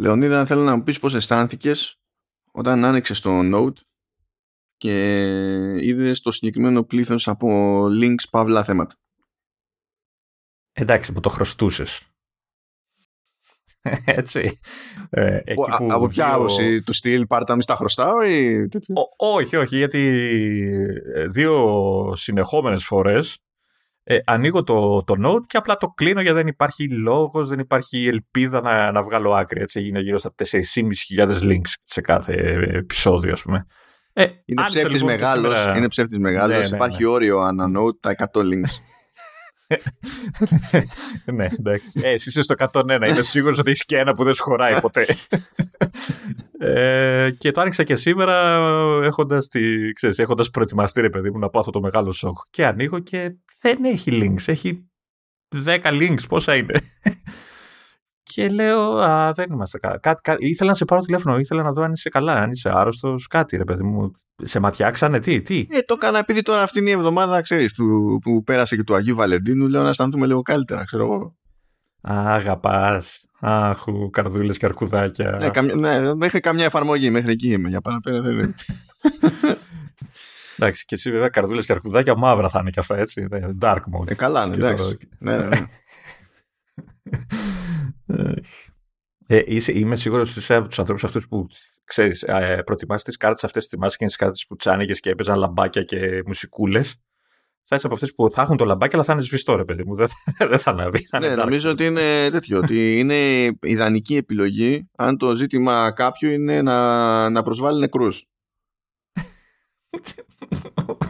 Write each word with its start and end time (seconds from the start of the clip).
Λεωνίδα, 0.00 0.46
θέλω 0.46 0.62
να 0.62 0.76
μου 0.76 0.82
πεις 0.82 0.98
πώς 0.98 1.14
αισθάνθηκες 1.14 2.00
όταν 2.52 2.84
άνοιξες 2.84 3.20
το 3.20 3.30
Note 3.42 3.80
και 4.76 4.94
είδες 5.80 6.20
το 6.20 6.30
συγκεκριμένο 6.30 6.84
πλήθος 6.84 7.28
από 7.28 7.80
links 8.00 8.28
παύλα 8.30 8.64
θέματα. 8.64 8.94
Εντάξει, 10.72 11.12
που 11.12 11.20
το 11.20 11.28
χρωστούσες. 11.28 12.02
Έτσι. 14.04 14.58
Ε, 15.10 15.36
εκεί 15.36 15.54
που 15.54 15.66
από 15.68 16.08
ποια 16.08 16.34
άποψη 16.34 16.82
του 16.82 16.92
στυλ 16.92 17.26
πάρτα 17.26 17.56
μη 17.56 17.62
στα 17.62 17.74
χρωστάω 17.74 18.22
ή 18.22 18.68
όχι, 19.16 19.56
όχι, 19.56 19.76
γιατί 19.76 19.98
ε, 21.14 21.26
δύο 21.26 22.12
συνεχόμενες 22.16 22.84
φορές 22.84 23.38
ε, 24.10 24.18
ανοίγω 24.24 24.62
το, 24.62 25.04
το 25.04 25.14
Note 25.24 25.46
και 25.46 25.56
απλά 25.56 25.76
το 25.76 25.88
κλείνω 25.88 26.20
γιατί 26.20 26.36
δεν 26.36 26.46
υπάρχει 26.46 26.88
λόγος, 26.88 27.48
δεν 27.48 27.58
υπάρχει 27.58 28.06
ελπίδα 28.06 28.60
να, 28.60 28.92
να 28.92 29.02
βγάλω 29.02 29.34
άκρη. 29.34 29.60
Έτσι 29.60 29.78
έγινε 29.78 30.00
γύρω 30.00 30.18
στα 30.18 30.34
4.500 31.16 31.42
links 31.42 31.72
σε 31.84 32.00
κάθε 32.00 32.32
επεισόδιο, 32.72 33.32
ας 33.32 33.42
πούμε. 33.42 33.66
Ε, 34.12 34.26
είναι 34.44 34.64
ψεύτης 34.64 35.00
λοιπόν 35.00 35.14
μεγάλος, 35.14 35.58
σήμερα... 35.58 35.78
είναι 35.78 35.88
ψεύτης 35.88 36.18
μεγάλος, 36.18 36.50
ναι, 36.50 36.68
ναι, 36.68 36.76
υπάρχει 36.76 37.02
ναι. 37.02 37.08
όριο 37.08 37.38
ανά 37.38 37.64
Note 37.66 37.98
τα 38.00 38.14
100 38.32 38.40
links. 38.40 38.78
ναι, 41.36 41.48
εντάξει. 41.58 42.00
Ε, 42.02 42.10
εσύ 42.10 42.28
είσαι 42.28 42.42
στο 42.42 42.54
101. 42.72 42.84
Είμαι 42.90 43.22
σίγουρος 43.22 43.58
ότι 43.58 43.70
έχεις 43.70 43.84
και 43.84 43.98
ένα 43.98 44.12
που 44.12 44.24
δεν 44.24 44.34
σχωράει 44.34 44.80
ποτέ. 44.80 45.06
ε, 46.58 47.30
και 47.38 47.50
το 47.50 47.60
άνοιξα 47.60 47.84
και 47.84 47.96
σήμερα 47.96 48.58
έχοντας 49.02 49.48
έχοντας 50.16 50.50
προετοιμαστεί, 50.50 51.00
ρε 51.00 51.10
παιδί 51.10 51.30
μου, 51.30 51.38
να 51.38 51.48
πάθω 51.48 51.70
το 51.70 51.80
μεγάλο 51.80 52.12
σοκ. 52.12 52.38
Και 52.50 52.66
ανοίγω 52.66 52.98
και 52.98 53.32
δεν 53.60 53.84
έχει 53.84 54.10
links. 54.22 54.42
Έχει 54.46 54.90
10 55.64 55.78
links. 55.82 56.28
Πόσα 56.28 56.56
είναι. 56.56 56.80
Και 58.22 58.48
λέω, 58.48 58.80
Α, 58.80 59.32
δεν 59.32 59.46
είμαστε 59.52 59.78
καλά. 59.78 59.98
Κά, 59.98 60.14
κά, 60.22 60.36
ήθελα 60.38 60.70
να 60.70 60.76
σε 60.76 60.84
πάρω 60.84 61.00
τηλέφωνο, 61.00 61.38
ήθελα 61.38 61.62
να 61.62 61.70
δω 61.70 61.82
αν 61.82 61.92
είσαι 61.92 62.08
καλά, 62.08 62.32
αν 62.32 62.50
είσαι 62.50 62.70
άρρωστος, 62.74 63.26
κάτι 63.26 63.56
ρε 63.56 63.64
παιδί 63.64 63.82
μου. 63.82 64.10
Σε 64.42 64.58
ματιάξανε, 64.58 65.18
τι, 65.18 65.42
τι; 65.42 65.66
Ε, 65.70 65.80
το 65.80 65.94
έκανα 65.96 66.18
επειδή 66.18 66.42
τώρα 66.42 66.62
αυτήν 66.62 66.86
η 66.86 66.90
εβδομάδα, 66.90 67.40
ξέρεις, 67.40 67.74
που, 67.74 68.18
που 68.22 68.42
πέρασε 68.42 68.76
και 68.76 68.84
του 68.84 68.94
Αγίου 68.94 69.14
Βαλεντίνου, 69.14 69.68
λέω 69.68 69.82
να 69.82 69.88
αισθανθούμε 69.88 70.26
λίγο 70.26 70.42
καλύτερα, 70.42 70.84
ξέρω 70.84 71.04
εγώ. 71.04 71.36
Αγαπάς. 72.00 73.28
Αχ, 73.40 73.84
καρδούλες 74.10 74.58
και 74.58 74.66
αρκουδάκια. 74.66 75.38
Ναι, 75.40 75.50
καμ, 75.50 75.66
ναι, 75.66 76.14
μέχρι 76.14 76.40
καμιά 76.40 76.64
εφαρμογή, 76.64 77.10
μέχρι 77.10 77.32
εκεί 77.32 77.52
είμαι. 77.52 77.68
Για 77.68 77.80
παραπέρα 77.80 78.20
δεν 78.20 78.32
είναι. 78.32 78.54
Εντάξει, 80.58 80.84
και 80.84 80.94
εσύ 80.94 81.10
βέβαια 81.10 81.28
καρδούλες 81.28 81.66
και 81.66 81.72
αρκουδάκια 81.72 82.16
μαύρα 82.16 82.48
θα 82.48 82.58
είναι 82.60 82.70
και 82.70 82.80
αυτά 82.80 82.96
έτσι. 82.96 83.26
Dark 83.60 83.76
mode. 83.76 84.10
Ε, 84.10 84.14
καλά, 84.14 84.46
ναι, 84.46 84.54
εντάξει. 84.54 84.98
ναι, 85.18 85.36
ναι, 85.36 85.48
ναι. 85.48 85.66
Ε, 89.26 89.42
είσαι, 89.46 89.78
είμαι 89.78 89.96
σίγουρος 89.96 90.30
ότι 90.30 90.38
είσαι 90.38 90.54
από 90.54 90.68
τους 90.68 90.78
ανθρώπους 90.78 91.04
αυτούς 91.04 91.28
που 91.28 91.46
ξέρεις, 91.84 92.22
ε, 92.22 92.62
προτιμάσει 92.66 93.04
τις 93.04 93.16
κάρτες 93.16 93.44
αυτές, 93.44 93.66
θυμάσαι 93.66 93.96
και 93.96 94.06
τις 94.06 94.16
κάρτες 94.16 94.44
που 94.48 94.56
τσάνιγες 94.56 95.00
και 95.00 95.10
έπαιζαν 95.10 95.38
λαμπάκια 95.38 95.82
και 95.82 96.22
μουσικούλες. 96.26 96.96
Θα 97.62 97.76
είσαι 97.76 97.86
από 97.86 97.94
αυτές 97.94 98.14
που 98.14 98.30
θα 98.30 98.42
έχουν 98.42 98.56
το 98.56 98.64
λαμπάκι, 98.64 98.94
αλλά 98.94 99.04
θα 99.04 99.12
είναι 99.12 99.22
σβηστό, 99.22 99.56
ρε 99.56 99.64
παιδί 99.64 99.84
μου. 99.84 99.94
Δεν, 99.94 100.08
δεν 100.50 100.58
θα 100.58 100.70
αναβεί. 100.70 101.02
Θα 101.02 101.18
ναι, 101.18 101.34
νομίζω 101.34 101.70
ότι 101.70 101.84
είναι 101.84 102.30
τέτοιο. 102.30 102.58
ότι 102.58 102.98
είναι 102.98 103.50
ιδανική 103.62 104.16
επιλογή 104.16 104.88
αν 104.96 105.16
το 105.16 105.34
ζήτημα 105.34 105.92
κάποιου 105.92 106.30
είναι 106.30 106.62
να, 106.62 107.30
να 107.30 107.42
προσβάλλει 107.42 107.78
νεκρούς. 107.78 108.26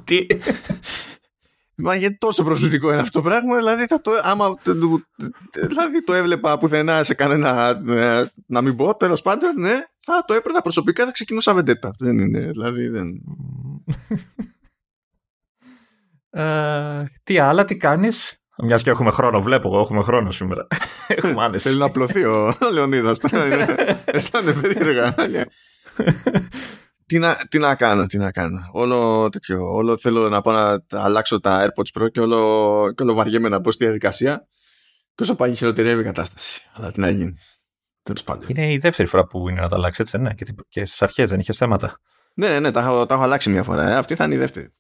Τι; 0.04 0.26
Μα 1.80 1.94
γιατί 1.94 2.16
τόσο 2.18 2.44
προσβλητικό 2.44 2.92
είναι 2.92 3.00
αυτό 3.00 3.20
το 3.20 3.28
πράγμα, 3.28 3.56
δηλαδή, 3.56 3.86
θα 3.86 4.00
το, 4.00 4.10
άμα, 4.22 4.54
δηλαδή 5.68 6.04
το 6.04 6.12
έβλεπα 6.12 6.58
πουθενά 6.58 7.04
σε 7.04 7.14
κανένα, 7.14 7.82
ε, 7.88 8.24
να 8.46 8.62
μην 8.62 8.76
πω, 8.76 8.96
τέλος 8.96 9.22
πάντων, 9.22 9.60
ναι, 9.60 9.74
θα 9.98 10.24
το 10.26 10.34
έπαιρνα 10.34 10.60
προσωπικά, 10.60 11.04
θα 11.04 11.10
ξεκινούσα 11.10 11.54
βεντέτα. 11.54 11.90
Δεν 11.98 12.18
είναι, 12.18 12.50
δηλαδή, 12.50 12.88
δεν... 12.88 13.08
Ε, 16.30 17.04
τι 17.22 17.38
άλλα, 17.38 17.64
τι 17.64 17.76
κάνεις, 17.76 18.38
μιας 18.62 18.82
και 18.82 18.90
έχουμε 18.90 19.10
χρόνο, 19.10 19.42
βλέπω 19.42 19.68
εγώ, 19.68 19.80
έχουμε 19.80 20.02
χρόνο 20.02 20.30
σήμερα. 20.30 20.66
έχουμε 21.06 21.44
άνεση. 21.44 21.68
Θέλει 21.68 21.80
να 21.80 21.86
απλωθεί 21.86 22.24
ο 22.24 22.56
Λεωνίδας. 22.72 23.18
Αισθάνεται 24.04 24.60
περίεργα 24.60 25.14
τι 27.08 27.18
να, 27.18 27.36
τι 27.48 27.58
να 27.58 27.74
κάνω, 27.74 28.06
τι 28.06 28.18
να 28.18 28.30
κάνω. 28.30 28.58
Όλο 28.72 29.28
τέτοιο, 29.28 29.74
όλο 29.74 29.96
θέλω 29.96 30.28
να 30.28 30.40
πάω 30.40 30.78
να 30.90 31.02
αλλάξω 31.02 31.40
τα 31.40 31.66
AirPods 31.66 32.00
Pro 32.00 32.10
και 32.10 32.20
όλο, 32.20 32.92
και 32.96 33.02
όλο 33.02 33.14
βαριέμαι 33.14 33.48
να 33.48 33.60
πω 33.60 33.70
στη 33.70 33.84
διαδικασία 33.84 34.48
και 35.14 35.22
όσο 35.22 35.34
πάει 35.34 35.54
χειροτερεύει 35.54 36.00
η 36.00 36.04
κατάσταση. 36.04 36.62
Αλλά 36.72 36.92
τι 36.92 37.00
να 37.00 37.10
γίνει. 37.10 37.36
Τέλος 38.02 38.24
πάντων. 38.24 38.44
Είναι 38.48 38.72
η 38.72 38.78
δεύτερη 38.78 39.08
φορά 39.08 39.26
που 39.26 39.48
είναι 39.48 39.60
να 39.60 39.68
τα 39.68 39.76
αλλάξει 39.76 40.02
έτσι, 40.02 40.18
ναι. 40.18 40.34
Και, 40.34 40.44
και 40.68 40.84
στις 40.84 41.02
αρχές 41.02 41.30
δεν 41.30 41.38
είχε 41.38 41.52
θέματα. 41.52 41.98
Ναι, 42.34 42.48
ναι, 42.48 42.60
ναι, 42.60 42.70
τα, 42.70 42.80
έχω, 42.80 43.06
τα 43.06 43.14
έχω 43.14 43.22
αλλάξει 43.22 43.50
μια 43.50 43.62
φορά. 43.62 43.88
Ε. 43.88 43.94
Αυτή 43.96 44.14
θα 44.14 44.24
είναι 44.24 44.34
η 44.34 44.38
δεύτερη. 44.38 44.72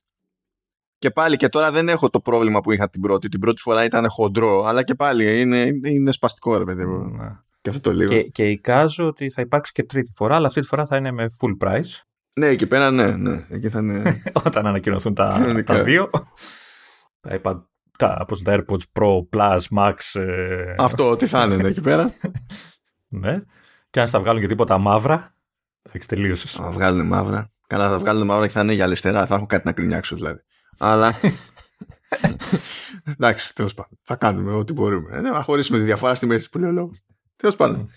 Και 0.98 1.10
πάλι 1.10 1.36
και 1.36 1.48
τώρα 1.48 1.70
δεν 1.70 1.88
έχω 1.88 2.10
το 2.10 2.20
πρόβλημα 2.20 2.60
που 2.60 2.72
είχα 2.72 2.88
την 2.88 3.00
πρώτη. 3.00 3.28
Την 3.28 3.40
πρώτη 3.40 3.60
φορά 3.60 3.84
ήταν 3.84 4.08
χοντρό, 4.08 4.64
αλλά 4.64 4.82
και 4.82 4.94
πάλι 4.94 5.40
είναι, 5.40 5.70
είναι 5.84 6.10
σπαστικό, 6.10 6.58
ρε 6.58 6.64
παιδί 6.64 6.84
μου. 6.84 7.04
Ναι. 7.04 7.28
Και 7.60 7.70
αυτό 7.70 7.80
το 7.80 7.92
λίγο. 7.92 8.12
Και, 8.12 8.22
και 8.22 8.48
εικάζω 8.48 9.06
ότι 9.06 9.30
θα 9.30 9.42
υπάρξει 9.42 9.72
και 9.72 9.82
τρίτη 9.82 10.12
φορά, 10.16 10.34
αλλά 10.34 10.46
αυτή 10.46 10.60
τη 10.60 10.66
φορά 10.66 10.86
θα 10.86 10.96
είναι 10.96 11.12
με 11.12 11.28
full 11.40 11.66
price. 11.66 12.07
Ναι, 12.36 12.46
εκεί 12.46 12.66
πέρα 12.66 12.90
ναι, 12.90 13.16
ναι. 13.16 13.46
Εκεί 13.48 13.68
θα 13.68 13.78
είναι... 13.78 14.22
Όταν 14.46 14.66
ανακοινωθούν 14.66 15.14
τα, 15.14 15.62
τα 15.64 15.82
δύο. 15.82 16.10
Τα 17.20 17.34
είπα 17.34 17.68
τα, 17.98 18.24
πώς, 18.26 18.42
τα 18.42 18.56
AirPods 18.56 19.00
Pro, 19.00 19.28
Plus, 19.36 19.60
Max. 19.78 20.20
Ε... 20.20 20.74
Αυτό, 20.78 21.16
τι 21.16 21.26
θα 21.26 21.44
είναι 21.44 21.56
ναι, 21.56 21.68
εκεί 21.68 21.80
πέρα. 21.80 22.12
ναι. 23.08 23.38
Και 23.90 24.00
αν 24.00 24.08
θα 24.08 24.20
βγάλουν 24.20 24.40
και 24.40 24.46
τίποτα 24.46 24.78
μαύρα. 24.78 25.34
Εντάξει, 25.82 26.08
τελείωσες. 26.08 26.52
Θα 26.52 26.70
βγάλουν 26.70 27.06
μαύρα. 27.06 27.50
Καλά, 27.66 27.88
θα 27.88 27.98
βγάλουν 27.98 28.26
μαύρα 28.26 28.46
και 28.46 28.52
θα 28.52 28.60
είναι 28.60 28.72
για 28.72 28.84
αριστερά. 28.84 29.26
Θα 29.26 29.34
έχω 29.34 29.46
κάτι 29.46 29.66
να 29.66 29.72
γκρινιάξω 29.72 30.16
δηλαδή. 30.16 30.40
Αλλά. 30.78 31.14
Εντάξει, 33.16 33.54
τέλος 33.54 33.74
πάντων. 33.74 33.98
Θα 34.02 34.16
κάνουμε 34.16 34.52
ό,τι 34.52 34.72
μπορούμε. 34.72 35.16
Ε, 35.16 35.22
θα 35.22 35.42
χωρίσουμε 35.42 35.78
τη 35.78 35.84
διαφορά 35.84 36.14
στη 36.14 36.26
μέση 36.26 36.48
που 36.48 36.58
λέει 36.58 36.70
ο 36.70 36.72
λόγος. 36.72 37.00
Τέλος 37.36 37.56
πάντων. 37.56 37.90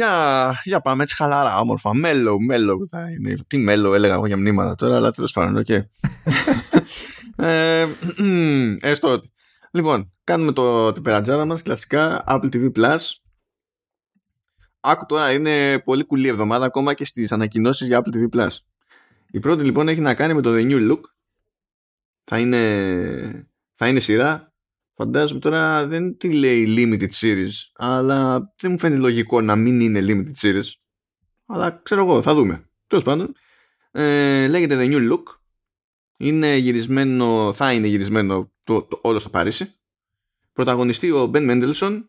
Για, 0.00 0.60
για 0.64 0.80
πάμε 0.80 1.02
έτσι 1.02 1.14
χαλαρά, 1.14 1.58
όμορφα. 1.58 1.94
Mellow, 1.94 2.40
mellow 2.40 2.86
θα 2.90 3.10
είναι. 3.10 3.36
Τι 3.46 3.58
mellow 3.58 3.94
έλεγα 3.94 4.14
εγώ 4.14 4.26
για 4.26 4.36
μνήματα 4.36 4.74
τώρα, 4.74 4.96
αλλά 4.96 5.10
τέλος 5.10 5.32
πάντων, 5.32 5.56
ok. 5.56 5.66
Okay. 5.68 5.80
ε, 7.44 7.86
έστω 8.80 9.20
Λοιπόν, 9.70 10.12
κάνουμε 10.24 10.52
το, 10.52 10.92
την 10.92 11.02
περατζάδα 11.02 11.44
μας, 11.44 11.62
κλασικά, 11.62 12.24
Apple 12.26 12.48
TV 12.54 12.72
Plus. 12.72 12.98
Άκου 14.80 15.06
τώρα, 15.06 15.32
είναι 15.32 15.78
πολύ 15.78 16.04
κουλή 16.04 16.28
εβδομάδα 16.28 16.64
ακόμα 16.64 16.94
και 16.94 17.04
στις 17.04 17.32
ανακοινώσεις 17.32 17.86
για 17.86 18.02
Apple 18.04 18.16
TV 18.16 18.36
Plus. 18.36 18.56
Η 19.30 19.38
πρώτη 19.38 19.64
λοιπόν 19.64 19.88
έχει 19.88 20.00
να 20.00 20.14
κάνει 20.14 20.34
με 20.34 20.40
το 20.40 20.50
The 20.54 20.70
New 20.70 20.90
Look. 20.90 21.00
Θα 22.24 22.38
είναι, 22.38 23.48
θα 23.74 23.88
είναι 23.88 24.00
σειρά 24.00 24.49
Φαντάζομαι 25.00 25.40
τώρα 25.40 25.86
δεν 25.86 26.16
τη 26.16 26.32
λέει 26.32 26.64
limited 26.68 27.10
series, 27.20 27.50
αλλά 27.74 28.52
δεν 28.56 28.70
μου 28.70 28.78
φαίνεται 28.78 29.00
λογικό 29.00 29.40
να 29.40 29.56
μην 29.56 29.80
είναι 29.80 30.00
limited 30.02 30.40
series. 30.40 30.72
Αλλά 31.46 31.80
ξέρω 31.82 32.00
εγώ, 32.02 32.22
θα 32.22 32.34
δούμε. 32.34 32.70
Τέλος 32.86 33.04
πάντων, 33.04 33.34
ε, 33.90 34.46
λέγεται 34.48 34.76
The 34.80 34.92
New 34.92 35.12
Look. 35.12 35.22
Είναι 36.18 36.56
γυρισμένο, 36.56 37.52
θα 37.52 37.72
είναι 37.72 37.86
γυρισμένο 37.86 38.52
το, 38.64 38.82
το, 38.82 38.98
όλο 39.02 39.18
στο 39.18 39.28
Παρίσι. 39.28 39.74
Πρωταγωνιστεί 40.52 41.10
ο 41.10 41.30
Ben 41.34 41.50
Mendelssohn, 41.50 42.04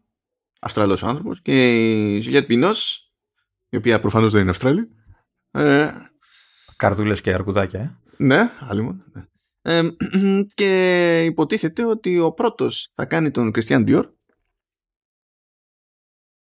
Αυστραλός 0.59 1.03
άνθρωπος, 1.03 1.41
και 1.41 1.77
η 2.15 2.23
Juliette 2.25 2.47
Pinos, 2.47 2.77
η 3.69 3.77
οποία 3.77 3.99
προφανώς 3.99 4.31
δεν 4.31 4.41
είναι 4.41 4.49
Αυστραλή. 4.49 4.89
Ε, 5.51 5.91
Καρδούλες 6.75 7.21
και 7.21 7.33
αρκουδάκια, 7.33 7.79
ε. 7.79 7.97
Ναι, 8.17 8.51
άλλη 8.59 8.81
μόνο. 8.81 9.03
Ναι 9.13 9.25
και 10.53 11.23
υποτίθεται 11.25 11.85
ότι 11.85 12.19
ο 12.19 12.31
πρώτος 12.31 12.91
θα 12.95 13.05
κάνει 13.05 13.31
τον 13.31 13.51
Κριστιαν 13.51 13.85
Dior. 13.87 14.03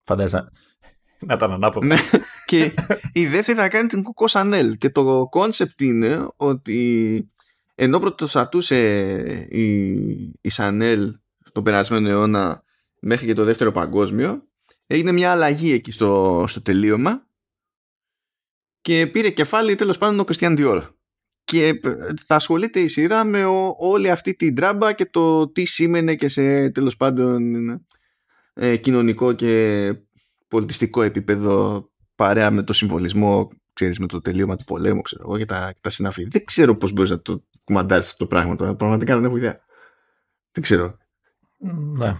Φαντάζα 0.04 0.52
να 1.20 1.34
ήταν 1.34 1.52
ανάποδο. 1.52 1.86
Ναι, 1.86 1.96
και 2.46 2.74
η 3.12 3.26
δεύτερη 3.26 3.58
θα 3.58 3.68
κάνει 3.68 3.88
την 3.88 4.02
Κοκό 4.02 4.26
Σανέλ. 4.26 4.78
Και 4.78 4.90
το 4.90 5.26
concept 5.28 5.80
είναι 5.80 6.28
ότι 6.36 7.30
ενώ 7.74 7.98
πρωτοστατούσε 7.98 8.76
η, 9.48 9.82
η 10.40 10.48
Σανέλ 10.48 11.18
τον 11.52 11.62
περασμένο 11.62 12.08
αιώνα 12.08 12.62
μέχρι 13.00 13.26
και 13.26 13.32
το 13.32 13.44
δεύτερο 13.44 13.72
παγκόσμιο 13.72 14.48
έγινε 14.86 15.12
μια 15.12 15.32
αλλαγή 15.32 15.72
εκεί 15.72 15.90
στο, 15.90 16.44
στο 16.48 16.62
τελείωμα 16.62 17.26
και 18.80 19.06
πήρε 19.06 19.30
κεφάλι 19.30 19.74
τέλος 19.74 19.98
πάντων 19.98 20.20
ο 20.20 20.24
Christian 20.24 20.56
Dior 20.58 20.88
και 21.48 21.80
θα 22.26 22.34
ασχολείται 22.34 22.80
η 22.80 22.88
σειρά 22.88 23.24
με 23.24 23.44
όλη 23.78 24.10
αυτή 24.10 24.34
την 24.34 24.54
τράμπα 24.54 24.92
και 24.92 25.06
το 25.06 25.48
τι 25.48 25.64
σήμαινε 25.64 26.14
και 26.14 26.28
σε 26.28 26.70
τέλος 26.70 26.96
πάντων 26.96 27.42
ε, 28.54 28.76
κοινωνικό 28.76 29.32
και 29.32 29.94
πολιτιστικό 30.48 31.02
επίπεδο 31.02 31.88
παρέα 32.14 32.50
με 32.50 32.62
το 32.62 32.72
συμβολισμό 32.72 33.50
ξέρεις, 33.72 33.98
με 33.98 34.06
το 34.06 34.20
τελείωμα 34.20 34.56
του 34.56 34.64
πολέμου 34.64 35.00
ξέρω 35.00 35.22
εγώ, 35.26 35.38
και, 35.38 35.44
τα, 35.44 35.70
και 35.72 35.80
τα 35.82 35.90
συναφή. 35.90 36.24
Δεν 36.24 36.44
ξέρω 36.44 36.76
πώς 36.76 36.92
μπορείς 36.92 37.10
να 37.10 37.20
το 37.20 37.44
κουμαντάρεις 37.64 38.06
αυτό 38.06 38.16
το 38.18 38.26
πράγμα 38.26 38.56
τώρα. 38.56 38.74
Πραγματικά 38.74 39.14
δεν 39.14 39.24
έχω 39.24 39.36
ιδέα. 39.36 39.60
Δεν 40.52 40.62
ξέρω. 40.62 40.96
Ναι. 41.96 42.14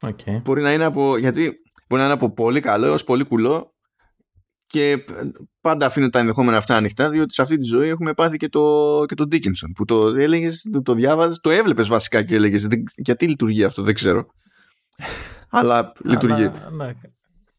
Okay. 0.00 0.40
Μπορεί 0.42 0.62
να 0.62 0.72
είναι 0.72 0.84
από... 0.84 1.16
Γιατί 1.16 1.62
Μπορεί 1.92 2.04
να 2.04 2.10
είναι 2.10 2.18
από 2.20 2.30
πολύ 2.30 2.60
καλό 2.60 2.86
έως 2.86 3.04
πολύ 3.04 3.24
κουλό 3.24 3.71
και 4.72 5.04
πάντα 5.60 5.86
αφήνω 5.86 6.08
τα 6.08 6.18
ενδεχόμενα 6.18 6.56
αυτά 6.56 6.76
ανοιχτά 6.76 7.08
διότι 7.08 7.34
σε 7.34 7.42
αυτή 7.42 7.56
τη 7.56 7.64
ζωή 7.64 7.88
έχουμε 7.88 8.14
πάθει 8.14 8.36
και 8.36 8.48
το, 8.48 9.04
και 9.06 9.14
το 9.14 9.24
Dickinson 9.30 9.70
που 9.74 9.84
το 9.84 10.06
έλεγες, 10.06 10.68
το, 10.72 10.82
το 10.82 10.94
διάβαζες, 10.94 11.38
το 11.40 11.50
έβλεπες 11.50 11.88
βασικά 11.88 12.22
και 12.22 12.34
έλεγες 12.34 12.66
γιατί 12.96 13.28
λειτουργεί 13.28 13.64
αυτό 13.64 13.82
δεν 13.82 13.94
ξέρω 13.94 14.26
αλλά 15.50 15.92
λειτουργεί. 16.04 16.50
ναι. 16.76 16.92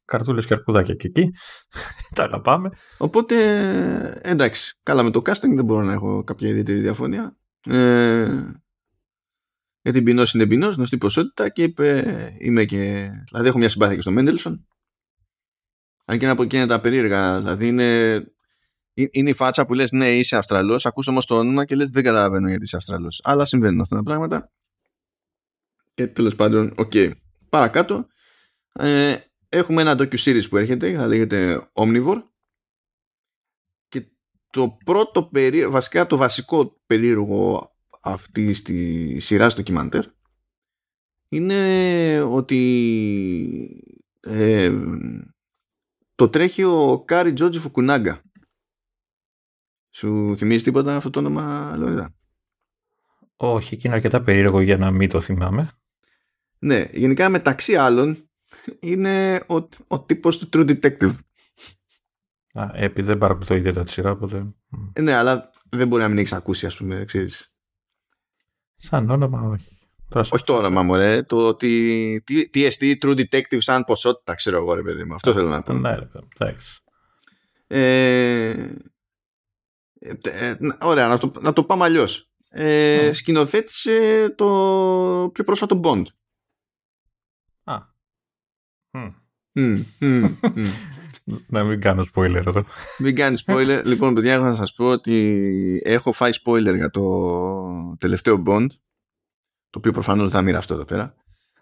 Καρτούλες 0.06 0.46
και 0.46 0.54
αρκουδάκια 0.54 0.94
και 0.94 1.08
εκεί. 1.08 1.30
Τα 2.16 2.24
αγαπάμε. 2.24 2.70
Οπότε 2.98 3.36
εντάξει, 4.22 4.80
καλά 4.84 5.04
με 5.04 5.12
το 5.12 5.20
casting 5.20 5.54
δεν 5.56 5.66
μπορώ 5.66 5.84
να 5.84 5.92
έχω 5.92 6.24
κάποια 6.24 6.50
ιδιαίτερη 6.50 6.80
διαφωνία. 6.80 7.38
Ε, 7.70 8.44
γιατί 9.82 10.02
ποινό 10.02 10.24
είναι 10.34 10.48
ποινό, 10.48 10.68
γνωστή 10.68 10.98
ποσότητα 10.98 11.50
και 11.50 11.64
είπε, 11.64 12.04
είμαι 12.40 12.66
και. 12.66 13.10
Δηλαδή, 13.32 13.48
έχω 13.48 13.58
μια 13.58 13.70
συμπάθεια 13.70 13.96
και 13.96 14.02
στο 14.02 14.12
Μέντελσον. 14.12 14.68
Αν 16.06 16.20
και 16.20 16.26
να 16.26 16.36
πω 16.36 16.46
και 16.46 16.58
είναι 16.58 16.66
τα 16.66 16.82
περίεργα. 16.82 17.38
Δηλαδή, 17.38 17.68
είναι, 17.68 18.18
είναι 18.94 19.30
η 19.30 19.34
φάτσα 19.34 19.66
που 19.66 19.74
λες: 19.74 19.92
Ναι, 19.92 20.12
είσαι 20.18 20.38
Αυστραλός. 20.38 20.86
Ακούς 20.86 21.08
όμως 21.08 21.26
το 21.26 21.38
όνομα 21.38 21.66
και 21.66 21.76
λες: 21.76 21.90
Δεν 21.90 22.04
καταλαβαίνω 22.04 22.48
γιατί 22.48 22.64
είσαι 22.64 22.76
Αυστραλός. 22.76 23.22
Αλλά 23.24 23.46
συμβαίνουν 23.46 23.82
αυτά 23.82 23.96
τα 23.96 24.04
πράγματα. 24.04 24.52
Και 25.94 26.08
τέλος 26.08 26.36
πάντων, 26.36 26.74
ok. 26.78 26.92
Okay. 26.94 27.12
Παρακάτω, 27.50 28.08
ε, 28.74 29.16
έχουμε 29.50 29.82
ένα 29.82 29.96
docu-series 30.00 30.50
που 30.50 30.58
έρχεται, 30.58 30.94
θα 30.94 31.08
λέγεται 31.08 31.70
Omnivore. 31.74 32.24
Και 33.88 34.06
το 34.50 34.78
πρώτο 34.86 35.24
περίεργο, 35.24 35.72
βασικά 35.72 36.08
το 36.08 36.18
βασικό 36.18 36.82
περίεργο 36.86 37.72
αυτή 38.02 38.62
τη 38.62 39.20
σειρά 39.20 39.50
στο 39.50 39.58
ντοκιμαντέρ 39.58 40.06
είναι 41.30 42.22
ότι 42.22 42.62
ε, 44.20 44.72
το 46.16 46.30
τρέχει 46.30 46.64
ο 46.64 47.04
Κάρι 47.06 47.34
Τζότζι 47.34 47.60
Φουκουνάγκα. 47.60 48.22
Σου 49.90 50.36
θυμίζει 50.38 50.64
τίποτα 50.64 50.96
αυτό 50.96 51.10
το 51.10 51.20
όνομα, 51.20 51.76
Λόριδα. 51.78 52.16
Όχι, 53.36 53.78
και 53.78 53.88
είναι 53.88 53.96
αρκετά 53.96 54.22
περίεργο 54.22 54.62
για 54.62 54.78
να 54.78 54.92
μην 54.92 55.10
το 55.10 55.22
θυμάμαι. 55.22 55.78
Ναι, 56.60 56.88
γενικά 56.92 57.30
μεταξύ 57.30 57.76
άλλων 57.76 58.30
είναι 58.80 59.36
ο, 59.48 59.68
ο 59.88 60.02
τύπος 60.02 60.38
του 60.38 60.50
True 60.54 60.70
Detective. 60.70 61.16
Α, 62.54 62.70
επειδή 62.74 63.08
δεν 63.08 63.18
παρακολουθώ 63.18 63.56
ιδιαίτερα 63.56 63.86
τη 63.86 63.92
σειρά, 63.92 64.12
οπότε... 64.12 64.54
Ναι, 65.00 65.14
αλλά 65.14 65.50
δεν 65.70 65.88
μπορεί 65.88 66.02
να 66.02 66.08
μην 66.08 66.18
έχεις 66.18 66.34
ακούσει, 66.34 66.66
ας 66.66 66.78
πούμε, 66.78 67.06
ξέρεις. 67.06 67.56
Σαν 68.76 69.10
όνομα, 69.10 69.42
όχι. 69.42 69.83
Όχι 70.16 70.44
το 70.44 70.56
όνομα 70.56 70.84
μου, 70.84 70.96
ρε. 70.96 71.24
Το 71.24 71.48
ότι. 71.48 72.24
TST 72.54 72.94
True 73.02 73.20
Detective 73.20 73.58
σαν 73.58 73.84
ποσότητα, 73.84 74.34
ξέρω 74.36 74.58
εγώ, 74.58 74.74
ρε 74.74 74.82
παιδί 74.82 75.04
μου. 75.04 75.14
Αυτό 75.14 75.34
θέλω 75.34 75.50
να 75.50 75.62
πω. 75.62 75.74
Ναι, 75.74 75.96
ρε 75.96 76.08
εντάξει. 76.40 76.82
Ε, 77.68 78.50
ε, 80.22 80.56
ωραία, 80.82 81.08
να 81.08 81.18
το, 81.18 81.32
να 81.42 81.54
το 81.54 81.64
πάμε 81.64 81.84
αλλιώς. 81.84 82.30
Ε, 82.50 83.10
mm. 83.10 83.14
Σκηνοθέτησε 83.14 84.30
το 84.38 84.46
πιο 85.34 85.44
πρόσφατο 85.44 85.80
Bond. 85.84 86.04
Α. 87.64 87.76
Mm. 88.92 89.14
Mm, 89.54 90.34
να 91.48 91.64
μην 91.64 91.82
κάνω 91.82 92.06
spoiler 92.14 92.44
εδώ. 92.46 92.66
Μην 92.98 93.16
κάνεις 93.16 93.44
spoiler. 93.48 93.82
λοιπόν, 93.86 94.14
παιδιά, 94.14 94.34
έχω 94.34 94.44
να 94.44 94.56
σας 94.56 94.74
πω 94.74 94.90
ότι 94.90 95.82
έχω 95.84 96.12
φάει 96.12 96.32
spoiler 96.44 96.76
για 96.76 96.90
το 96.90 97.98
τελευταίο 98.00 98.44
Bond. 98.46 98.68
Το 99.74 99.80
οποίο 99.80 99.92
προφανώς 99.92 100.24
δεν 100.24 100.32
θα 100.32 100.42
μοιραστώ 100.42 100.74
εδώ 100.74 100.86
πέρα. 100.86 101.16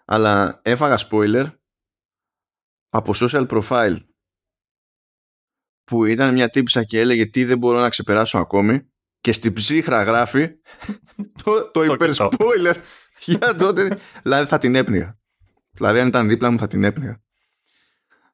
Αλλά 0.04 0.60
έφαγα 0.62 0.98
spoiler 1.10 1.46
από 2.88 3.12
social 3.14 3.46
profile 3.48 3.96
που 5.84 6.04
ήταν 6.04 6.34
μια 6.34 6.50
τύψα 6.50 6.84
και 6.84 7.00
έλεγε 7.00 7.26
τι 7.26 7.44
δεν 7.44 7.58
μπορώ 7.58 7.80
να 7.80 7.88
ξεπεράσω 7.88 8.38
ακόμη 8.38 8.90
και 9.20 9.32
στην 9.32 9.52
ψύχρα 9.52 10.02
γράφει 10.02 10.48
το, 11.44 11.70
το 11.70 11.84
υπερ-spoiler 11.84 12.74
για 13.24 13.56
τότε. 13.56 13.98
δηλαδή 14.22 14.46
θα 14.46 14.58
την 14.58 14.74
έπνιγα. 14.74 15.18
Δηλαδή 15.70 16.00
αν 16.00 16.08
ήταν 16.08 16.28
δίπλα 16.28 16.50
μου 16.50 16.58
θα 16.58 16.66
την 16.66 16.84
έπνιγα. 16.84 17.22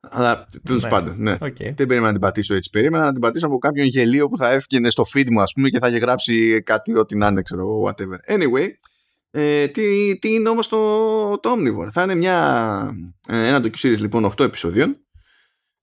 Αλλά 0.01 0.49
τέλος 0.63 0.83
ναι. 0.83 0.91
πάντων, 0.91 1.15
ναι. 1.19 1.37
Okay. 1.41 1.75
Δεν 1.75 1.75
περίμενα 1.75 2.07
να 2.07 2.13
την 2.13 2.21
πατήσω 2.21 2.55
έτσι. 2.55 2.71
Περίμενα 2.71 3.05
να 3.05 3.13
την 3.13 3.21
πατήσω 3.21 3.47
από 3.47 3.59
κάποιον 3.59 3.87
γελίο 3.87 4.29
που 4.29 4.37
θα 4.37 4.51
έφυγε 4.51 4.91
στο 4.91 5.05
feed 5.15 5.31
μου, 5.31 5.41
ας 5.41 5.53
πούμε, 5.53 5.69
και 5.69 5.79
θα 5.79 5.89
είχε 5.89 5.99
γράψει 5.99 6.63
κάτι, 6.63 6.99
ό,τι 6.99 7.17
να 7.17 7.27
είναι, 7.27 7.43
ξέρω 7.43 7.61
εγώ, 7.61 7.89
whatever. 7.89 8.37
Anyway, 8.37 8.69
ε, 9.31 9.69
τι, 9.69 10.19
τι 10.19 10.35
είναι 10.35 10.49
όμως 10.49 10.69
το, 10.69 11.39
το 11.39 11.53
Omnivore. 11.53 11.89
Θα 11.91 12.03
είναι 12.03 12.15
μια, 12.15 12.97
ε, 13.29 13.47
ένα 13.47 13.59
series 13.59 13.99
λοιπόν 13.99 14.33
8 14.37 14.41
επεισόδιων 14.41 14.97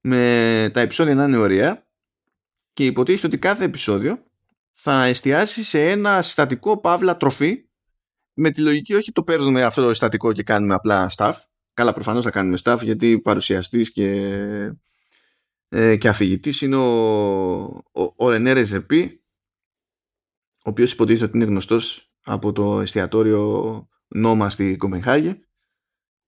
με 0.02 0.70
τα 0.74 0.80
επεισόδια 0.80 1.16
να 1.16 1.24
είναι 1.24 1.38
ωραία 1.38 1.88
και 2.74 2.86
υποτίθεται 2.86 3.28
ότι 3.28 3.38
κάθε 3.38 3.64
επεισόδιο 3.64 4.24
θα 4.72 5.04
εστιάσει 5.04 5.64
σε 5.64 5.90
ένα 5.90 6.22
συστατικό 6.22 6.78
παύλα 6.78 7.18
τροφή 7.18 7.70
με 8.34 8.50
τη 8.50 8.62
λογική 8.62 8.94
όχι 8.94 9.12
το 9.12 9.24
παίρνουμε 9.24 9.64
αυτό 9.64 9.82
το 9.82 9.90
συστατικό 9.90 10.32
και 10.32 10.44
κάνουμε 10.44 10.74
απλά 10.74 11.12
staff 11.16 11.34
Καλά, 11.76 11.94
προφανώς 11.94 12.24
θα 12.24 12.30
κάνουμε 12.30 12.58
staff 12.64 12.80
γιατί 12.82 13.20
παρουσιαστής 13.20 13.92
και, 13.92 14.10
ε, 15.70 15.96
και 15.96 16.08
αφηγητής 16.08 16.62
είναι 16.62 16.76
ο, 16.76 17.64
ο, 17.92 18.14
ο 18.16 18.30
Ρενέ 18.30 18.54
Ρεζεπή, 18.54 19.24
ο 20.66 20.70
οποίος 20.70 20.92
υποτίθεται 20.92 21.26
ότι 21.26 21.38
είναι 21.38 21.46
γνωστός 21.46 22.14
από 22.25 22.51
το 22.51 22.80
εστιατόριο 22.80 23.88
Νόμα 24.07 24.50
στη 24.50 24.75
Κοπενχάγη, 24.75 25.45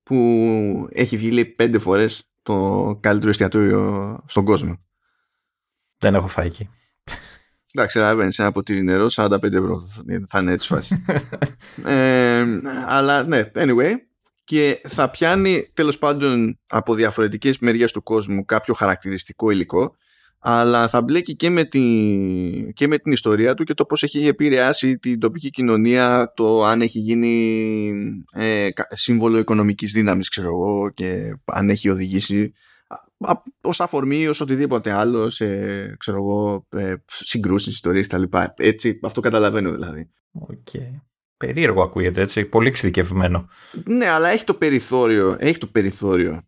που 0.03 0.87
έχει 0.91 1.17
βγει 1.17 1.31
λέει 1.31 1.45
πέντε 1.45 1.77
φορές 1.77 2.31
το 2.41 2.97
καλύτερο 3.01 3.29
εστιατόριο 3.29 4.23
στον 4.27 4.45
κόσμο. 4.45 4.85
Δεν 5.97 6.15
έχω 6.15 6.27
φάει 6.27 6.47
εκεί. 6.47 6.69
Εντάξει, 7.73 7.99
να 7.99 8.31
σε 8.31 8.41
ένα 8.41 8.51
ποτήρι 8.51 8.83
νερό, 8.83 9.07
45 9.11 9.43
ευρώ 9.43 9.87
θα 10.27 10.39
είναι 10.39 10.51
έτσι 10.51 10.67
φάση. 10.67 11.03
ε, 11.85 12.45
αλλά 12.85 13.23
ναι, 13.23 13.51
anyway, 13.53 13.93
και 14.43 14.81
θα 14.87 15.11
πιάνει 15.11 15.71
τέλος 15.73 15.97
πάντων 15.97 16.59
από 16.67 16.93
διαφορετικές 16.93 17.59
μεριές 17.59 17.91
του 17.91 18.03
κόσμου 18.03 18.45
κάποιο 18.45 18.73
χαρακτηριστικό 18.73 19.51
υλικό 19.51 19.95
αλλά 20.39 20.87
θα 20.87 21.01
μπλέκει 21.01 21.35
και 21.35 21.49
με, 21.49 21.63
τη, 21.63 21.81
και 22.73 22.87
με 22.87 22.97
την 22.97 23.11
ιστορία 23.11 23.53
του 23.53 23.63
και 23.63 23.73
το 23.73 23.85
πώς 23.85 24.03
έχει 24.03 24.27
επηρεάσει 24.27 24.97
την 24.97 25.19
τοπική 25.19 25.49
κοινωνία 25.49 26.33
το 26.35 26.65
αν 26.65 26.81
έχει 26.81 26.99
γίνει 26.99 27.93
ε, 28.31 28.67
σύμβολο 28.89 29.37
οικονομικής 29.37 29.91
δύναμης 29.91 30.29
ξέρω 30.29 30.47
εγώ 30.47 30.89
και 30.89 31.37
αν 31.45 31.69
έχει 31.69 31.89
οδηγήσει 31.89 32.53
ως 33.61 33.79
αφορμή 33.79 34.19
ή 34.19 34.27
ως 34.27 34.41
οτιδήποτε 34.41 34.91
άλλο 34.91 35.29
σε 35.29 35.45
ξέρω 35.95 36.17
εγώ, 36.17 36.67
ε, 36.69 36.93
συγκρούσεις, 37.05 37.73
ιστορίες 37.73 38.07
κτλ. 38.07 38.23
Έτσι, 38.55 38.99
αυτό 39.03 39.21
καταλαβαίνω 39.21 39.71
δηλαδή. 39.71 40.09
Okay. 40.49 41.01
Περίεργο 41.37 41.83
ακούγεται 41.83 42.21
έτσι, 42.21 42.45
πολύ 42.45 42.67
εξειδικευμένο. 42.67 43.47
Ναι, 43.85 44.09
αλλά 44.09 44.29
έχει 44.29 44.43
το 44.43 44.53
περιθώριο. 44.53 45.35
Έχει 45.39 45.57
το 45.57 45.67
περιθώριο. 45.67 46.47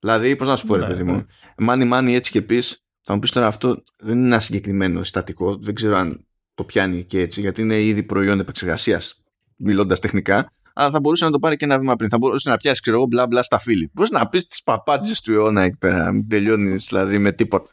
Δηλαδή, 0.00 0.36
πώς 0.36 0.48
να 0.48 0.56
σου 0.56 0.66
πω, 0.66 0.74
ρε 0.74 0.80
ναι, 0.80 0.86
παιδί 0.86 1.02
μου, 1.02 1.26
μάνι 1.56 1.84
μάνι 1.84 2.14
έτσι 2.14 2.30
και 2.30 2.42
πεις, 2.42 2.84
θα 3.02 3.14
μου 3.14 3.18
πεις 3.18 3.30
τώρα 3.30 3.46
αυτό 3.46 3.82
δεν 3.96 4.18
είναι 4.18 4.26
ένα 4.26 4.40
συγκεκριμένο 4.40 5.02
συστατικό. 5.02 5.56
Δεν 5.56 5.74
ξέρω 5.74 5.96
αν 5.96 6.26
το 6.54 6.64
πιάνει 6.64 7.04
και 7.04 7.20
έτσι, 7.20 7.40
γιατί 7.40 7.62
είναι 7.62 7.82
ήδη 7.82 8.02
προϊόν 8.02 8.40
επεξεργασίας, 8.40 9.22
μιλώντας 9.56 10.00
τεχνικά. 10.00 10.52
Αλλά 10.74 10.90
θα 10.90 11.00
μπορούσε 11.00 11.24
να 11.24 11.30
το 11.30 11.38
πάρει 11.38 11.56
και 11.56 11.64
ένα 11.64 11.78
βήμα 11.78 11.96
πριν. 11.96 12.08
Θα 12.08 12.18
μπορούσε 12.18 12.50
να 12.50 12.56
πιάσει, 12.56 12.80
ξέρω 12.80 12.96
εγώ, 12.96 13.06
μπλα 13.06 13.26
μπλα 13.26 13.42
στα 13.42 13.58
φίλη. 13.58 13.90
Μπορείς 13.92 14.10
να 14.10 14.28
πεις 14.28 14.46
τις 14.46 14.62
παπάτσες 14.62 15.20
του 15.20 15.32
αιώνα 15.32 15.62
εκεί 15.62 15.76
πέρα, 15.76 16.12
μην 16.12 16.28
τελειώνεις 16.28 16.86
δηλαδή 16.86 17.18
με 17.18 17.32
τίποτα. 17.32 17.70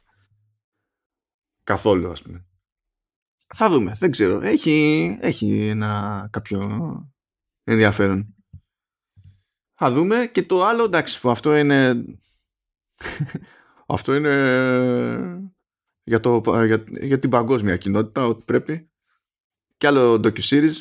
Καθόλου, 1.63 2.11
ας 2.11 2.21
πούμε. 2.21 2.45
Θα 3.55 3.69
δούμε, 3.69 3.91
δεν 3.99 4.11
ξέρω. 4.11 4.41
Έχει, 4.41 5.17
έχει 5.21 5.67
ένα 5.67 6.27
κάποιο 6.31 6.59
ενδιαφέρον. 7.63 8.35
Θα 9.73 9.91
δούμε 9.91 10.29
και 10.33 10.43
το 10.43 10.65
άλλο, 10.65 10.83
εντάξει, 10.83 11.19
που 11.19 11.29
αυτό 11.29 11.55
είναι... 11.55 12.05
αυτό 13.89 14.15
είναι 14.15 15.49
για, 16.03 16.19
το, 16.19 16.41
για, 16.65 16.83
για 16.99 17.19
την 17.19 17.29
παγκόσμια 17.29 17.77
κοινότητα, 17.77 18.25
ότι 18.25 18.45
πρέπει. 18.45 18.89
Και 19.77 19.87
άλλο 19.87 20.13
docu-series. 20.13 20.75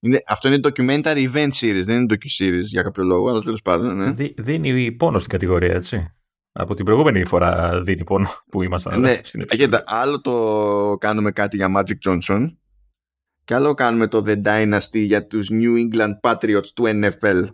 Είναι, 0.00 0.22
αυτό 0.26 0.48
είναι 0.48 0.60
documentary 0.62 1.32
event 1.32 1.48
series, 1.60 1.82
δεν 1.84 1.96
είναι 1.96 2.14
docu-series 2.14 2.64
για 2.64 2.82
κάποιο 2.82 3.04
λόγο, 3.04 3.30
αλλά 3.30 3.40
τέλος 3.40 3.62
πάντων. 3.62 3.96
Ναι. 3.96 4.12
Δι, 4.12 4.34
δίνει 4.38 4.92
πόνο 4.92 5.18
στην 5.18 5.30
κατηγορία, 5.30 5.74
έτσι. 5.74 6.14
Από 6.52 6.74
την 6.74 6.84
προηγούμενη 6.84 7.24
φορά 7.24 7.80
δίνει 7.80 8.04
πόνο 8.04 8.28
που 8.50 8.62
ήμασταν 8.62 9.00
ναι, 9.00 9.20
στην 9.22 9.40
επιστήμη. 9.40 9.76
άλλο 9.84 10.20
το 10.20 10.96
κάνουμε 11.00 11.30
κάτι 11.30 11.56
για 11.56 11.68
Magic 11.76 12.08
Johnson 12.08 12.56
και 13.44 13.54
άλλο 13.54 13.74
κάνουμε 13.74 14.06
το 14.06 14.22
The 14.26 14.42
Dynasty 14.44 14.98
για 15.06 15.26
τους 15.26 15.48
New 15.50 15.74
England 15.76 16.20
Patriots 16.20 16.66
του 16.74 16.84
NFL. 16.86 17.48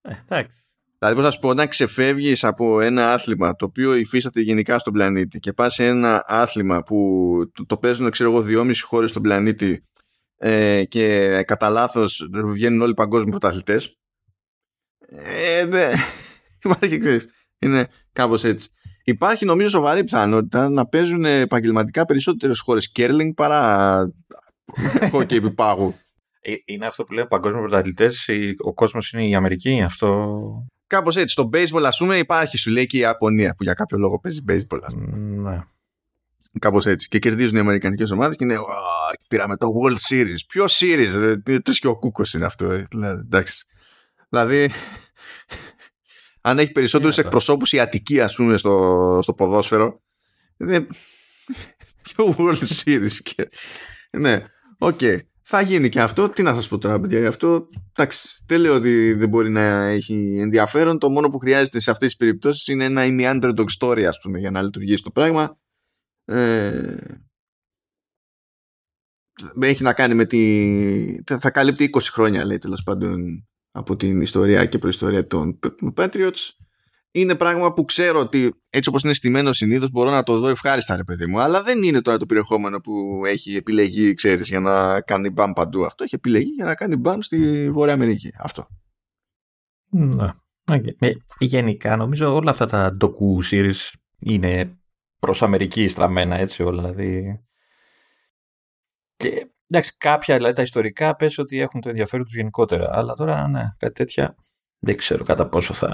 Ε, 0.00 0.14
εντάξει. 0.22 0.69
Δηλαδή 1.02 1.18
πώς 1.18 1.24
να 1.24 1.30
σου 1.30 1.38
πω, 1.38 1.48
όταν 1.48 1.68
ξεφεύγεις 1.68 2.44
από 2.44 2.80
ένα 2.80 3.12
άθλημα 3.12 3.54
το 3.56 3.64
οποίο 3.64 3.94
υφίσταται 3.94 4.40
γενικά 4.40 4.78
στον 4.78 4.92
πλανήτη 4.92 5.38
και 5.38 5.52
πας 5.52 5.74
σε 5.74 5.86
ένα 5.86 6.24
άθλημα 6.26 6.82
που 6.82 6.96
το, 7.54 7.66
το 7.66 7.76
παίζουν 7.76 8.10
ξέρω 8.10 8.30
εγώ 8.30 8.42
δυόμιση 8.42 8.84
χώρες 8.84 9.10
στον 9.10 9.22
πλανήτη 9.22 9.84
ε, 10.36 10.84
και 10.84 11.28
κατά 11.46 11.68
λάθος 11.68 12.28
βγαίνουν 12.52 12.80
όλοι 12.80 12.90
οι 12.90 12.94
παγκόσμιοι 12.94 13.30
πρωταθλητές 13.30 13.96
Ε, 15.08 15.64
ναι. 15.64 15.88
Υπάρχει 16.64 16.98
ξέρεις. 16.98 17.28
Είναι 17.58 17.88
κάπως 18.12 18.44
έτσι. 18.44 18.68
Υπάρχει 19.04 19.44
νομίζω 19.44 19.68
σοβαρή 19.68 20.04
πιθανότητα 20.04 20.68
να 20.68 20.86
παίζουν 20.86 21.24
επαγγελματικά 21.24 22.04
περισσότερες 22.04 22.60
χώρες 22.60 22.92
κέρλινγκ 22.92 23.32
παρά 23.34 23.98
χόκκι 25.10 25.34
επί 25.34 25.50
πάγου. 25.50 25.94
Ε, 26.40 26.52
είναι 26.64 26.86
αυτό 26.86 27.04
που 27.04 27.12
λένε 27.12 27.26
παγκόσμιοι 27.26 27.60
πρωταθλητές, 27.60 28.28
ο 28.64 28.74
κόσμος 28.74 29.12
είναι 29.12 29.28
η 29.28 29.34
Αμερική, 29.34 29.82
αυτό. 29.82 30.38
Κάπως 30.90 31.16
έτσι. 31.16 31.32
Στο 31.32 31.50
baseball, 31.52 31.82
ας 31.84 31.98
πούμε, 31.98 32.16
υπάρχει 32.16 32.58
σου 32.58 32.70
λέει 32.70 32.86
και 32.86 32.96
η 32.96 33.00
Ιαπωνία 33.00 33.54
που 33.54 33.62
για 33.62 33.74
κάποιο 33.74 33.98
λόγο 33.98 34.18
παίζει 34.18 34.40
baseball. 34.48 34.78
Ας 34.82 34.94
πούμε. 34.94 35.16
Ναι. 35.16 35.62
Κάπως 36.58 36.86
έτσι. 36.86 37.08
Και 37.08 37.18
κερδίζουν 37.18 37.56
οι 37.56 37.58
Αμερικανικές 37.58 38.10
ομάδες 38.10 38.36
και 38.36 38.44
είναι. 38.44 38.56
Πήραμε 39.28 39.56
το 39.56 39.66
World 39.66 39.96
Series. 40.14 40.38
Ποιο 40.48 40.64
Series, 40.68 41.36
Τρεις 41.62 41.78
και 41.78 41.86
ο 41.86 41.98
Κούκος 41.98 42.34
είναι 42.34 42.44
αυτό. 42.44 42.70
Ε. 42.70 42.86
Δηλαδή, 42.90 43.20
εντάξει. 43.20 43.64
Δηλαδή, 44.28 44.70
αν 46.48 46.58
έχει 46.58 46.72
περισσότερους 46.72 47.18
εκπροσώπους 47.18 47.72
η 47.72 47.80
Αττική, 47.80 48.20
ας 48.20 48.34
πούμε, 48.34 48.56
στο, 48.56 49.18
στο 49.22 49.34
ποδόσφαιρο. 49.34 50.02
Δεν... 50.56 50.88
Ποιο 52.02 52.34
World 52.38 52.66
Series. 52.84 53.12
Και... 53.22 53.48
Ναι, 54.10 54.44
ok. 54.78 54.98
Okay. 55.00 55.18
Θα 55.52 55.60
γίνει 55.60 55.88
και 55.88 56.00
αυτό. 56.00 56.28
Τι 56.28 56.42
να 56.42 56.54
σας 56.54 56.68
πω 56.68 56.78
τώρα, 56.78 57.00
παιδιά, 57.00 57.18
γι' 57.18 57.26
αυτό. 57.26 57.68
Εντάξει, 57.90 58.44
δεν 58.46 58.60
λέω 58.60 58.74
ότι 58.74 59.12
δεν 59.12 59.28
μπορεί 59.28 59.50
να 59.50 59.60
έχει 59.86 60.38
ενδιαφέρον. 60.40 60.98
Το 60.98 61.10
μόνο 61.10 61.28
που 61.28 61.38
χρειάζεται 61.38 61.80
σε 61.80 61.90
αυτές 61.90 62.08
τις 62.08 62.16
περιπτώσεις 62.16 62.66
είναι 62.66 62.84
ένα 62.84 63.04
είναι 63.04 63.30
underdog 63.34 63.64
story, 63.78 64.02
ας 64.02 64.18
πούμε, 64.22 64.38
για 64.38 64.50
να 64.50 64.62
λειτουργήσει 64.62 65.02
το 65.02 65.10
πράγμα. 65.10 65.58
Ε, 66.24 66.96
έχει 69.60 69.82
να 69.82 69.92
κάνει 69.92 70.14
με 70.14 70.24
τη. 70.24 71.22
Θα 71.24 71.50
καλύπτει 71.50 71.90
20 71.92 72.00
χρόνια, 72.00 72.44
λέει 72.44 72.58
τέλος 72.58 72.82
πάντων, 72.82 73.48
από 73.70 73.96
την 73.96 74.20
ιστορία 74.20 74.66
και 74.66 74.78
προϊστορία 74.78 75.26
των 75.26 75.58
Patriots. 75.96 76.50
Είναι 77.12 77.34
πράγμα 77.34 77.72
που 77.72 77.84
ξέρω 77.84 78.20
ότι 78.20 78.54
έτσι 78.70 78.88
όπως 78.88 79.02
είναι 79.02 79.12
στημένο 79.12 79.52
συνήθως 79.52 79.90
μπορώ 79.90 80.10
να 80.10 80.22
το 80.22 80.38
δω 80.38 80.48
ευχάριστα 80.48 80.96
ρε 80.96 81.04
παιδί 81.04 81.26
μου. 81.26 81.40
Αλλά 81.40 81.62
δεν 81.62 81.82
είναι 81.82 82.00
τώρα 82.00 82.18
το 82.18 82.26
περιεχόμενο 82.26 82.80
που 82.80 83.22
έχει 83.26 83.56
επιλεγεί 83.56 84.14
ξέρεις 84.14 84.48
για 84.48 84.60
να 84.60 85.00
κάνει 85.00 85.30
μπαμ 85.30 85.52
παντού. 85.52 85.84
Αυτό 85.84 86.04
έχει 86.04 86.14
επιλεγεί 86.14 86.50
για 86.50 86.64
να 86.64 86.74
κάνει 86.74 86.96
μπαμ 86.96 87.20
στη 87.20 87.70
Βόρεια 87.70 87.94
Αμερική. 87.94 88.32
Αυτό. 88.38 88.66
Ναι. 89.90 90.28
Okay. 90.64 91.12
Γενικά 91.38 91.96
νομίζω 91.96 92.34
όλα 92.34 92.50
αυτά 92.50 92.66
τα 92.66 92.96
docu 93.00 93.50
series 93.50 93.92
είναι 94.18 94.78
προς 95.18 95.42
Αμερική 95.42 95.88
στραμμένα 95.88 96.36
έτσι 96.36 96.62
όλα 96.62 96.82
δηλαδή. 96.82 97.40
Και 99.16 99.50
εντάξει 99.66 99.96
κάποια 99.96 100.36
δηλαδή 100.36 100.54
τα 100.54 100.62
ιστορικά 100.62 101.16
πες 101.16 101.38
ότι 101.38 101.60
έχουν 101.60 101.80
το 101.80 101.88
ενδιαφέρον 101.88 102.24
τους 102.24 102.34
γενικότερα. 102.34 102.90
Αλλά 102.92 103.14
τώρα 103.14 103.48
ναι 103.48 103.68
κάτι 103.78 103.94
τέτοια 103.94 104.34
δεν 104.78 104.96
ξέρω 104.96 105.24
κατά 105.24 105.48
πόσο 105.48 105.74
θα 105.74 105.90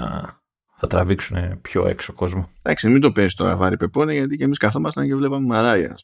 θα 0.77 0.87
τραβήξουν 0.87 1.61
πιο 1.61 1.87
έξω 1.87 2.13
κόσμο. 2.13 2.49
Εντάξει, 2.61 2.89
μην 2.89 3.01
του 3.01 3.11
πέσει 3.11 3.35
τώρα 3.35 3.55
βαρύ 3.55 3.77
πεπόνι, 3.77 4.13
γιατί 4.13 4.35
και 4.35 4.43
εμείς 4.43 4.57
καθόμασταν 4.57 5.07
και 5.07 5.15
βλέπαμε 5.15 5.45
Μαράια. 5.45 5.97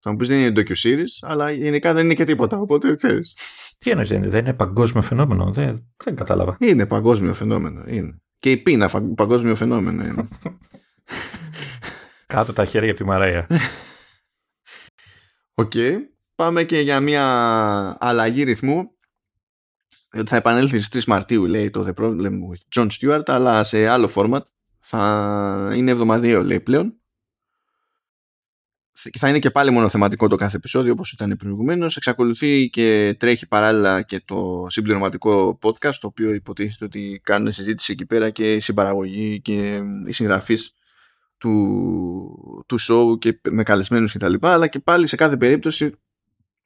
Θα 0.00 0.10
μου 0.10 0.16
πεις 0.16 0.28
δεν 0.28 0.38
είναι 0.38 0.52
docu 0.56 0.74
series, 0.82 1.06
αλλά 1.20 1.50
γενικά 1.50 1.92
δεν 1.92 2.04
είναι 2.04 2.14
και 2.14 2.24
τίποτα. 2.24 2.58
Οπότε 2.58 2.94
ξέρεις. 2.94 3.36
Τι 3.78 3.90
εννοείς, 3.90 4.08
δεν, 4.08 4.30
δεν 4.30 4.40
είναι 4.40 4.54
παγκόσμιο 4.54 5.02
φαινόμενο, 5.02 5.52
δεν, 5.52 5.86
δεν 6.04 6.16
κατάλαβα. 6.16 6.56
Είναι 6.60 6.86
παγκόσμιο 6.86 7.34
φαινόμενο. 7.34 7.82
Είναι. 7.86 8.20
Και 8.38 8.50
η 8.50 8.56
πείνα 8.56 8.90
παγκόσμιο 9.14 9.54
φαινόμενο 9.54 10.04
είναι. 10.04 10.28
Κάτω 12.26 12.52
τα 12.52 12.64
χέρια 12.64 12.90
από 12.90 12.98
τη 12.98 13.04
Μαράια. 13.04 13.46
Ok. 15.54 15.70
Okay. 15.74 15.94
Πάμε 16.34 16.62
και 16.62 16.80
για 16.80 17.00
μια 17.00 17.96
αλλαγή 18.00 18.42
ρυθμού 18.42 18.76
ότι 18.80 18.97
θα 20.26 20.36
επανέλθει 20.36 20.80
στις 20.80 21.04
3 21.04 21.06
Μαρτίου 21.06 21.46
λέει 21.46 21.70
το 21.70 21.86
The 21.86 22.02
Problem 22.02 22.30
with 22.30 22.80
John 22.80 22.88
Stewart 22.88 23.22
αλλά 23.26 23.64
σε 23.64 23.86
άλλο 23.86 24.10
format. 24.14 24.40
Θα 24.80 25.72
είναι 25.74 25.90
εβδομαδιαίο 25.90 26.42
λέει 26.42 26.60
πλέον. 26.60 26.92
Θα 29.18 29.28
είναι 29.28 29.38
και 29.38 29.50
πάλι 29.50 29.70
μόνο 29.70 29.88
θεματικό 29.88 30.28
το 30.28 30.36
κάθε 30.36 30.56
επεισόδιο 30.56 30.92
όπως 30.92 31.12
ήταν 31.12 31.36
προηγουμένως. 31.38 31.96
εξακολουθεί 31.96 32.68
και 32.68 33.16
τρέχει 33.18 33.46
παράλληλα 33.46 34.02
και 34.02 34.22
το 34.24 34.66
συμπληρωματικό 34.68 35.58
podcast 35.62 35.94
το 36.00 36.06
οποίο 36.06 36.32
υποτίθεται 36.32 36.84
ότι 36.84 37.20
κάνουν 37.24 37.52
συζήτηση 37.52 37.92
εκεί 37.92 38.06
πέρα 38.06 38.30
και 38.30 38.54
η 38.54 38.60
συμπαραγωγή 38.60 39.40
και 39.40 39.82
η 40.06 40.12
συγγραφής 40.12 40.72
του, 41.38 42.64
του 42.66 42.80
show 42.80 43.18
και 43.18 43.40
με 43.50 43.62
καλεσμένους 43.62 44.12
και 44.12 44.18
τα 44.18 44.28
λοιπά. 44.28 44.52
Αλλά 44.52 44.66
και 44.66 44.78
πάλι 44.78 45.06
σε 45.06 45.16
κάθε 45.16 45.36
περίπτωση 45.36 45.92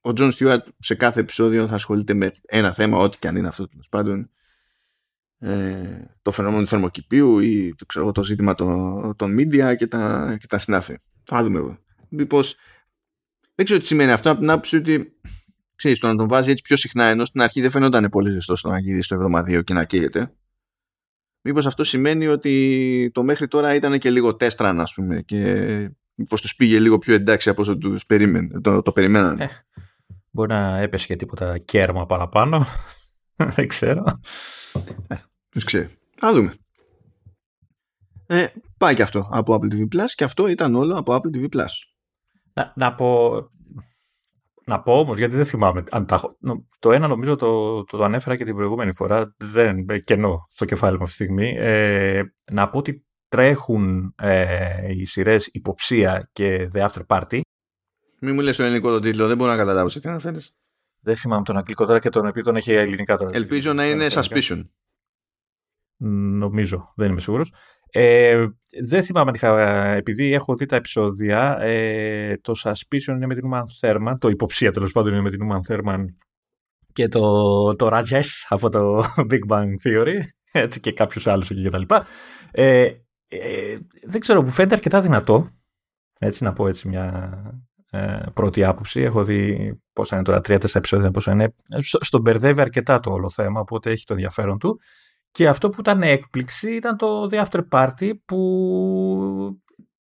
ο 0.05 0.13
Τζον 0.13 0.31
Στιούαρτ 0.31 0.67
σε 0.79 0.95
κάθε 0.95 1.21
επεισόδιο 1.21 1.67
θα 1.67 1.75
ασχολείται 1.75 2.15
με 2.15 2.33
ένα 2.47 2.73
θέμα, 2.73 2.99
ό,τι 2.99 3.19
και 3.19 3.29
αν 3.29 3.37
είναι 3.37 3.49
αυτό 3.49 3.69
τέλος 3.69 3.89
πάντων. 3.89 4.31
Ε, 5.39 6.05
το 6.23 6.31
φαινόμενο 6.31 6.63
του 6.63 6.69
θερμοκηπίου 6.69 7.39
ή 7.39 7.75
το, 7.75 7.87
ξέρω, 7.87 8.13
το 8.13 8.25
ζήτημα 8.25 8.55
των, 8.55 9.17
των 9.17 9.37
media 9.39 9.77
και 9.77 9.87
τα, 9.87 10.37
και 10.41 10.47
τα 10.47 10.59
συνάφη. 10.59 10.97
Θα 11.25 11.43
δούμε 11.43 11.59
εγώ. 11.59 11.79
Μήπως, 12.09 12.57
δεν 13.55 13.65
ξέρω 13.65 13.81
τι 13.81 13.87
σημαίνει 13.87 14.13
αυτό 14.13 14.31
από 14.31 14.41
την 14.41 14.51
άποψη 14.51 14.77
ότι 14.77 15.21
ξέρεις, 15.75 15.99
το 15.99 16.07
να 16.07 16.17
τον 16.17 16.29
βάζει 16.29 16.51
έτσι 16.51 16.63
πιο 16.63 16.77
συχνά 16.77 17.05
ενώ 17.05 17.25
στην 17.25 17.41
αρχή 17.41 17.61
δεν 17.61 17.71
φαινόταν 17.71 18.09
πολύ 18.09 18.31
ζεστός 18.31 18.59
στο 18.59 18.69
να 18.69 18.79
γυρίσει 18.79 19.09
το 19.09 19.15
εβδομαδιαίο 19.15 19.63
και 19.63 19.75
να 19.75 19.85
καίγεται. 19.85 20.33
Μήπως 21.41 21.67
αυτό 21.67 21.85
σημαίνει 21.85 22.27
ότι 22.27 23.11
το 23.15 23.23
μέχρι 23.23 23.49
τώρα 23.49 23.75
ήταν 23.75 23.99
και 23.99 24.11
λίγο 24.11 24.37
τέστραν 24.37 24.81
ας 24.81 24.95
πούμε 24.95 25.23
και 25.23 25.91
μήπως 26.15 26.41
τους 26.41 26.57
πήγε 26.57 26.79
λίγο 26.79 26.99
πιο 26.99 27.15
εντάξει 27.15 27.49
από 27.49 27.63
όσο 27.63 27.79
τους 27.79 28.07
περίμενε, 28.07 28.61
το, 28.61 28.83
το 28.83 28.93
περιμέναν. 28.93 29.39
Ε, 30.33 30.37
Μπορεί 30.37 30.49
να 30.49 30.79
έπεσε 30.79 31.07
και 31.07 31.17
τίποτα 31.17 31.59
κέρμα 31.59 32.07
παραπάνω. 32.07 32.65
Δεν 33.55 33.67
ξέρω. 33.67 34.05
Ε, 35.09 35.17
ποιος 35.49 35.65
ξέρει. 35.65 35.89
Θα 36.17 36.33
δούμε. 36.33 36.55
Ε, 38.27 38.47
πάει 38.79 38.95
και 38.95 39.03
αυτό 39.03 39.29
από 39.31 39.55
Apple 39.55 39.75
TV 39.75 39.97
Plus 39.97 40.11
και 40.15 40.25
αυτό 40.25 40.47
ήταν 40.47 40.75
όλο 40.75 40.99
από 40.99 41.15
Apple 41.15 41.37
TV 41.37 41.57
Plus. 41.57 41.71
Να, 42.53 42.73
να 42.77 42.95
πω... 42.95 43.33
Να 44.65 44.83
πω 44.83 44.99
όμως, 44.99 45.19
γιατί 45.19 45.37
δεν 45.37 45.45
θυμάμαι. 45.45 45.83
Αν 45.91 46.07
τα, 46.07 46.37
το 46.79 46.93
ένα 46.93 47.09
νομίζω 47.09 47.37
το, 47.37 47.85
το, 47.85 47.97
το 47.97 48.05
ανέφερα 48.05 48.37
και 48.37 48.45
την 48.45 48.55
προηγούμενη 48.55 48.95
φορά. 48.95 49.35
Δεν 49.37 49.87
κενό 50.05 50.47
στο 50.51 50.65
κεφάλι 50.65 50.97
μου 50.99 51.03
αυτή 51.03 51.17
τη 51.17 51.23
στιγμή. 51.25 51.55
Ε, 51.59 52.23
να 52.53 52.69
πω 52.69 52.79
ότι 52.79 53.07
τρέχουν 53.29 54.15
ε, 54.19 54.93
οι 54.93 55.05
σειρές 55.05 55.47
Υποψία 55.53 56.31
και 56.33 56.69
The 56.75 56.89
After 56.89 57.07
Party 57.07 57.41
μην 58.23 58.35
μου 58.35 58.41
λες 58.41 58.57
το 58.57 58.63
ελληνικό 58.63 58.91
τον 58.91 59.03
τίτλο, 59.03 59.27
δεν 59.27 59.37
μπορώ 59.37 59.51
να 59.51 59.57
καταλάβω 59.57 59.89
σε 59.89 60.01
τι 60.01 60.09
αναφέρεις. 60.09 60.55
Δεν 61.01 61.17
θυμάμαι 61.17 61.43
τον 61.43 61.57
αγγλικό 61.57 61.87
τώρα 61.87 61.99
και 61.99 62.09
τον 62.09 62.27
οποίο 62.27 62.43
τον 62.43 62.57
έχει 62.57 62.73
ελληνικά 62.73 63.17
τώρα. 63.17 63.31
Ελπίζω 63.35 63.73
να 63.73 63.87
είναι 63.87 64.07
Suspicion. 64.11 64.69
Νομίζω, 66.39 66.93
δεν 66.97 67.11
είμαι 67.11 67.21
σίγουρος. 67.21 67.53
Ε, 67.91 68.47
δεν 68.83 69.03
θυμάμαι 69.03 69.29
αν 69.29 69.35
είχα, 69.35 69.61
επειδή 69.95 70.33
έχω 70.33 70.55
δει 70.55 70.67
τα 70.67 70.77
επεισόδια, 70.77 71.59
ε, 71.61 72.37
το 72.37 72.53
Suspicion 72.63 73.15
είναι 73.15 73.27
με 73.27 73.35
την 73.35 73.51
Uman 73.53 73.63
Thurman, 73.81 74.15
το 74.19 74.29
υποψία 74.29 74.73
τέλος 74.73 74.93
πάντων 74.93 75.13
είναι 75.13 75.23
με 75.23 75.31
την 75.31 75.41
Uman 75.51 75.73
Thurman 75.73 76.05
και 76.93 77.09
το, 77.09 77.77
το 77.77 77.89
Rajesh 77.93 78.47
από 78.49 78.71
το 78.71 79.05
Big 79.31 79.47
Bang 79.49 79.71
Theory, 79.85 80.21
έτσι 80.53 80.81
και 80.81 80.93
κάποιους 80.93 81.27
άλλους 81.27 81.51
εκεί 81.51 81.69
κτλ. 81.69 81.83
Ε, 82.51 82.91
ε, 83.29 83.79
δεν 84.03 84.21
ξέρω, 84.21 84.43
μου 84.43 84.51
φαίνεται 84.51 84.75
αρκετά 84.75 85.01
δυνατό, 85.01 85.51
έτσι 86.19 86.45
να 86.45 86.53
πω 86.53 86.69
έτσι 86.69 86.89
μια 86.89 87.05
ε, 87.47 87.72
πρώτη 88.35 88.65
άποψη. 88.65 89.01
Έχω 89.01 89.25
δει 89.25 89.73
πόσα 89.93 90.15
είναι 90.15 90.25
τώρα, 90.25 90.41
τρία-τέσσερα 90.41 90.79
επεισόδια, 90.79 91.11
πόσα 91.11 91.33
είναι. 91.33 91.55
Στον 91.81 92.21
μπερδεύει 92.21 92.61
αρκετά 92.61 93.01
το 93.01 93.11
όλο 93.11 93.31
θέμα, 93.31 93.61
οπότε 93.61 93.91
έχει 93.91 94.05
το 94.05 94.13
ενδιαφέρον 94.13 94.59
του. 94.59 94.81
Και 95.31 95.49
αυτό 95.49 95.69
που 95.69 95.81
ήταν 95.81 96.03
έκπληξη 96.03 96.75
ήταν 96.75 96.97
το 96.97 97.29
The 97.31 97.45
After 97.45 97.61
Party 97.71 98.11
που 98.25 98.41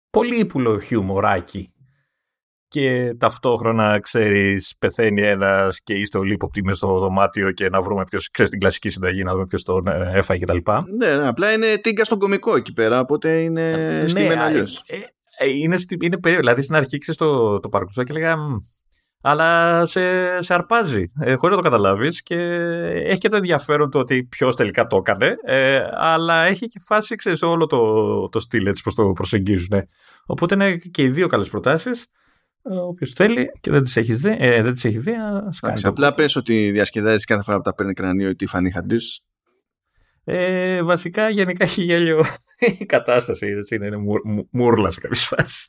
πολύ 0.09 0.39
ύπουλο 0.39 0.79
χιουμοράκι 0.79 1.73
και 2.69 3.15
ταυτόχρονα 3.17 3.99
ξέρεις 3.99 4.75
πεθαίνει 4.79 5.21
ένας 5.21 5.81
και 5.81 5.93
είστε 5.93 6.17
όλοι 6.17 6.33
υποπτοί 6.33 6.63
μες 6.63 6.77
στο 6.77 6.99
δωμάτιο 6.99 7.51
και 7.51 7.69
να 7.69 7.81
βρούμε 7.81 8.03
ποιος 8.03 8.29
ξέρεις 8.29 8.51
την 8.51 8.59
κλασική 8.59 8.89
συνταγή 8.89 9.23
να 9.23 9.31
δούμε 9.31 9.45
ποιος 9.45 9.63
τον 9.63 9.87
ε, 9.87 10.11
έφαγε 10.13 10.45
κτλ. 10.45 10.57
Ναι, 10.97 11.15
ναι, 11.15 11.27
απλά 11.27 11.51
είναι 11.51 11.77
τίγκα 11.81 12.03
στον 12.03 12.19
κομικό 12.19 12.55
εκεί 12.55 12.73
πέρα 12.73 12.99
οπότε 12.99 13.41
είναι 13.41 13.71
ναι, 13.71 14.07
στήμενα 14.07 14.43
αλλιώς. 14.43 14.83
Ε, 14.87 14.95
ε, 14.95 14.99
είναι, 15.45 15.77
είναι 16.01 16.17
περίεργο. 16.17 16.39
Δηλαδή 16.39 16.61
στην 16.61 16.75
αρχή 16.75 16.97
ξέρεις 16.97 17.19
το, 17.19 17.59
το 17.59 17.69
παρακολουθούσα 17.69 18.03
και 18.03 18.11
έλεγα. 18.11 18.37
Αλλά 19.21 19.85
σε, 19.85 20.01
σε 20.41 20.53
αρπάζει, 20.53 21.03
ε, 21.19 21.35
χωρίς 21.35 21.55
να 21.57 21.63
το 21.63 21.69
καταλάβεις. 21.69 22.23
Και 22.23 22.35
έχει 23.05 23.17
και 23.17 23.29
το 23.29 23.35
ενδιαφέρον 23.35 23.89
το 23.89 23.99
ότι 23.99 24.23
ποιος 24.23 24.55
τελικά 24.55 24.87
το 24.87 24.97
έκανε. 24.97 25.35
Ε, 25.43 25.81
αλλά 25.91 26.43
έχει 26.43 26.67
και 26.67 26.79
φάση, 26.85 27.15
ξέρεις, 27.15 27.41
όλο 27.41 27.65
το, 27.65 28.29
το 28.29 28.39
στυλ 28.39 28.65
έτσι 28.65 28.83
πώς 28.83 28.95
το 28.95 29.11
προσεγγίζουν. 29.11 29.83
Οπότε 30.25 30.55
είναι 30.55 30.75
και 30.75 31.03
οι 31.03 31.09
δύο 31.09 31.27
καλές 31.27 31.49
προτάσεις. 31.49 32.05
Ε, 32.63 32.75
Όποιος 32.75 33.11
θέλει 33.11 33.49
και 33.61 33.71
δεν 33.71 33.83
τις 33.83 33.97
έχεις 33.97 34.21
δει, 34.21 34.35
ε, 34.39 34.61
δεν 34.61 34.73
τις 34.73 34.85
έχει 34.85 34.97
δει 34.97 35.13
απλά 35.83 36.13
πες 36.13 36.35
ότι 36.35 36.71
διασκεδάζεις 36.71 37.25
κάθε 37.25 37.43
φορά 37.43 37.57
που 37.57 37.63
τα 37.63 37.75
παίρνει 37.75 37.93
κρανίο 37.93 38.29
η 38.29 38.35
Tiffany 38.39 38.79
Haddish 38.79 39.28
ε, 40.31 40.83
βασικά 40.83 41.29
γενικά 41.29 41.63
έχει 41.63 41.81
γέλιο 41.81 42.25
η 42.79 42.85
κατάσταση. 42.85 43.47
Έτσι, 43.47 43.75
είναι, 43.75 43.85
είναι 43.85 43.97
μούρλα 44.49 44.89
σε 44.89 44.99
κάποιες 44.99 45.25
φάσεις. 45.25 45.65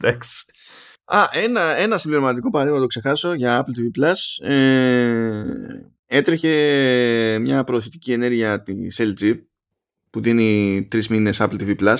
Α, 1.04 1.24
ένα, 1.32 1.62
ένα 1.62 1.98
συμπληρωματικό 1.98 2.50
παράδειγμα 2.50 2.80
το 2.80 2.86
ξεχάσω 2.86 3.34
για 3.34 3.64
Apple 3.64 3.80
TV 3.80 4.02
Plus. 4.02 4.48
Ε, 4.48 5.44
έτρεχε 6.06 7.38
μια 7.40 7.64
προωθητική 7.64 8.12
ενέργεια 8.12 8.62
της 8.62 9.00
LG 9.02 9.34
που 10.10 10.20
δίνει 10.20 10.86
τρεις 10.90 11.08
μήνες 11.08 11.38
Apple 11.40 11.60
TV 11.60 11.76
Plus. 11.76 11.96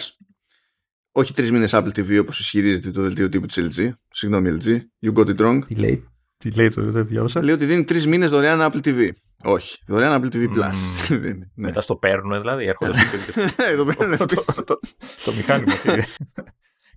Όχι 1.13 1.33
τρεις 1.33 1.51
μήνες 1.51 1.71
Apple 1.75 1.93
TV 1.97 2.21
όπως 2.21 2.41
ισχυρίζεται 2.41 2.91
το 2.91 3.03
δελτίο 3.03 3.29
τύπου 3.29 3.47
της 3.47 3.59
LG. 3.61 3.91
Συγγνώμη, 4.11 4.57
LG. 4.61 4.79
You 5.07 5.13
got 5.13 5.37
it 5.37 5.37
wrong. 5.37 5.59
Τι 5.67 5.75
λέει, 5.75 6.09
τι 6.37 6.51
λέει 6.51 6.71
το 6.71 6.91
δεν 6.91 7.07
διάβασα. 7.07 7.45
Λέει 7.45 7.55
ότι 7.55 7.65
δίνει 7.65 7.85
τρεις 7.85 8.07
μήνες 8.07 8.31
δωρεάν 8.31 8.71
Apple 8.73 8.87
TV. 8.87 9.11
Όχι, 9.45 9.79
δωρεάν 9.87 10.23
Apple 10.23 10.35
TV 10.35 10.49
Plus. 10.49 11.09
Mm. 11.09 11.39
Μετά 11.55 11.81
στο 11.81 11.97
παίρνουν 11.97 12.41
δηλαδή, 12.41 12.67
έρχονται 12.67 12.99
στο 13.31 13.63
Εδώ 13.63 13.85
παίρνουν 13.85 14.17
το, 14.19 14.27
το, 14.27 14.65
το, 14.65 14.81
το 15.25 15.33
μηχάνημα. 15.33 15.75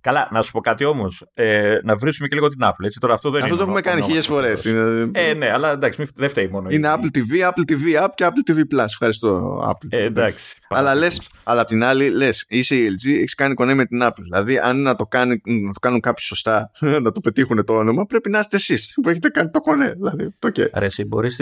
Καλά, 0.04 0.28
να 0.30 0.42
σου 0.42 0.52
πω 0.52 0.60
κάτι 0.60 0.84
όμως. 0.84 1.26
Ε, 1.34 1.78
να 1.82 1.96
βρίσκουμε 1.96 2.28
και 2.28 2.34
λίγο 2.34 2.48
την 2.48 2.58
Apple. 2.62 2.84
Έτσι. 2.84 3.00
Τώρα, 3.00 3.14
αυτό 3.14 3.30
δεν 3.30 3.42
αυτό 3.42 3.54
είναι 3.54 3.64
το 3.64 3.68
έχουμε 3.68 3.80
κάνει 3.80 4.02
χίλιες 4.02 4.26
φορές. 4.26 4.66
Ε, 5.12 5.34
ναι, 5.36 5.52
αλλά 5.52 5.70
εντάξει, 5.70 6.06
δεν 6.14 6.28
φταίει 6.28 6.48
μόνο. 6.48 6.68
Είναι 6.70 6.94
Apple 6.94 7.18
TV, 7.18 7.48
Apple 7.48 7.72
TV 7.72 8.04
App 8.04 8.08
και 8.14 8.26
Apple 8.26 8.52
TV 8.52 8.58
Plus. 8.58 8.84
Ευχαριστώ, 8.84 9.62
Apple. 9.68 9.88
Ε, 9.88 10.04
εντάξει. 10.04 10.56
Αλλά, 10.68 10.94
λες, 10.94 11.30
αλλά 11.42 11.60
απ' 11.60 11.66
την 11.66 11.84
άλλη, 11.84 12.10
λες, 12.10 12.44
είσαι 12.48 12.74
η 12.74 12.86
LG, 12.90 13.08
έχεις 13.08 13.34
κάνει 13.34 13.54
κονέ 13.54 13.74
με 13.74 13.84
την 13.84 14.00
Apple. 14.02 14.22
Δηλαδή, 14.22 14.58
αν 14.58 14.82
να 14.82 14.94
το, 14.94 15.06
κάνει, 15.06 15.40
να 15.44 15.72
το 15.72 15.80
κάνουν 15.80 16.00
κάποιοι 16.00 16.24
σωστά, 16.24 16.70
να 17.02 17.12
το 17.12 17.20
πετύχουν 17.20 17.64
το 17.64 17.74
όνομα, 17.74 18.06
πρέπει 18.06 18.30
να 18.30 18.38
είστε 18.38 18.56
εσείς 18.56 18.98
που 19.02 19.08
έχετε 19.08 19.28
κάνει 19.28 19.50
το 19.50 19.60
κονέ. 19.60 19.92
Δηλαδή, 19.96 20.30
το 20.38 20.48
okay. 20.54 20.70
Ρε, 20.74 20.84
εσύ 20.84 21.04
μπορείς, 21.04 21.40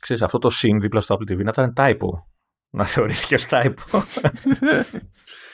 ξέρεις, 0.00 0.22
αυτό 0.22 0.38
το 0.38 0.50
συν 0.50 0.80
δίπλα 0.80 1.00
στο 1.00 1.18
Apple 1.18 1.32
TV 1.32 1.36
να 1.36 1.50
ήταν 1.52 1.72
typo. 1.76 2.08
Να 2.70 2.86
θεωρήθηκε 2.86 3.34
ως 3.34 3.46
typo. 3.50 3.74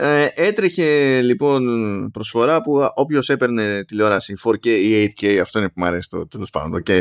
Ε, 0.00 0.28
έτρεχε 0.34 1.20
λοιπόν 1.20 2.10
προσφορά 2.10 2.62
που 2.62 2.88
όποιος 2.94 3.28
έπαιρνε 3.28 3.84
τηλεόραση 3.84 4.34
4K 4.44 4.66
ή 4.66 5.14
8K, 5.16 5.36
αυτό 5.36 5.58
είναι 5.58 5.68
που 5.68 5.74
μου 5.76 5.86
αρέσει 5.86 6.08
το 6.08 6.26
τέλος 6.26 6.50
πάντων, 6.50 6.82
το 6.82 6.92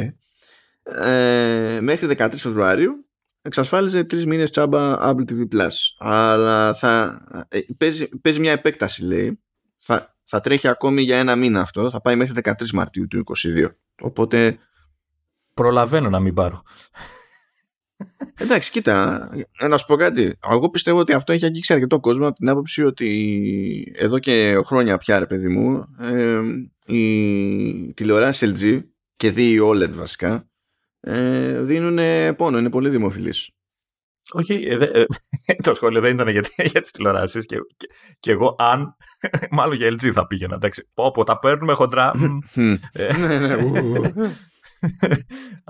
ε, 1.04 1.80
μέχρι 1.82 2.16
13 2.18 2.30
Φεβρουαρίου 2.36 3.08
εξασφάλιζε 3.42 4.04
τρεις 4.04 4.26
μήνες 4.26 4.52
τσάμπα 4.52 4.98
Apple 5.00 5.32
TV 5.32 5.48
Plus. 5.56 5.74
Αλλά 5.98 6.74
θα, 6.74 7.22
ε, 7.50 7.60
παίζει, 7.78 8.08
παίζει 8.08 8.40
μια 8.40 8.52
επέκταση, 8.52 9.04
λέει. 9.04 9.40
Θα, 9.78 10.16
θα 10.24 10.40
τρέχει 10.40 10.68
ακόμη 10.68 11.02
για 11.02 11.18
ένα 11.18 11.36
μήνα 11.36 11.62
αυτό. 11.62 11.90
Θα 11.90 12.02
πάει 12.02 12.16
μέχρι 12.16 12.34
13 12.44 12.70
Μαρτίου 12.74 13.08
του 13.08 13.24
2022. 13.58 13.70
Οπότε. 14.02 14.58
Προλαβαίνω 15.54 16.10
να 16.10 16.20
μην 16.20 16.34
πάρω. 16.34 16.64
Εντάξει, 18.40 18.72
κοίτα, 18.72 19.30
να 19.68 19.78
σου 19.78 19.86
πω 19.86 19.96
κάτι. 19.96 20.38
Εγώ 20.52 20.70
πιστεύω 20.70 21.00
ότι 21.00 21.14
αυτό 21.14 21.34
έχει 21.34 21.46
αγγίξει 21.46 21.74
αρκετό 21.74 22.00
κόσμο 22.00 22.28
από 22.28 22.36
την 22.36 22.50
άποψη 22.50 22.84
ότι 22.84 23.94
εδώ 23.96 24.20
και 24.20 24.60
χρόνια 24.64 24.98
πια, 24.98 25.20
ρε 25.20 25.26
παιδί 25.26 25.48
μου, 25.48 25.86
ε, 26.00 26.42
η 26.96 27.94
τηλεοράση 27.94 28.54
LG 28.56 28.84
και 29.16 29.32
δι 29.32 29.60
OLED 29.62 29.92
βασικά 29.92 30.50
ε, 31.00 31.62
δίνουν 31.62 32.00
πόνο, 32.36 32.58
είναι 32.58 32.70
πολύ 32.70 32.90
δημοφιλής. 32.90 33.52
Όχι, 34.32 34.54
ε, 34.54 34.74
ε, 34.84 35.06
το 35.64 35.74
σχόλιο 35.74 36.02
δεν 36.02 36.14
ήταν 36.14 36.28
για, 36.28 36.44
για 36.56 36.82
τις 36.82 36.92
τηλεοράσεις 36.92 37.46
και, 37.46 37.58
και, 37.78 37.88
και, 38.20 38.32
εγώ 38.32 38.56
αν, 38.58 38.96
μάλλον 39.52 39.76
για 39.76 39.88
LG 39.88 40.12
θα 40.12 40.28
πήγαινα, 40.28 40.56
εντάξει, 40.56 40.90
πω, 40.94 41.12
πω 41.12 41.24
τα 41.24 41.40
παίρνουμε 41.40 41.74
χοντρά. 41.74 42.12
Ε, 42.92 43.18
ναι, 43.18 43.38
ναι, 43.38 43.56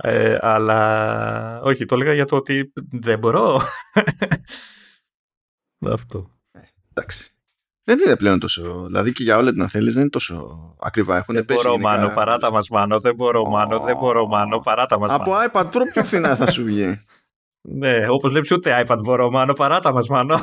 ε, 0.02 0.38
αλλά 0.42 1.62
όχι, 1.62 1.86
το 1.86 1.96
έλεγα 1.96 2.14
για 2.14 2.26
το 2.26 2.36
ότι 2.36 2.72
δεν 2.92 3.20
μπορώ. 3.20 3.62
Αυτό. 5.86 6.32
Ε, 6.52 6.60
εντάξει. 6.94 7.32
Δεν 7.84 8.00
είναι 8.06 8.16
πλέον 8.16 8.40
τόσο. 8.40 8.84
Δηλαδή 8.86 9.12
και 9.12 9.24
για 9.24 9.38
όλα 9.38 9.52
να 9.56 9.68
θέλει 9.68 9.92
δεν 9.92 10.02
είναι 10.02 10.10
τόσο 10.10 10.58
ακριβά. 10.80 11.18
Έχουν 11.18 11.36
δεν 11.36 11.44
μπορώ, 11.44 11.72
γενικά... 11.72 11.90
Μάνο, 11.90 12.14
παράτα 12.14 12.52
μας, 12.52 12.70
Μάνο. 12.70 13.00
Δεν 13.00 13.16
μπορώ, 13.16 13.44
oh. 13.48 13.50
Μάνο. 13.50 13.80
Δεν 13.80 13.98
μπορώ, 13.98 14.28
Μάνο. 14.28 14.60
Παράτα 14.60 15.00
μας. 15.00 15.12
Από 15.12 15.32
iPad 15.52 15.66
Pro 15.66 15.82
πιο 15.94 16.04
φθηνά 16.04 16.36
θα 16.36 16.52
σου 16.52 16.64
βγει. 16.64 17.00
ναι, 17.62 18.10
όπως 18.10 18.32
βλέπεις 18.32 18.52
ούτε 18.52 18.86
iPad 18.88 19.00
μπορώ, 19.04 19.32
Μάνο. 19.32 19.54
Παράτα 19.54 19.94
μας, 19.94 20.08
Μάνο. 20.08 20.40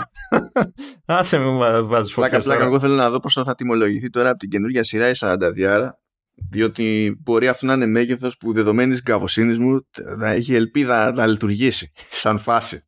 Άσε 1.04 1.38
με 1.38 1.80
βάζεις 1.80 2.12
φωτιά. 2.12 2.30
Πλάκα, 2.30 2.44
πλάκα. 2.44 2.64
Εγώ 2.64 2.78
θέλω 2.78 2.94
να 2.94 3.10
δω 3.10 3.20
πώς 3.20 3.40
θα 3.44 3.54
τιμολογηθεί 3.54 4.10
τώρα 4.10 4.28
από 4.28 4.38
την 4.38 4.50
καινούργια 4.50 4.84
σειρά 4.84 5.08
η 5.08 5.12
42 5.16 5.90
διότι 6.34 7.16
μπορεί 7.20 7.48
αυτό 7.48 7.66
να 7.66 7.72
είναι 7.72 7.86
μέγεθος 7.86 8.36
που 8.36 8.52
δεδομένης 8.52 9.02
καβοσύνη 9.02 9.58
μου 9.58 9.86
θα 10.18 10.30
έχει 10.30 10.54
ελπίδα 10.54 11.12
να 11.12 11.26
λειτουργήσει 11.26 11.92
σαν 12.22 12.38
φάση. 12.38 12.84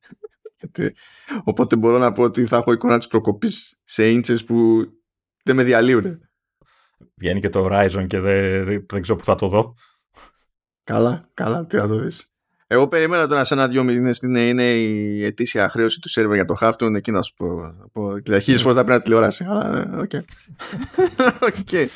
Οπότε 1.44 1.76
μπορώ 1.76 1.98
να 1.98 2.12
πω 2.12 2.22
ότι 2.22 2.46
θα 2.46 2.56
έχω 2.56 2.72
εικόνα 2.72 2.98
της 2.98 3.06
προκοπής 3.06 3.80
σε 3.82 4.10
ίντσες 4.10 4.34
που 4.34 4.86
δεν 5.42 5.56
με 5.56 5.62
διαλύουν. 5.62 6.20
Βγαίνει 7.14 7.40
και 7.40 7.48
το 7.48 7.68
Horizon 7.70 8.06
και 8.06 8.20
δεν, 8.20 8.64
δεν, 8.86 9.02
ξέρω 9.02 9.18
που 9.18 9.24
θα 9.24 9.34
το 9.34 9.48
δω. 9.48 9.74
Καλά, 10.84 11.30
καλά, 11.34 11.66
τι 11.66 11.76
θα 11.76 11.86
το 11.86 11.98
δεις. 11.98 12.30
Εγώ 12.66 12.88
περίμενα 12.88 13.26
τώρα 13.26 13.44
σε 13.44 13.54
ένα-δυο 13.54 13.82
μήνες 13.82 14.18
είναι, 14.18 14.48
είναι 14.48 14.62
η 14.62 15.24
ετήσια 15.24 15.68
χρέωση 15.68 16.00
του 16.00 16.08
σερβερ 16.08 16.34
για 16.34 16.44
το 16.44 16.54
Halftone. 16.60 16.94
Εκεί 16.94 17.10
να 17.10 17.22
σου 17.22 17.34
πω. 17.34 17.46
πω 17.92 18.18
Χίλιες 18.18 18.62
φορές 18.62 18.76
θα 18.76 18.84
πρέπει 18.84 18.90
να 18.90 19.00
τηλεόραση. 19.00 19.44
Αλλά, 19.44 19.98
οκ. 19.98 20.10
Okay. 21.50 21.86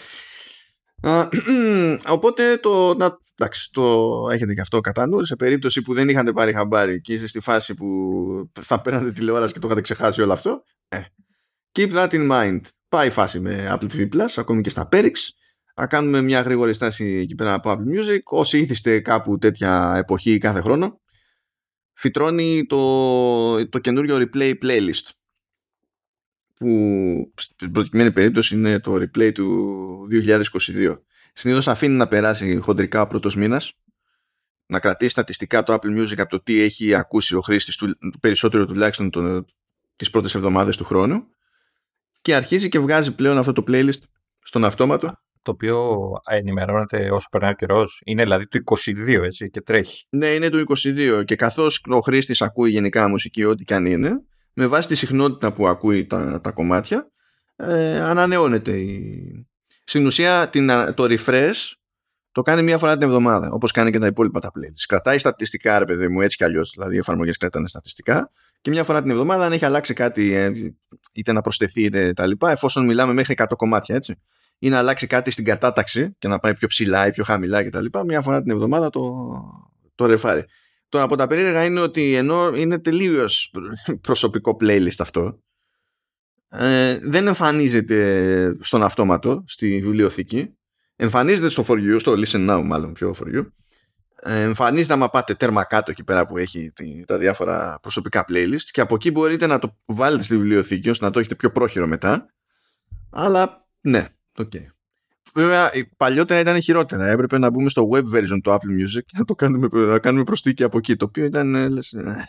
Οπότε 2.15 2.57
το, 2.57 2.95
να, 2.95 3.19
εντάξει, 3.39 3.71
το 3.73 4.27
έχετε 4.33 4.55
και 4.55 4.61
αυτό 4.61 4.81
κατά 4.81 5.07
νου. 5.07 5.25
Σε 5.25 5.37
περίπτωση 5.37 5.83
που 5.83 5.95
δεν 5.95 6.09
είχατε 6.09 6.33
πάρει 6.33 6.53
χαμπάρι 6.53 7.01
και 7.01 7.13
είστε 7.13 7.27
στη 7.27 7.41
φάση 7.41 7.75
που 7.75 8.51
θα 8.61 8.81
παίρνατε 8.83 9.13
τηλεόραση 9.13 9.53
και 9.53 9.59
το 9.59 9.67
είχατε 9.67 9.81
ξεχάσει 9.81 10.23
όλο 10.23 10.33
αυτό. 10.33 10.63
Ε, 10.89 11.01
keep 11.73 11.93
that 11.93 12.11
in 12.11 12.31
mind. 12.31 12.61
Πάει 12.89 13.07
η 13.07 13.11
φάση 13.11 13.41
με 13.41 13.69
Apple 13.71 13.93
TV 13.93 14.09
Plus, 14.15 14.33
ακόμη 14.37 14.61
και 14.61 14.71
στα 14.71 14.89
Perix. 14.93 15.13
Θα 15.75 15.87
κάνουμε 15.87 16.21
μια 16.21 16.41
γρήγορη 16.41 16.73
στάση 16.73 17.05
εκεί 17.05 17.35
πέρα 17.35 17.55
από 17.55 17.71
Apple 17.71 17.99
Music. 17.99 18.21
Όσοι 18.25 18.59
ήθιστε 18.59 19.01
κάπου 19.01 19.39
τέτοια 19.39 19.95
εποχή 19.97 20.39
κάθε 20.39 20.61
χρόνο, 20.61 21.01
φυτρώνει 21.93 22.67
το, 22.67 23.69
το 23.69 23.79
καινούριο 23.79 24.17
replay 24.17 24.55
playlist 24.63 25.19
που 26.61 27.33
στην 27.37 27.73
προκειμένη 27.73 28.12
περίπτωση 28.12 28.55
είναι 28.55 28.81
το 28.81 28.94
replay 28.94 29.33
του 29.35 30.09
2022. 30.11 30.99
Συνήθως 31.33 31.68
αφήνει 31.68 31.94
να 31.94 32.09
περάσει 32.09 32.57
χοντρικά 32.57 33.03
ο 33.03 33.07
πρώτος 33.07 33.37
μήνας, 33.37 33.73
να 34.66 34.81
κρατήσει 34.81 35.11
στατιστικά 35.11 35.62
το 35.62 35.75
Apple 35.75 36.01
Music 36.01 36.18
από 36.18 36.31
το 36.31 36.42
τι 36.42 36.61
έχει 36.61 36.94
ακούσει 36.94 37.37
ο 37.37 37.40
χρήστης 37.40 37.77
του, 37.77 37.99
περισσότερο 38.20 38.66
τουλάχιστον 38.66 39.11
το, 39.11 39.44
τις 39.96 40.11
πρώτες 40.11 40.35
εβδομάδες 40.35 40.77
του 40.77 40.85
χρόνου 40.85 41.27
και 42.20 42.35
αρχίζει 42.35 42.68
και 42.68 42.79
βγάζει 42.79 43.14
πλέον 43.14 43.38
αυτό 43.38 43.53
το 43.53 43.64
playlist 43.66 44.03
στον 44.42 44.64
αυτόματο. 44.64 45.12
Το 45.42 45.51
οποίο 45.51 46.11
ενημερώνεται 46.31 47.11
όσο 47.11 47.29
περνάει 47.31 47.51
ο 47.51 47.55
καιρός. 47.55 48.03
Είναι 48.05 48.23
δηλαδή 48.23 48.46
του 48.46 48.62
22 48.64 49.23
έτσι 49.23 49.51
και 49.51 49.61
τρέχει. 49.61 50.07
Ναι, 50.11 50.27
είναι 50.27 50.49
του 50.49 50.64
22 50.77 51.23
και 51.25 51.37
καθώς 51.37 51.85
ο 51.88 52.01
χρήστης 52.01 52.42
ακούει 52.42 52.70
γενικά 52.70 53.09
μουσική 53.09 53.44
ό,τι 53.44 53.64
και 53.64 53.75
αν 53.75 53.87
είναι 53.87 54.25
με 54.61 54.66
βάση 54.66 54.88
τη 54.88 54.94
συχνότητα 54.94 55.53
που 55.53 55.68
ακούει 55.68 56.07
τα, 56.07 56.40
τα 56.40 56.51
κομμάτια 56.51 57.11
ε, 57.57 58.01
ανανεώνεται 58.01 58.77
η... 58.79 59.46
στην 59.85 60.07
ουσία 60.07 60.49
την, 60.49 60.66
το 60.94 61.07
refresh 61.09 61.73
το 62.33 62.42
κάνει 62.42 62.62
μία 62.62 62.79
φορά 62.79 62.92
την 62.92 63.03
εβδομάδα 63.03 63.51
όπως 63.51 63.73
κάνει 63.73 63.90
και 63.90 63.99
τα 63.99 64.07
υπόλοιπα 64.07 64.40
τα 64.40 64.49
playlists 64.49 64.85
κρατάει 64.88 65.18
στατιστικά 65.18 65.79
ρε 65.79 65.85
παιδί 65.85 66.09
μου 66.09 66.20
έτσι 66.20 66.37
κι 66.37 66.44
αλλιώς 66.44 66.73
δηλαδή 66.77 66.94
οι 66.94 66.99
εφαρμογές 66.99 67.37
κρατάνε 67.37 67.68
στατιστικά 67.68 68.31
και 68.61 68.70
μια 68.70 68.85
φορά 68.85 69.03
την 69.03 69.11
εβδομάδα 69.11 69.44
αν 69.44 69.53
έχει 69.53 69.64
αλλάξει 69.64 69.94
κάτι 69.94 70.33
ε, 70.33 70.53
είτε 71.12 71.33
να 71.33 71.40
προσθεθεί 71.40 71.83
είτε 71.83 72.12
τα 72.12 72.27
λοιπά 72.27 72.51
εφόσον 72.51 72.85
μιλάμε 72.85 73.12
μέχρι 73.12 73.35
100 73.38 73.44
κομμάτια 73.57 73.94
έτσι 73.94 74.20
ή 74.59 74.68
να 74.68 74.79
αλλάξει 74.79 75.07
κάτι 75.07 75.31
στην 75.31 75.44
κατάταξη 75.44 76.14
και 76.18 76.29
να 76.29 76.38
πάει 76.38 76.55
πιο 76.55 76.68
ψηλά 76.68 77.07
ή 77.07 77.11
πιο 77.11 77.25
χαμηλά 77.25 77.64
κτλ. 77.64 77.85
Μια 78.07 78.23
φορά 78.23 78.42
την 78.42 78.51
εβδομάδα 78.51 78.90
το, 78.90 79.27
το 79.94 80.07
ρεφάρει. 80.07 80.44
Τώρα 80.90 81.05
από 81.05 81.16
τα 81.16 81.26
περίεργα 81.26 81.64
είναι 81.64 81.81
ότι 81.81 82.14
ενώ 82.14 82.57
είναι 82.57 82.79
τελείως 82.79 83.53
προσωπικό 84.00 84.57
playlist 84.61 84.98
αυτό, 84.98 85.40
ε, 86.48 86.98
δεν 87.03 87.26
εμφανίζεται 87.26 88.57
στον 88.61 88.83
αυτόματο, 88.83 89.44
στη 89.46 89.81
βιβλιοθήκη. 89.81 90.55
Εμφανίζεται 90.96 91.48
στο 91.48 91.64
for 91.68 91.76
you, 91.76 91.96
στο 91.98 92.12
listen 92.12 92.50
now 92.50 92.62
μάλλον 92.64 92.92
πιο 92.92 93.14
for 93.18 93.37
you. 93.37 93.46
Ε, 94.22 94.42
εμφανίζεται 94.42 94.92
άμα 94.92 95.11
πάτε 95.11 95.35
τέρμα 95.35 95.64
κάτω 95.64 95.90
εκεί 95.90 96.05
πέρα 96.05 96.26
που 96.26 96.38
έχει 96.38 96.72
τα 97.07 97.18
διάφορα 97.18 97.79
προσωπικά 97.83 98.24
playlist 98.29 98.68
και 98.70 98.81
από 98.81 98.94
εκεί 98.94 99.11
μπορείτε 99.11 99.46
να 99.46 99.59
το 99.59 99.79
βάλετε 99.85 100.22
στη 100.22 100.37
βιβλιοθήκη 100.37 100.90
ώστε 100.90 101.05
να 101.05 101.11
το 101.11 101.18
έχετε 101.18 101.35
πιο 101.35 101.53
πρόχειρο 101.53 101.87
μετά. 101.87 102.26
Αλλά 103.11 103.66
ναι, 103.81 104.09
ok. 104.38 104.51
Okay. 104.55 104.80
Βέβαια, 105.35 105.70
παλιότερα 105.96 106.40
ήταν 106.40 106.61
χειρότερα. 106.61 107.06
Έπρεπε 107.06 107.38
να 107.38 107.50
μπούμε 107.50 107.68
στο 107.68 107.88
web 107.92 108.04
version 108.14 108.38
του 108.42 108.50
Apple 108.50 108.80
Music 108.80 109.02
και 109.06 109.16
να 109.18 109.24
το 109.24 109.35
κάνουμε, 109.35 109.68
να 109.72 109.98
κάνουμε 109.98 110.24
προσθήκη 110.24 110.62
από 110.62 110.78
εκεί. 110.78 110.96
Το 110.96 111.04
οποίο 111.04 111.24
ήταν. 111.24 111.54
Ε, 111.54 111.68
λες, 111.68 111.92
ε, 111.92 112.26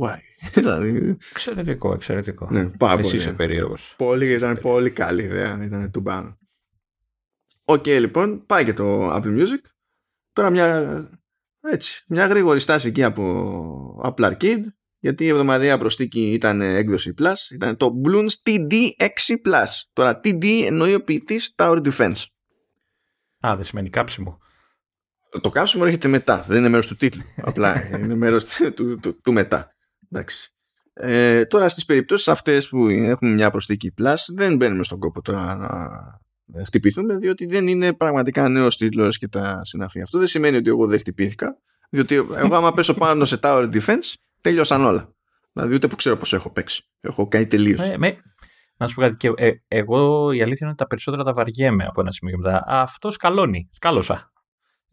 why; 0.00 0.18
δηλαδή... 0.54 1.16
Εξαιρετικό, 1.30 1.92
εξαιρετικό. 1.92 2.48
Ναι, 2.50 2.68
πάρα 2.68 3.00
Εσύ 3.00 3.10
πολύ. 3.10 3.22
είσαι 3.22 3.32
περίεργος. 3.32 3.94
Πολύ, 3.96 4.32
ήταν 4.32 4.58
πολύ 4.58 4.90
καλή 4.90 5.22
ιδέα. 5.22 5.64
Ήταν 5.64 5.90
του 5.90 6.02
πάνω. 6.02 6.38
Ok, 7.64 7.82
okay, 7.82 7.98
λοιπόν, 8.00 8.46
πάει 8.46 8.64
και 8.64 8.72
το 8.72 9.14
Apple 9.14 9.40
Music. 9.40 9.60
Τώρα 10.32 10.50
μια, 10.50 11.20
έτσι, 11.60 12.04
μια 12.08 12.26
γρήγορη 12.26 12.60
στάση 12.60 12.88
εκεί 12.88 13.02
από 13.02 14.02
Apple 14.04 14.32
Arcade 14.32 14.64
γιατί 15.00 15.24
η 15.24 15.28
εβδομαδιαία 15.28 15.78
προσθήκη 15.78 16.32
ήταν 16.32 16.60
έκδοση 16.60 17.14
Plus, 17.18 17.34
ήταν 17.54 17.76
το 17.76 17.92
Bloons 18.06 18.50
TD6 18.50 19.48
Plus. 19.48 19.66
Τώρα 19.92 20.20
TD 20.24 20.44
εννοεί 20.64 20.94
ο 20.94 21.04
ποιητής 21.04 21.54
Tower 21.56 21.82
Defense. 21.84 22.24
Α, 23.46 23.54
δεν 23.56 23.64
σημαίνει 23.64 23.90
κάψιμο. 23.90 24.38
Το 25.40 25.48
κάψιμο 25.48 25.82
έρχεται 25.86 26.08
μετά, 26.08 26.44
δεν 26.48 26.58
είναι 26.58 26.68
μέρος 26.68 26.86
του 26.86 26.96
τίτλου. 26.96 27.22
Απλά 27.50 27.98
είναι 27.98 28.14
μέρος 28.14 28.44
του, 28.74 28.98
του, 29.00 29.20
του, 29.20 29.32
μετά. 29.32 29.74
Εντάξει. 30.10 30.54
Ε, 30.92 31.44
τώρα 31.44 31.68
στις 31.68 31.84
περιπτώσεις 31.84 32.28
αυτές 32.28 32.68
που 32.68 32.86
έχουμε 32.88 33.30
μια 33.30 33.50
προσθήκη 33.50 33.94
Plus 34.00 34.16
δεν 34.34 34.56
μπαίνουμε 34.56 34.82
στον 34.82 34.98
κόπο 34.98 35.22
τώρα 35.22 35.56
να 36.44 36.64
χτυπηθούμε 36.64 37.16
διότι 37.16 37.46
δεν 37.46 37.66
είναι 37.66 37.92
πραγματικά 37.92 38.48
νέος 38.48 38.76
τίτλος 38.76 39.18
και 39.18 39.28
τα 39.28 39.60
συναφή. 39.64 40.00
Αυτό 40.00 40.18
δεν 40.18 40.26
σημαίνει 40.26 40.56
ότι 40.56 40.68
εγώ 40.68 40.86
δεν 40.86 40.98
χτυπήθηκα 40.98 41.58
διότι 41.90 42.14
εγώ 42.14 42.54
άμα 42.54 42.72
πέσω 42.72 42.94
πάνω 42.94 43.24
σε 43.24 43.38
Tower 43.42 43.72
Defense 43.72 44.14
τελειώσαν 44.40 44.84
όλα. 44.84 45.14
Δηλαδή 45.52 45.74
ούτε 45.74 45.88
που 45.88 45.96
ξέρω 45.96 46.16
πώ 46.16 46.36
έχω 46.36 46.52
παίξει. 46.52 46.88
Έχω 47.00 47.28
κάνει 47.28 47.46
τελείως. 47.46 47.80
Ε, 47.80 47.98
με, 47.98 48.20
να 48.76 48.88
σου 48.88 48.94
πω 48.94 49.00
κάτι. 49.00 49.16
Και, 49.16 49.32
ε, 49.36 49.50
εγώ 49.68 50.32
η 50.32 50.42
αλήθεια 50.42 50.58
είναι 50.60 50.68
ότι 50.70 50.76
τα 50.76 50.86
περισσότερα 50.86 51.22
τα 51.24 51.32
βαριέμαι 51.32 51.84
από 51.84 52.00
ένα 52.00 52.10
σημείο 52.10 52.34
και 52.34 52.40
μετά. 52.42 52.64
Αυτός 52.66 53.14
σκαλώνει. 53.14 53.68
Σκάλωσα. 53.72 54.32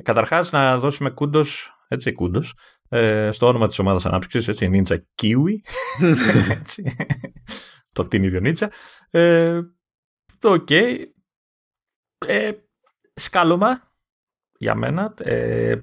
Καταρχάς 0.03 0.51
να 0.51 0.79
δώσουμε 0.79 1.09
κούντος. 1.09 1.71
Έτσι, 1.87 2.11
κούντος. 2.13 2.53
Ε, 2.89 3.29
στο 3.31 3.47
όνομα 3.47 3.67
της 3.67 3.79
ομάδας 3.79 4.05
ανάπτυξης, 4.05 4.47
έτσι, 4.47 4.69
Ninja 4.73 4.97
Kiwi. 5.21 5.53
έτσι. 6.49 6.95
το 7.91 8.07
την 8.07 8.23
ίδιο 8.23 8.41
Ninja. 8.43 8.67
Ε, 9.09 9.61
Ok. 10.41 10.67
Okay. 10.69 10.97
Ε, 12.25 12.51
σκάλωμα 13.13 13.91
για 14.57 14.75
μένα. 14.75 15.13
Ε, 15.17 15.81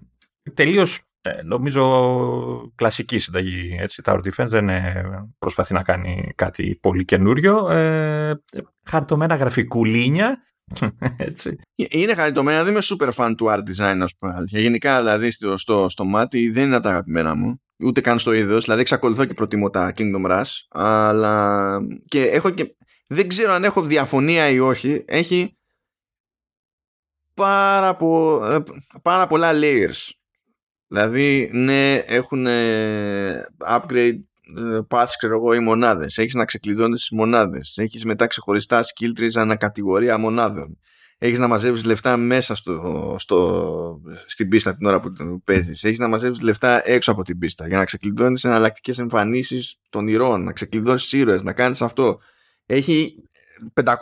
τελείως 0.54 1.02
ε, 1.26 1.42
νομίζω 1.42 2.72
κλασική 2.74 3.18
συνταγή. 3.18 3.76
Έτσι. 3.80 4.02
Tower 4.04 4.20
Defense 4.20 4.46
δεν 4.46 4.68
ε, 4.68 5.04
προσπαθεί 5.38 5.72
να 5.72 5.82
κάνει 5.82 6.32
κάτι 6.34 6.78
πολύ 6.82 7.04
καινούριο. 7.04 7.70
Ε, 7.70 8.42
χαριτωμένα 8.84 9.34
γραφικουλίνια. 9.34 10.44
Έτσι. 11.16 11.58
Είναι 11.74 12.14
χαριτωμένα, 12.14 12.62
δεν 12.62 12.72
είμαι 12.72 12.82
super 12.82 13.10
fan 13.12 13.34
του 13.36 13.46
art 13.48 13.58
design, 13.58 13.98
ας 14.02 14.16
πούμε. 14.18 14.42
Γενικά, 14.46 14.98
δηλαδή, 14.98 15.30
στο, 15.30 15.56
στο, 15.56 15.88
στο 15.88 16.04
μάτι 16.04 16.50
δεν 16.50 16.64
είναι 16.64 16.80
τα 16.80 16.90
αγαπημένα 16.90 17.34
μου. 17.34 17.60
Ούτε 17.84 18.00
καν 18.00 18.18
στο 18.18 18.32
είδος. 18.32 18.64
Δηλαδή, 18.64 18.80
εξακολουθώ 18.80 19.24
και 19.24 19.34
προτιμώ 19.34 19.70
τα 19.70 19.92
Kingdom 19.96 20.30
Rush. 20.30 20.52
Αλλά. 20.68 21.78
Και 22.08 22.22
έχω 22.22 22.50
και. 22.50 22.76
Δεν 23.06 23.28
ξέρω 23.28 23.52
αν 23.52 23.64
έχω 23.64 23.82
διαφωνία 23.82 24.48
ή 24.48 24.58
όχι. 24.58 25.04
Έχει 25.06 25.56
πάρα, 27.34 27.96
πο... 27.96 28.40
Ε, 28.44 28.62
πάρα 29.02 29.26
πολλά 29.26 29.50
layers 29.54 30.10
Δηλαδή, 30.94 31.50
ναι, 31.52 31.94
έχουν 31.94 32.46
upgrade 33.68 34.18
ε, 34.56 34.80
paths, 34.88 35.12
ξέρω 35.18 35.34
εγώ, 35.34 35.54
οι 35.54 35.58
μονάδες. 35.58 36.18
Έχεις 36.18 36.34
να 36.34 36.44
ξεκλειδώνεις 36.44 37.00
τις 37.00 37.10
μονάδες. 37.10 37.78
Έχεις 37.78 38.04
μετά 38.04 38.26
ξεχωριστά 38.26 38.82
skill 38.82 39.20
trees 39.20 39.34
ανακατηγορία 39.34 40.18
μονάδων. 40.18 40.78
Έχεις 41.18 41.38
να 41.38 41.46
μαζεύεις 41.46 41.84
λεφτά 41.84 42.16
μέσα 42.16 42.54
στο, 42.54 43.16
στο, 43.18 44.00
στην 44.26 44.48
πίστα 44.48 44.76
την 44.76 44.86
ώρα 44.86 45.00
που 45.00 45.12
παίζεις. 45.44 45.84
Έχεις 45.84 45.98
να 45.98 46.08
μαζεύεις 46.08 46.40
λεφτά 46.40 46.88
έξω 46.88 47.12
από 47.12 47.22
την 47.22 47.38
πίστα 47.38 47.66
για 47.66 47.78
να 47.78 47.84
ξεκλειδώνεις 47.84 48.44
εναλλακτικές 48.44 48.98
εμφανίσεις 48.98 49.76
των 49.88 50.08
ηρώων, 50.08 50.42
να 50.44 50.52
ξεκλειδώνεις 50.52 51.12
ήρωες, 51.12 51.42
να 51.42 51.52
κάνεις 51.52 51.82
αυτό. 51.82 52.18
Έχει 52.66 53.14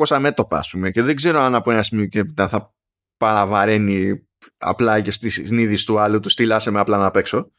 500 0.06 0.18
μέτωπα, 0.18 0.58
ας 0.58 0.70
πούμε, 0.70 0.90
και 0.90 1.02
δεν 1.02 1.16
ξέρω 1.16 1.40
αν 1.40 1.54
από 1.54 1.70
ένα 1.70 1.82
σημείο 1.82 2.06
και 2.06 2.24
θα 2.36 2.74
παραβαραίνει 3.16 4.26
απλά 4.58 5.00
και 5.00 5.10
στη 5.10 5.28
συνείδηση 5.28 5.86
του 5.86 6.00
άλλου 6.00 6.20
του 6.20 6.28
στείλασε 6.28 6.70
με 6.70 6.80
απλά 6.80 6.96
να 6.96 7.10
παίξω. 7.10 7.50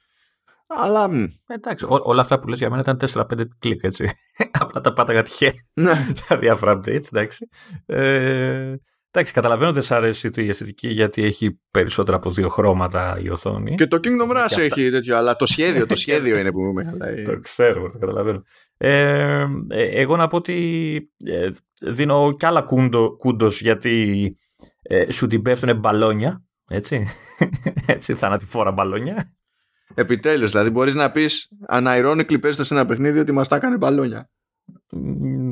Αλλά. 0.68 1.10
Εντάξει, 1.48 1.86
ό, 1.86 2.00
όλα 2.04 2.22
αυτά 2.22 2.40
που 2.40 2.48
λες 2.48 2.58
για 2.58 2.70
μένα 2.70 2.82
ήταν 2.82 3.10
4-5 3.14 3.46
κλικ, 3.60 3.84
έτσι. 3.84 4.10
απλά 4.62 4.82
τα 4.82 4.94
πάταγα 4.94 5.22
τυχαία. 5.22 5.52
Ναι. 5.74 5.94
τα 6.28 6.38
διάφορα 6.38 6.80
updates, 6.80 7.06
εντάξει. 7.12 7.48
Ε, 7.86 8.76
εντάξει, 9.12 9.34
καταλαβαίνω 9.34 9.70
ότι 9.70 9.80
δεν 9.80 9.88
σ' 9.88 9.92
αρέσει 9.92 10.32
η 10.36 10.50
αισθητική 10.50 10.88
γιατί 10.88 11.24
έχει 11.24 11.60
περισσότερα 11.72 12.18
από 12.18 12.32
δύο 12.32 12.50
χρώματα 12.50 13.20
η 13.22 13.30
οθόνη. 13.30 13.76
Και 13.76 13.88
το 13.88 14.00
Kingdom 14.04 14.32
Rush 14.32 14.58
έχει 14.58 14.90
τέτοιο, 14.90 15.18
αλλά 15.18 15.36
το 15.36 15.46
σχέδιο, 15.46 15.88
το 15.88 15.96
σχέδιο 16.04 16.38
είναι 16.38 16.52
που 16.52 16.62
με 16.62 16.84
χαλάει. 16.84 17.24
το 17.24 17.40
ξέρω, 17.40 17.92
το 17.92 17.98
καταλαβαίνω. 17.98 18.44
Ε, 18.78 19.46
ε, 19.70 20.02
εγώ 20.02 20.16
να 20.16 20.28
πω 20.28 20.38
ότι 20.38 21.10
ε, 21.26 21.50
δίνω 21.82 22.34
κι 22.38 22.46
άλλα 22.46 22.62
κούντο 23.18 23.48
γιατί 23.48 24.36
ε, 24.82 25.12
σου 25.12 25.28
την 25.28 25.42
πέφτουν 25.42 25.80
μπαλόνια 25.80 26.44
έτσι. 26.74 27.08
Έτσι, 27.86 28.14
θανατηφόρα 28.14 28.72
μπαλόνια. 28.72 29.28
Επιτέλους, 29.96 30.52
δηλαδή 30.52 30.70
μπορείς 30.70 30.96
να 30.96 31.12
πεις 31.12 31.50
αναϊρώνει 31.68 32.40
παίζοντα 32.40 32.64
σε 32.64 32.74
ένα 32.74 32.86
παιχνίδι 32.86 33.20
ότι 33.20 33.32
μας 33.32 33.48
τα 33.48 33.56
έκανε 33.56 33.78
μπαλόνια. 33.78 34.30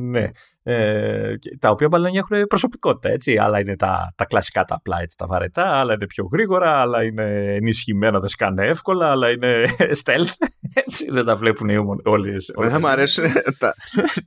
Ναι. 0.10 0.30
Ε, 0.64 1.34
τα 1.60 1.70
οποία 1.70 1.88
μπαλόνια 1.88 2.20
έχουν 2.20 2.48
προσωπικότητα, 2.48 3.10
έτσι. 3.10 3.38
Άλλα 3.38 3.60
είναι 3.60 3.76
τα, 3.76 4.14
τα 4.16 4.26
κλασικά, 4.26 4.64
τα 4.64 4.76
απλά, 4.76 5.02
έτσι, 5.02 5.18
τα 5.18 5.26
βαρετά, 5.26 5.66
άλλα 5.66 5.94
είναι 5.94 6.06
πιο 6.06 6.30
γρήγορα, 6.32 6.80
άλλα 6.80 7.04
είναι 7.04 7.56
ενισχυμένα, 7.56 8.20
δεν 8.20 8.30
σκάνε 8.30 8.66
εύκολα, 8.66 9.12
άλλα 9.12 9.30
είναι 9.30 9.66
stealth. 10.04 10.34
Έτσι, 10.74 11.12
δεν 11.12 11.26
τα 11.26 11.36
βλέπουν 11.36 11.70
όλοι. 12.04 12.38
Δεν 12.56 12.70
θα 12.70 12.80
μου 12.80 12.88
αρέσουν 12.88 13.26
τα, 13.60 13.74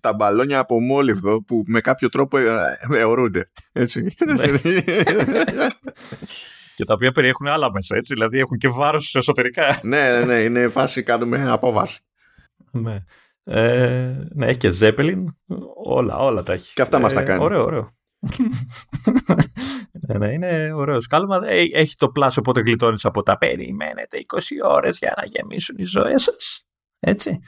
τα 0.01 0.15
μπαλόνια 0.15 0.59
από 0.59 0.81
μόλιβδο 0.81 1.43
που 1.45 1.63
με 1.67 1.81
κάποιο 1.81 2.09
τρόπο 2.09 2.39
αιωρούνται. 2.95 3.51
Έτσι. 3.73 4.07
Ναι. 6.75 6.85
και 6.85 6.85
τα 6.85 6.95
οποία 6.95 7.13
περιέχουν 7.13 7.47
άλλα 7.47 7.73
μέσα, 7.73 7.97
έτσι. 7.97 8.15
Δηλαδή 8.15 8.39
έχουν 8.39 8.59
και 8.59 8.69
βάρος 8.69 9.15
εσωτερικά. 9.15 9.79
ναι, 9.83 10.19
ναι, 10.19 10.25
ναι. 10.25 10.35
Είναι 10.35 10.69
φάση 10.69 11.03
κάνουμε 11.03 11.51
απόβαση. 11.51 12.01
ναι. 12.71 13.05
Ε, 13.47 14.27
ναι, 14.35 14.47
έχει 14.47 14.59
και 14.59 14.73
Zeppelin. 14.81 15.25
Όλα, 15.85 16.17
όλα 16.17 16.43
τα 16.43 16.53
έχει. 16.53 16.75
Και 16.75 16.83
αυτά 16.83 16.97
ε, 16.97 17.01
μας 17.01 17.13
τα 17.13 17.23
κάνει. 17.23 17.43
Ωραίο, 17.43 17.65
ωραίο. 17.65 17.97
ναι, 20.07 20.19
ναι, 20.19 20.33
είναι 20.33 20.73
ωραίος 20.73 21.05
σκάλμα. 21.05 21.41
Ε, 21.45 21.63
έχει 21.73 21.97
το 21.97 22.09
πλάσο, 22.09 22.41
οπότε 22.41 22.61
γλιτώνεις 22.61 23.05
από 23.05 23.23
τα 23.23 23.39
περιμένετε 23.39 24.19
20 24.63 24.69
ώρες 24.69 24.99
για 24.99 25.15
να 25.17 25.25
γεμίσουν 25.27 25.77
οι 25.79 25.85
ζωές 25.85 26.23
σας. 26.23 26.65
Έτσι. 27.01 27.39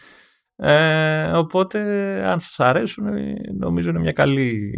Ε, 0.57 1.31
οπότε, 1.31 1.79
αν 2.25 2.41
σας 2.41 2.61
αρέσουν, 2.61 3.05
νομίζω 3.59 3.91
είναι 3.91 3.99
μια 3.99 4.13
καλή 4.13 4.73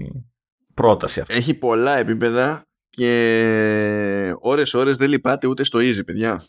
πρόταση 0.75 1.21
αυτή. 1.21 1.35
Έχει 1.35 1.55
πολλά 1.55 1.97
επίπεδα 1.97 2.68
και 2.99 4.35
ώρες 4.39 4.75
ώρες 4.75 4.97
δεν 4.97 5.09
λυπάται 5.09 5.47
ούτε 5.47 5.65
στο 5.65 5.79
easy 5.83 6.05
παιδιά 6.07 6.45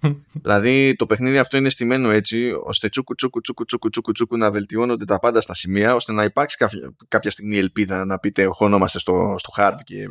δηλαδή 0.42 0.94
το 0.96 1.06
παιχνίδι 1.06 1.38
αυτό 1.38 1.56
είναι 1.56 1.68
στημένο 1.68 2.10
έτσι 2.10 2.52
ώστε 2.62 2.88
τσούκου 2.88 3.14
τσούκου 3.14 3.40
τσούκου 3.40 3.64
τσούκου 3.64 3.88
τσούκου, 3.88 4.12
τσούκου 4.12 4.36
να 4.36 4.50
βελτιώνονται 4.50 5.04
τα 5.04 5.18
πάντα 5.18 5.40
στα 5.40 5.54
σημεία 5.54 5.94
ώστε 5.94 6.12
να 6.12 6.24
υπάρξει 6.24 6.56
κάποια, 6.56 6.94
κάποια 7.08 7.30
στιγμή 7.30 7.58
ελπίδα 7.58 8.04
να 8.04 8.18
πείτε 8.18 8.44
χωνόμαστε 8.44 8.98
στο, 8.98 9.34
στο 9.38 9.52
hard 9.56 9.76
και 9.84 10.06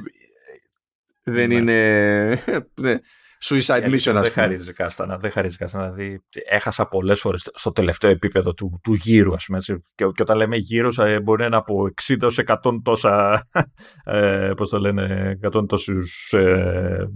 δεν 1.23 1.47
ναι. 1.47 1.55
είναι 1.55 2.43
ναι 3.49 3.57
suicide 3.57 3.93
mission, 3.93 4.21
Δεν 4.21 4.31
χαρίζεις 4.31 4.73
κάστανα. 4.73 5.17
Δεν 5.17 5.31
χαρίζεις 5.31 5.57
κάστανα. 5.57 5.89
Δηλαδή, 5.89 6.23
έχασα 6.49 6.85
πολλές 6.85 7.19
φορές 7.19 7.49
στο 7.53 7.71
τελευταίο 7.71 8.09
επίπεδο 8.09 8.53
του, 8.53 8.79
του 8.83 8.93
γύρου, 8.93 9.33
ας 9.33 9.45
πούμε. 9.45 9.57
Έτσι. 9.57 9.81
Και, 9.95 10.05
και, 10.15 10.21
όταν 10.21 10.37
λέμε 10.37 10.55
γύρω, 10.55 10.89
ε, 10.97 11.19
μπορεί 11.19 11.39
να 11.39 11.45
είναι 11.45 11.55
από 11.55 11.89
60 12.07 12.21
έω 12.21 12.29
100 12.45 12.81
τόσα. 12.83 13.45
Ε, 14.03 14.51
Πώς 14.57 14.69
το 14.69 14.79
λένε, 14.79 15.37
100 15.51 15.67
τόσους. 15.67 16.33
Ε, 16.33 17.07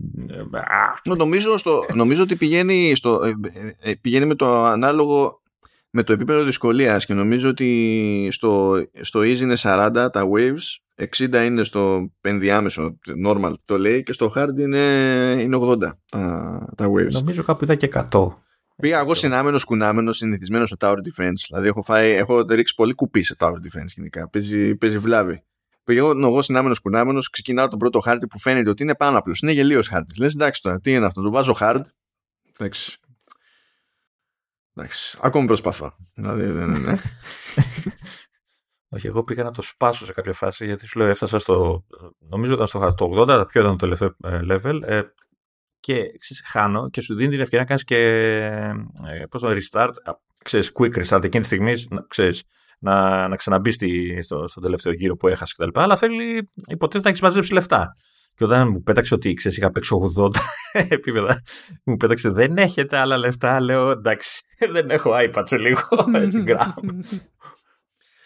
νομίζω, 1.17 1.57
στο, 1.57 1.85
νομίζω 1.93 2.23
ότι 2.23 2.35
πηγαίνει, 2.35 2.95
στο, 2.95 3.19
ε, 3.23 3.89
ε, 3.89 3.93
πηγαίνει 4.01 4.25
με 4.25 4.35
το 4.35 4.63
ανάλογο 4.63 5.41
με 5.95 6.03
το 6.03 6.13
επίπεδο 6.13 6.43
δυσκολίας 6.43 7.05
και 7.05 7.13
νομίζω 7.13 7.49
ότι 7.49 8.27
στο, 8.31 8.83
στο 9.01 9.19
easy 9.19 9.39
είναι 9.39 9.55
40 9.57 9.91
τα 9.93 10.27
waves 10.35 10.97
60 11.17 11.45
είναι 11.45 11.63
στο 11.63 12.11
ενδιάμεσο 12.21 12.99
normal 13.25 13.53
το 13.65 13.77
λέει 13.77 14.03
και 14.03 14.13
στο 14.13 14.33
hard 14.35 14.57
είναι, 14.57 14.77
είναι 15.39 15.57
80 15.61 15.77
τα, 16.09 16.73
τα 16.77 16.87
waves. 16.87 17.11
Νομίζω 17.11 17.43
κάπου 17.43 17.63
είδα 17.63 17.75
και 17.75 17.89
100. 18.11 18.27
Πήγα 18.75 18.99
εγώ 18.99 19.13
συνάμενος 19.13 19.63
κουνάμενο, 19.63 20.11
συνηθισμένος 20.11 20.69
στο 20.69 20.77
Tower 20.79 20.97
Defense. 20.97 21.43
Δηλαδή 21.47 21.67
έχω, 21.67 21.81
φάει, 21.81 22.11
έχω 22.11 22.41
ρίξει 22.41 22.75
πολύ 22.75 22.93
κουπί 22.93 23.23
σε 23.23 23.35
Tower 23.39 23.55
Defense 23.55 23.87
γενικά. 23.95 24.29
Παίζει, 24.29 24.75
παίζει 24.75 24.97
βλάβη. 24.97 25.43
Πήγα 25.83 25.99
εγώ 26.01 26.41
συνάμενος 26.41 26.79
κουνάμενο, 26.79 27.19
ξεκινάω 27.31 27.67
τον 27.67 27.79
πρώτο 27.79 27.99
χάρτη 27.99 28.27
που 28.27 28.39
φαίνεται 28.39 28.69
ότι 28.69 28.83
είναι 28.83 28.95
πάνω 28.95 29.17
απλό. 29.17 29.33
Είναι 29.41 29.51
γελίος 29.51 29.87
χάρτη. 29.87 30.19
Λες 30.19 30.33
εντάξει 30.33 30.61
τώρα, 30.61 30.79
τι 30.79 30.91
είναι 30.91 31.05
αυτό, 31.05 31.21
το 31.21 31.31
βάζω 31.31 31.55
hard. 31.59 31.81
Εντάξει. 32.59 32.99
Εντάξει. 34.75 35.17
Ακόμη 35.21 35.47
προσπαθώ. 35.47 35.95
Δηλαδή, 36.13 36.45
δεν 36.45 36.73
είναι. 36.73 36.99
Όχι, 38.95 39.07
εγώ 39.07 39.23
πήγα 39.23 39.43
να 39.43 39.51
το 39.51 39.61
σπάσω 39.61 40.05
σε 40.05 40.13
κάποια 40.13 40.33
φάση 40.33 40.65
γιατί 40.65 40.87
σου 40.87 40.99
λέω 40.99 41.07
έφτασα 41.07 41.39
στο. 41.39 41.85
Νομίζω 42.19 42.53
ήταν 42.53 42.67
στο, 42.67 42.95
80, 42.99 43.45
ποιο 43.47 43.61
ήταν 43.61 43.71
το 43.71 43.75
τελευταίο 43.75 44.15
ε, 44.23 44.39
level. 44.49 44.81
Ε, 44.83 45.01
και 45.79 45.95
ξέρεις, 45.95 46.43
χάνω 46.45 46.89
και 46.89 47.01
σου 47.01 47.15
δίνει 47.15 47.29
την 47.29 47.39
ευκαιρία 47.39 47.59
να 47.59 47.65
κάνεις 47.65 47.83
και. 47.83 47.97
Ε, 49.07 49.25
πώς 49.29 49.41
το 49.41 49.49
restart, 49.49 49.91
ξέρεις, 50.43 50.71
quick 50.79 51.05
restart 51.05 51.23
εκείνη 51.23 51.39
τη 51.39 51.45
στιγμή, 51.45 51.73
ξέρεις, 52.07 52.43
να, 52.79 53.27
να 53.27 53.35
ξαναμπείς 53.35 53.77
στο, 54.21 54.47
στο 54.47 54.61
τελευταίο 54.61 54.93
γύρο 54.93 55.15
που 55.15 55.27
έχασες 55.27 55.53
κτλ. 55.53 55.79
Αλλά 55.79 55.95
θέλει 55.95 56.51
υποτίθεται 56.67 57.03
να 57.03 57.09
έχεις 57.09 57.21
μαζέψει 57.21 57.53
λεφτά. 57.53 57.91
Και 58.35 58.43
όταν 58.43 58.67
μου 58.67 58.81
πέταξε 58.81 59.13
ότι 59.13 59.33
ξέρεις, 59.33 59.57
είχα 59.57 59.71
παίξει 59.71 59.95
80 60.17 60.29
επίπεδα, 60.89 61.41
μου 61.83 61.97
πέταξε 61.97 62.29
δεν 62.29 62.57
έχετε 62.57 62.97
άλλα 62.97 63.17
λεφτά. 63.17 63.59
Λέω 63.59 63.89
εντάξει, 63.89 64.41
δεν 64.73 64.89
έχω 64.89 65.11
iPad 65.13 65.41
σε 65.43 65.57
λίγο. 65.57 65.81
Έτσι, 66.13 66.43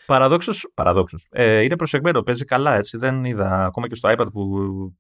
Παραδόξως, 0.06 0.72
παραδόξως, 0.74 1.28
ε, 1.30 1.62
είναι 1.62 1.76
προσεγμένο, 1.76 2.22
παίζει 2.22 2.46
καλά 2.46 2.76
έτσι. 2.76 2.98
Δεν 2.98 3.24
είδα, 3.24 3.66
ακόμα 3.66 3.88
και 3.88 3.96
στο 3.96 4.10
iPad 4.18 4.28
που 4.32 4.46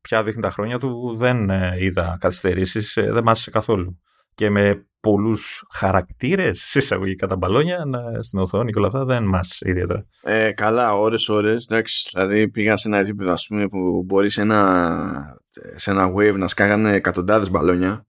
πια 0.01 0.23
δείχνει 0.23 0.41
τα 0.41 0.49
χρόνια 0.49 0.79
του, 0.79 1.15
δεν 1.15 1.49
ε, 1.49 1.75
είδα 1.79 2.17
καθυστερήσεις, 2.19 2.97
ε, 2.97 3.11
δεν 3.11 3.23
μάσησε 3.23 3.51
καθόλου. 3.51 3.99
Και 4.35 4.49
με 4.49 4.88
πολλούς 4.99 5.65
χαρακτήρες 5.73 6.59
συσσαγωγικά 6.59 7.27
τα 7.27 7.35
μπαλόνια 7.35 7.85
να, 7.85 8.21
στην 8.21 8.39
οθόνη 8.39 8.71
και 8.71 8.77
όλα 8.77 8.87
αυτά 8.87 9.05
δεν 9.05 9.23
μας 9.23 9.61
ιδιαίτερα. 9.61 10.05
Ε, 10.21 10.51
καλά, 10.51 10.93
ώρες 10.93 11.29
ώρες. 11.29 11.65
Εντάξει, 11.69 12.09
δηλαδή 12.13 12.49
πήγα 12.49 12.77
σε 12.77 12.87
ένα 12.87 12.97
επίπεδο 12.97 13.31
ας 13.31 13.45
πούμε, 13.47 13.67
που 13.67 14.03
μπορεί 14.05 14.29
σε 14.29 14.41
ένα, 14.41 15.41
σε 15.75 15.91
ένα 15.91 16.11
wave 16.15 16.35
να 16.37 16.47
σκάγανε 16.47 16.93
εκατοντάδες 16.93 17.49
μπαλόνια 17.49 18.07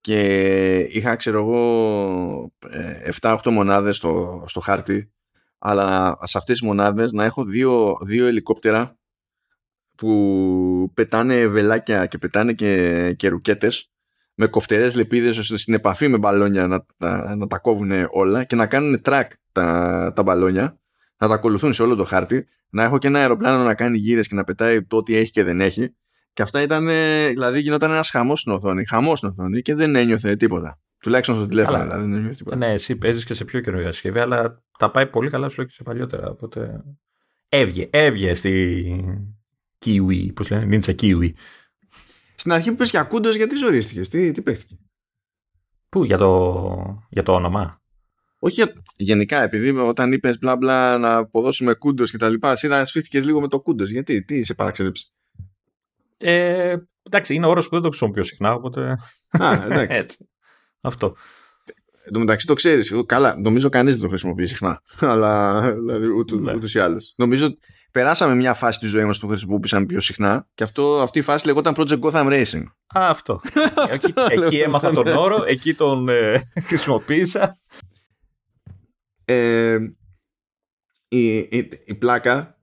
και 0.00 0.78
είχα 0.78 1.16
ξέρω 1.16 1.38
εγώ 1.38 2.52
7-8 3.20 3.38
ε, 3.46 3.50
μονάδες 3.50 3.96
στο, 3.96 4.44
στο 4.46 4.60
χάρτη 4.60 5.12
αλλά 5.58 6.18
σε 6.22 6.38
αυτές 6.38 6.58
τις 6.58 6.66
μονάδες 6.66 7.12
να 7.12 7.24
έχω 7.24 7.44
δύο, 7.44 7.96
δύο 8.06 8.26
ελικόπτερα 8.26 8.98
που 9.96 10.90
πετάνε 10.94 11.46
βελάκια 11.46 12.06
και 12.06 12.18
πετάνε 12.18 12.52
και, 12.52 13.14
και 13.16 13.28
ρουκέτες 13.28 13.90
με 14.40 14.46
κοφτερές 14.46 14.94
λεπίδες 14.94 15.38
ώστε 15.38 15.56
στην 15.56 15.74
επαφή 15.74 16.08
με 16.08 16.18
μπαλόνια 16.18 16.66
να, 16.66 16.86
να, 16.96 17.34
να 17.36 17.46
τα 17.46 17.58
κόβουν 17.58 17.90
όλα 18.10 18.44
και 18.44 18.56
να 18.56 18.66
κάνουν 18.66 19.00
track 19.04 19.26
τα, 19.52 20.12
τα 20.14 20.22
μπαλόνια 20.22 20.80
να 21.18 21.28
τα 21.28 21.34
ακολουθούν 21.34 21.72
σε 21.72 21.82
όλο 21.82 21.94
το 21.94 22.04
χάρτη 22.04 22.46
να 22.70 22.82
έχω 22.82 22.98
και 22.98 23.06
ένα 23.06 23.18
αεροπλάνο 23.18 23.64
να 23.64 23.74
κάνει 23.74 23.98
γύρες 23.98 24.28
και 24.28 24.34
να 24.34 24.44
πετάει 24.44 24.82
το 24.82 24.96
ότι 24.96 25.16
έχει 25.16 25.30
και 25.30 25.44
δεν 25.44 25.60
έχει 25.60 25.94
και 26.32 26.44
αυτά 26.44 26.62
ήταν, 26.62 26.86
δηλαδή 27.28 27.60
γινόταν 27.60 27.90
ένας 27.90 28.10
χαμός 28.10 28.40
στην 28.40 28.52
οθόνη, 28.52 28.86
χαμός 28.86 29.18
στην 29.18 29.30
οθόνη 29.30 29.62
και 29.62 29.74
δεν 29.74 29.96
ένιωθε 29.96 30.36
τίποτα. 30.36 30.80
Τουλάχιστον 30.98 31.36
στο 31.36 31.46
τηλέφωνο, 31.46 31.82
δηλαδή 31.82 32.00
δεν 32.00 32.12
ένιωθε 32.12 32.34
τίποτα. 32.34 32.56
Ναι, 32.56 32.72
εσύ 32.72 32.96
παίζεις 32.96 33.24
και 33.24 33.34
σε 33.34 33.44
πιο 33.44 33.60
καινούργια 33.60 33.92
συσκευή, 33.92 34.18
αλλά 34.18 34.62
τα 34.78 34.90
πάει 34.90 35.06
πολύ 35.06 35.30
καλά 35.30 35.48
σου 35.48 35.64
και 35.64 35.72
σε 35.72 35.82
παλιότερα. 35.82 36.30
Οπότε. 36.30 36.84
Έβγε, 37.48 37.88
έβγε 37.90 38.34
στη 38.34 39.04
Kiwi, 39.86 40.34
πώς 40.34 40.50
λένε, 40.50 40.78
Ninja 40.78 40.94
Kiwi. 41.02 41.30
Στην 42.38 42.52
αρχή 42.52 42.70
που 42.70 42.76
πες 42.76 42.90
για 42.90 43.02
κούντος, 43.02 43.36
γιατί 43.36 43.56
ζωρίστηκε, 43.56 44.00
τι, 44.00 44.32
τι 44.32 44.42
παίχτηκε. 44.42 44.78
Πού, 45.88 46.04
για 46.04 46.18
το, 46.18 47.06
για 47.10 47.22
το 47.22 47.32
όνομα; 47.32 47.82
Όχι 48.38 48.62
γενικά, 48.96 49.42
επειδή 49.42 49.70
όταν 49.70 50.12
είπες 50.12 50.38
μπλα 50.38 50.56
μπλα 50.56 50.98
να 50.98 51.16
αποδώσουμε 51.16 51.74
κούντος 51.74 52.10
και 52.10 52.16
τα 52.16 52.28
λοιπά, 52.28 52.52
εσύ 52.52 52.84
σφίχτηκες 52.84 53.24
λίγο 53.24 53.40
με 53.40 53.48
το 53.48 53.60
κούντος. 53.60 53.90
Γιατί, 53.90 54.24
τι 54.24 54.44
σε 54.44 54.54
παραξέλεψε. 54.54 55.06
Ε, 56.18 56.76
εντάξει, 57.02 57.34
είναι 57.34 57.46
όρος 57.46 57.64
που 57.64 57.74
δεν 57.74 57.82
το 57.82 57.88
χρησιμοποιώ 57.88 58.22
συχνά, 58.22 58.52
οπότε. 58.52 58.96
Α, 59.28 59.52
εντάξει. 59.64 59.96
Έτσι. 60.00 60.28
Αυτό. 60.80 61.16
Εν 62.04 62.12
τω 62.12 62.18
μεταξύ 62.18 62.46
το 62.46 62.54
ξέρεις. 62.54 62.92
Καλά, 63.06 63.36
νομίζω 63.38 63.68
κανείς 63.68 63.94
δεν 63.94 64.02
το 64.02 64.08
χρησιμοποιεί 64.08 64.46
συχνά. 64.46 64.82
Αλλά 65.00 65.60
δηλαδή, 65.72 66.06
ούτω 66.06 66.36
ναι. 66.36 66.52
ή 66.74 66.78
άλλως. 66.78 67.14
Νομίζω 67.16 67.54
περάσαμε 67.92 68.34
μια 68.34 68.54
φάση 68.54 68.78
της 68.78 68.90
ζωής 68.90 69.04
μας 69.04 69.18
που 69.18 69.26
το 69.26 69.32
χρησιμοποιήσαμε 69.32 69.86
πιο 69.86 70.00
συχνά 70.00 70.48
και 70.54 70.62
αυτό, 70.62 71.00
αυτή 71.00 71.18
η 71.18 71.22
φάση 71.22 71.46
λεγόταν 71.46 71.74
Project 71.76 72.00
Gotham 72.00 72.26
Racing. 72.26 72.62
Α, 72.98 73.08
αυτό. 73.10 73.40
εκεί, 73.92 74.12
εκεί 74.28 74.58
έμαθα 74.58 74.90
τον 74.90 75.06
όρο, 75.06 75.44
εκεί 75.46 75.74
τον 75.74 76.08
ε, 76.08 76.42
χρησιμοποίησα. 76.62 77.58
Ε, 79.24 79.78
η, 81.08 81.36
η, 81.36 81.68
η, 81.84 81.94
πλάκα 81.94 82.58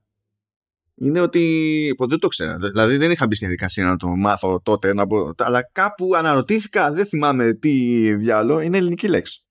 είναι 0.94 1.20
ότι 1.20 1.94
ποτέ 1.96 2.10
δεν 2.10 2.18
το 2.18 2.28
ξέρα. 2.28 2.56
Δηλαδή 2.56 2.96
δεν 2.96 3.10
είχα 3.10 3.26
μπει 3.26 3.34
στη 3.34 3.44
διαδικασία 3.44 3.84
να 3.84 3.96
το 3.96 4.08
μάθω 4.08 4.60
τότε, 4.62 4.94
να 4.94 5.06
πω, 5.06 5.34
αλλά 5.38 5.70
κάπου 5.72 6.14
αναρωτήθηκα, 6.14 6.92
δεν 6.92 7.06
θυμάμαι 7.06 7.52
τι 7.52 8.14
διάλογο, 8.14 8.60
είναι 8.60 8.76
ελληνική 8.76 9.08
λέξη. 9.08 9.44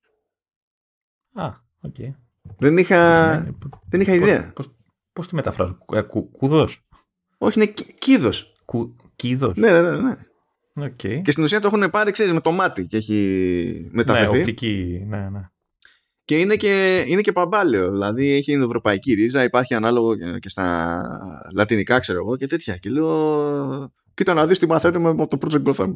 Α, 1.32 1.46
ok. 1.80 1.94
Okay. 1.98 2.14
Δεν 2.58 2.76
είχα, 2.76 3.40
ναι, 3.40 3.50
δεν 3.88 4.00
είχα 4.00 4.14
ιδέα. 4.14 4.52
Πώς, 4.54 4.75
πώς, 5.16 5.28
τη 5.28 5.34
μεταφράζω, 5.34 5.78
ε, 5.92 6.00
κου, 6.00 6.30
κούδος. 6.30 6.86
Όχι, 7.38 7.60
είναι 7.60 7.72
κύδος. 7.98 8.54
Κου, 8.64 8.96
κύδος. 9.16 9.56
Ναι, 9.56 9.70
ναι, 9.70 9.80
ναι. 9.80 9.96
ναι. 9.96 10.16
Okay. 10.80 11.20
Και 11.22 11.30
στην 11.30 11.42
ουσία 11.42 11.60
το 11.60 11.70
έχουν 11.72 11.90
πάρει, 11.90 12.10
ξέρεις, 12.10 12.32
με 12.32 12.40
το 12.40 12.52
μάτι 12.52 12.86
και 12.86 12.96
έχει 12.96 13.88
μεταφερθεί. 13.92 14.32
Ναι, 14.32 14.38
οπτική, 14.38 15.04
ναι, 15.06 15.28
ναι. 15.28 15.40
Και 16.24 16.38
είναι 16.38 16.56
και, 16.56 17.04
είναι 17.06 17.20
και 17.20 17.32
παμπάλαιο. 17.32 17.90
Δηλαδή 17.90 18.30
έχει 18.30 18.52
ευρωπαϊκή 18.52 19.14
ρίζα, 19.14 19.42
υπάρχει 19.42 19.74
ανάλογο 19.74 20.16
και 20.38 20.48
στα 20.48 21.02
λατινικά, 21.54 21.98
ξέρω 21.98 22.18
εγώ 22.18 22.36
και 22.36 22.46
τέτοια. 22.46 22.76
Και 22.76 22.90
λέω, 22.90 23.92
κοίτα 24.14 24.34
να 24.34 24.46
δεις 24.46 24.58
τι 24.58 24.66
μαθαίνουμε 24.66 25.08
από 25.08 25.26
το 25.26 25.38
Project 25.40 25.72
Gotham. 25.72 25.92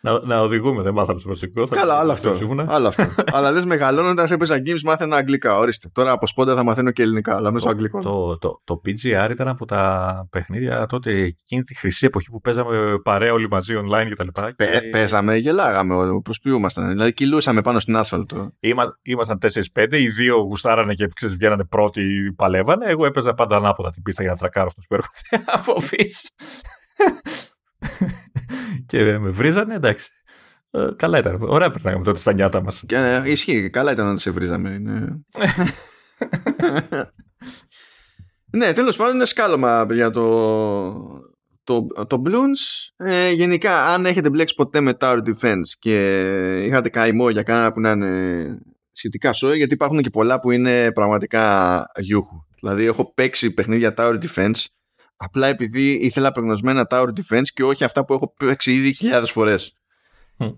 Ναι. 0.00 0.10
να, 0.10 0.20
να 0.24 0.40
οδηγούμε, 0.40 0.82
δεν 0.82 0.92
μάθαμε 0.92 1.18
στο 1.18 1.28
προσωπικό. 1.28 1.66
Καλά, 1.66 1.98
άλλο 1.98 2.12
αυτό. 2.12 2.34
άλλο 2.66 2.88
αυτό. 2.88 3.04
αλλά 3.36 3.52
δεν 3.52 3.66
μεγαλώνοντας 3.66 4.30
έπαιζα 4.30 4.62
games, 4.66 4.80
μάθαινα 4.84 5.16
αγγλικά. 5.16 5.58
Ορίστε. 5.58 5.88
Τώρα 5.92 6.10
από 6.10 6.26
σπόντα 6.26 6.54
θα 6.54 6.64
μαθαίνω 6.64 6.90
και 6.90 7.02
ελληνικά, 7.02 7.36
αλλά 7.36 7.50
μέσω 7.50 7.68
αγγλικών. 7.68 8.02
Το, 8.02 8.38
το, 8.38 8.60
το, 8.64 8.80
PGR 8.84 9.30
ήταν 9.30 9.48
από 9.48 9.66
τα 9.66 10.26
παιχνίδια 10.30 10.86
τότε, 10.86 11.10
εκείνη 11.10 11.62
τη 11.62 11.74
χρυσή 11.74 12.06
εποχή 12.06 12.30
που 12.30 12.40
παίζαμε 12.40 12.98
παρέα 13.02 13.32
όλοι 13.32 13.48
μαζί 13.48 13.74
online 13.84 14.10
κτλ. 14.10 14.28
Και... 14.56 14.80
παίζαμε, 14.90 15.36
γελάγαμε, 15.36 16.20
προσποιούμασταν. 16.22 16.88
Δηλαδή 16.88 17.12
κυλούσαμε 17.12 17.62
πάνω 17.62 17.78
στην 17.78 17.96
άσφαλτο. 17.96 18.50
Είμα, 18.60 18.98
ήμασταν 19.02 19.38
4-5, 19.74 19.86
οι 19.92 20.08
δύο 20.08 20.36
γουστάρανε 20.36 20.94
και 20.94 21.08
ξέρεις, 21.14 21.36
βγαίνανε 21.36 21.64
πρώτοι, 21.64 22.34
παλεύανε. 22.36 22.86
Εγώ 22.86 23.06
έπαιζα 23.06 23.34
πάντα 23.34 23.56
ανάποδα 23.56 23.90
την 23.90 24.02
πίστα 24.02 24.22
για 24.22 24.32
να 24.32 24.38
τρακάρω 24.38 24.66
αυτού 24.66 24.82
που 24.82 24.94
έρχονται 24.94 25.52
από 25.56 25.74
πίσω 25.90 26.28
και 28.86 29.18
με 29.18 29.30
βρίζανε, 29.30 29.74
εντάξει. 29.74 30.10
Ε, 30.70 30.88
καλά 30.96 31.18
ήταν. 31.18 31.38
Ωραία 31.40 31.70
περνάγαμε 31.70 32.04
τότε 32.04 32.18
στα 32.18 32.32
νιάτα 32.32 32.62
μας. 32.62 32.82
Και, 32.86 32.96
ε, 32.96 33.30
ισχύει. 33.30 33.70
Καλά 33.70 33.92
ήταν 33.92 34.06
να 34.06 34.16
σε 34.16 34.30
βρίζαμε. 34.30 34.78
Ναι, 34.78 35.00
ναι 38.58 38.72
τέλος 38.72 38.96
πάντων 38.96 39.14
είναι 39.14 39.24
σκάλωμα 39.24 39.86
για 39.90 40.10
το, 40.10 40.90
το, 41.64 41.86
το 42.06 42.22
Bloons. 42.26 42.92
Ε, 42.96 43.30
γενικά, 43.30 43.84
αν 43.84 44.06
έχετε 44.06 44.30
μπλέξει 44.30 44.54
ποτέ 44.54 44.80
με 44.80 44.96
Tower 45.00 45.18
Defense 45.18 45.68
και 45.78 46.58
είχατε 46.58 46.88
καημό 46.88 47.30
για 47.30 47.42
κανένα 47.42 47.72
που 47.72 47.80
να 47.80 47.90
είναι 47.90 48.58
σχετικά 48.92 49.32
σόι, 49.32 49.56
γιατί 49.56 49.74
υπάρχουν 49.74 50.00
και 50.02 50.10
πολλά 50.10 50.40
που 50.40 50.50
είναι 50.50 50.92
πραγματικά 50.92 51.84
γιούχου. 52.00 52.36
Δηλαδή, 52.60 52.84
έχω 52.84 53.14
παίξει 53.14 53.54
παιχνίδια 53.54 53.94
Tower 53.96 54.18
Defense 54.22 54.64
απλά 55.22 55.46
επειδή 55.46 55.92
ήθελα 55.92 56.32
προγνωσμένα 56.32 56.86
Tower 56.90 57.08
Defense 57.08 57.46
και 57.54 57.64
όχι 57.64 57.84
αυτά 57.84 58.04
που 58.04 58.12
έχω 58.12 58.34
παίξει 58.38 58.72
ήδη 58.72 58.92
χιλιάδες 58.92 59.30
φορές. 59.30 59.74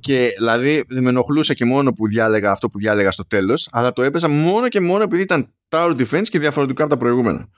Και 0.00 0.34
δηλαδή 0.36 0.84
δεν 0.88 1.02
με 1.02 1.08
ενοχλούσε 1.08 1.54
και 1.54 1.64
μόνο 1.64 1.92
που 1.92 2.08
διάλεγα 2.08 2.50
αυτό 2.50 2.68
που 2.68 2.78
διάλεγα 2.78 3.10
στο 3.10 3.26
τέλος, 3.26 3.68
αλλά 3.72 3.92
το 3.92 4.02
έπαιζα 4.02 4.28
μόνο 4.28 4.68
και 4.68 4.80
μόνο 4.80 5.02
επειδή 5.02 5.22
ήταν 5.22 5.54
Tower 5.68 6.00
Defense 6.00 6.28
και 6.28 6.38
διαφορετικά 6.38 6.82
από 6.84 6.92
τα 6.92 6.98
προηγούμενα. 6.98 7.48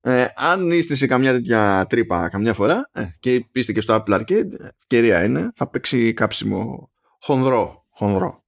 Ε, 0.00 0.26
αν 0.36 0.70
είστε 0.70 0.94
σε 0.94 1.06
καμιά 1.06 1.32
τέτοια 1.32 1.86
τρύπα 1.88 2.28
καμιά 2.28 2.54
φορά 2.54 2.90
ε, 2.92 3.04
και 3.20 3.46
είστε 3.52 3.72
και 3.72 3.80
στο 3.80 4.04
Apple 4.04 4.20
Arcade, 4.20 4.52
ευκαιρία 4.78 5.24
είναι, 5.24 5.50
θα 5.54 5.70
παίξει 5.70 6.14
κάψιμο 6.14 6.90
χονδρό. 7.20 7.86
χονδρό. 7.90 8.44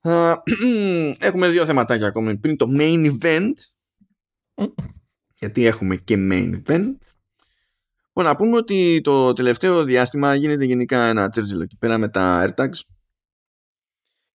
έχουμε 1.28 1.48
δύο 1.48 1.64
θεματάκια 1.64 2.06
ακόμη 2.06 2.36
πριν 2.36 2.56
το 2.56 2.66
main 2.78 3.18
event 3.18 3.52
γιατί 5.44 5.64
έχουμε 5.64 5.96
και 5.96 6.16
main 6.18 6.52
event. 6.52 6.94
Λοιπόν, 8.06 8.24
να 8.24 8.36
πούμε 8.36 8.56
ότι 8.56 9.00
το 9.02 9.32
τελευταίο 9.32 9.84
διάστημα 9.84 10.34
γίνεται 10.34 10.64
γενικά 10.64 11.06
ένα 11.06 11.28
τσέρτζελο 11.28 11.62
εκεί 11.62 11.76
πέρα 11.76 11.98
με 11.98 12.08
τα 12.08 12.54
AirTags 12.56 12.80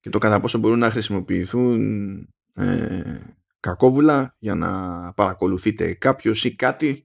και 0.00 0.10
το 0.10 0.18
κατά 0.18 0.40
πόσο 0.40 0.58
μπορούν 0.58 0.78
να 0.78 0.90
χρησιμοποιηθούν 0.90 1.80
ε, 2.54 3.20
κακόβουλα 3.60 4.36
για 4.38 4.54
να 4.54 5.12
παρακολουθείτε 5.12 5.94
κάποιος 5.94 6.44
ή 6.44 6.54
κάτι. 6.54 7.04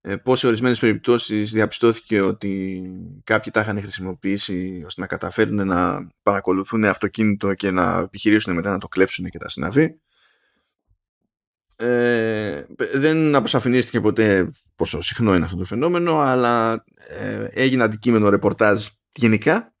Ε, 0.00 0.16
πως 0.16 0.38
σε 0.38 0.46
ορισμένες 0.46 0.78
περιπτώσεις 0.78 1.52
διαπιστώθηκε 1.52 2.20
ότι 2.20 2.82
κάποιοι 3.24 3.52
τα 3.52 3.60
είχαν 3.60 3.80
χρησιμοποιήσει 3.80 4.82
ώστε 4.86 5.00
να 5.00 5.06
καταφέρουν 5.06 5.66
να 5.66 6.10
παρακολουθούν 6.22 6.84
αυτοκίνητο 6.84 7.54
και 7.54 7.70
να 7.70 7.98
επιχειρήσουν 7.98 8.54
μετά 8.54 8.70
να 8.70 8.78
το 8.78 8.88
κλέψουν 8.88 9.28
και 9.28 9.38
τα 9.38 9.48
συναφή 9.48 9.94
ε, 11.82 12.66
δεν 12.94 13.34
αποσαφηνίστηκε 13.34 14.00
ποτέ 14.00 14.50
πόσο 14.76 15.00
συχνό 15.00 15.34
είναι 15.34 15.44
αυτό 15.44 15.56
το 15.56 15.64
φαινόμενο 15.64 16.18
αλλά 16.18 16.84
ε, 17.08 17.48
έγινε 17.50 17.82
αντικείμενο 17.82 18.28
ρεπορτάζ 18.28 18.86
γενικά. 19.14 19.74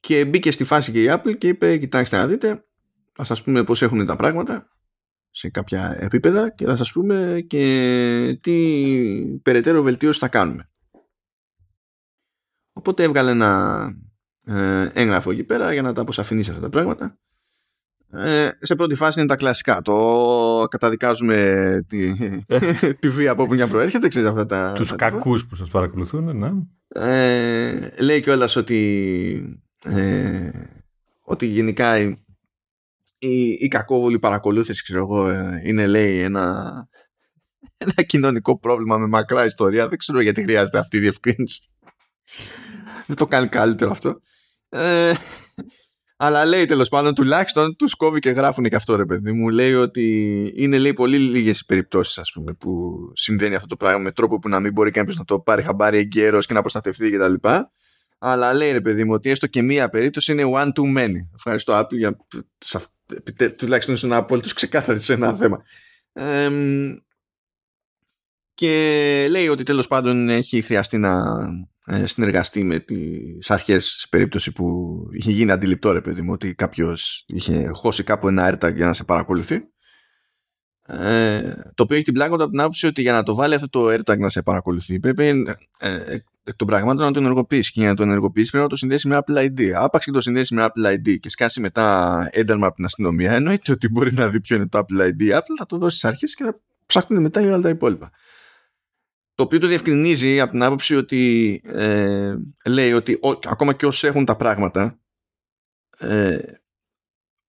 Και 0.00 0.24
μπήκε 0.24 0.50
στη 0.50 0.64
φάση 0.64 0.92
και 0.92 1.02
η 1.02 1.06
Apple 1.10 1.38
και 1.38 1.48
είπε 1.48 1.76
κοιτάξτε 1.76 2.16
να 2.16 2.26
δείτε 2.26 2.64
θα 3.12 3.24
σας 3.24 3.42
πούμε 3.42 3.64
πως 3.64 3.82
έχουν 3.82 4.06
τα 4.06 4.16
πράγματα 4.16 4.68
σε 5.30 5.48
κάποια 5.48 5.96
επίπεδα 6.00 6.50
και 6.50 6.66
θα 6.66 6.76
σας 6.76 6.92
πούμε 6.92 7.44
και 7.46 8.38
τι 8.40 9.38
περαιτέρω 9.42 9.82
βελτίωση 9.82 10.18
θα 10.18 10.28
κάνουμε 10.28 10.70
οπότε 12.72 13.02
έβγαλε 13.02 13.30
ένα 13.30 13.92
ε, 14.44 14.90
έγγραφο 14.94 15.30
εκεί 15.30 15.44
πέρα 15.44 15.72
για 15.72 15.82
να 15.82 15.92
τα 15.92 16.00
αποσαφηνίσει 16.00 16.50
αυτά 16.50 16.62
τα 16.62 16.68
πράγματα 16.68 17.18
ε, 18.16 18.50
σε 18.60 18.74
πρώτη 18.74 18.94
φάση 18.94 19.18
είναι 19.18 19.28
τα 19.28 19.36
κλασικά. 19.36 19.82
Το 19.82 20.66
καταδικάζουμε 20.70 21.84
τη, 21.88 22.12
τη 23.00 23.08
βία 23.08 23.30
από 23.30 23.42
όπου 23.42 23.54
μια 23.54 23.68
προέρχεται. 23.68 24.08
Ξέρεις 24.08 24.28
αυτά 24.28 24.46
τα. 24.46 24.72
Τους 24.76 24.96
κακούς 24.96 25.46
που 25.46 25.54
σας 25.54 25.68
παρακολουθούν, 25.68 26.38
ναι. 26.38 26.50
Ε, 26.88 27.90
λέει 28.00 28.20
κιόλας 28.20 28.56
ότι. 28.56 29.60
Ε, 29.84 30.50
ότι 31.20 31.46
γενικά 31.46 31.98
η, 31.98 32.16
η, 33.18 33.48
η 33.48 33.68
κακόβολη 33.68 34.18
παρακολούθηση, 34.18 34.82
ξέρω 34.82 35.00
εγώ, 35.00 35.28
ε, 35.28 35.62
είναι 35.64 35.86
λέει 35.86 36.20
ένα, 36.20 36.72
ένα 37.76 38.02
κοινωνικό 38.06 38.58
πρόβλημα 38.58 38.98
με 38.98 39.06
μακρά 39.06 39.44
ιστορία. 39.44 39.88
Δεν 39.88 39.98
ξέρω 39.98 40.20
γιατί 40.20 40.42
χρειάζεται 40.42 40.78
αυτή 40.78 40.96
η 40.96 41.00
διευκρίνηση. 41.00 41.68
Δεν 43.06 43.16
το 43.16 43.26
κάνει 43.26 43.48
καλύτερο 43.48 43.90
αυτό. 43.90 44.20
Ε, 44.68 45.12
αλλά 46.16 46.44
λέει 46.44 46.64
τέλος 46.64 46.88
πάντων, 46.88 47.14
τουλάχιστον 47.14 47.76
τους 47.76 47.94
κόβει 47.94 48.18
και 48.18 48.30
γράφουν 48.30 48.64
και 48.64 48.76
αυτό 48.76 48.96
ρε 48.96 49.04
παιδί 49.04 49.32
μου. 49.32 49.48
Λέει 49.48 49.74
ότι 49.74 50.52
είναι 50.56 50.78
λέει, 50.78 50.92
πολύ 50.92 51.18
λίγες 51.18 51.60
οι 51.60 51.64
περιπτώσεις 51.64 52.32
που 52.58 52.94
συμβαίνει 53.14 53.54
αυτό 53.54 53.66
το 53.66 53.76
πράγμα 53.76 53.98
με 53.98 54.10
τρόπο 54.10 54.38
που 54.38 54.48
να 54.48 54.60
μην 54.60 54.72
μπορεί 54.72 54.90
κάποιος 54.90 55.16
να 55.16 55.24
το 55.24 55.40
πάρει 55.40 55.62
χαμπάρι 55.62 55.98
εγκαίρως 55.98 56.46
και 56.46 56.54
να 56.54 56.60
προστατευτεί 56.60 57.10
κτλ. 57.10 57.48
Αλλά 58.18 58.54
λέει 58.54 58.72
ρε 58.72 58.80
παιδί 58.80 59.04
μου 59.04 59.12
ότι 59.12 59.30
έστω 59.30 59.46
και 59.46 59.62
μία 59.62 59.88
περίπτωση 59.88 60.32
είναι 60.32 60.50
one 60.54 60.68
too 60.68 60.98
many. 60.98 61.28
Ευχαριστώ 61.34 61.80
Apple 61.80 61.96
για 61.96 62.16
τουλάχιστον 63.56 63.94
ήσουν 63.94 64.12
απόλυτος 64.12 64.52
ξεκάθαρη 64.52 65.00
σε 65.00 65.12
ένα 65.12 65.34
θέμα. 65.34 65.62
Ε, 66.12 66.50
και 68.54 69.26
λέει 69.30 69.48
ότι 69.48 69.62
τέλος 69.62 69.88
πάντων 69.88 70.28
έχει 70.28 70.62
χρειαστεί 70.62 70.98
να 70.98 71.10
ε, 71.10 71.68
συνεργαστεί 72.04 72.64
με 72.64 72.78
τις 72.78 73.50
αρχές 73.50 73.84
σε 73.84 74.06
περίπτωση 74.10 74.52
που 74.52 74.96
είχε 75.12 75.30
γίνει 75.30 75.50
αντιληπτό 75.50 75.92
ρε 75.92 76.00
παιδί 76.00 76.22
μου 76.22 76.32
ότι 76.32 76.54
κάποιος 76.54 77.24
είχε 77.26 77.70
χώσει 77.74 78.04
κάπου 78.04 78.28
ένα 78.28 78.46
έρτα 78.46 78.68
για 78.68 78.86
να 78.86 78.92
σε 78.92 79.04
παρακολουθεί 79.04 79.68
ε, 80.86 81.40
το 81.74 81.82
οποίο 81.82 81.96
έχει 81.96 82.04
την 82.04 82.14
πλάκα 82.14 82.34
από 82.34 82.50
την 82.50 82.60
άποψη 82.60 82.86
ότι 82.86 83.02
για 83.02 83.12
να 83.12 83.22
το 83.22 83.34
βάλει 83.34 83.54
αυτό 83.54 83.68
το 83.68 83.92
AirTag 83.92 84.18
να 84.18 84.28
σε 84.28 84.42
παρακολουθεί 84.42 85.00
πρέπει 85.00 85.44
ε, 85.78 86.18
εκ 86.44 86.56
των 86.56 86.66
πραγμάτων 86.66 87.04
να 87.04 87.12
το 87.12 87.18
ενεργοποιήσει 87.18 87.72
και 87.72 87.80
για 87.80 87.88
να 87.88 87.94
το 87.94 88.02
ενεργοποιήσει 88.02 88.50
πρέπει 88.50 88.64
να 88.64 88.70
το 88.70 88.76
συνδέσεις 88.76 89.04
με 89.04 89.18
Apple 89.20 89.36
ID. 89.36 89.70
Άπαξ 89.74 90.04
και 90.04 90.10
το 90.10 90.20
συνδέσεις 90.20 90.50
με 90.50 90.66
Apple 90.66 90.92
ID 90.92 91.18
και 91.20 91.28
σκάσει 91.28 91.60
μετά 91.60 92.28
ένταλμα 92.32 92.66
από 92.66 92.76
την 92.76 92.84
αστυνομία, 92.84 93.32
εννοείται 93.32 93.72
ότι 93.72 93.88
μπορεί 93.88 94.12
να 94.12 94.28
δει 94.28 94.40
ποιο 94.40 94.56
είναι 94.56 94.66
το 94.66 94.78
Apple 94.78 95.00
ID. 95.00 95.36
Apple 95.36 95.54
θα 95.58 95.66
το 95.66 95.78
δώσει 95.78 95.96
στις 95.96 96.10
αρχές 96.10 96.34
και 96.34 96.44
θα 96.44 96.60
ψάχνουν 96.86 97.22
μετά 97.22 97.40
για 97.40 97.52
όλα 97.52 97.62
τα 97.62 97.68
υπόλοιπα 97.68 98.10
το 99.34 99.42
οποίο 99.42 99.58
το 99.58 99.66
διευκρινίζει 99.66 100.40
από 100.40 100.50
την 100.50 100.62
άποψη 100.62 100.96
ότι 100.96 101.60
ε, 101.64 102.34
λέει 102.68 102.92
ότι 102.92 103.18
ακόμα 103.44 103.72
και 103.74 103.86
όσοι 103.86 104.06
έχουν 104.06 104.24
τα 104.24 104.36
πράγματα 104.36 104.98
ε, 105.98 106.38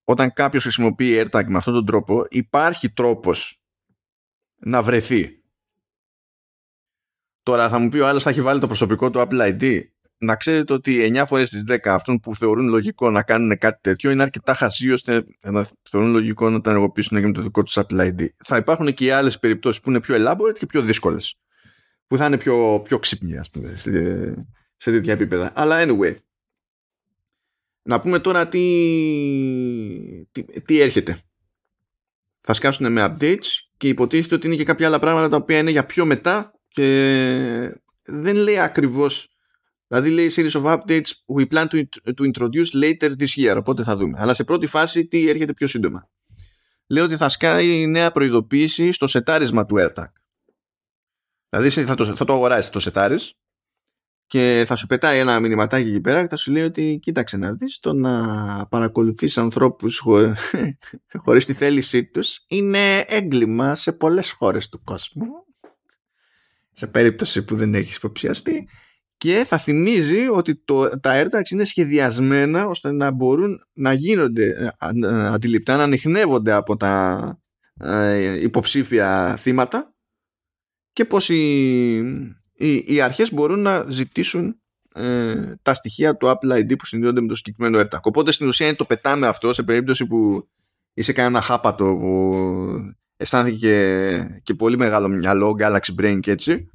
όταν 0.03 0.33
κάποιος 0.33 0.63
χρησιμοποιεί 0.63 1.21
AirTag 1.21 1.43
με 1.47 1.57
αυτόν 1.57 1.73
τον 1.73 1.85
τρόπο 1.85 2.25
υπάρχει 2.29 2.89
τρόπος 2.89 3.61
να 4.55 4.83
βρεθεί. 4.83 5.43
Τώρα 7.43 7.69
θα 7.69 7.79
μου 7.79 7.89
πει 7.89 7.99
ο 7.99 8.07
άλλος 8.07 8.23
θα 8.23 8.29
έχει 8.29 8.41
βάλει 8.41 8.59
το 8.59 8.67
προσωπικό 8.67 9.09
του 9.09 9.19
Apple 9.19 9.59
ID 9.59 9.81
να 10.17 10.35
ξέρετε 10.35 10.73
ότι 10.73 11.11
9 11.15 11.23
φορές 11.27 11.47
στις 11.47 11.63
10 11.67 11.77
αυτών 11.83 12.19
που 12.19 12.35
θεωρούν 12.35 12.67
λογικό 12.67 13.09
να 13.09 13.23
κάνουν 13.23 13.57
κάτι 13.57 13.79
τέτοιο 13.81 14.11
είναι 14.11 14.23
αρκετά 14.23 14.53
χασί 14.53 14.91
ώστε 14.91 15.25
να 15.43 15.67
θεωρούν 15.89 16.11
λογικό 16.11 16.49
να 16.49 16.61
τα 16.61 16.69
ενεργοποιήσουν 16.69 17.19
και 17.19 17.25
με 17.25 17.31
το 17.33 17.41
δικό 17.41 17.63
τους 17.63 17.77
Apple 17.77 17.99
ID. 17.99 18.27
Θα 18.43 18.57
υπάρχουν 18.57 18.93
και 18.93 19.05
οι 19.05 19.09
άλλες 19.09 19.39
περιπτώσεις 19.39 19.81
που 19.81 19.89
είναι 19.89 19.99
πιο 19.99 20.15
elaborate 20.19 20.57
και 20.59 20.65
πιο 20.65 20.81
δύσκολες 20.81 21.37
που 22.07 22.17
θα 22.17 22.25
είναι 22.25 22.37
πιο, 22.37 22.81
πιο 22.83 22.99
ξύπνοι 22.99 23.37
ας 23.37 23.49
πούμε 23.49 23.75
σε, 23.75 23.91
σε 24.75 24.91
τέτοια 24.91 25.13
επίπεδα 25.13 25.51
αλλά 25.55 25.85
anyway 25.85 26.15
να 27.81 27.99
πούμε 27.99 28.19
τώρα 28.19 28.47
τι, 28.47 28.59
τι, 30.31 30.43
τι 30.61 30.79
έρχεται 30.79 31.17
θα 32.41 32.53
σκάσουν 32.53 32.91
με 32.91 33.05
updates 33.09 33.47
και 33.77 33.87
υποτίθεται 33.87 34.35
ότι 34.35 34.47
είναι 34.47 34.55
και 34.55 34.63
κάποια 34.63 34.87
άλλα 34.87 34.99
πράγματα 34.99 35.29
τα 35.29 35.35
οποία 35.37 35.57
είναι 35.57 35.71
για 35.71 35.85
πιο 35.85 36.05
μετά 36.05 36.53
και 36.67 37.81
δεν 38.03 38.35
λέει 38.35 38.59
ακριβώς 38.59 39.35
Δηλαδή 39.87 40.09
λέει 40.09 40.31
series 40.35 40.61
of 40.61 40.63
updates 40.63 41.11
we 41.35 41.45
plan 41.47 41.67
to, 41.67 41.83
to 42.17 42.23
introduce 42.23 42.73
later 42.73 43.09
this 43.19 43.43
year. 43.43 43.55
Οπότε 43.57 43.83
θα 43.83 43.95
δούμε. 43.95 44.17
Αλλά 44.21 44.33
σε 44.33 44.43
πρώτη 44.43 44.67
φάση 44.67 45.05
τι 45.05 45.29
έρχεται 45.29 45.53
πιο 45.53 45.67
σύντομα. 45.67 46.09
Λέει 46.87 47.03
ότι 47.03 47.15
θα 47.15 47.29
σκάει 47.29 47.87
νέα 47.87 48.11
προειδοποίηση 48.11 48.91
στο 48.91 49.07
σετάρισμα 49.07 49.65
του 49.65 49.75
AirTag. 49.79 50.11
Δηλαδή 51.49 51.69
θα 51.69 51.95
το, 51.95 52.15
θα 52.15 52.25
το 52.25 52.33
αγοράσει, 52.33 52.71
το 52.71 52.79
σετάρεις 52.79 53.33
και 54.27 54.63
θα 54.67 54.75
σου 54.75 54.87
πετάει 54.87 55.19
ένα 55.19 55.39
μηνυματάκι 55.39 55.89
εκεί 55.89 56.01
πέρα 56.01 56.21
και 56.21 56.27
θα 56.27 56.35
σου 56.35 56.51
λέει 56.51 56.63
ότι 56.63 56.99
κοίταξε 57.01 57.37
να 57.37 57.53
δεις 57.53 57.79
το 57.79 57.93
να 57.93 58.67
παρακολουθείς 58.67 59.37
ανθρώπους 59.37 59.99
χω... 59.99 60.33
χωρίς 61.23 61.45
τη 61.45 61.53
θέλησή 61.53 62.05
τους 62.05 62.43
είναι 62.47 62.97
έγκλημα 63.07 63.75
σε 63.75 63.91
πολλές 63.91 64.31
χώρες 64.31 64.69
του 64.69 64.83
κόσμου 64.83 65.27
σε 66.73 66.87
περίπτωση 66.87 67.43
που 67.43 67.55
δεν 67.55 67.75
έχεις 67.75 67.95
υποψιαστεί 67.95 68.67
και 69.17 69.43
θα 69.45 69.57
θυμίζει 69.57 70.27
ότι 70.27 70.55
το, 70.55 70.99
τα 70.99 71.23
AirTags 71.23 71.49
είναι 71.51 71.63
σχεδιασμένα 71.63 72.65
ώστε 72.65 72.91
να 72.91 73.11
μπορούν 73.11 73.61
να 73.73 73.93
γίνονται 73.93 74.43
ε, 74.43 75.27
αντιληπτά, 75.27 75.77
να 75.77 75.83
ανοιχνεύονται 75.83 76.51
από 76.51 76.77
τα 76.77 77.37
ε, 77.79 78.41
υποψήφια 78.41 79.35
θύματα 79.39 79.94
και 80.95 81.05
πως 81.05 81.29
οι, 81.29 81.95
οι, 82.53 82.83
οι 82.85 83.01
αρχές 83.01 83.33
μπορούν 83.33 83.59
να 83.59 83.85
ζητήσουν 83.89 84.61
ε, 84.93 85.53
τα 85.61 85.73
στοιχεία 85.73 86.17
του 86.17 86.27
Apple 86.27 86.57
ID 86.59 86.77
που 86.77 86.85
συνδέονται 86.85 87.21
με 87.21 87.27
το 87.27 87.35
συγκεκριμένο 87.35 87.79
AirTag. 87.79 88.01
Οπότε 88.01 88.31
στην 88.31 88.47
ουσία 88.47 88.67
είναι 88.67 88.75
το 88.75 88.85
πετάμε 88.85 89.27
αυτό 89.27 89.53
σε 89.53 89.63
περίπτωση 89.63 90.05
που 90.05 90.49
είσαι 90.93 91.13
κανένα 91.13 91.41
χάπατο 91.41 91.85
που 91.85 92.35
αισθάνθηκε 93.17 93.57
και, 93.57 94.41
και 94.43 94.53
πολύ 94.53 94.77
μεγάλο 94.77 95.07
μυαλό, 95.07 95.55
Galaxy 95.59 96.01
Brain 96.01 96.19
και 96.19 96.31
έτσι, 96.31 96.69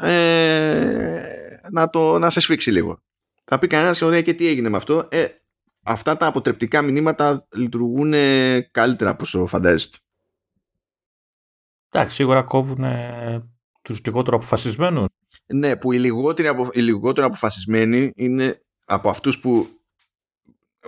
ε, 0.00 1.22
να, 1.70 1.90
το, 1.90 2.18
να 2.18 2.30
σε 2.30 2.40
σφίξει 2.40 2.70
λίγο. 2.70 3.02
Θα 3.44 3.58
πει 3.58 3.66
κανένας 3.66 4.02
ωραία 4.02 4.22
και 4.22 4.34
τι 4.34 4.46
έγινε 4.46 4.68
με 4.68 4.76
αυτό; 4.76 5.08
Ε, 5.10 5.26
αυτά 5.82 6.16
τα 6.16 6.26
αποτρεπτικά 6.26 6.82
μηνύματα 6.82 7.46
λειτουργούν 7.54 8.14
καλύτερα 8.70 9.10
από 9.10 9.22
όσο 9.22 9.46
φαντάζεστε. 9.46 9.98
Εντάξει, 11.92 12.14
σίγουρα 12.14 12.42
κόβουν 12.42 12.84
τους 13.82 14.00
λιγότερο 14.04 14.36
αποφασισμένους. 14.36 15.06
Ναι, 15.46 15.76
που 15.76 15.92
οι 15.92 15.98
λιγότεροι, 15.98 16.48
απο, 16.48 16.68
οι 16.72 16.80
λιγότερο 16.80 17.26
αποφασισμένοι 17.26 18.12
είναι 18.14 18.62
από 18.84 19.08
αυτούς 19.08 19.40
που, 19.40 19.68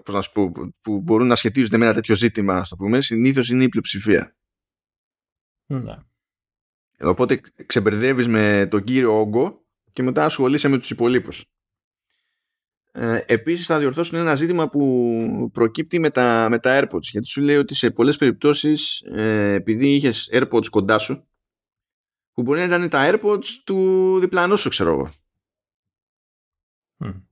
πώς 0.05 0.15
να 0.15 0.21
σου 0.21 0.33
πω, 0.33 0.53
που 0.81 1.01
μπορούν 1.01 1.27
να 1.27 1.35
σχετίζονται 1.35 1.77
με 1.77 1.85
ένα 1.85 1.95
τέτοιο 1.95 2.15
ζήτημα, 2.15 2.57
ας 2.57 2.69
το 2.69 2.77
πούμε, 2.77 3.01
συνήθως 3.01 3.49
είναι 3.49 3.65
η 3.65 3.69
πλειοψηφία. 3.69 4.37
Ναι. 5.67 5.97
Οπότε 7.01 7.41
ξεμπερδεύεις 7.67 8.29
με 8.29 8.67
τον 8.71 8.85
κύριο 8.85 9.19
όγκο 9.21 9.65
και 9.93 10.03
μετά 10.03 10.25
ασχολείσαι 10.25 10.69
με 10.69 10.79
τους 10.79 10.91
υπολείπους. 10.91 11.52
Ε, 12.95 13.21
επίσης 13.27 13.67
θα 13.67 13.79
διορθώσουν 13.79 14.19
ένα 14.19 14.35
ζήτημα 14.35 14.69
που 14.69 15.51
προκύπτει 15.53 15.99
με 15.99 16.11
τα, 16.11 16.47
με 16.51 16.59
τα 16.59 16.81
AirPods 16.81 17.03
γιατί 17.03 17.27
σου 17.27 17.41
λέει 17.41 17.57
ότι 17.57 17.75
σε 17.75 17.91
πολλές 17.91 18.17
περιπτώσεις 18.17 19.01
ε, 19.01 19.53
επειδή 19.53 19.95
είχες 19.95 20.31
AirPods 20.33 20.67
κοντά 20.71 20.99
σου 20.99 21.27
που 22.33 22.43
μπορεί 22.43 22.59
να 22.59 22.65
ήταν 22.65 22.89
τα 22.89 23.11
AirPods 23.11 23.47
του 23.65 24.19
διπλανού 24.19 24.57
σου 24.57 24.69
ξέρω 24.69 24.91
εγώ 24.93 25.11
mm. 27.05 27.23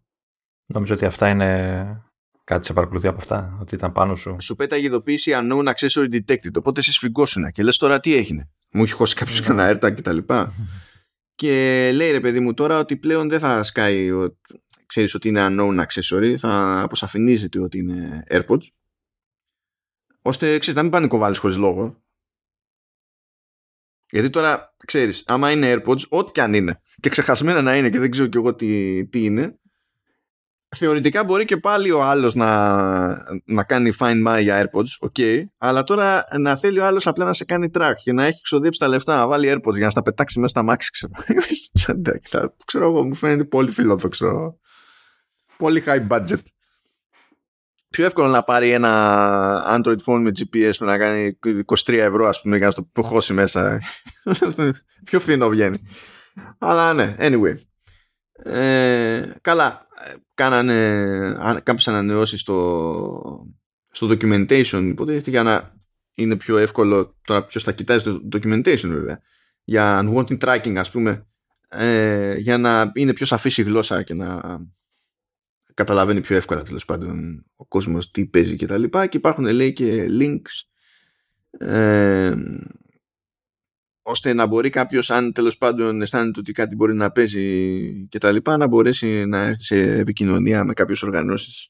Νομίζω 0.66 0.94
ότι 0.94 1.04
αυτά 1.04 1.28
είναι 1.28 2.02
κάτι 2.44 2.66
σε 2.66 2.72
παρακολουθεί 2.72 3.06
από 3.06 3.18
αυτά 3.18 3.58
ότι 3.60 3.74
ήταν 3.74 3.92
πάνω 3.92 4.14
σου 4.14 4.36
Σου 4.40 4.56
πέταγε 4.56 4.86
ειδοποίηση 4.86 5.32
unknown 5.34 5.72
accessory 5.74 6.08
detected 6.12 6.54
οπότε 6.56 6.82
σε 6.82 6.92
σφιγγώσουν 6.92 7.50
και 7.52 7.62
λες 7.62 7.76
τώρα 7.76 8.00
τι 8.00 8.14
έγινε 8.14 8.50
μου 8.70 8.82
έχει 8.82 8.92
χώσει 8.92 9.14
κάποιος 9.14 9.42
mm. 9.42 9.50
ένα 9.50 9.70
AirTag 9.70 9.94
και 9.94 10.02
τα 10.02 10.12
λοιπά 10.12 10.52
και 11.40 11.90
λέει 11.94 12.10
ρε 12.10 12.20
παιδί 12.20 12.40
μου 12.40 12.54
τώρα 12.54 12.78
ότι 12.78 12.96
πλέον 12.96 13.28
δεν 13.28 13.38
θα 13.38 13.62
σκάει 13.62 14.10
ξέρεις 14.90 15.14
ότι 15.14 15.28
είναι 15.28 15.46
unknown 15.50 15.84
accessory 15.86 16.34
θα 16.38 16.80
αποσαφηνίζεται 16.80 17.60
ότι 17.60 17.78
είναι 17.78 18.22
AirPods. 18.28 18.66
Ώστε 20.22 20.58
ξέρεις 20.58 20.74
να 20.74 20.82
μην 20.82 20.90
πάνε 20.90 21.06
κοβάλεις 21.06 21.38
χωρίς 21.38 21.56
λόγο. 21.56 22.02
Γιατί 24.10 24.30
τώρα 24.30 24.74
ξέρεις 24.86 25.24
άμα 25.26 25.50
είναι 25.50 25.74
AirPods 25.74 26.08
ό,τι 26.08 26.32
και 26.32 26.42
αν 26.42 26.54
είναι 26.54 26.80
και 27.00 27.08
ξεχασμένα 27.08 27.62
να 27.62 27.76
είναι 27.76 27.90
και 27.90 27.98
δεν 27.98 28.10
ξέρω 28.10 28.28
κι 28.28 28.36
εγώ 28.36 28.54
τι, 28.54 29.06
τι 29.06 29.24
είναι 29.24 29.60
θεωρητικά 30.76 31.24
μπορεί 31.24 31.44
και 31.44 31.56
πάλι 31.56 31.90
ο 31.90 32.02
άλλος 32.02 32.34
να, 32.34 33.06
να 33.44 33.64
κάνει 33.64 33.92
find 33.98 34.26
my 34.26 34.38
για 34.42 34.70
AirPods, 34.70 35.08
ok, 35.08 35.42
αλλά 35.58 35.84
τώρα 35.84 36.24
να 36.38 36.56
θέλει 36.56 36.78
ο 36.78 36.86
άλλος 36.86 37.06
απλά 37.06 37.24
να 37.24 37.32
σε 37.32 37.44
κάνει 37.44 37.70
track 37.74 37.92
και 38.02 38.12
να 38.12 38.24
έχει 38.24 38.42
ξοδέψει 38.42 38.78
τα 38.78 38.88
λεφτά 38.88 39.16
να 39.16 39.26
βάλει 39.26 39.52
AirPods 39.52 39.74
για 39.74 39.84
να 39.84 39.90
στα 39.90 40.02
πετάξει 40.02 40.40
μέσα 40.40 40.60
στα 40.60 40.72
Max, 40.72 40.84
ξέρω. 40.92 41.12
ξέρω 42.64 42.84
εγώ, 42.84 43.04
μου 43.04 43.14
φαίνεται 43.14 43.44
πολύ 43.44 43.70
φιλόδοξο 43.70 44.58
πολύ 45.60 45.82
high 45.86 46.08
budget. 46.08 46.42
Πιο 47.90 48.04
εύκολο 48.04 48.28
να 48.28 48.42
πάρει 48.42 48.70
ένα 48.70 49.80
Android 49.80 49.98
phone 50.06 50.20
με 50.20 50.30
GPS 50.38 50.72
που 50.78 50.84
να 50.84 50.98
κάνει 50.98 51.38
23 51.66 51.92
ευρώ 51.92 52.28
ας 52.28 52.40
πούμε 52.40 52.56
για 52.56 52.66
να 52.66 52.72
το 52.72 52.82
προχώσει 52.92 53.32
μέσα. 53.32 53.80
Πιο 55.04 55.20
φθηνό 55.20 55.48
βγαίνει. 55.48 55.78
Αλλά 56.58 56.94
ναι, 56.94 57.16
anyway. 57.18 57.54
Ε, 58.32 59.32
καλά, 59.40 59.86
κάνανε 60.34 61.60
κάποιες 61.62 61.88
ανανεώσεις 61.88 62.40
στο, 62.40 63.46
στο 63.90 64.06
documentation 64.10 64.84
υποτίθεται 64.88 65.30
για 65.30 65.42
να 65.42 65.74
είναι 66.14 66.36
πιο 66.36 66.58
εύκολο 66.58 67.16
τώρα 67.24 67.44
ποιος 67.44 67.62
θα 67.62 67.72
κοιτάζει 67.72 68.04
το 68.04 68.28
documentation 68.32 68.88
βέβαια 68.88 69.20
για 69.64 70.00
unwanted 70.04 70.38
tracking 70.38 70.76
ας 70.76 70.90
πούμε 70.90 71.26
ε, 71.68 72.34
για 72.34 72.58
να 72.58 72.90
είναι 72.94 73.12
πιο 73.12 73.26
σαφής 73.26 73.58
η 73.58 73.62
γλώσσα 73.62 74.02
και 74.02 74.14
να 74.14 74.40
καταλαβαίνει 75.74 76.20
πιο 76.20 76.36
εύκολα 76.36 76.62
τέλος 76.62 76.84
πάντων 76.84 77.44
ο 77.56 77.66
κόσμος 77.66 78.10
τι 78.10 78.26
παίζει 78.26 78.56
και 78.56 78.66
τα 78.66 78.78
λοιπά 78.78 79.06
και 79.06 79.16
υπάρχουν 79.16 79.44
λέει 79.44 79.72
και 79.72 80.06
links 80.20 80.70
ε, 81.66 82.34
ώστε 84.02 84.32
να 84.32 84.46
μπορεί 84.46 84.70
κάποιος, 84.70 85.10
αν 85.10 85.32
τέλος 85.32 85.58
πάντων 85.58 86.02
αισθάνεται 86.02 86.40
ότι 86.40 86.52
κάτι 86.52 86.74
μπορεί 86.74 86.94
να 86.94 87.10
παίζει 87.10 88.06
και 88.08 88.18
τα 88.18 88.32
λοιπά, 88.32 88.56
να 88.56 88.66
μπορέσει 88.66 89.24
να 89.26 89.42
έρθει 89.42 89.62
σε 89.62 89.98
επικοινωνία 89.98 90.64
με 90.64 90.72
κάποιες 90.72 91.02
οργανώσεις 91.02 91.68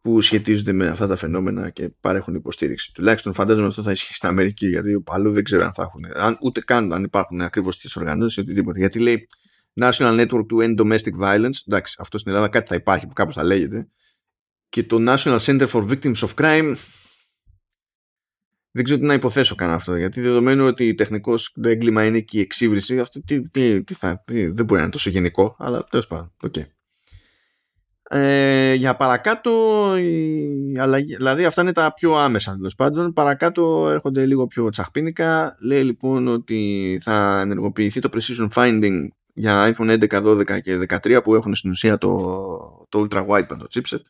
που 0.00 0.20
σχετίζονται 0.20 0.72
με 0.72 0.86
αυτά 0.86 1.06
τα 1.06 1.16
φαινόμενα 1.16 1.70
και 1.70 1.90
παρέχουν 2.00 2.34
υποστήριξη. 2.34 2.92
Τουλάχιστον 2.94 3.32
φαντάζομαι 3.32 3.66
αυτό 3.66 3.82
θα 3.82 3.90
ισχύει 3.90 4.14
στην 4.14 4.28
Αμερική, 4.28 4.66
γιατί 4.66 5.02
αλλού 5.06 5.32
δεν 5.32 5.44
ξέρω 5.44 5.64
αν 5.64 5.72
θα 5.72 5.82
έχουν. 5.82 6.04
Αν, 6.14 6.38
ούτε 6.42 6.60
καν 6.60 6.92
αν 6.92 7.04
υπάρχουν 7.04 7.40
ακριβώς 7.40 7.74
τέτοιες 7.74 7.96
οργανώσεις 7.96 8.36
ή 8.36 8.40
οτιδήποτε. 8.40 8.78
Γιατί 8.78 8.98
λέει 8.98 9.26
National 9.80 10.20
Network 10.20 10.46
to 10.52 10.64
End 10.64 10.76
Domestic 10.76 11.20
Violence. 11.20 11.58
Εντάξει, 11.66 11.96
αυτό 11.98 12.18
στην 12.18 12.30
Ελλάδα 12.32 12.48
κάτι 12.48 12.68
θα 12.68 12.74
υπάρχει 12.74 13.06
που 13.06 13.12
κάπως 13.12 13.34
θα 13.34 13.44
λέγεται. 13.44 13.88
Και 14.68 14.84
το 14.84 14.96
National 15.00 15.38
Center 15.38 15.66
for 15.66 15.88
Victims 15.88 16.14
of 16.14 16.34
Crime. 16.34 16.74
Δεν 18.72 18.84
ξέρω 18.84 19.00
τι 19.00 19.06
να 19.06 19.14
υποθέσω 19.14 19.54
καν 19.54 19.70
αυτό. 19.70 19.96
Γιατί 19.96 20.20
δεδομένου 20.20 20.66
ότι 20.66 20.94
τεχνικός 20.94 21.52
το 21.62 21.68
έγκλημα 21.68 22.04
είναι 22.04 22.20
και 22.20 22.38
η 22.38 22.40
εξύβριση, 22.40 22.98
αυτό 22.98 23.22
τι, 23.22 23.40
τι, 23.40 23.84
τι 23.84 23.94
θα, 23.94 24.22
τι, 24.26 24.46
δεν 24.46 24.64
μπορεί 24.64 24.74
να 24.74 24.80
είναι 24.80 24.90
τόσο 24.90 25.10
γενικό, 25.10 25.56
αλλά 25.58 25.84
τέλος 25.84 26.06
πάντων. 26.06 26.32
Okay. 26.42 26.64
Ε, 28.12 28.74
για 28.74 28.96
παρακάτω, 28.96 29.52
η 29.96 30.78
αλλαγή, 30.78 31.16
δηλαδή 31.16 31.44
αυτά 31.44 31.62
είναι 31.62 31.72
τα 31.72 31.94
πιο 31.94 32.14
άμεσα 32.14 32.54
τέλος 32.56 32.74
πάντων. 32.74 33.12
Παρακάτω 33.12 33.88
έρχονται 33.90 34.26
λίγο 34.26 34.46
πιο 34.46 34.68
τσαχπίνικα. 34.68 35.56
Λέει 35.60 35.82
λοιπόν 35.82 36.28
ότι 36.28 36.98
θα 37.02 37.40
ενεργοποιηθεί 37.40 38.00
το 38.00 38.08
Precision 38.12 38.48
Finding 38.54 39.08
για 39.40 39.74
iPhone 39.74 40.08
11, 40.08 40.24
12 40.24 40.60
και 40.60 40.86
13 40.88 41.20
που 41.24 41.34
έχουν 41.34 41.54
στην 41.54 41.70
ουσία 41.70 41.98
το, 41.98 42.86
το 42.88 43.06
Ultra 43.10 43.26
Wideband 43.26 43.58
το 43.58 43.66
chipset. 43.70 44.02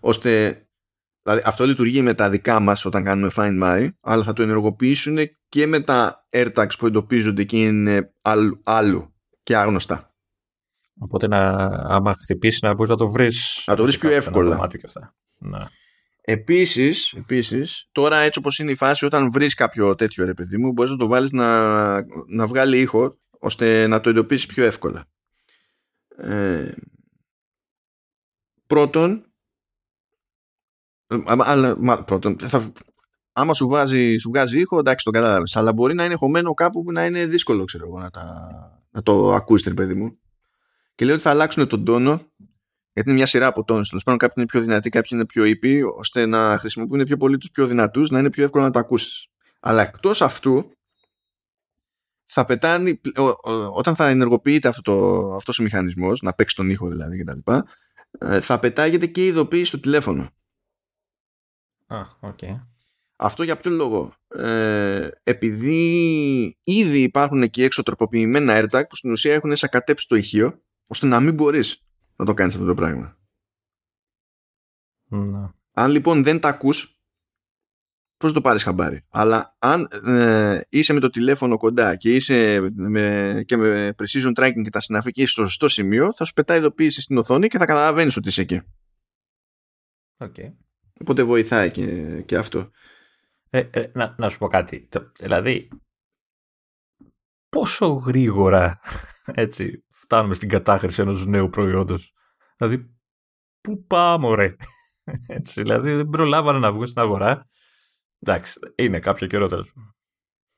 Ώστε 0.00 0.62
δηλαδή 1.22 1.42
αυτό 1.44 1.66
λειτουργεί 1.66 2.02
με 2.02 2.14
τα 2.14 2.30
δικά 2.30 2.60
μας 2.60 2.84
όταν 2.84 3.04
κάνουμε 3.04 3.30
Find 3.34 3.62
My 3.62 3.88
αλλά 4.00 4.22
θα 4.22 4.32
το 4.32 4.42
ενεργοποιήσουν 4.42 5.18
και 5.48 5.66
με 5.66 5.80
τα 5.80 6.26
AirTags 6.30 6.78
που 6.78 6.86
εντοπίζονται 6.86 7.44
και 7.44 7.60
είναι 7.60 8.12
άλλου 8.62 9.14
και 9.42 9.56
άγνωστα. 9.56 10.14
Οπότε 10.98 11.26
να, 11.26 11.38
άμα 11.66 12.14
χτυπήσεις 12.14 12.62
να 12.62 12.74
μπορείς 12.74 12.90
να 12.90 12.96
το 12.96 13.08
βρεις. 13.08 13.62
Να 13.66 13.76
το 13.76 13.82
βρεις 13.82 13.98
πιο 13.98 14.10
εύκολα. 14.10 14.68
Ναι. 15.38 15.58
Επίσης, 16.20 17.12
επίσης, 17.12 17.88
τώρα 17.92 18.16
έτσι 18.16 18.38
όπως 18.38 18.58
είναι 18.58 18.70
η 18.70 18.74
φάση 18.74 19.04
όταν 19.04 19.30
βρεις 19.30 19.54
κάποιο 19.54 19.94
τέτοιο 19.94 20.24
ρε 20.24 20.34
παιδί 20.34 20.56
μου 20.56 20.72
μπορείς 20.72 20.90
να 20.90 20.96
το 20.96 21.06
βάλεις 21.06 21.30
να, 21.30 21.96
να 22.26 22.46
βγάλει 22.46 22.80
ήχο 22.80 23.18
ώστε 23.38 23.86
να 23.86 24.00
το 24.00 24.10
εντοπίσεις 24.10 24.46
πιο 24.46 24.64
εύκολα. 24.64 25.04
Ε, 26.16 26.72
πρώτον, 28.66 29.32
αλλά, 31.26 32.04
πρώτον 32.04 32.38
θα, 32.38 32.72
άμα 33.32 33.54
σου, 33.54 33.68
βάζει, 33.68 34.16
σου 34.16 34.28
βγάζει 34.28 34.60
ήχο 34.60 34.78
εντάξει 34.78 35.04
το 35.04 35.10
κατάλαβες 35.10 35.56
αλλά 35.56 35.72
μπορεί 35.72 35.94
να 35.94 36.04
είναι 36.04 36.14
χωμένο 36.14 36.54
κάπου 36.54 36.82
που 36.82 36.92
να 36.92 37.04
είναι 37.04 37.26
δύσκολο 37.26 37.64
ξέρω 37.64 37.84
εγώ 37.86 37.98
να, 37.98 38.10
τα, 38.10 38.50
να 38.90 39.02
το 39.02 39.34
ακούσεις 39.34 39.74
παιδί 39.74 39.94
μου 39.94 40.18
και 40.98 41.04
λέει 41.04 41.14
ότι 41.14 41.22
θα 41.22 41.30
αλλάξουν 41.30 41.68
τον 41.68 41.84
τόνο, 41.84 42.10
γιατί 42.92 43.08
είναι 43.08 43.12
μια 43.12 43.26
σειρά 43.26 43.46
από 43.46 43.64
τόνου. 43.64 43.82
Τέλος 43.82 44.02
πάντων, 44.02 44.18
κάποιοι 44.18 44.34
είναι 44.36 44.46
πιο 44.46 44.60
δυνατοί, 44.60 44.90
κάποιοι 44.90 45.10
είναι 45.12 45.26
πιο 45.26 45.44
ήπιοι, 45.44 45.82
ώστε 45.96 46.26
να 46.26 46.58
χρησιμοποιούν 46.58 47.04
πιο 47.04 47.16
πολύ 47.16 47.38
τους 47.38 47.50
πιο 47.50 47.66
δυνατούς, 47.66 48.10
να 48.10 48.18
είναι 48.18 48.30
πιο 48.30 48.44
εύκολο 48.44 48.64
να 48.64 48.70
τα 48.70 48.80
ακούσεις. 48.80 49.26
Αλλά 49.60 49.82
εκτός 49.82 50.22
αυτού, 50.22 50.70
θα 52.30 52.44
πετάνει, 52.44 53.00
όταν 53.72 53.94
θα 53.94 54.08
ενεργοποιείται 54.08 54.68
αυτό 54.68 54.82
το, 54.82 55.34
αυτός 55.34 55.58
ο 55.58 55.62
μηχανισμός, 55.62 56.20
να 56.20 56.32
παίξει 56.32 56.56
τον 56.56 56.70
ήχο 56.70 56.88
δηλαδή 56.88 57.24
κτλ, 57.24 57.52
ε, 58.18 58.40
θα 58.40 58.60
πετάγεται 58.60 59.06
και 59.06 59.24
η 59.24 59.26
ειδοποίηση 59.26 59.64
στο 59.64 59.80
τηλέφωνο. 59.80 60.30
Α, 61.86 62.02
okay. 62.20 62.60
Αυτό 63.16 63.42
για 63.42 63.56
ποιο 63.56 63.70
λόγο; 63.70 64.14
Ε, 64.28 65.08
επειδή 65.22 66.58
ήδη 66.62 67.02
υπάρχουν 67.02 67.50
και 67.50 67.64
έξω 67.64 67.82
τροποποιημένα 67.82 68.60
AirTag 68.60 68.82
που 68.88 68.96
στην 68.96 69.10
ουσία 69.10 69.34
έχουν 69.34 69.56
σακατέψει 69.56 70.08
το 70.08 70.16
ηχείο 70.16 70.62
ώστε 70.86 71.06
να 71.06 71.20
μην 71.20 71.34
μπορείς 71.34 71.82
να 72.16 72.24
το 72.24 72.34
κάνεις 72.34 72.54
αυτό 72.54 72.66
το 72.66 72.74
πράγμα. 72.74 73.18
Να. 75.08 75.54
Αν 75.72 75.90
λοιπόν 75.90 76.22
δεν 76.22 76.40
τα 76.40 76.48
ακούς, 76.48 76.97
πώς 78.18 78.32
το 78.32 78.40
πάρεις 78.40 78.62
χαμπάρι; 78.62 79.04
Αλλά 79.10 79.56
αν 79.58 79.88
ε, 80.06 80.60
είσαι 80.68 80.92
με 80.92 81.00
το 81.00 81.10
τηλέφωνο 81.10 81.56
κοντά 81.56 81.96
και 81.96 82.14
είσαι 82.14 82.70
με, 82.74 83.42
και 83.46 83.56
με 83.56 83.94
precision 83.98 84.32
tracking 84.34 84.62
και 84.62 84.70
τα 84.70 84.80
συναφική 84.80 85.26
στο 85.26 85.42
σωστό 85.42 85.68
σημείο, 85.68 86.14
θα 86.14 86.24
σου 86.24 86.32
πετάει 86.32 86.58
ειδοποίηση 86.58 87.00
στην 87.00 87.16
οθόνη 87.16 87.48
και 87.48 87.58
θα 87.58 87.66
καταλαβαίνεις 87.66 88.16
ότι 88.16 88.28
είσαι 88.28 88.40
εκεί. 88.40 88.60
Okay. 90.18 90.52
Οπότε 91.00 91.22
βοηθάει 91.22 91.70
και, 91.70 92.20
και 92.26 92.36
αυτό. 92.36 92.70
Ε, 93.50 93.58
ε, 93.70 93.90
να, 93.94 94.14
να 94.18 94.28
σου 94.28 94.38
πω 94.38 94.48
κάτι. 94.48 94.88
Δηλαδή, 95.18 95.68
πόσο 97.48 97.86
γρήγορα 97.86 98.80
έτσι, 99.24 99.84
φτάνουμε 99.90 100.34
στην 100.34 100.48
κατάχρηση 100.48 101.00
ενός 101.00 101.26
νέου 101.26 101.48
προϊόντος. 101.48 102.12
Δηλαδή, 102.56 102.90
πού 103.60 103.84
πάμε 103.86 104.34
ρε. 104.34 104.56
Έτσι, 105.26 105.62
δηλαδή 105.62 105.94
δεν 105.94 106.08
προλάβανε 106.08 106.58
να 106.58 106.72
βγουν 106.72 106.86
στην 106.86 107.02
αγορά. 107.02 107.48
Εντάξει, 108.20 108.58
είναι 108.74 108.98
κάποιο 108.98 109.26
καιρό 109.26 109.48
τέλος. 109.48 109.72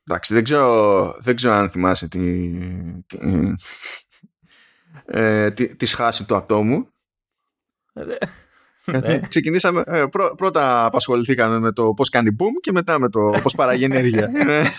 Εντάξει, 0.03 0.33
δεν 0.33 0.43
ξέρω, 0.43 1.15
δεν 1.19 1.35
ξέρω 1.35 1.53
αν 1.53 1.69
θυμάσαι 1.69 2.07
τη, 2.07 2.51
τη, 3.05 3.17
ε, 5.05 5.51
τη, 5.51 5.75
τη 5.75 5.85
σχάση 5.85 6.25
του 6.25 6.35
ατόμου. 6.35 6.87
Ε, 7.93 8.03
γιατί 8.85 9.07
ναι. 9.07 9.19
ξεκινήσαμε, 9.19 9.83
ε, 9.85 10.05
πρω, 10.11 10.35
πρώτα 10.37 10.85
απασχοληθήκαμε 10.85 11.59
με 11.59 11.71
το 11.71 11.93
πώς 11.93 12.09
κάνει 12.09 12.35
boom 12.39 12.59
και 12.61 12.71
μετά 12.71 12.99
με 12.99 13.09
το 13.09 13.33
πώς 13.43 13.55
παράγει 13.55 13.83
ενέργεια. 13.83 14.29
Ναι. 14.45 14.71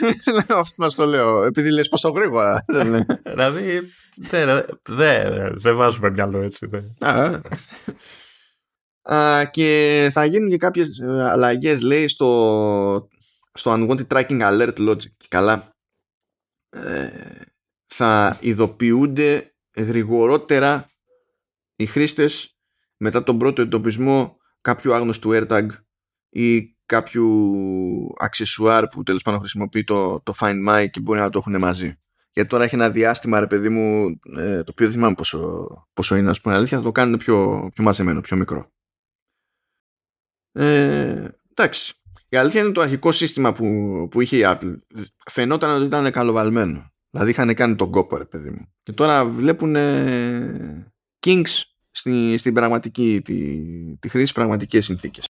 Αυτό 0.49 0.83
να 0.83 0.91
το 0.91 1.05
λέω, 1.05 1.43
επειδή 1.43 1.73
λες 1.73 1.89
πόσο 1.89 2.09
γρήγορα. 2.09 2.65
δηλαδή, 3.25 3.93
δεν 5.55 5.77
βάζουμε 5.77 6.11
μυαλό 6.11 6.41
έτσι. 6.43 6.69
Α, 6.99 7.41
και 9.51 10.09
θα 10.13 10.25
γίνουν 10.25 10.51
και 10.51 10.57
κάποιες 10.57 10.99
ε, 10.99 11.31
αλλαγές, 11.31 11.81
λέει, 11.81 12.09
στο, 12.09 13.09
στο 13.53 13.73
unwanted 13.73 14.07
tracking 14.07 14.41
alert 14.41 14.89
logic. 14.89 15.13
Καλά. 15.29 15.71
Ε, 16.69 17.11
θα 17.87 18.39
ειδοποιούνται 18.41 19.55
γρηγορότερα 19.77 20.91
οι 21.77 21.87
χρήστες 21.87 22.57
μετά 22.97 23.23
τον 23.23 23.39
πρώτο 23.39 23.63
εντοπισμό 23.63 24.37
κάποιου 24.61 24.95
άγνωστου 24.95 25.31
AirTag 25.33 25.67
ή 26.29 26.77
κάποιου 26.87 27.27
αξεσουάρ 28.19 28.89
που 28.89 29.03
τέλος 29.03 29.23
πάντων 29.23 29.41
χρησιμοποιεί 29.41 29.85
το, 29.85 30.21
το 30.21 30.33
Find 30.41 30.69
My 30.69 30.87
και 30.91 31.01
μπορεί 31.01 31.21
να 31.21 31.31
το 31.31 31.39
έχουν 31.39 31.59
μαζί. 31.59 31.97
Γιατί 32.33 32.49
τώρα 32.49 32.65
έχει 32.65 32.75
ένα 32.75 32.91
διάστημα, 32.91 33.41
ρε 33.41 33.47
παιδί 33.47 33.69
μου, 33.69 34.21
ε, 34.37 34.57
το 34.57 34.71
οποίο 34.71 34.87
δεν 34.87 34.93
θυμάμαι 34.95 35.15
πόσο, 35.15 35.69
πόσο 35.93 36.17
είναι, 36.17 36.31
ας 36.31 36.41
πούμε, 36.41 36.55
αλήθεια, 36.55 36.79
θα 36.79 36.83
το 36.83 36.93
κάνουν 36.93 37.19
πιο, 37.19 37.71
πιο 37.75 37.85
μαζεμένο, 37.85 38.21
πιο 38.21 38.37
μικρό. 38.37 38.72
Ε, 40.53 41.29
εντάξει. 41.51 41.95
Η 42.29 42.37
αλήθεια 42.37 42.61
είναι 42.61 42.73
το 42.73 42.81
αρχικό 42.81 43.13
σύστημα 43.13 43.53
που, 43.53 43.67
που 44.11 44.21
είχε 44.21 44.37
η 44.37 44.43
Apple 44.45 44.75
φαινόταν 45.31 45.77
ότι 45.77 45.85
ήταν 45.85 46.11
καλοβαλμένο. 46.11 46.93
Δηλαδή 47.11 47.31
είχαν 47.31 47.55
κάνει 47.55 47.77
τον 47.77 47.91
κόπο, 47.91 48.17
ρε 48.17 48.25
παιδί 48.25 48.51
μου. 48.51 48.73
Και 48.83 48.93
τώρα 48.93 49.25
βλέπουν 49.25 49.77
ε, 49.77 50.93
Kings 51.27 51.63
στη, 51.91 52.37
στην 52.39 52.55
πραγματική, 52.55 53.21
τη, 53.25 53.97
τη 53.99 54.09
χρήση 54.09 54.33
πραγματικές 54.33 54.85
συνθήκες. 54.85 55.27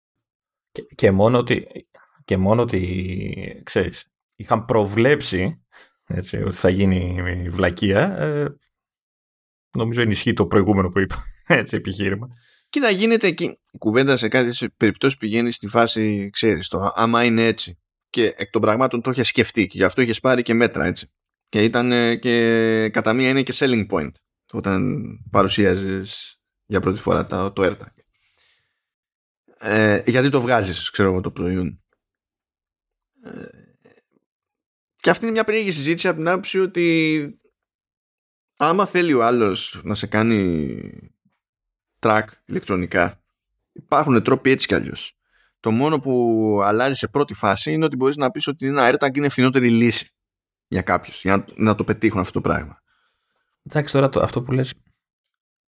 Και, 0.73 0.87
και, 0.95 1.11
μόνο 1.11 1.39
ότι, 1.39 1.67
και 2.25 2.37
μόνο 2.37 2.63
ότι, 2.63 3.63
ξέρεις, 3.65 4.07
είχαν 4.37 4.65
προβλέψει 4.65 5.63
έτσι, 6.07 6.37
ότι 6.37 6.57
θα 6.57 6.69
γίνει 6.69 7.17
η 7.45 7.49
βλακεία, 7.49 8.19
ε, 8.19 8.57
νομίζω 9.71 10.01
ενισχύει 10.01 10.33
το 10.33 10.47
προηγούμενο 10.47 10.89
που 10.89 10.99
είπα, 10.99 11.25
έτσι, 11.47 11.77
επιχείρημα. 11.77 12.29
Και 12.69 12.81
να 12.81 12.91
γίνεται 12.91 13.27
εκεί. 13.27 13.59
Η 13.71 13.79
κουβέντα 13.79 14.17
σε 14.17 14.29
κάτι 14.29 14.69
περιπτώσεις 14.77 15.19
πηγαίνει 15.19 15.51
στη 15.51 15.69
φάση, 15.69 16.31
ξέρεις, 16.33 16.69
το 16.69 16.93
άμα 16.95 17.25
είναι 17.25 17.47
έτσι. 17.47 17.79
Και 18.11 18.35
εκ 18.37 18.51
των 18.51 18.61
πραγμάτων 18.61 19.03
το 19.03 19.11
είχε 19.11 19.23
σκεφτεί 19.23 19.67
και 19.67 19.79
γι' 19.79 19.85
αυτό 19.85 20.03
είχες 20.03 20.21
πάρει 20.21 20.43
και 20.43 20.55
μέτρα 20.55 20.85
έτσι. 20.85 21.13
Και 21.49 21.65
ήταν 21.65 22.19
και 22.19 22.89
κατά 22.93 23.13
μία 23.13 23.29
είναι 23.29 23.43
και 23.43 23.55
selling 23.57 23.87
point 23.91 24.11
όταν 24.53 25.07
παρουσίαζες 25.31 26.39
για 26.67 26.81
πρώτη 26.81 27.01
φορά 27.01 27.27
το, 27.27 27.53
το 27.53 27.63
AirTag. 27.65 27.93
Ε, 29.59 30.03
γιατί 30.07 30.29
το 30.29 30.41
βγάζεις, 30.41 30.91
ξέρω 30.91 31.11
εγώ, 31.11 31.21
το 31.21 31.31
προϊόν. 31.31 31.83
Ε, 33.25 33.47
και 35.01 35.11
αυτή 35.11 35.25
είναι 35.25 35.33
μια 35.33 35.45
περίεργη 35.45 35.71
συζήτηση 35.71 36.09
από 36.09 36.17
την 36.17 36.29
άποψη 36.29 36.59
ότι 36.59 37.41
άμα 38.57 38.87
θέλει 38.87 39.13
ο 39.13 39.25
άλλος 39.25 39.81
να 39.85 39.95
σε 39.95 40.07
κάνει 40.07 40.77
track 42.01 42.25
ηλεκτρονικά 42.45 43.23
υπάρχουν 43.79 44.23
τρόποι 44.23 44.51
έτσι 44.51 44.67
κι 44.67 44.75
αλλιώς. 44.75 45.13
Το 45.61 45.71
μόνο 45.71 45.99
που 45.99 46.61
αλλάζει 46.65 46.95
σε 46.95 47.09
πρώτη 47.09 47.35
φάση 47.35 47.73
είναι 47.73 47.85
ότι 47.85 47.97
μπορείς 47.97 48.17
να 48.17 48.31
πεις 48.31 48.47
ότι 48.47 48.67
ένα 48.67 48.91
AirTag 48.91 49.17
είναι 49.17 49.27
ευθυνότερη 49.27 49.71
λύση 49.71 50.15
για 50.69 50.83
κάποιους, 50.83 51.23
για 51.23 51.37
να, 51.37 51.45
να 51.57 51.75
το 51.75 51.85
πετύχουν 51.85 52.21
αυτό 52.21 52.33
το 52.33 52.41
πράγμα. 52.41 52.83
Εντάξει 53.63 53.93
τώρα 53.93 54.09
το, 54.09 54.21
αυτό 54.21 54.43
που 54.43 54.53
λες 54.53 54.75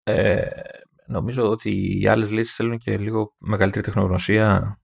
ε, 0.04 0.50
νομίζω 1.06 1.50
ότι 1.50 2.00
οι 2.00 2.08
άλλες 2.08 2.32
λύσεις 2.32 2.56
θέλουν 2.56 2.78
και 2.78 2.98
λίγο 2.98 3.36
μεγαλύτερη 3.38 3.84
τεχνογνωσία 3.84 4.78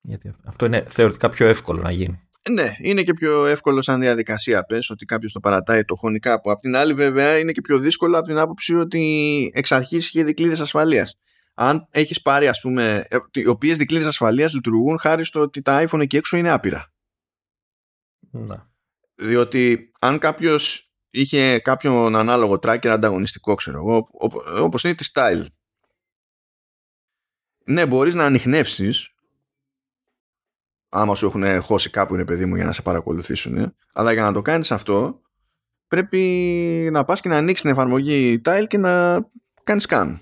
γιατί 0.00 0.34
αυτό 0.44 0.66
είναι 0.66 0.84
θεωρητικά 0.88 1.28
πιο 1.28 1.46
εύκολο 1.46 1.82
να 1.82 1.90
γίνει. 1.90 2.27
Ναι, 2.50 2.74
είναι 2.78 3.02
και 3.02 3.12
πιο 3.12 3.46
εύκολο 3.46 3.82
σαν 3.82 4.00
διαδικασία. 4.00 4.64
Πες 4.64 4.90
ότι 4.90 5.04
κάποιος 5.04 5.32
το 5.32 5.40
παρατάει 5.40 5.84
το 5.84 5.94
χρονικά 5.94 6.40
που 6.40 6.50
απ' 6.50 6.60
την 6.60 6.76
άλλη, 6.76 6.94
βέβαια, 6.94 7.38
είναι 7.38 7.52
και 7.52 7.60
πιο 7.60 7.78
δύσκολο 7.78 8.18
από 8.18 8.26
την 8.26 8.38
άποψη 8.38 8.74
ότι 8.74 9.50
εξ 9.54 9.72
αρχής 9.72 10.08
είχε 10.08 10.24
δικλείδες 10.24 10.60
ασφαλείας. 10.60 11.18
Αν 11.54 11.88
έχεις 11.90 12.22
πάρει, 12.22 12.48
ας 12.48 12.60
πούμε, 12.60 13.06
ε, 13.08 13.18
οι 13.32 13.46
οποίες 13.46 13.76
δικλείδες 13.76 14.06
ασφαλείας 14.08 14.54
λειτουργούν 14.54 14.98
χάρη 14.98 15.24
στο 15.24 15.40
ότι 15.40 15.62
τα 15.62 15.86
iPhone 15.86 16.00
εκεί 16.00 16.16
έξω 16.16 16.36
είναι 16.36 16.50
άπειρα. 16.50 16.92
Ναι. 18.30 18.56
Διότι 19.14 19.90
αν 20.00 20.18
κάποιος 20.18 20.92
είχε 21.10 21.58
κάποιον 21.58 22.16
ανάλογο 22.16 22.54
tracker 22.54 22.86
ανταγωνιστικό, 22.86 23.54
ξέρω 23.54 23.78
εγώ, 23.78 24.08
όπως 24.62 24.84
είναι 24.84 24.94
τη 24.94 25.08
Style. 25.12 25.44
Ναι, 27.64 27.86
μπορείς 27.86 28.14
να 28.14 28.24
ανοιχνεύσεις 28.24 29.14
άμα 30.88 31.14
σου 31.14 31.26
έχουν 31.26 31.62
χώσει 31.62 31.90
κάπου 31.90 32.14
είναι 32.14 32.24
παιδί 32.24 32.46
μου 32.46 32.54
για 32.54 32.64
να 32.64 32.72
σε 32.72 32.82
παρακολουθήσουν 32.82 33.74
αλλά 33.92 34.12
για 34.12 34.22
να 34.22 34.32
το 34.32 34.42
κάνεις 34.42 34.72
αυτό 34.72 35.20
πρέπει 35.88 36.88
να 36.92 37.04
πας 37.04 37.20
και 37.20 37.28
να 37.28 37.36
ανοίξεις 37.36 37.60
την 37.60 37.70
εφαρμογή 37.70 38.40
Tile 38.44 38.64
και 38.68 38.78
να 38.78 39.20
κάνεις 39.64 39.86
scan. 39.88 40.18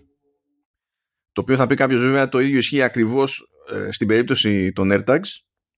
Το 1.33 1.41
οποίο 1.41 1.57
θα 1.57 1.67
πει 1.67 1.75
κάποιος 1.75 2.01
βέβαια 2.01 2.29
το 2.29 2.41
ίδιο 2.41 2.59
ισχύει 2.59 2.83
ακριβώς 2.83 3.49
ε, 3.73 3.91
στην 3.91 4.07
περίπτωση 4.07 4.73
των 4.73 4.91
AirTags. 4.93 5.29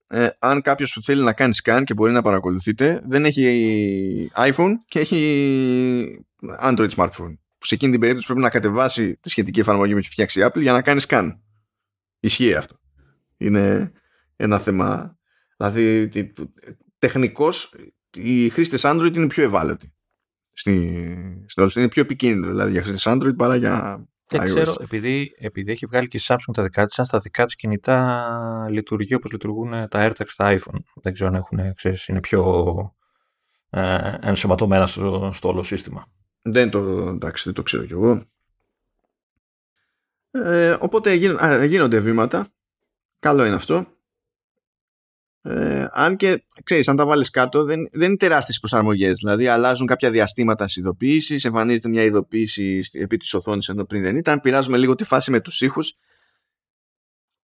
Ε, 0.06 0.28
αν 0.38 0.62
κάποιος 0.62 0.98
θέλει 1.02 1.22
να 1.22 1.32
κάνει 1.32 1.54
scan 1.64 1.82
και 1.84 1.94
μπορεί 1.94 2.12
να 2.12 2.22
παρακολουθείτε 2.22 3.02
δεν 3.08 3.24
έχει 3.24 4.30
iPhone 4.36 4.72
και 4.86 4.98
έχει 4.98 6.26
Android 6.62 6.90
smartphone. 6.96 7.36
Που 7.58 7.66
σε 7.66 7.74
εκείνη 7.74 7.90
την 7.90 8.00
περίπτωση 8.00 8.26
πρέπει 8.26 8.42
να 8.42 8.50
κατεβάσει 8.50 9.16
τη 9.16 9.28
σχετική 9.30 9.60
εφαρμογή 9.60 9.92
που 9.92 9.98
έχει 9.98 10.10
φτιάξει 10.10 10.40
Apple 10.44 10.60
για 10.60 10.72
να 10.72 10.82
κάνει 10.82 11.00
scan. 11.08 11.38
Ισχύει 12.20 12.54
αυτό. 12.54 12.80
Είναι 13.36 13.92
ένα 14.38 14.58
θέμα. 14.58 15.18
Δηλαδή, 15.56 16.10
τεχνικώς 16.98 17.74
οι 18.14 18.48
χρήστες 18.48 18.82
Android 18.84 19.16
είναι 19.16 19.26
πιο 19.26 19.44
ευάλωτοι. 19.44 19.92
Στη, 20.52 21.44
στο, 21.46 21.68
είναι 21.76 21.88
πιο 21.88 22.02
επικίνδυνο 22.02 22.46
δηλαδή 22.46 22.70
για 22.70 22.82
χρήστες 22.82 23.12
Android 23.14 23.36
παρά 23.36 23.56
για 23.56 24.06
δεν 24.30 24.44
ξέρω, 24.44 24.74
επειδή, 24.80 25.34
επειδή 25.38 25.72
έχει 25.72 25.86
βγάλει 25.86 26.08
και 26.08 26.16
η 26.16 26.20
Samsung 26.22 26.52
τα 26.52 26.62
δικά 26.62 26.84
της, 26.86 26.98
αν 26.98 27.04
στα 27.04 27.18
δικά 27.18 27.44
της 27.44 27.56
κινητά 27.56 28.66
λειτουργεί 28.70 29.14
όπως 29.14 29.32
λειτουργούν 29.32 29.70
τα 29.70 29.88
AirTags 29.90 30.26
στα 30.26 30.58
iPhone. 30.58 30.80
Δεν 30.94 31.12
ξέρω 31.12 31.28
αν 31.28 31.34
έχουν, 31.34 31.74
ξέρεις, 31.74 32.06
είναι 32.06 32.20
πιο 32.20 32.74
ε, 33.70 34.14
ενσωματωμένα 34.20 34.86
στο, 34.86 35.30
στο 35.32 35.48
όλο 35.48 35.62
σύστημα. 35.62 36.06
Δεν 36.42 36.70
το, 36.70 37.08
εντάξει, 37.08 37.44
δεν 37.44 37.54
το 37.54 37.62
ξέρω 37.62 37.84
κι 37.84 37.92
εγώ. 37.92 38.24
Ε, 40.30 40.76
οπότε 40.80 41.12
γίνονται 41.64 42.00
βήματα. 42.00 42.48
Καλό 43.18 43.44
είναι 43.44 43.54
αυτό. 43.54 43.86
Ε, 45.50 45.88
αν 45.92 46.16
και 46.16 46.44
ξέρεις, 46.64 46.88
αν 46.88 46.96
τα 46.96 47.06
βάλεις 47.06 47.30
κάτω, 47.30 47.64
δεν, 47.64 47.88
δεν 47.92 48.08
είναι 48.08 48.16
τεράστιες 48.16 48.58
προσαρμογές. 48.58 49.18
Δηλαδή, 49.18 49.46
αλλάζουν 49.46 49.86
κάποια 49.86 50.10
διαστήματα 50.10 50.64
στις 50.64 50.76
ειδοποιήσεις, 50.76 51.44
εμφανίζεται 51.44 51.88
μια 51.88 52.02
ειδοποίηση 52.02 52.80
επί 52.92 53.16
της 53.16 53.34
οθόνης 53.34 53.68
ενώ 53.68 53.84
πριν 53.84 54.02
δεν 54.02 54.16
ήταν. 54.16 54.40
Πειράζουμε 54.40 54.76
λίγο 54.76 54.94
τη 54.94 55.04
φάση 55.04 55.30
με 55.30 55.40
τους 55.40 55.60
ήχους. 55.60 55.94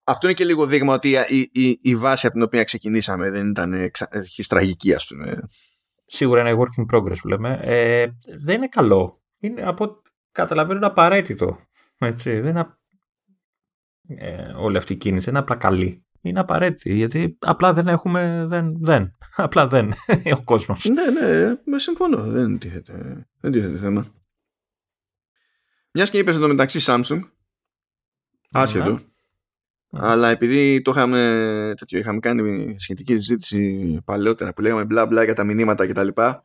Αυτό 0.04 0.26
είναι 0.26 0.36
και 0.36 0.44
λίγο 0.44 0.66
δείγμα 0.66 0.94
ότι 0.94 1.08
η, 1.28 1.50
η, 1.52 1.78
η 1.80 1.96
βάση 1.96 2.26
από 2.26 2.34
την 2.34 2.44
οποία 2.44 2.64
ξεκινήσαμε 2.64 3.30
δεν 3.30 3.48
ήταν 3.48 3.90
τραγική, 4.48 4.94
ας 4.94 5.06
πούμε. 5.06 5.38
Σίγουρα 6.06 6.40
είναι 6.40 6.58
work 6.60 6.80
in 6.80 6.96
progress 6.96 7.16
που 7.20 7.28
λέμε. 7.28 7.60
Ε, 7.62 8.06
δεν 8.38 8.56
είναι 8.56 8.68
καλό. 8.68 9.22
Είναι, 9.38 9.62
από 9.62 10.02
καταλαβαίνω 10.32 10.76
είναι 10.76 10.86
απαραίτητο. 10.86 11.58
Έτσι, 11.98 12.40
δεν 12.40 12.50
είναι, 12.50 12.78
ε, 14.06 14.52
όλη 14.56 14.76
αυτή 14.76 14.92
η 14.92 14.96
κίνηση 14.96 15.30
είναι 15.30 15.38
απλά 15.38 15.56
καλή 15.56 16.04
είναι 16.24 16.40
απαραίτητη 16.40 16.94
γιατί 16.94 17.36
απλά 17.40 17.72
δεν 17.72 17.88
έχουμε, 17.88 18.44
δεν, 18.48 18.76
δεν. 18.80 19.16
Απλά 19.36 19.66
δεν 19.66 19.92
ο 20.36 20.42
κόσμος. 20.44 20.84
Ναι, 20.84 21.10
ναι, 21.10 21.54
με 21.64 21.78
συμφωνώ. 21.78 22.22
Δεν 22.22 22.58
τίθεται, 22.58 23.26
δεν 23.40 23.52
τίθεται 23.52 23.78
θέμα. 23.78 24.06
Μιας 25.90 26.10
και 26.10 26.18
είπες 26.18 26.36
εδώ 26.36 26.48
μεταξύ 26.48 26.78
Samsung, 26.82 27.20
άσχετο, 28.50 28.90
ναι. 28.90 28.98
αλλά 29.90 30.28
επειδή 30.28 30.82
το 30.82 30.90
είχαμε, 30.90 31.72
τέτοιο, 31.76 31.98
είχαμε 31.98 32.18
κάνει 32.18 32.74
σχετική 32.78 33.12
συζήτηση 33.12 33.98
παλαιότερα 34.04 34.52
που 34.54 34.62
λέγαμε 34.62 34.84
μπλα 34.84 35.06
μπλα 35.06 35.24
για 35.24 35.34
τα 35.34 35.44
μηνύματα 35.44 35.86
κτλ. 35.86 36.08
Και, 36.08 36.40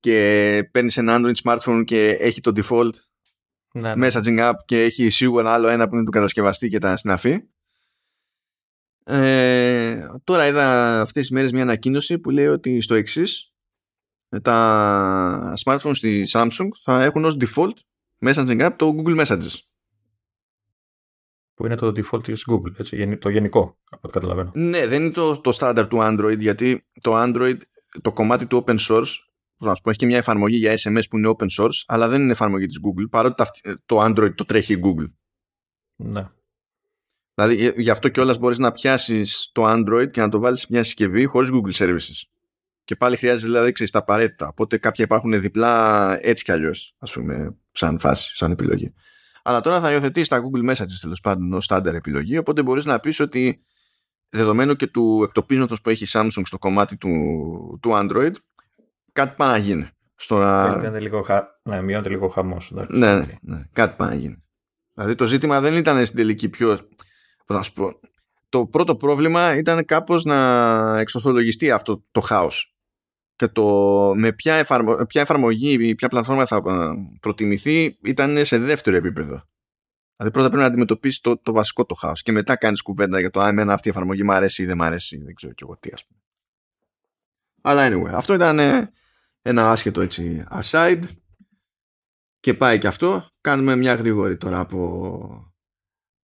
και 0.00 0.68
παίρνεις 0.72 0.96
ένα 0.96 1.20
Android 1.20 1.42
smartphone 1.42 1.82
και 1.84 2.10
έχει 2.10 2.40
το 2.40 2.52
default 2.56 2.92
ναι, 3.72 3.94
ναι. 3.94 4.08
messaging 4.08 4.38
app 4.38 4.54
και 4.64 4.82
έχει 4.82 5.08
σίγουρα 5.08 5.52
άλλο 5.52 5.68
ένα 5.68 5.88
που 5.88 5.94
είναι 5.94 6.04
του 6.04 6.10
κατασκευαστή 6.10 6.68
και 6.68 6.78
τα 6.78 6.96
συναφή. 6.96 7.42
Ε, 9.10 10.06
τώρα 10.24 10.46
είδα 10.46 11.00
αυτές 11.00 11.22
τις 11.22 11.30
μέρες 11.30 11.52
μια 11.52 11.62
ανακοίνωση 11.62 12.18
που 12.18 12.30
λέει 12.30 12.46
ότι 12.46 12.80
στο 12.80 12.94
εξής 12.94 13.52
τα 14.42 15.54
smartphones 15.64 15.94
στη 15.94 16.24
Samsung 16.32 16.68
θα 16.82 17.02
έχουν 17.02 17.24
ως 17.24 17.36
default 17.40 17.72
messaging 18.26 18.66
app 18.66 18.74
το 18.76 18.94
Google 18.96 19.24
Messages. 19.24 19.54
Που 21.54 21.66
είναι 21.66 21.74
το 21.74 21.86
default 21.88 22.22
της 22.22 22.44
Google, 22.50 22.78
έτσι, 22.78 23.16
το 23.16 23.28
γενικό, 23.28 23.78
από 23.90 24.00
ό,τι 24.02 24.12
καταλαβαίνω. 24.12 24.50
Ναι, 24.54 24.86
δεν 24.86 25.02
είναι 25.02 25.12
το, 25.12 25.40
το 25.40 25.56
standard 25.60 25.86
του 25.88 25.98
Android, 26.00 26.38
γιατί 26.38 26.86
το 27.00 27.12
Android, 27.14 27.56
το 28.02 28.12
κομμάτι 28.12 28.46
του 28.46 28.64
open 28.66 28.78
source, 28.78 29.12
να 29.56 29.74
σου 29.74 29.82
πω, 29.82 29.90
έχει 29.90 29.98
και 29.98 30.06
μια 30.06 30.16
εφαρμογή 30.16 30.56
για 30.56 30.78
SMS 30.78 31.02
που 31.10 31.18
είναι 31.18 31.34
open 31.38 31.46
source, 31.58 31.82
αλλά 31.86 32.08
δεν 32.08 32.22
είναι 32.22 32.32
εφαρμογή 32.32 32.66
της 32.66 32.78
Google, 32.78 33.06
παρότι 33.10 33.44
το 33.86 34.04
Android 34.04 34.34
το 34.34 34.44
τρέχει 34.44 34.72
η 34.72 34.80
Google. 34.84 35.12
Ναι. 35.96 36.30
Δηλαδή 37.38 37.72
γι' 37.76 37.90
αυτό 37.90 38.08
κιόλας 38.08 38.38
μπορείς 38.38 38.58
να 38.58 38.72
πιάσεις 38.72 39.50
το 39.52 39.62
Android 39.66 40.10
και 40.10 40.20
να 40.20 40.28
το 40.28 40.38
βάλεις 40.38 40.60
σε 40.60 40.66
μια 40.70 40.82
συσκευή 40.82 41.24
χωρίς 41.24 41.50
Google 41.52 41.72
Services. 41.72 42.22
Και 42.84 42.96
πάλι 42.96 43.16
χρειάζεται 43.16 43.46
δηλαδή 43.46 43.72
ξέρεις, 43.72 43.92
τα 43.92 43.98
απαραίτητα. 43.98 44.48
Οπότε 44.48 44.78
κάποια 44.78 45.04
υπάρχουν 45.04 45.40
διπλά 45.40 46.16
έτσι 46.20 46.44
κι 46.44 46.52
αλλιώς, 46.52 46.94
ας 46.98 47.12
πούμε, 47.12 47.56
σαν 47.72 47.98
φάση, 47.98 48.36
σαν 48.36 48.50
επιλογή. 48.50 48.94
Αλλά 49.42 49.60
τώρα 49.60 49.80
θα 49.80 49.92
υιοθετήσεις 49.92 50.28
τα 50.28 50.42
Google 50.42 50.70
Messages 50.70 50.98
τέλος 51.00 51.20
πάντων 51.20 51.52
ως 51.52 51.64
στάνταρ 51.64 51.94
επιλογή. 51.94 52.38
Οπότε 52.38 52.62
μπορείς 52.62 52.84
να 52.84 53.00
πεις 53.00 53.20
ότι 53.20 53.62
δεδομένου 54.28 54.76
και 54.76 54.86
του 54.86 55.22
εκτοπίσματο 55.24 55.76
που 55.82 55.90
έχει 55.90 56.04
η 56.04 56.08
Samsung 56.10 56.42
στο 56.44 56.58
κομμάτι 56.58 56.96
του, 56.96 57.10
του 57.82 57.90
Android, 57.92 58.32
κάτι 59.12 59.34
πάει 59.36 59.50
να 59.50 59.56
γίνει. 59.56 59.88
Στο 60.14 60.38
να... 60.38 60.98
λίγο, 60.98 61.26
ναι, 61.62 61.82
μειώνεται 61.82 62.08
λίγο 62.08 62.28
χαμός. 62.28 62.72
Ναι, 62.88 63.14
ναι, 63.14 63.26
ναι, 63.40 63.62
κάτι 63.72 63.94
πάει 63.96 64.08
να 64.08 64.14
γίνει. 64.14 64.42
Δηλαδή 64.94 65.14
το 65.14 65.26
ζήτημα 65.26 65.60
δεν 65.60 65.74
ήταν 65.74 66.04
στην 66.04 66.16
τελική 66.16 66.48
πιο 66.48 66.78
να 67.54 67.62
σου 67.62 67.72
πω, 67.72 68.00
το 68.48 68.66
πρώτο 68.66 68.96
πρόβλημα 68.96 69.56
ήταν 69.56 69.84
κάπως 69.84 70.24
να 70.24 70.98
εξορθολογιστεί 70.98 71.70
αυτό 71.70 72.04
το 72.10 72.20
χάος 72.20 72.78
και 73.36 73.48
το 73.48 73.64
με 74.16 74.32
ποια, 74.32 74.54
εφαρμο, 74.54 75.06
ποια 75.06 75.20
εφαρμογή 75.20 75.88
ή 75.88 75.94
ποια 75.94 76.08
πλατφόρμα 76.08 76.46
θα 76.46 76.56
ε, 76.56 77.16
προτιμηθεί 77.20 77.98
ήταν 78.02 78.44
σε 78.44 78.58
δεύτερο 78.58 78.96
επίπεδο. 78.96 79.42
Δηλαδή 80.16 80.32
πρώτα 80.32 80.48
πρέπει 80.48 80.62
να 80.62 80.64
αντιμετωπίσεις 80.64 81.20
το, 81.20 81.38
το 81.38 81.52
βασικό 81.52 81.84
το 81.84 81.94
χάος 81.94 82.22
και 82.22 82.32
μετά 82.32 82.56
κάνεις 82.56 82.82
κουβέντα 82.82 83.20
για 83.20 83.30
το 83.30 83.40
αν 83.40 83.48
εμένα 83.48 83.72
αυτή 83.72 83.88
η 83.88 83.90
εφαρμογή 83.90 84.22
μου 84.22 84.32
αρέσει 84.32 84.62
ή 84.62 84.66
δεν 84.66 84.76
μου 84.78 84.84
αρέσει 84.84 85.22
δεν 85.22 85.34
ξέρω 85.34 85.52
και 85.52 85.64
εγώ 85.64 85.78
τι 85.78 85.90
ας 85.92 86.06
πούμε. 86.06 86.20
Αλλά 87.62 87.88
anyway, 87.88 88.14
αυτό 88.14 88.34
ήταν 88.34 88.58
ε, 88.58 88.92
ένα 89.42 89.70
άσχετο 89.70 90.00
έτσι 90.00 90.44
aside 90.50 91.02
και 92.40 92.54
πάει 92.54 92.78
και 92.78 92.86
αυτό. 92.86 93.28
Κάνουμε 93.40 93.76
μια 93.76 93.94
γρήγορη 93.94 94.36
τώρα 94.36 94.58
από 94.58 95.47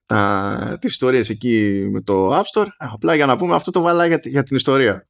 τα, 0.06 0.76
τις 0.80 0.90
ιστορίες 0.90 1.30
εκεί 1.30 1.86
με 1.90 2.00
το 2.00 2.38
App 2.38 2.42
Store. 2.54 2.66
Απλά 2.76 3.14
για 3.14 3.26
να 3.26 3.36
πούμε 3.36 3.54
αυτό 3.54 3.70
το 3.70 3.80
βάλα 3.80 4.06
για, 4.06 4.20
για 4.22 4.42
την 4.42 4.56
ιστορία. 4.56 5.08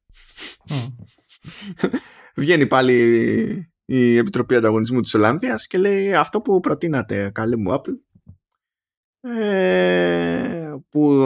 Βγαίνει 2.35 2.67
πάλι 2.67 3.73
η 3.85 4.17
Επιτροπή 4.17 4.55
Ανταγωνισμού 4.55 5.01
της 5.01 5.13
Ολλανδίας 5.13 5.67
και 5.67 5.77
λέει 5.77 6.13
αυτό 6.13 6.41
που 6.41 6.59
προτείνατε 6.59 7.31
καλή 7.33 7.57
μου 7.57 7.73
Apple 7.73 7.93
ε, 9.25 10.73
που 10.89 11.21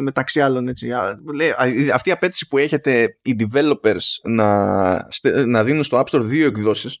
μεταξύ 0.00 0.40
άλλων 0.40 0.68
έτσι, 0.68 0.88
λέει, 1.34 1.54
αυτή 1.94 2.08
η 2.08 2.12
απέτηση 2.12 2.48
που 2.48 2.58
έχετε 2.58 3.16
οι 3.22 3.36
developers 3.38 4.04
να, 4.22 5.08
να 5.46 5.64
δίνουν 5.64 5.84
στο 5.84 6.02
App 6.04 6.04
Store 6.04 6.24
δύο 6.24 6.46
εκδόσεις. 6.46 6.98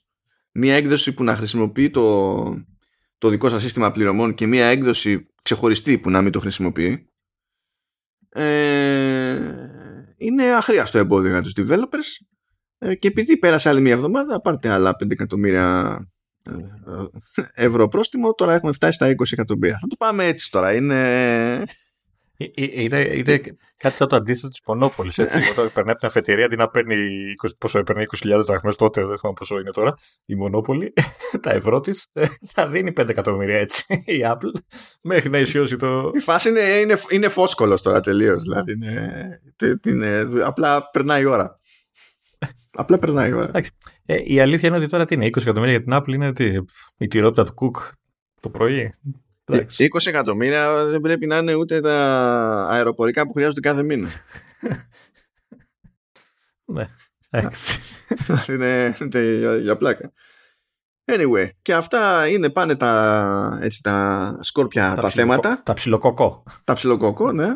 Μία 0.52 0.74
έκδοση 0.74 1.12
που 1.12 1.24
να 1.24 1.36
χρησιμοποιεί 1.36 1.90
το, 1.90 2.42
το 3.18 3.28
δικό 3.28 3.48
σας 3.48 3.62
σύστημα 3.62 3.90
πληρωμών 3.90 4.34
και 4.34 4.46
μία 4.46 4.66
έκδοση 4.66 5.28
ξεχωριστή 5.46 5.98
που 5.98 6.10
να 6.10 6.22
μην 6.22 6.32
το 6.32 6.40
χρησιμοποιεί 6.40 7.10
ε, 8.28 9.38
είναι 10.16 10.54
αχρίαστο 10.54 10.98
εμπόδιο 10.98 11.30
για 11.30 11.42
τους 11.42 11.52
developers. 11.56 12.26
Ε, 12.78 12.94
και 12.94 13.08
επειδή 13.08 13.38
πέρασε 13.38 13.68
άλλη 13.68 13.80
μία 13.80 13.92
εβδομάδα 13.92 14.40
πάρτε 14.40 14.68
άλλα 14.68 14.90
5 14.90 15.10
εκατομμύρια 15.10 15.98
ε, 16.42 16.52
ευρώ 17.54 17.88
πρόστιμο 17.88 18.32
τώρα 18.32 18.54
έχουμε 18.54 18.72
φτάσει 18.72 18.92
στα 18.92 19.06
20 19.06 19.12
εκατομμύρια. 19.30 19.78
Θα 19.80 19.86
το 19.86 19.96
πάμε 19.98 20.24
έτσι 20.24 20.50
τώρα 20.50 20.74
είναι 20.74 21.64
Είναι, 22.54 22.98
είναι 22.98 23.40
κάτι 23.76 23.96
σαν 23.96 24.08
το 24.08 24.16
αντίθετο 24.16 24.48
της 24.48 24.60
Μονόπολη. 24.66 25.10
Όταν 25.50 25.70
περνάει 25.72 25.92
από 25.92 25.98
την 25.98 26.08
αφετηρία 26.08 26.44
αντί 26.44 26.56
να 26.56 26.68
παίρνει 26.68 26.94
20, 27.46 27.48
πόσο 27.58 27.78
έπαιρνε 27.78 28.04
20.000 28.16 28.40
δραχμές 28.44 28.76
τότε, 28.76 29.04
δεν 29.04 29.18
θυμάμαι 29.18 29.36
πόσο 29.38 29.58
είναι 29.58 29.70
τώρα, 29.70 29.94
η 30.26 30.34
Μονόπολη, 30.34 30.92
τα 31.42 31.50
ευρώ 31.50 31.80
της, 31.80 32.06
θα 32.46 32.66
δίνει 32.66 32.92
5 33.00 33.08
εκατομμύρια 33.08 33.58
έτσι 33.58 33.84
η 34.06 34.20
Apple 34.24 34.60
μέχρι 35.02 35.30
να 35.30 35.38
ισιώσει 35.38 35.76
το. 35.76 36.10
Η 36.14 36.18
φάση 36.18 36.48
είναι, 36.48 36.60
είναι, 36.60 36.98
είναι 37.10 37.28
φόσκολος 37.28 37.82
τώρα 37.82 38.00
τελείως. 38.00 38.42
Δηλαδή 38.42 38.72
είναι, 38.72 39.40
είναι, 39.86 40.28
απλά 40.44 40.90
περνάει 40.90 41.22
η 41.22 41.24
ώρα. 41.24 41.60
Απλά 42.72 42.98
περνάει 42.98 43.30
η 43.30 43.32
ώρα. 43.32 43.50
Ε, 44.06 44.16
η 44.24 44.40
αλήθεια 44.40 44.68
είναι 44.68 44.78
ότι 44.78 44.88
τώρα 44.88 45.04
τι 45.04 45.14
είναι, 45.14 45.26
20 45.26 45.36
εκατομμύρια 45.36 45.72
για 45.72 45.82
την 45.82 45.92
Apple 45.94 46.14
είναι 46.14 46.32
τι, 46.32 46.52
η 46.98 47.06
τυρόπιτα 47.06 47.44
του 47.44 47.54
Cook 47.60 47.90
το 48.40 48.48
πρωί. 48.48 48.92
20 49.52 50.06
εκατομμύρια 50.06 50.84
δεν 50.84 51.00
πρέπει 51.00 51.26
να 51.26 51.36
είναι 51.36 51.54
ούτε 51.54 51.80
τα 51.80 51.96
αεροπορικά 52.70 53.26
που 53.26 53.32
χρειάζονται 53.32 53.60
κάθε 53.60 53.82
μήνα. 53.82 54.08
ναι, 56.74 56.88
εντάξει. 57.30 57.80
είναι, 58.52 58.96
για, 59.12 59.56
για 59.56 59.76
πλάκα. 59.76 60.12
Anyway, 61.04 61.48
και 61.62 61.74
αυτά 61.74 62.28
είναι 62.28 62.50
πάνε 62.50 62.76
τα, 62.76 63.58
έτσι, 63.62 63.82
τα 63.82 64.38
σκόρπια 64.40 64.94
τα, 64.94 65.10
θέματα. 65.10 65.62
Τα 65.62 65.72
ψιλοκοκό. 65.72 66.42
Τα 66.64 66.74
ψιλοκοκό, 66.74 67.32
ναι. 67.32 67.48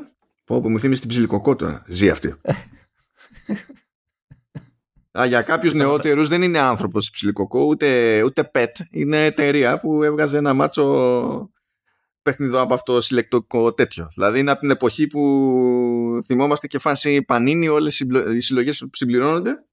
Που 0.44 0.70
μου 0.70 0.80
θύμισε 0.80 1.00
την 1.00 1.08
ψιλοκοκό 1.08 1.56
τώρα. 1.56 1.84
Ζει 1.86 2.10
αυτή. 2.10 2.34
Α, 5.18 5.26
για 5.26 5.42
κάποιους 5.42 5.72
νεότερους 5.72 6.28
δεν 6.28 6.42
είναι 6.42 6.58
άνθρωπος 6.58 7.10
ψιλοκοκό, 7.10 7.64
ούτε, 7.64 8.22
ούτε 8.22 8.50
pet. 8.54 8.72
Είναι 8.90 9.24
εταιρεία 9.24 9.78
που 9.78 10.02
έβγαζε 10.02 10.36
ένα 10.36 10.54
μάτσο 10.54 11.50
παιχνιδό 12.22 12.60
από 12.60 12.74
αυτό 12.74 13.00
συλλεκτικό 13.00 13.72
τέτοιο. 13.72 14.08
Δηλαδή 14.14 14.38
είναι 14.38 14.50
από 14.50 14.60
την 14.60 14.70
εποχή 14.70 15.06
που 15.06 15.20
θυμόμαστε 16.24 16.66
και 16.66 16.78
φάση 16.78 17.22
πανίνι, 17.22 17.68
όλες 17.68 18.00
οι 18.34 18.40
συλλογές 18.40 18.88
συμπληρώνονται. 18.92 19.64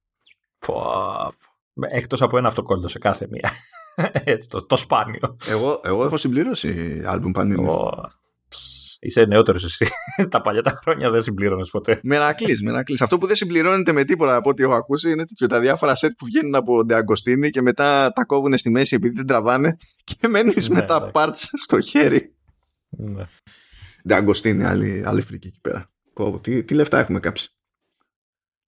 Εκτός 1.91 2.21
από 2.21 2.37
ένα 2.37 2.47
αυτοκόλλητο 2.47 2.87
σε 2.87 2.99
κάθε 2.99 3.27
μία. 3.29 3.51
Έτσι, 4.33 4.49
το, 4.49 4.65
το 4.65 4.75
σπάνιο. 4.75 5.37
Εγώ, 5.49 5.81
εγώ 5.83 6.03
έχω 6.03 6.17
συμπληρώσει 6.17 7.03
άλμπουμ 7.05 7.31
πανίνι. 7.31 7.67
Είσαι 8.99 9.25
νεότερος 9.25 9.63
εσύ. 9.63 9.85
τα 10.31 10.41
παλιά 10.41 10.61
τα 10.61 10.71
χρόνια 10.71 11.09
δεν 11.11 11.21
συμπλήρωνες 11.21 11.69
ποτέ. 11.69 11.99
Μερακλής, 12.03 12.61
μερακλής. 12.61 13.01
Αυτό 13.01 13.17
που 13.17 13.27
δεν 13.27 13.35
συμπληρώνεται 13.35 13.91
με 13.91 14.03
τίποτα 14.03 14.35
από 14.35 14.49
ό,τι 14.49 14.63
έχω 14.63 14.73
ακούσει 14.73 15.11
είναι 15.11 15.25
τέτοιο. 15.25 15.47
Τα 15.47 15.59
διάφορα 15.59 15.95
σετ 15.95 16.11
που 16.17 16.25
βγαίνουν 16.25 16.55
από 16.55 16.85
Ντεαγκοστίνη 16.85 17.49
και 17.49 17.61
μετά 17.61 18.11
τα 18.13 18.25
κόβουν 18.25 18.57
στη 18.57 18.69
μέση 18.69 18.95
επειδή 18.95 19.13
δεν 19.15 19.25
τραβάνε 19.25 19.77
και 20.03 20.27
μένεις 20.27 20.69
ναι, 20.69 20.75
με 20.75 20.81
τα 20.85 20.99
ναι. 20.99 21.11
parts 21.13 21.49
στο 21.63 21.79
χέρι. 21.79 22.36
Ναι. 22.97 23.27
Ντεαγκοστίνη, 24.07 24.63
άλλη, 24.63 25.03
άλλη 25.05 25.21
φρική 25.21 25.47
εκεί 25.47 25.61
πέρα. 25.61 25.91
Πω, 26.13 26.39
τι, 26.39 26.63
τι 26.63 26.73
λεφτά 26.73 26.99
έχουμε 26.99 27.19
κάψει. 27.19 27.49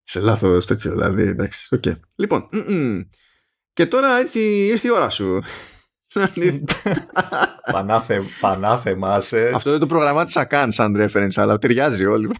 Σε 0.02 0.20
λάθος 0.20 0.66
τέτοιο, 0.66 0.90
δηλαδή. 0.90 1.22
Εντάξει, 1.22 1.68
okay. 1.76 1.94
Λοιπόν, 2.16 2.48
και 3.72 3.86
τώρα 3.86 4.20
ήρθε, 4.20 4.38
ήρθε 4.38 4.88
η 4.88 4.90
ώρα 4.90 5.10
σου. 5.10 5.40
Πανάθε, 7.72 8.22
πανάθεμα 8.40 9.20
σε. 9.20 9.48
Αυτό 9.48 9.70
δεν 9.70 9.80
το 9.80 9.86
προγραμμάτισα 9.86 10.44
καν 10.44 10.72
σαν 10.72 10.96
reference, 10.98 11.34
αλλά 11.34 11.58
ταιριάζει 11.58 12.06
όλοι. 12.06 12.30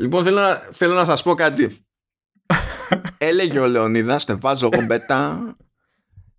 λοιπόν, 0.00 0.24
θέλω 0.24 0.40
να, 0.40 0.54
θέλω 0.54 0.94
να 0.94 1.04
σας 1.04 1.22
πω 1.22 1.34
κάτι. 1.34 1.86
Έλεγε 3.18 3.58
ο 3.58 3.66
Λεωνίδας, 3.66 4.24
τε 4.24 4.34
βάζω 4.34 4.68
εγώ 4.72 4.84
μπέτα. 4.84 5.56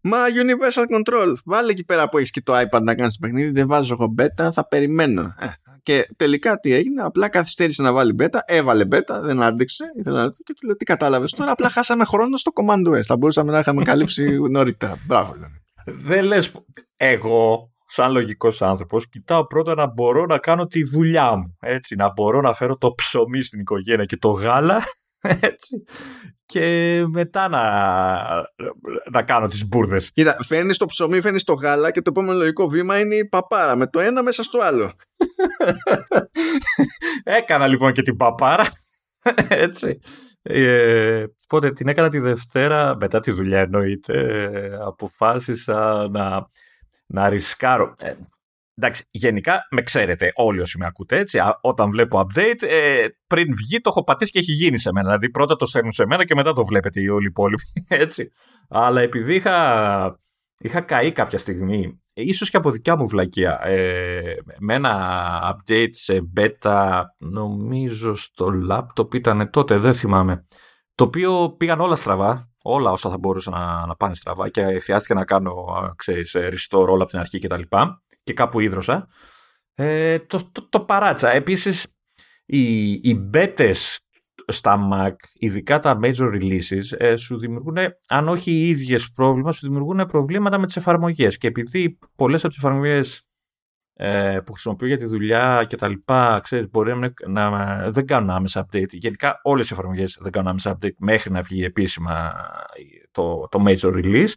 Μα 0.08 0.18
Universal 0.18 0.95
Control, 0.95 1.34
βάλε 1.45 1.72
εκεί 1.72 1.86
πέρα 1.86 2.10
που 2.10 2.18
έχεις 2.18 2.32
και 2.32 2.41
το 2.41 2.53
iPad 2.60 2.82
να 2.82 2.95
κάνεις 2.95 3.18
παιχνίδι, 3.18 3.51
δεν 3.51 3.68
βάζω 3.68 3.93
εγώ 3.93 4.08
μπέτα, 4.08 4.51
θα 4.51 4.68
περιμένω. 4.68 5.22
Ε, 5.22 5.47
και 5.84 6.08
τελικά 6.18 6.60
τι 6.60 6.74
έγινε, 6.74 7.01
απλά 7.01 7.30
καθυστέρησε 7.30 7.82
να 7.82 7.93
βάλει 7.93 8.14
μπέτα, 8.14 8.43
έβαλε 8.45 8.86
μπέτα, 8.86 9.22
δεν 9.22 9.43
άντεξε, 9.43 9.84
ήθελα 9.99 10.24
να 10.24 10.30
και 10.30 10.53
του 10.53 10.66
λέω 10.66 10.76
τι 10.76 10.86
κατάλαβες 10.86 11.32
τώρα, 11.32 11.51
απλά 11.51 11.70
χάσαμε 11.70 12.06
χρόνο 12.06 12.38
στο 12.38 12.51
Command 12.56 12.97
S. 12.97 13.01
Θα 13.01 13.18
μπορούσαμε 13.18 13.51
να 13.51 13.60
είχαμε 13.60 13.84
καλύψει 13.84 14.39
νωρίτερα. 14.51 14.97
Μπράβο, 15.08 15.36
Δεν 15.86 16.26
λες. 16.26 16.51
Εγώ, 16.95 17.72
σαν 17.86 18.12
λογικός 18.12 18.62
άνθρωπος, 18.62 19.10
κοιτάω 19.10 19.47
πρώτα 19.47 19.76
να 19.76 19.88
μπορώ 19.88 20.26
να 20.26 20.38
κάνω 20.38 20.66
τη 20.66 20.84
δουλειά 20.84 21.36
μου. 21.36 21.58
Έτσι, 21.60 21.95
να 21.95 22.12
μπορώ 22.12 22.41
να 22.41 22.53
φέρω 22.53 22.78
το 22.78 22.93
ψωμί 22.93 23.43
στην 23.43 23.60
οικογένεια 23.60 24.06
και 24.06 24.18
το 24.18 24.30
γάλα 24.30 24.82
έτσι, 25.30 25.84
και 26.45 27.03
μετά 27.07 27.47
να, 27.47 27.61
να 29.11 29.23
κάνω 29.23 29.47
τις 29.47 29.67
μπουρδες. 29.67 30.11
Κοίτα, 30.11 30.38
φέρνεις 30.41 30.78
το 30.78 30.86
ψωμί, 30.86 31.21
φέρνεις 31.21 31.43
το 31.43 31.53
γάλα 31.53 31.91
και 31.91 32.01
το 32.01 32.09
επόμενο 32.09 32.38
λογικό 32.38 32.67
βήμα 32.67 32.99
είναι 32.99 33.15
η 33.15 33.28
παπάρα 33.28 33.76
με 33.76 33.88
το 33.88 33.99
ένα 33.99 34.23
μέσα 34.23 34.43
στο 34.43 34.59
άλλο. 34.59 34.91
Έκανα 37.23 37.67
λοιπόν 37.67 37.93
και 37.93 38.01
την 38.01 38.17
παπάρα. 38.17 38.65
Έτσι. 39.49 39.99
Ε, 40.41 41.26
οπότε 41.43 41.71
την 41.71 41.88
έκανα 41.88 42.09
τη 42.09 42.19
Δευτέρα, 42.19 42.95
μετά 42.95 43.19
τη 43.19 43.32
δουλειά 43.32 43.59
εννοείται, 43.59 44.13
ε, 44.53 44.78
αποφάσισα 44.86 46.07
να, 46.11 46.47
να 47.05 47.30
ρισκάρω. 47.30 47.95
Ε, 47.99 48.13
Εντάξει, 48.78 49.07
γενικά 49.11 49.67
με 49.71 49.82
ξέρετε 49.82 50.32
όλοι 50.36 50.59
όσοι 50.59 50.78
με 50.78 50.86
ακούτε 50.86 51.17
έτσι. 51.17 51.39
Όταν 51.61 51.89
βλέπω 51.89 52.19
update, 52.19 52.61
ε, 52.61 53.05
πριν 53.28 53.55
βγει 53.55 53.82
το 53.82 53.89
έχω 53.89 54.03
πατήσει 54.03 54.32
και 54.32 54.39
έχει 54.39 54.51
γίνει 54.51 54.78
σε 54.78 54.91
μένα. 54.91 55.05
Δηλαδή 55.07 55.30
πρώτα 55.30 55.55
το 55.55 55.65
στέλνουν 55.65 55.91
σε 55.91 56.05
μένα 56.05 56.26
και 56.26 56.36
μετά 56.36 56.53
το 56.53 56.65
βλέπετε 56.65 57.01
οι 57.01 57.07
όλοι 57.07 57.26
οι 57.26 57.30
υπόλοιποι. 57.30 57.63
Έτσι. 58.03 58.32
Αλλά 58.69 59.01
επειδή 59.01 59.36
είχα, 59.36 60.19
είχα 60.57 60.82
καεί 60.82 61.11
κάποια 61.11 61.38
στιγμή, 61.38 62.01
ίσως 62.13 62.49
και 62.49 62.57
από 62.57 62.71
δικιά 62.71 62.95
μου 62.95 63.07
βλακεία, 63.07 63.59
ε, 63.63 64.36
με 64.59 64.73
ένα 64.73 65.55
update 65.55 65.91
σε 65.91 66.32
beta, 66.38 67.01
νομίζω 67.17 68.15
στο 68.15 68.51
laptop 68.69 69.15
ήταν 69.15 69.49
τότε, 69.49 69.78
δεν 69.78 69.93
θυμάμαι. 69.93 70.45
Το 70.95 71.03
οποίο 71.03 71.55
πήγαν 71.57 71.80
όλα 71.80 71.95
στραβά, 71.95 72.49
όλα 72.61 72.91
όσα 72.91 73.09
θα 73.09 73.17
μπορούσαν 73.17 73.53
να, 73.53 73.86
να 73.86 73.95
πάνε 73.95 74.15
στραβά 74.15 74.49
και 74.49 74.80
χρειάστηκε 74.80 75.13
να 75.13 75.26
κάνω, 75.26 75.53
ξέρεις, 75.95 76.36
restore 76.36 76.88
όλα 76.88 77.01
από 77.01 77.11
την 77.11 77.19
αρχή 77.19 77.39
κτλ 77.39 77.61
και 78.05 78.05
κάπου 78.34 78.59
ίδρωσα. 78.59 79.07
Ε, 79.73 80.19
το, 80.19 80.49
το, 80.51 80.67
το, 80.69 80.80
παράτσα. 80.80 81.32
Επίσης, 81.32 81.88
οι, 82.45 82.91
οι 82.91 83.30
betas 83.34 83.97
στα 84.47 84.89
Mac, 84.93 85.13
ειδικά 85.34 85.80
τα 85.80 85.99
major 86.01 86.34
releases, 86.34 86.97
ε, 86.97 87.15
σου 87.15 87.38
δημιουργούν, 87.38 87.78
αν 88.07 88.28
όχι 88.28 88.51
οι 88.51 88.69
ίδιες 88.69 89.11
πρόβλημα, 89.11 89.51
σου 89.51 89.65
δημιουργούν 89.65 90.05
προβλήματα 90.05 90.57
με 90.57 90.65
τις 90.65 90.76
εφαρμογές. 90.76 91.38
Και 91.38 91.47
επειδή 91.47 91.99
πολλές 92.15 92.43
από 92.43 92.53
τις 92.53 92.63
εφαρμογές 92.63 93.28
ε, 93.93 94.39
που 94.45 94.51
χρησιμοποιώ 94.51 94.88
για 94.88 94.97
τη 94.97 95.05
δουλειά 95.05 95.65
και 95.69 95.76
τα 95.76 95.88
λοιπά, 95.88 96.39
ξέρεις, 96.43 96.69
μπορεί 96.69 96.95
να, 96.95 97.13
να, 97.28 97.91
δεν 97.91 98.05
κάνουν 98.05 98.30
άμεσα 98.30 98.65
update. 98.65 98.89
Γενικά 98.89 99.39
όλες 99.43 99.69
οι 99.69 99.73
εφαρμογές 99.73 100.17
δεν 100.21 100.32
κάνουν 100.32 100.49
άμεσα 100.49 100.78
update 100.78 100.95
μέχρι 100.97 101.32
να 101.32 101.41
βγει 101.41 101.63
επίσημα 101.63 102.34
το, 103.11 103.47
το 103.51 103.63
major 103.67 103.93
release. 103.93 104.34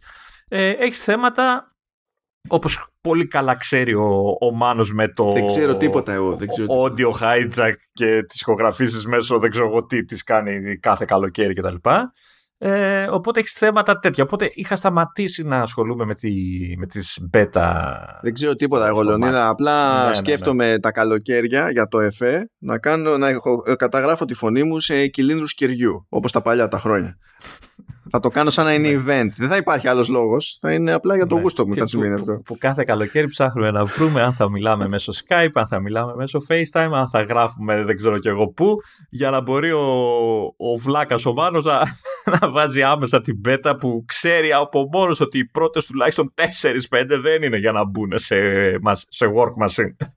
Ε, 0.47 0.69
έχεις 0.69 1.03
θέματα 1.03 1.68
όπως 2.49 2.87
πολύ 3.01 3.27
καλά 3.27 3.55
ξέρει 3.55 3.93
ο, 3.93 4.37
ο 4.39 4.51
Μάνος 4.51 4.93
με 4.93 5.07
το 5.07 5.31
δεν 5.31 5.45
ξέρω 5.45 5.75
τίποτα 5.75 6.13
εγώ, 6.13 6.35
δεν 6.35 6.47
ξέρω 6.47 6.67
audio 6.83 7.21
hijack 7.21 7.73
και 7.93 8.23
τις 8.27 8.41
ηχογραφήσεις 8.41 9.05
μέσω 9.05 9.39
δεν 9.39 9.49
ξέρω 9.49 9.65
εγώ 9.65 9.85
τι 9.85 10.03
τις 10.03 10.23
κάνει 10.23 10.77
κάθε 10.79 11.05
καλοκαίρι 11.07 11.53
κτλ. 11.53 11.75
Ε, 12.61 13.07
οπότε 13.11 13.39
έχεις 13.39 13.53
θέματα 13.53 13.99
τέτοια. 13.99 14.23
Οπότε 14.23 14.51
είχα 14.53 14.75
σταματήσει 14.75 15.43
να 15.43 15.61
ασχολούμαι 15.61 16.05
με, 16.05 16.15
τη, 16.15 16.31
με 16.77 16.85
τις 16.85 17.29
beta. 17.33 17.71
Δεν 18.21 18.33
ξέρω 18.33 18.55
τίποτα 18.55 18.87
εγώ, 18.87 19.01
Λεωνίδα. 19.01 19.47
Απλά 19.47 20.03
ναι, 20.03 20.09
ναι, 20.09 20.15
σκέφτομαι 20.15 20.71
ναι. 20.71 20.79
τα 20.79 20.91
καλοκαίρια 20.91 21.71
για 21.71 21.87
το 21.87 21.99
ΕΦΕ 21.99 22.49
να, 22.57 22.79
κάνω, 22.79 23.17
να 23.17 23.27
έχω, 23.29 23.61
καταγράφω 23.77 24.25
τη 24.25 24.33
φωνή 24.33 24.63
μου 24.63 24.79
σε 24.79 25.07
κυλίνδρους 25.07 25.53
κεριού, 25.53 26.05
όπως 26.09 26.31
τα 26.31 26.41
παλιά 26.41 26.67
τα 26.67 26.79
χρόνια 26.79 27.17
θα 28.09 28.19
το 28.19 28.29
κάνω 28.29 28.49
σαν 28.49 28.65
να 28.65 28.73
είναι 28.73 28.89
event. 28.89 29.29
Δεν 29.35 29.49
θα 29.49 29.57
υπάρχει 29.57 29.87
άλλος 29.87 30.07
λόγος. 30.07 30.57
Θα 30.61 30.73
είναι 30.73 30.93
απλά 30.93 31.15
για 31.15 31.25
το 31.25 31.35
ναι. 31.35 31.41
γούστο 31.41 31.67
μου 31.67 31.75
θα 31.75 31.85
συμβαίνει 31.85 32.13
αυτό. 32.13 32.41
Που, 32.45 32.57
κάθε 32.57 32.83
καλοκαίρι 32.83 33.27
ψάχνουμε 33.27 33.71
να 33.71 33.85
βρούμε 33.85 34.21
αν 34.21 34.33
θα 34.33 34.49
μιλάμε 34.49 34.87
μέσω 34.87 35.13
Skype, 35.13 35.49
αν 35.53 35.67
θα 35.67 35.79
μιλάμε 35.79 36.15
μέσω 36.15 36.39
FaceTime, 36.47 36.91
αν 36.93 37.09
θα 37.09 37.21
γράφουμε 37.21 37.83
δεν 37.83 37.95
ξέρω 37.95 38.17
κι 38.17 38.27
εγώ 38.27 38.47
πού, 38.47 38.75
για 39.09 39.29
να 39.29 39.41
μπορεί 39.41 39.71
ο, 39.71 39.79
ο 40.57 40.77
Βλάκας 40.77 41.25
ο 41.25 41.33
Μάνος 41.33 41.65
να, 41.65 41.81
να 42.39 42.49
βάζει 42.49 42.83
άμεσα 42.83 43.21
την 43.21 43.41
πέτα 43.41 43.75
που 43.75 44.03
ξέρει 44.07 44.53
από 44.53 44.87
μόνος 44.91 45.19
ότι 45.19 45.37
οι 45.37 45.45
πρώτες 45.45 45.85
τουλάχιστον 45.85 46.33
4-5 46.89 47.05
δεν 47.21 47.43
είναι 47.43 47.57
για 47.57 47.71
να 47.71 47.85
μπουν 47.85 48.11
σε, 48.15 48.35
σε 49.09 49.25
work 49.35 49.67
machine. 49.67 49.95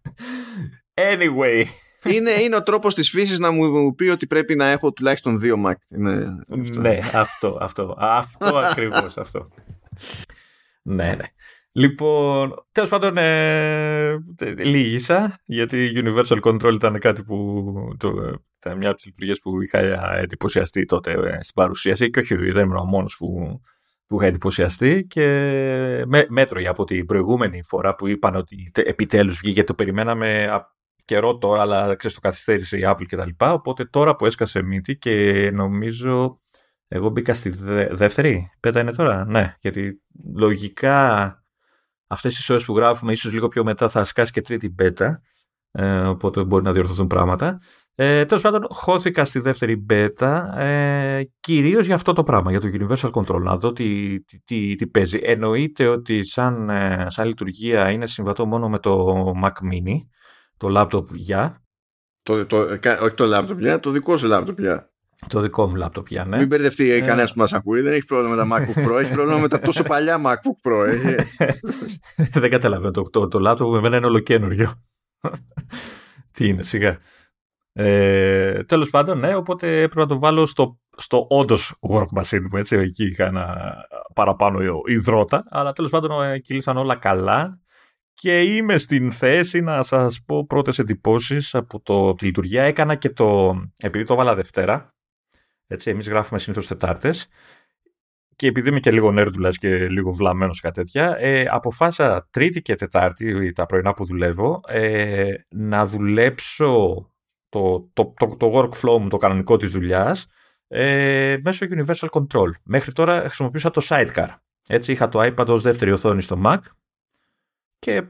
Anyway, 0.94 1.64
είναι, 2.05 2.30
είναι 2.30 2.57
ο 2.57 2.62
τρόπος 2.62 2.94
της 2.94 3.11
φύσης 3.11 3.38
να 3.38 3.50
μου 3.50 3.94
πει 3.94 4.09
ότι 4.09 4.26
πρέπει 4.26 4.55
να 4.55 4.66
έχω 4.66 4.92
τουλάχιστον 4.92 5.38
δύο 5.38 5.57
Mac. 5.66 5.74
αυτό. 6.50 6.80
Ναι, 6.80 6.98
αυτό, 7.12 7.59
αυτό. 7.61 7.96
Αυτό 7.98 8.57
ακριβώς 8.57 9.16
αυτό. 9.16 9.48
ναι, 10.82 11.14
ναι. 11.14 11.26
Λοιπόν, 11.74 12.55
τέλος 12.72 12.88
πάντων, 12.88 13.16
ε, 13.16 14.16
λύγησα, 14.59 15.40
γιατί 15.44 15.84
η 15.84 15.92
Universal 16.05 16.40
Control 16.40 16.72
ήταν 16.74 16.98
κάτι 16.98 17.22
που. 17.22 17.64
Το, 17.98 18.12
ήταν 18.59 18.76
μια 18.76 18.88
από 18.88 18.96
τις 18.96 19.07
λειτουργίες 19.07 19.38
που 19.38 19.62
είχα 19.62 19.78
εντυπωσιαστεί 20.16 20.84
τότε 20.84 21.11
ε, 21.12 21.16
στην 21.16 21.55
παρουσίαση. 21.55 22.11
Και 22.11 22.18
όχι, 22.18 22.34
δεν 22.34 22.64
ήμουν 22.64 22.76
ο 22.76 22.84
μόνος 22.84 23.16
που, 23.16 23.61
που 24.07 24.16
είχα 24.16 24.26
εντυπωσιαστεί. 24.26 25.07
Και 25.07 25.24
με, 26.07 26.26
μέτρο 26.28 26.61
από 26.66 26.84
την 26.84 27.07
προηγούμενη 27.07 27.62
φορά 27.62 27.94
που 27.94 28.07
είπαν 28.07 28.34
ότι 28.34 28.70
επιτέλους 28.74 29.38
βγήκε, 29.38 29.64
το 29.64 29.74
περιμέναμε 29.74 30.48
καιρό 31.05 31.38
τώρα, 31.38 31.61
αλλά 31.61 31.94
ξέρεις 31.94 32.16
το 32.16 32.28
καθυστέρησε 32.28 32.78
η 32.78 32.82
Apple 32.84 33.05
κτλ. 33.09 33.28
Οπότε 33.38 33.84
τώρα 33.84 34.16
που 34.16 34.26
έσκασε 34.26 34.62
μύτη 34.62 34.96
και 34.96 35.50
νομίζω 35.50 36.36
εγώ 36.88 37.09
μπήκα 37.09 37.34
στη 37.34 37.50
δεύτερη, 37.90 38.50
πέτα 38.61 38.80
είναι 38.80 38.92
τώρα, 38.92 39.24
ναι, 39.24 39.55
γιατί 39.61 40.03
λογικά 40.34 41.26
αυτές 42.07 42.34
τις 42.34 42.50
ώρες 42.50 42.64
που 42.64 42.76
γράφουμε 42.76 43.12
ίσως 43.12 43.32
λίγο 43.32 43.48
πιο 43.48 43.64
μετά 43.64 43.88
θα 43.88 44.05
σκάσει 44.05 44.32
και 44.32 44.40
τρίτη 44.40 44.74
beta, 44.78 45.11
ε, 45.70 45.98
οπότε 45.98 46.44
μπορεί 46.44 46.64
να 46.64 46.72
διορθωθούν 46.72 47.07
πράγματα. 47.07 47.59
Ε, 47.94 48.24
Τέλος 48.24 48.42
πάντων, 48.42 48.66
χώθηκα 48.70 49.24
στη 49.24 49.38
δεύτερη 49.38 49.86
beta 49.90 50.57
ε, 50.57 51.22
κυρίως 51.40 51.86
για 51.86 51.94
αυτό 51.94 52.12
το 52.12 52.22
πράγμα, 52.22 52.50
για 52.50 52.61
το 52.61 52.68
Universal 52.72 53.11
Control, 53.11 53.40
να 53.40 53.57
δω 53.57 53.72
τι, 53.72 54.20
τι, 54.44 54.74
τι, 54.74 54.86
παίζει. 54.86 55.20
Εννοείται 55.22 55.86
ότι 55.86 56.24
σαν, 56.24 56.70
ε, 56.70 57.07
σαν 57.09 57.26
λειτουργία 57.26 57.90
είναι 57.90 58.07
συμβατό 58.07 58.46
μόνο 58.46 58.68
με 58.68 58.78
το 58.78 59.24
Mac 59.44 59.72
Mini, 59.72 59.96
το 60.62 60.80
laptop 60.80 61.04
για. 61.12 61.62
Το, 62.22 62.46
το, 62.46 62.58
όχι 63.02 63.14
το 63.14 63.36
laptop 63.36 63.58
για, 63.58 63.80
το 63.80 63.90
δικό 63.90 64.16
σου 64.16 64.28
laptop 64.32 64.58
για. 64.58 64.90
Το 65.28 65.40
δικό 65.40 65.68
μου 65.68 65.84
laptop 65.84 66.04
πια, 66.04 66.24
ναι. 66.24 66.36
Μην 66.36 66.46
μπερδευτεί 66.46 66.90
ε... 66.90 67.00
κανένας 67.00 67.32
που 67.32 67.38
μας 67.38 67.52
ακούει. 67.52 67.80
Δεν 67.80 67.92
έχει 67.92 68.04
πρόβλημα 68.04 68.34
με 68.34 68.42
τα 68.42 68.56
MacBook 68.56 68.88
Pro. 68.88 69.00
έχει 69.00 69.12
πρόβλημα 69.12 69.38
με 69.38 69.48
τα 69.48 69.60
τόσο 69.60 69.82
παλιά 69.82 70.20
MacBook 70.24 70.68
Pro. 70.68 70.86
δεν 72.40 72.50
καταλαβαίνω. 72.50 72.90
Το, 72.90 73.02
το, 73.02 73.28
το 73.28 73.50
laptop 73.50 73.70
με 73.70 73.80
μένα 73.80 73.96
είναι 73.96 74.06
ολοκένουργιο. 74.06 74.74
Τι 76.32 76.48
είναι, 76.48 76.62
σιγά. 76.62 76.98
Ε, 77.72 78.62
Τέλος 78.64 78.90
πάντων, 78.90 79.18
ναι, 79.18 79.34
οπότε 79.34 79.82
έπρεπε 79.82 80.00
να 80.00 80.06
το 80.06 80.18
βάλω 80.18 80.46
στο, 80.46 80.78
στο 80.96 81.26
όντως 81.30 81.74
work 81.80 82.06
machine 82.20 82.46
μου. 82.50 82.56
Έτσι, 82.56 82.76
εκεί 82.76 83.04
είχα 83.04 83.24
ένα 83.24 83.74
παραπάνω 84.14 84.58
υδρότα. 84.86 85.44
Αλλά 85.50 85.72
τέλος 85.72 85.90
πάντων, 85.90 86.24
ε, 86.24 86.38
κύλησαν 86.38 86.76
όλα 86.76 86.96
καλά. 86.96 87.61
Και 88.22 88.42
είμαι 88.42 88.78
στην 88.78 89.12
θέση 89.12 89.60
να 89.60 89.82
σας 89.82 90.22
πω 90.26 90.46
πρώτες 90.46 90.78
εντυπώσεις 90.78 91.54
από, 91.54 91.80
το, 91.80 92.14
τη 92.14 92.24
λειτουργία. 92.24 92.62
Έκανα 92.62 92.94
και 92.94 93.10
το, 93.10 93.60
επειδή 93.78 94.04
το 94.04 94.14
βάλα 94.14 94.34
Δευτέρα, 94.34 94.94
έτσι, 95.66 95.90
εμείς 95.90 96.08
γράφουμε 96.08 96.38
συνήθως 96.38 96.66
Τετάρτες, 96.66 97.28
και 98.36 98.46
επειδή 98.46 98.68
είμαι 98.68 98.80
και 98.80 98.90
λίγο 98.90 99.12
νέρντουλας 99.12 99.58
και 99.58 99.88
λίγο 99.88 100.12
βλαμμένος 100.12 100.60
κάτι 100.60 100.74
τέτοια, 100.74 101.16
ε, 101.18 101.46
αποφάσισα 101.50 102.28
Τρίτη 102.30 102.62
και 102.62 102.74
Τετάρτη, 102.74 103.52
τα 103.52 103.66
πρωινά 103.66 103.92
που 103.92 104.04
δουλεύω, 104.04 104.60
ε, 104.66 105.34
να 105.48 105.84
δουλέψω 105.84 107.06
το, 107.48 107.90
το, 107.92 108.14
το, 108.16 108.36
το 108.36 108.50
workflow 108.54 108.98
μου, 109.00 109.08
το 109.08 109.16
κανονικό 109.16 109.56
της 109.56 109.72
δουλειάς, 109.72 110.26
ε, 110.68 111.36
μέσω 111.42 111.66
Universal 111.70 112.08
Control. 112.10 112.50
Μέχρι 112.64 112.92
τώρα 112.92 113.20
χρησιμοποιούσα 113.20 113.70
το 113.70 113.86
Sidecar. 113.88 114.28
Έτσι, 114.68 114.92
είχα 114.92 115.08
το 115.08 115.20
iPad 115.22 115.46
ως 115.46 115.62
δεύτερη 115.62 115.92
οθόνη 115.92 116.22
στο 116.22 116.40
Mac 116.44 116.58
και 117.83 118.03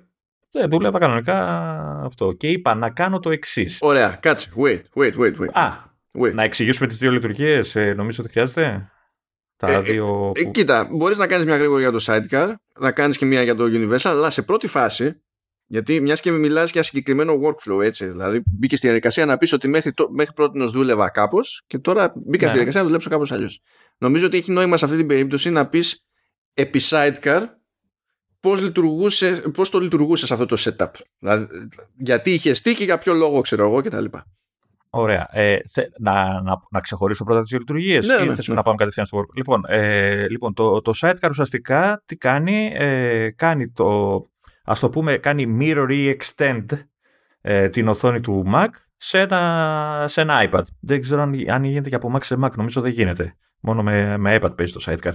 ε, 0.53 0.67
δούλευα 0.67 0.99
κανονικά 0.99 1.39
αυτό. 2.05 2.33
Και 2.33 2.49
είπα 2.49 2.75
να 2.75 2.91
κάνω 2.91 3.21
το 3.21 3.31
εξής. 3.31 3.79
Ωραία, 3.81 4.19
κάτσε. 4.23 4.51
Wait, 4.57 4.83
wait, 4.95 5.15
wait, 5.17 5.37
wait. 5.39 5.53
Α, 5.53 5.73
wait. 6.19 6.33
να 6.33 6.43
εξηγήσουμε 6.43 6.87
τις 6.87 6.99
δύο 6.99 7.11
λειτουργίες, 7.11 7.77
ε, 7.77 7.93
νομίζω 7.93 8.23
ότι 8.23 8.33
χρειάζεται; 8.33 8.91
Τα 9.57 9.73
ε, 9.73 9.81
δύο... 9.81 10.33
Ε, 10.35 10.45
κοίτα, 10.45 10.89
μπορείς 10.91 11.19
να 11.19 11.27
κάνεις 11.27 11.47
μια 11.47 11.57
γρήγορη 11.57 11.83
για 11.83 11.93
το 11.93 12.05
Sidecar, 12.07 12.55
να 12.81 12.93
κάνεις 12.93 13.17
και 13.17 13.25
μια 13.25 13.43
για 13.43 13.55
το 13.55 13.65
Universal, 13.65 14.11
αλλά 14.11 14.31
σε 14.31 14.43
πρώτη 14.43 14.67
φάση 14.67 15.23
γιατί 15.67 16.01
μιας 16.01 16.21
και 16.21 16.31
μιλάς 16.31 16.71
για 16.71 16.83
συγκεκριμένο 16.83 17.41
workflow, 17.43 17.83
έτσι. 17.83 18.07
Δηλαδή, 18.07 18.43
μπήκες 18.47 18.79
στη 18.79 18.87
διαδικασία 18.87 19.27
να 19.27 19.37
πεις 19.37 19.53
ότι 19.53 19.69
μέχρι, 19.69 19.93
το, 19.93 20.09
μέχρι 20.11 20.33
πρώτη 20.33 20.65
δούλευα 20.65 21.11
κάπως 21.11 21.63
και 21.67 21.79
τώρα 21.79 22.13
μπήκα 22.15 22.37
στη 22.37 22.45
ναι. 22.45 22.51
διαδικασία 22.51 22.81
να 22.81 22.87
δουλέψω 22.87 23.11
κάπως 23.11 23.33
αλλιώς. 23.33 23.61
Νομίζω 23.99 24.27
ότι 24.27 24.37
έχει 24.37 24.53
νόημα 24.53 24.77
σε 24.77 24.85
αυτή 24.85 24.97
την 24.97 25.07
περίπτωση 25.07 25.51
να 25.51 25.69
πεις 25.69 26.05
επί 26.55 26.81
sidecar 26.83 27.47
πώς, 28.43 28.73
πώς 29.53 29.71
το 29.71 29.79
λειτουργούσε 29.79 30.35
αυτό 30.35 30.47
το 30.47 30.57
setup. 30.59 30.91
Δηλαδή, 31.19 31.47
γιατί 31.97 32.33
είχε 32.33 32.53
τι 32.53 32.75
και 32.75 32.85
για 32.85 32.99
ποιο 32.99 33.15
λόγο, 33.15 33.41
ξέρω 33.41 33.65
εγώ 33.65 33.81
κτλ. 33.81 34.05
Ωραία. 34.91 35.29
Ε, 35.31 35.59
θε, 35.69 35.83
να, 35.99 36.43
να, 36.43 36.63
να 36.71 36.81
ξεχωρίσω 36.81 37.25
πρώτα 37.25 37.43
τις 37.43 37.53
λειτουργίες 37.53 38.07
ναι, 38.07 38.15
ή 38.15 38.27
ναι, 38.27 38.35
ναι. 38.47 38.55
να 38.55 38.63
πάμε 38.63 38.77
κατευθείαν 38.77 39.07
στο 39.07 39.19
work; 39.19 39.35
Λοιπόν, 39.37 39.65
ε, 39.67 40.29
λοιπόν 40.29 40.55
το, 40.55 40.81
το 40.81 40.93
sidecar 41.01 41.29
ουσιαστικά 41.31 42.03
τι 42.07 42.17
κάνει, 42.17 42.73
ε, 42.75 43.31
κάνει 43.31 43.71
το, 43.71 44.21
ας 44.65 44.81
το 44.81 44.89
πούμε, 44.89 45.17
κάνει 45.17 45.59
mirror 45.61 45.87
ή 45.91 46.17
extend 46.17 46.65
ε, 47.41 47.69
την 47.69 47.89
οθόνη 47.89 48.21
του 48.21 48.45
Mac 48.55 48.69
σε 48.97 49.19
ένα, 49.19 50.05
σε 50.09 50.21
ένα 50.21 50.51
iPad. 50.51 50.63
Δεν 50.81 51.01
ξέρω 51.01 51.23
αν, 51.23 51.35
αν 51.49 51.65
γίνεται 51.65 51.89
και 51.89 51.95
από 51.95 52.13
Mac 52.15 52.25
σε 52.25 52.37
Mac, 52.45 52.51
νομίζω 52.57 52.81
δεν 52.81 52.93
γίνεται. 52.93 53.37
Μόνο 53.61 53.83
με, 53.83 54.17
με 54.17 54.39
iPad 54.41 54.57
παίζει 54.57 54.73
το 54.73 54.85
sidecar. 54.87 55.13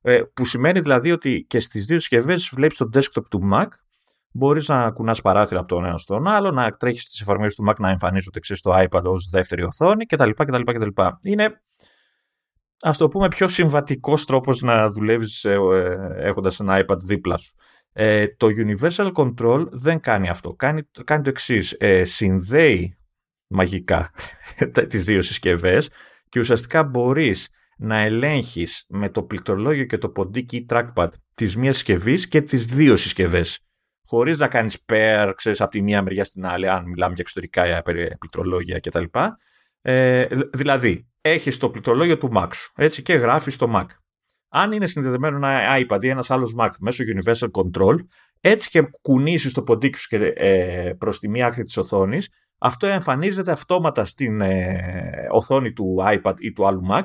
Ε, 0.00 0.22
που 0.34 0.44
σημαίνει 0.44 0.80
δηλαδή 0.80 1.12
ότι 1.12 1.44
και 1.48 1.60
στις 1.60 1.86
δύο 1.86 1.98
συσκευές 1.98 2.50
βλέπεις 2.54 2.76
το 2.76 2.88
desktop 2.94 3.24
του 3.30 3.48
Mac, 3.52 3.66
μπορείς 4.32 4.68
να 4.68 4.90
κουνάς 4.90 5.20
παράθυρα 5.20 5.60
από 5.60 5.68
τον 5.68 5.84
ένα 5.84 5.98
στον 5.98 6.28
άλλο, 6.28 6.50
να 6.50 6.70
τρέχεις 6.70 7.08
τις 7.08 7.20
εφαρμογές 7.20 7.54
του 7.54 7.64
Mac 7.68 7.74
να 7.78 7.90
εμφανίζονται 7.90 8.40
ξέρεις, 8.40 8.62
στο 8.62 8.72
iPad 8.76 9.02
ως 9.02 9.28
δεύτερη 9.28 9.62
οθόνη 9.62 10.06
κτλ. 10.06 10.30
κτλ, 10.30 10.62
κτλ. 10.62 11.02
Είναι 11.22 11.60
ας 12.80 12.98
το 12.98 13.08
πούμε 13.08 13.28
πιο 13.28 13.48
συμβατικός 13.48 14.24
τρόπος 14.24 14.60
να 14.60 14.90
δουλεύεις 14.90 15.44
ε, 15.44 15.58
ε, 15.72 16.28
έχοντας 16.28 16.60
ένα 16.60 16.84
iPad 16.84 16.98
δίπλα 16.98 17.36
σου. 17.36 17.54
Ε, 17.92 18.26
το 18.36 18.48
Universal 18.56 19.12
Control 19.12 19.66
δεν 19.70 20.00
κάνει 20.00 20.28
αυτό. 20.28 20.52
Κάνει, 20.52 20.82
κάνει 21.04 21.22
το 21.22 21.30
εξής. 21.30 21.76
Ε, 21.78 22.04
συνδέει 22.04 22.98
μαγικά 23.46 24.10
τις 24.88 25.04
δύο 25.04 25.22
συσκευές 25.22 25.90
και 26.28 26.38
ουσιαστικά 26.38 26.82
μπορείς 26.82 27.48
να 27.78 27.98
ελέγχεις 27.98 28.84
με 28.88 29.08
το 29.08 29.22
πληκτρολόγιο 29.22 29.84
και 29.84 29.98
το 29.98 30.08
ποντίκι 30.08 30.66
trackpad 30.68 31.08
της 31.34 31.56
μία 31.56 31.72
συσκευής 31.72 32.28
και 32.28 32.42
τις 32.42 32.66
δύο 32.66 32.96
συσκευές. 32.96 33.58
Χωρίς 34.06 34.38
να 34.38 34.48
κάνεις 34.48 34.84
pair, 34.86 35.32
ξέρεις, 35.36 35.60
από 35.60 35.70
τη 35.70 35.82
μία 35.82 36.02
μεριά 36.02 36.24
στην 36.24 36.46
άλλη, 36.46 36.68
αν 36.68 36.84
μιλάμε 36.84 37.14
για 37.14 37.24
εξωτερικά 37.26 37.82
πληκτρολόγια 38.18 38.80
κτλ. 38.80 39.04
Ε, 39.80 40.26
δηλαδή, 40.52 41.08
έχεις 41.20 41.58
το 41.58 41.70
πληκτρολόγιο 41.70 42.18
του 42.18 42.30
Mac 42.34 42.48
σου, 42.52 42.72
έτσι, 42.76 43.02
και 43.02 43.14
γράφεις 43.14 43.56
το 43.56 43.72
Mac 43.74 43.86
αν 44.48 44.72
είναι 44.72 44.86
συνδεδεμένο 44.86 45.36
ένα 45.36 45.60
iPad 45.78 46.04
ή 46.04 46.08
ένας 46.08 46.30
άλλος 46.30 46.54
Mac 46.58 46.70
μέσω 46.78 47.04
Universal 47.16 47.50
Control, 47.50 47.94
έτσι 48.40 48.70
και 48.70 48.88
κουνήσεις 49.00 49.52
το 49.52 49.62
ποντίκι 49.62 49.98
σου 49.98 50.16
ε, 50.34 50.92
προς 50.98 51.18
τη 51.18 51.28
μία 51.28 51.46
άκρη 51.46 51.62
της 51.62 51.76
οθόνης, 51.76 52.28
αυτό 52.58 52.86
εμφανίζεται 52.86 53.52
αυτόματα 53.52 54.04
στην 54.04 54.40
ε, 54.40 55.26
οθόνη 55.30 55.72
του 55.72 55.96
iPad 56.00 56.34
ή 56.38 56.52
του 56.52 56.66
άλλου 56.66 56.82
Mac. 56.90 57.02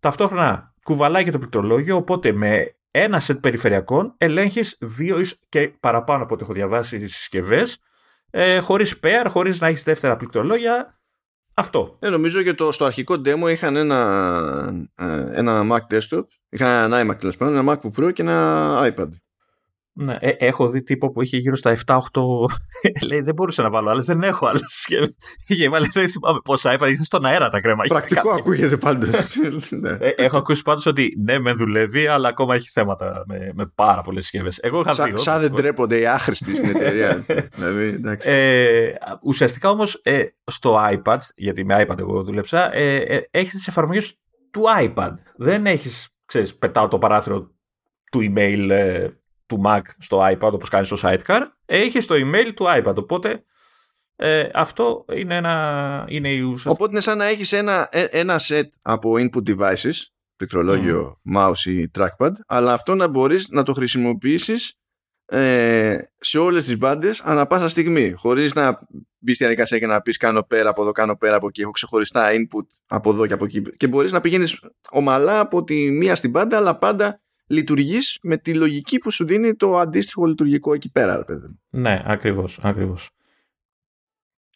Ταυτόχρονα 0.00 0.74
κουβαλάει 0.82 1.24
και 1.24 1.30
το 1.30 1.38
πληκτρολόγιο, 1.38 1.96
οπότε 1.96 2.32
με 2.32 2.76
ένα 2.90 3.20
σετ 3.20 3.38
περιφερειακών 3.38 4.14
ελέγχεις 4.16 4.76
δύο 4.80 5.20
και 5.48 5.68
παραπάνω 5.80 6.22
από 6.22 6.34
ό,τι 6.34 6.42
έχω 6.42 6.52
διαβάσει 6.52 6.98
τις 6.98 7.16
συσκευές, 7.16 7.78
ε, 8.30 8.58
χωρίς 8.58 9.00
pair, 9.02 9.26
χωρίς 9.28 9.60
να 9.60 9.66
έχεις 9.66 9.82
δεύτερα 9.82 10.16
πληκτρολόγια. 10.16 11.00
Αυτό. 11.54 11.96
Ε, 12.00 12.08
νομίζω 12.08 12.42
και 12.42 12.54
το, 12.54 12.72
στο 12.72 12.84
αρχικό 12.84 13.14
demo 13.24 13.50
είχαν 13.50 13.76
ένα, 13.76 14.88
ε, 14.94 15.30
ένα 15.32 15.62
Mac 15.70 15.94
desktop, 15.94 16.22
είχαν 16.48 16.92
ένα 16.92 17.12
iMac 17.12 17.18
τέλος 17.18 17.36
πάντων, 17.36 17.56
ένα 17.56 17.72
MacBook 17.72 18.02
Pro 18.02 18.12
και 18.12 18.22
ένα 18.22 18.76
iPad. 18.82 19.08
Ναι, 20.00 20.16
ε, 20.20 20.30
έχω 20.38 20.68
δει 20.68 20.82
τύπο 20.82 21.10
που 21.10 21.22
είχε 21.22 21.36
γύρω 21.36 21.56
στα 21.56 21.76
7-8. 21.86 21.98
λέει 23.08 23.20
δεν 23.20 23.34
μπορούσα 23.34 23.62
να 23.62 23.70
βάλω 23.70 23.90
άλλες, 23.90 24.04
δεν 24.04 24.22
έχω 24.22 24.46
άλλες. 24.46 24.86
Είχε 25.48 25.68
βάλει, 25.68 25.90
δεν 25.92 26.08
θυμάμαι 26.08 26.38
πόσα 26.44 26.76
iPad, 26.78 26.90
είχε 26.90 27.04
στον 27.04 27.24
αέρα 27.24 27.48
τα 27.48 27.60
κρέμα. 27.60 27.82
Πρακτικό 27.88 28.30
ακούγεται 28.38 28.76
πάντως. 28.76 29.36
ναι. 29.70 29.90
ε, 29.90 30.08
έχω 30.16 30.36
ακούσει 30.36 30.62
πάντως 30.62 30.86
ότι 30.86 31.14
ναι, 31.24 31.38
με 31.38 31.52
δουλεύει, 31.52 32.06
αλλά 32.06 32.28
ακόμα 32.28 32.54
έχει 32.54 32.68
θέματα 32.70 33.24
με, 33.26 33.50
με 33.54 33.72
πάρα 33.74 34.02
πολλές 34.02 34.22
συσκευές. 34.22 34.58
Εγώ 34.62 34.80
είχα 34.80 35.04
δει. 35.04 35.16
Σαν 35.16 35.40
δεν 35.40 35.54
τρέπονται 35.54 35.98
οι 35.98 36.06
άχρηστοι 36.06 36.56
στην 36.56 36.68
εταιρεία. 36.68 37.24
δηλαδή, 37.54 38.00
ε, 38.22 38.92
ουσιαστικά 39.22 39.70
όμως 39.70 40.00
ε, 40.02 40.24
στο 40.44 40.88
iPad, 40.92 41.18
γιατί 41.34 41.64
με 41.64 41.86
iPad 41.88 41.98
εγώ 41.98 42.22
δούλεψα, 42.22 42.74
ε, 42.74 42.96
ε, 42.96 43.28
έχεις 43.30 43.52
τις 43.52 43.68
εφαρμογές 43.68 44.18
του 44.50 44.62
iPad. 44.80 45.12
Δεν 45.36 45.66
έχεις, 45.66 46.08
ξέρεις, 46.24 46.56
πετάω 46.56 46.88
το 46.88 46.98
παράθυρο 46.98 47.50
του 48.10 48.20
email 48.20 48.68
ε, 48.70 49.08
του 49.48 49.62
Mac 49.66 49.80
στο 49.98 50.26
iPad 50.32 50.52
όπως 50.52 50.68
κάνεις 50.68 50.88
στο 50.88 50.96
Sidecar, 51.02 51.40
έχεις 51.66 52.06
το 52.06 52.14
email 52.14 52.52
του 52.54 52.64
iPad. 52.68 52.94
Οπότε 52.94 53.42
ε, 54.20 54.48
αυτό 54.54 55.04
είναι 55.14 55.36
ένα. 55.36 56.04
Είναι 56.08 56.28
η 56.28 56.40
ουσιαστική. 56.40 56.74
Οπότε 56.74 56.90
είναι 56.90 57.00
σαν 57.00 57.18
να 57.18 57.24
έχεις 57.24 57.52
ένα, 57.52 57.88
ε, 57.90 58.02
ένα 58.02 58.40
set 58.40 58.68
από 58.82 59.14
input 59.18 59.48
devices, 59.48 59.94
πληκτρολόγιο, 60.36 61.20
mm. 61.32 61.38
mouse 61.38 61.64
ή 61.64 61.90
trackpad, 61.98 62.32
αλλά 62.46 62.72
αυτό 62.72 62.94
να 62.94 63.08
μπορείς 63.08 63.48
να 63.50 63.62
το 63.62 63.72
χρησιμοποιήσεις 63.72 64.74
ε, 65.26 65.98
σε 66.18 66.38
όλες 66.38 66.64
τις 66.64 66.78
μπάντες 66.78 67.20
ανά 67.20 67.46
πάσα 67.46 67.68
στιγμή, 67.68 68.12
χωρίς 68.12 68.54
να 68.54 68.80
μπεις 69.18 69.34
στη 69.34 69.44
διαδικασία 69.44 69.78
και 69.78 69.86
να 69.86 70.00
πεις 70.00 70.16
κάνω 70.16 70.42
πέρα 70.42 70.70
από 70.70 70.82
εδώ, 70.82 70.92
κάνω 70.92 71.16
πέρα 71.16 71.36
από 71.36 71.46
εκεί, 71.46 71.60
έχω 71.60 71.70
ξεχωριστά 71.70 72.28
input 72.30 72.66
από 72.86 73.10
εδώ 73.10 73.26
και 73.26 73.32
από 73.32 73.44
εκεί 73.44 73.62
και 73.76 73.88
μπορείς 73.88 74.12
να 74.12 74.20
πηγαίνεις 74.20 74.60
ομαλά 74.90 75.40
από 75.40 75.64
τη 75.64 75.90
μία 75.90 76.14
στην 76.14 76.32
πάντα, 76.32 76.56
αλλά 76.56 76.78
πάντα 76.78 77.20
λειτουργείς 77.48 78.18
με 78.22 78.36
τη 78.36 78.54
λογική 78.54 78.98
που 78.98 79.10
σου 79.10 79.24
δίνει 79.24 79.54
το 79.54 79.76
αντίστοιχο 79.76 80.26
λειτουργικό 80.26 80.72
εκεί 80.72 80.90
πέρα, 80.90 81.24
παιδί. 81.24 81.58
Ναι, 81.70 82.02
ακριβώς, 82.04 82.58
ακριβώς. 82.62 83.10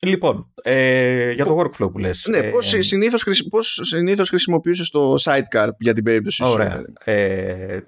Λοιπόν, 0.06 0.52
ε, 0.62 1.32
για 1.32 1.44
το 1.44 1.58
workflow 1.60 1.92
που 1.92 1.98
λες. 1.98 2.26
Ναι, 2.28 2.42
πώς, 2.42 2.74
ε, 2.74 2.82
συνήθως, 2.82 3.24
πώς 3.48 3.80
συνήθως 3.82 4.28
χρησιμοποιούσες 4.28 4.90
το 4.90 5.14
sidecar 5.20 5.68
για 5.78 5.94
την 5.94 6.04
περίπτωση 6.04 6.44
ωραία. 6.44 6.76
σου. 6.76 6.84
Ε, 7.04 7.80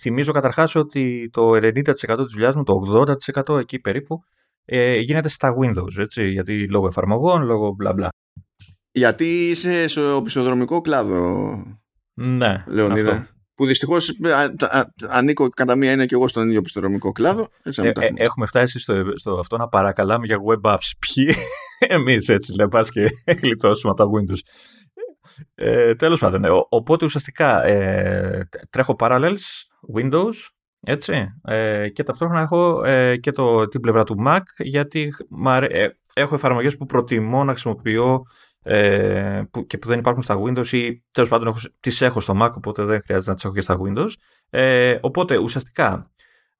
θυμίζω 0.00 0.32
καταρχάς 0.32 0.74
ότι 0.74 1.30
το 1.32 1.54
90% 1.54 2.24
της 2.24 2.32
δουλειάς 2.32 2.54
μου, 2.54 2.62
το 2.62 2.72
80% 2.72 3.58
εκεί 3.58 3.78
περίπου, 3.78 4.22
ε, 4.64 4.98
γίνεται 4.98 5.28
στα 5.28 5.54
Windows, 5.60 5.98
έτσι, 5.98 6.28
γιατί 6.28 6.68
λόγω 6.68 6.86
εφαρμογών, 6.86 7.42
λόγω 7.42 7.74
μπλα 7.74 7.92
μπλα. 7.92 8.08
Γιατί 8.90 9.48
είσαι 9.48 9.88
στο 9.88 10.00
επισοδρομικό 10.00 10.80
κλάδο, 10.80 11.52
Ναι, 12.14 12.64
Λεωνίδα; 12.66 13.10
αυτό. 13.10 13.35
Που 13.56 13.66
δυστυχώς 13.66 14.12
ανήκω 15.08 15.48
κατά 15.48 15.76
μία 15.76 15.90
έννοια 15.90 16.06
και 16.06 16.14
εγώ 16.14 16.28
στον 16.28 16.46
ίδιο 16.46 16.58
επιστοδρομικό 16.58 17.12
κλάδο. 17.12 17.48
Έτσι, 17.62 17.80
να 17.80 17.86
Ε, 17.86 17.92
τα 17.92 18.02
ε, 18.02 18.04
έχουμε. 18.04 18.20
έχουμε 18.24 18.46
φτάσει 18.46 18.78
στο, 18.80 19.04
στο 19.14 19.32
αυτό 19.32 19.56
να 19.56 19.68
παρακαλάμε 19.68 20.26
για 20.26 20.36
web 20.48 20.70
apps. 20.72 20.90
Ποιοι; 20.98 21.34
Εμείς 21.96 22.28
έτσι 22.28 22.54
λέμε, 22.56 22.68
πας 22.68 22.90
και 22.90 23.08
γλιτώσουμε 23.42 23.92
από 23.96 24.04
τα 24.04 24.10
Windows. 24.10 24.38
Ε, 25.54 25.94
τέλος 25.94 26.20
πάντων, 26.20 26.44
ε, 26.44 26.48
ο- 26.50 26.66
οπότε 26.70 27.04
ουσιαστικά 27.04 27.64
ε, 27.64 28.48
τρέχω 28.70 28.96
Parallels, 28.98 29.42
Windows, 29.96 30.32
έτσι, 30.80 31.26
ε, 31.44 31.88
και 31.88 32.02
ταυτόχρονα 32.02 32.40
έχω 32.40 32.84
ε, 32.84 33.16
και 33.16 33.30
το, 33.30 33.68
την 33.68 33.80
πλευρά 33.80 34.04
του 34.04 34.16
Mac, 34.26 34.40
γιατί 34.58 35.12
μ' 35.28 35.48
αρέ- 35.48 35.72
ε, 35.74 35.88
έχω 36.14 36.34
εφαρμογές 36.34 36.76
που 36.76 36.86
προτιμώ 36.86 37.44
να 37.44 37.50
χρησιμοποιώ 37.52 38.22
ε, 38.68 39.42
που, 39.50 39.66
και 39.66 39.78
που 39.78 39.88
δεν 39.88 39.98
υπάρχουν 39.98 40.22
στα 40.22 40.38
Windows 40.38 40.66
ή 40.72 41.04
τέλος 41.10 41.28
πάντων 41.28 41.46
έχω, 41.46 41.58
τις 41.80 42.00
έχω 42.00 42.20
στο 42.20 42.34
Mac, 42.42 42.50
οπότε 42.54 42.84
δεν 42.84 43.02
χρειάζεται 43.02 43.30
να 43.30 43.34
τις 43.34 43.44
έχω 43.44 43.54
και 43.54 43.60
στα 43.60 43.78
Windows. 43.82 44.10
Ε, 44.50 44.98
οπότε 45.00 45.36
ουσιαστικά 45.36 46.10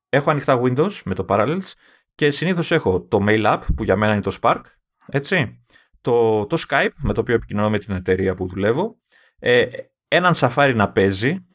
έχω 0.08 0.30
ανοιχτά 0.30 0.60
Windows 0.62 0.92
με 1.04 1.14
το 1.14 1.24
Parallels 1.28 1.72
και 2.14 2.30
συνήθως 2.30 2.70
έχω 2.70 3.00
το 3.00 3.24
Mail 3.28 3.44
App 3.44 3.60
που 3.76 3.84
για 3.84 3.96
μένα 3.96 4.12
είναι 4.12 4.22
το 4.22 4.38
Spark, 4.42 4.60
έτσι, 5.06 5.64
το, 6.00 6.46
το 6.46 6.62
Skype 6.68 6.90
με 6.96 7.12
το 7.12 7.20
οποίο 7.20 7.34
επικοινωνώ 7.34 7.70
με 7.70 7.78
την 7.78 7.94
εταιρεία 7.94 8.34
που 8.34 8.48
δουλεύω, 8.48 8.96
ε, 9.38 9.66
έναν 10.08 10.32
Safari 10.36 10.72
να 10.74 10.92
παίζει 10.92 11.46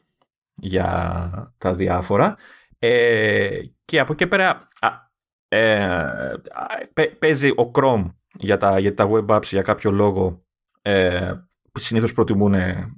για 0.54 1.54
τα 1.58 1.74
διάφορα. 1.74 2.36
Ε, 2.78 3.60
και 3.84 4.00
από 4.00 4.12
εκεί 4.12 4.26
πέρα 4.26 4.68
α, 4.80 4.88
ε, 5.48 5.84
α, 5.84 6.66
παι- 6.92 7.18
παίζει 7.18 7.48
ο 7.48 7.70
Chrome 7.74 8.06
για 8.34 8.56
τα, 8.56 8.78
για 8.78 8.94
τα 8.94 9.08
web 9.10 9.26
apps 9.26 9.42
για 9.42 9.62
κάποιο 9.62 9.90
λόγο 9.90 10.41
ε, 10.82 11.32
συνήθως 11.72 12.12
προτιμούν 12.12 12.54
ε, 12.54 12.90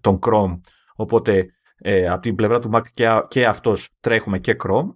τον 0.00 0.18
Chrome 0.22 0.60
οπότε 0.94 1.46
ε, 1.78 2.08
από 2.08 2.20
την 2.20 2.34
πλευρά 2.34 2.58
του 2.58 2.70
Mac 2.74 2.82
και, 2.94 3.08
α- 3.08 3.26
και 3.28 3.46
αυτός 3.46 3.90
τρέχουμε 4.00 4.38
και 4.38 4.56
Chrome 4.64 4.88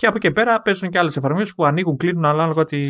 και 0.00 0.06
από 0.06 0.16
εκεί 0.16 0.30
πέρα 0.30 0.62
παίζουν 0.62 0.90
και 0.90 0.98
άλλες 0.98 1.16
εφαρμογές 1.16 1.54
που 1.54 1.64
ανοίγουν, 1.64 1.96
κλείνουν 1.96 2.24
ανάλογα 2.24 2.64
τη, 2.64 2.80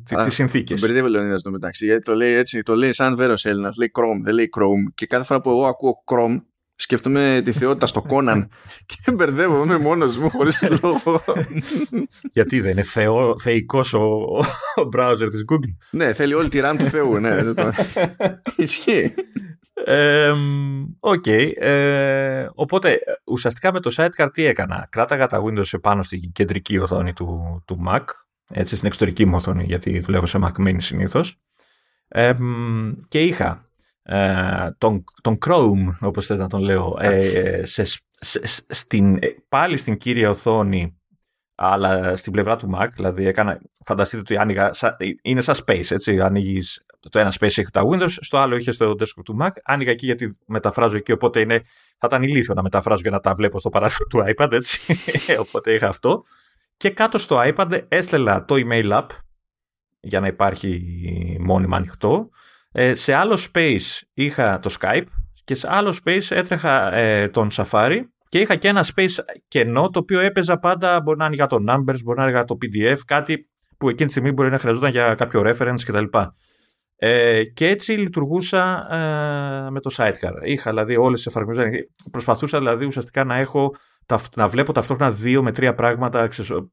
τη, 0.00 0.14
Α, 0.16 0.24
τις 0.24 0.34
συνθήκες. 0.34 0.80
Τον 0.80 0.88
μπερδεύει 0.88 1.08
ο 1.08 1.10
Λεωνίδας 1.10 1.40
στο 1.40 1.50
μεταξύ. 1.50 1.84
Γιατί 1.84 2.04
το 2.04 2.14
λέει 2.14 2.32
έτσι, 2.32 2.62
το 2.62 2.74
λέει 2.74 2.92
σαν 2.92 3.16
βέρος 3.16 3.44
Έλληνας. 3.44 3.76
Λέει 3.76 3.90
Chrome, 3.94 4.22
δεν 4.22 4.34
λέει 4.34 4.48
Chrome. 4.56 4.92
Και 4.94 5.06
κάθε 5.06 5.24
φορά 5.24 5.40
που 5.40 5.50
εγώ 5.50 5.66
ακούω 5.66 6.04
Chrome, 6.04 6.36
σκέφτομαι 6.82 7.40
τη 7.44 7.52
θεότητα 7.52 7.86
στο 7.86 8.06
Conan 8.08 8.46
και 8.90 9.12
μπερδεύομαι 9.12 9.78
μόνος 9.78 10.16
μου 10.16 10.30
χωρίς 10.30 10.68
λόγο. 10.82 11.22
Γιατί 12.32 12.60
δεν 12.60 12.70
είναι 12.70 12.82
θεό, 12.82 13.38
θεϊκός 13.38 13.92
ο, 13.92 14.04
ο 14.74 14.88
browser 14.96 15.28
της 15.30 15.44
Google. 15.52 15.76
ναι, 15.90 16.12
θέλει 16.12 16.34
όλη 16.34 16.48
τη 16.48 16.60
RAM 16.62 16.74
του 16.78 16.84
Θεού. 16.84 17.18
Ναι, 17.18 17.44
δεν 17.44 17.54
το... 17.54 17.72
Ισχύει. 18.56 19.14
Ε, 19.84 20.32
Οκ. 21.00 21.26
ε, 21.26 22.48
οπότε 22.54 22.98
ουσιαστικά 23.24 23.72
με 23.72 23.80
το 23.80 23.94
Sidecar 23.96 24.28
τι 24.32 24.44
έκανα; 24.44 24.86
Κράταγα 24.90 25.26
τα 25.26 25.42
Windows 25.44 25.72
επάνω 25.72 26.02
στην 26.02 26.32
κεντρική 26.32 26.78
οθόνη 26.78 27.12
του, 27.12 27.62
του 27.66 27.82
Mac. 27.88 28.04
Έτσι 28.48 28.74
στην 28.76 28.86
εξωτερική 28.86 29.24
μου 29.24 29.36
οθόνη 29.36 29.64
γιατί 29.64 29.98
δουλεύω 29.98 30.26
σε 30.26 30.38
Mac 30.42 30.66
Mini 30.66 30.76
συνήθως. 30.78 31.40
Ε, 32.08 32.32
και 33.08 33.20
είχα 33.22 33.71
ε, 34.02 34.70
τον, 34.78 35.04
τον 35.20 35.38
Chrome 35.46 35.84
όπως 36.00 36.26
θες 36.26 36.38
να 36.38 36.48
τον 36.48 36.60
λέω 36.60 36.96
ε, 37.00 37.20
σε, 37.64 37.84
σε- 37.84 38.46
σε- 38.46 38.64
στην, 38.68 39.16
ε, 39.16 39.26
πάλι 39.48 39.76
στην 39.76 39.96
κύρια 39.96 40.28
οθόνη 40.30 40.96
αλλά 41.54 42.16
στην 42.16 42.32
πλευρά 42.32 42.56
του 42.56 42.70
Mac, 42.74 42.86
δηλαδή 42.94 43.26
έκανα, 43.26 43.60
φανταστείτε 43.84 44.20
ότι 44.20 44.36
άνοιγα, 44.36 44.72
σα- 44.72 44.96
είναι 45.22 45.40
σαν 45.40 45.54
space, 45.66 45.90
έτσι, 45.90 46.20
ανοίγεις, 46.20 46.84
το 47.10 47.18
ένα 47.18 47.32
space 47.32 47.42
έχει 47.42 47.70
τα 47.72 47.82
Windows, 47.90 48.10
στο 48.10 48.38
άλλο 48.38 48.56
είχε 48.56 48.70
στο 48.70 48.90
desktop 48.90 49.22
του 49.24 49.36
Mac, 49.40 49.48
άνοιγα 49.64 49.90
εκεί 49.90 50.06
γιατί 50.06 50.38
μεταφράζω 50.46 50.96
εκεί, 50.96 51.12
οπότε 51.12 51.40
είναι, 51.40 51.58
θα 51.98 52.06
ήταν 52.06 52.22
ηλίθιο 52.22 52.54
να 52.54 52.62
μεταφράζω 52.62 53.02
και 53.02 53.10
να 53.10 53.20
τα 53.20 53.34
βλέπω 53.34 53.58
στο 53.58 53.68
παράθυρο 53.68 54.06
του 54.06 54.24
iPad, 54.36 54.52
έτσι, 54.52 54.96
οπότε 55.44 55.72
είχα 55.72 55.88
αυτό. 55.88 56.22
Και 56.76 56.90
κάτω 56.90 57.18
στο 57.18 57.40
iPad 57.44 57.84
έστελα 57.88 58.44
το 58.44 58.54
email 58.58 58.92
app, 58.98 59.06
για 60.00 60.20
να 60.20 60.26
υπάρχει 60.26 60.82
μόνιμα 61.40 61.76
ανοιχτό. 61.76 62.28
Ε, 62.72 62.94
σε 62.94 63.14
άλλο 63.14 63.38
space 63.52 64.00
είχα 64.14 64.58
το 64.58 64.74
Skype 64.80 65.04
και 65.44 65.54
σε 65.54 65.68
άλλο 65.70 65.98
space 66.04 66.26
έτρεχα 66.28 66.94
ε, 66.94 67.28
τον 67.28 67.48
Safari 67.52 68.00
και 68.28 68.38
είχα 68.40 68.56
και 68.56 68.68
ένα 68.68 68.84
space 68.94 69.14
κενό 69.48 69.90
το 69.90 69.98
οποίο 69.98 70.20
έπαιζα 70.20 70.58
πάντα, 70.58 71.00
μπορεί 71.00 71.18
να 71.18 71.24
άνοιγα 71.24 71.46
το 71.46 71.56
Numbers, 71.68 72.02
μπορεί 72.04 72.18
να 72.18 72.22
άνοιγα 72.22 72.44
το 72.44 72.56
PDF, 72.62 72.98
κάτι 73.06 73.48
που 73.78 73.88
εκείνη 73.88 74.04
τη 74.04 74.10
στιγμή 74.10 74.32
μπορεί 74.32 74.50
να 74.50 74.58
χρειαζόταν 74.58 74.90
για 74.90 75.14
κάποιο 75.14 75.40
reference 75.44 75.80
κτλ. 75.86 76.04
Ε, 76.96 77.44
και 77.44 77.68
έτσι 77.68 77.92
λειτουργούσα 77.92 78.86
ε, 78.90 79.70
με 79.70 79.80
το 79.80 79.94
sidecar. 79.96 80.32
Είχα 80.44 80.70
δηλαδή 80.70 80.96
όλες 80.96 81.22
τις 81.22 81.26
εφαρμογές. 81.26 81.66
Προσπαθούσα 82.10 82.58
δηλαδή 82.58 82.84
ουσιαστικά 82.84 83.24
να 83.24 83.36
έχω 83.36 83.70
ταυτ- 83.70 83.91
να 84.34 84.48
βλέπω 84.48 84.72
ταυτόχρονα 84.72 85.10
δύο 85.12 85.42
με 85.42 85.52
τρία 85.52 85.74
πράγματα 85.74 86.28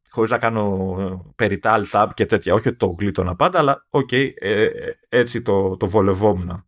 χωρίς 0.10 0.32
να 0.32 0.38
κάνω 0.38 0.96
ε, 1.00 1.32
περιττά 1.36 1.80
alt 1.80 1.92
tab 1.92 2.08
και 2.14 2.26
τέτοια. 2.26 2.54
Όχι 2.54 2.68
ότι 2.68 2.78
το 2.78 2.96
γλίτωνα 3.00 3.36
πάντα, 3.36 3.60
αλλά 3.60 3.86
οκ, 3.90 4.12
ε, 4.12 4.34
ε, 4.40 4.72
έτσι 5.10 5.42
το, 5.42 5.78
το 5.78 5.88
βολευόμουν. 5.88 6.64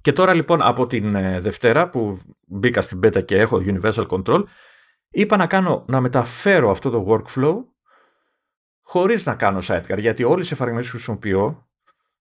Και 0.00 0.12
τώρα 0.12 0.34
λοιπόν 0.34 0.62
από 0.62 0.86
την 0.86 1.14
ε, 1.14 1.40
Δευτέρα 1.40 1.88
που 1.88 2.20
μπήκα 2.46 2.80
στην 2.80 2.98
beta 3.02 3.24
και 3.24 3.38
έχω 3.38 3.62
Universal 3.64 4.06
Control, 4.06 4.42
είπα 5.10 5.36
να, 5.36 5.46
κάνω, 5.46 5.84
να 5.88 6.00
μεταφέρω 6.00 6.70
αυτό 6.70 6.90
το 6.90 7.06
workflow 7.08 7.54
χωρίς 8.82 9.26
να 9.26 9.34
κάνω 9.34 9.58
sidecar, 9.62 9.98
γιατί 9.98 10.24
όλες 10.24 10.50
οι 10.50 10.52
εφαρμογές 10.52 10.86
που 10.86 10.92
χρησιμοποιώ 10.92 11.68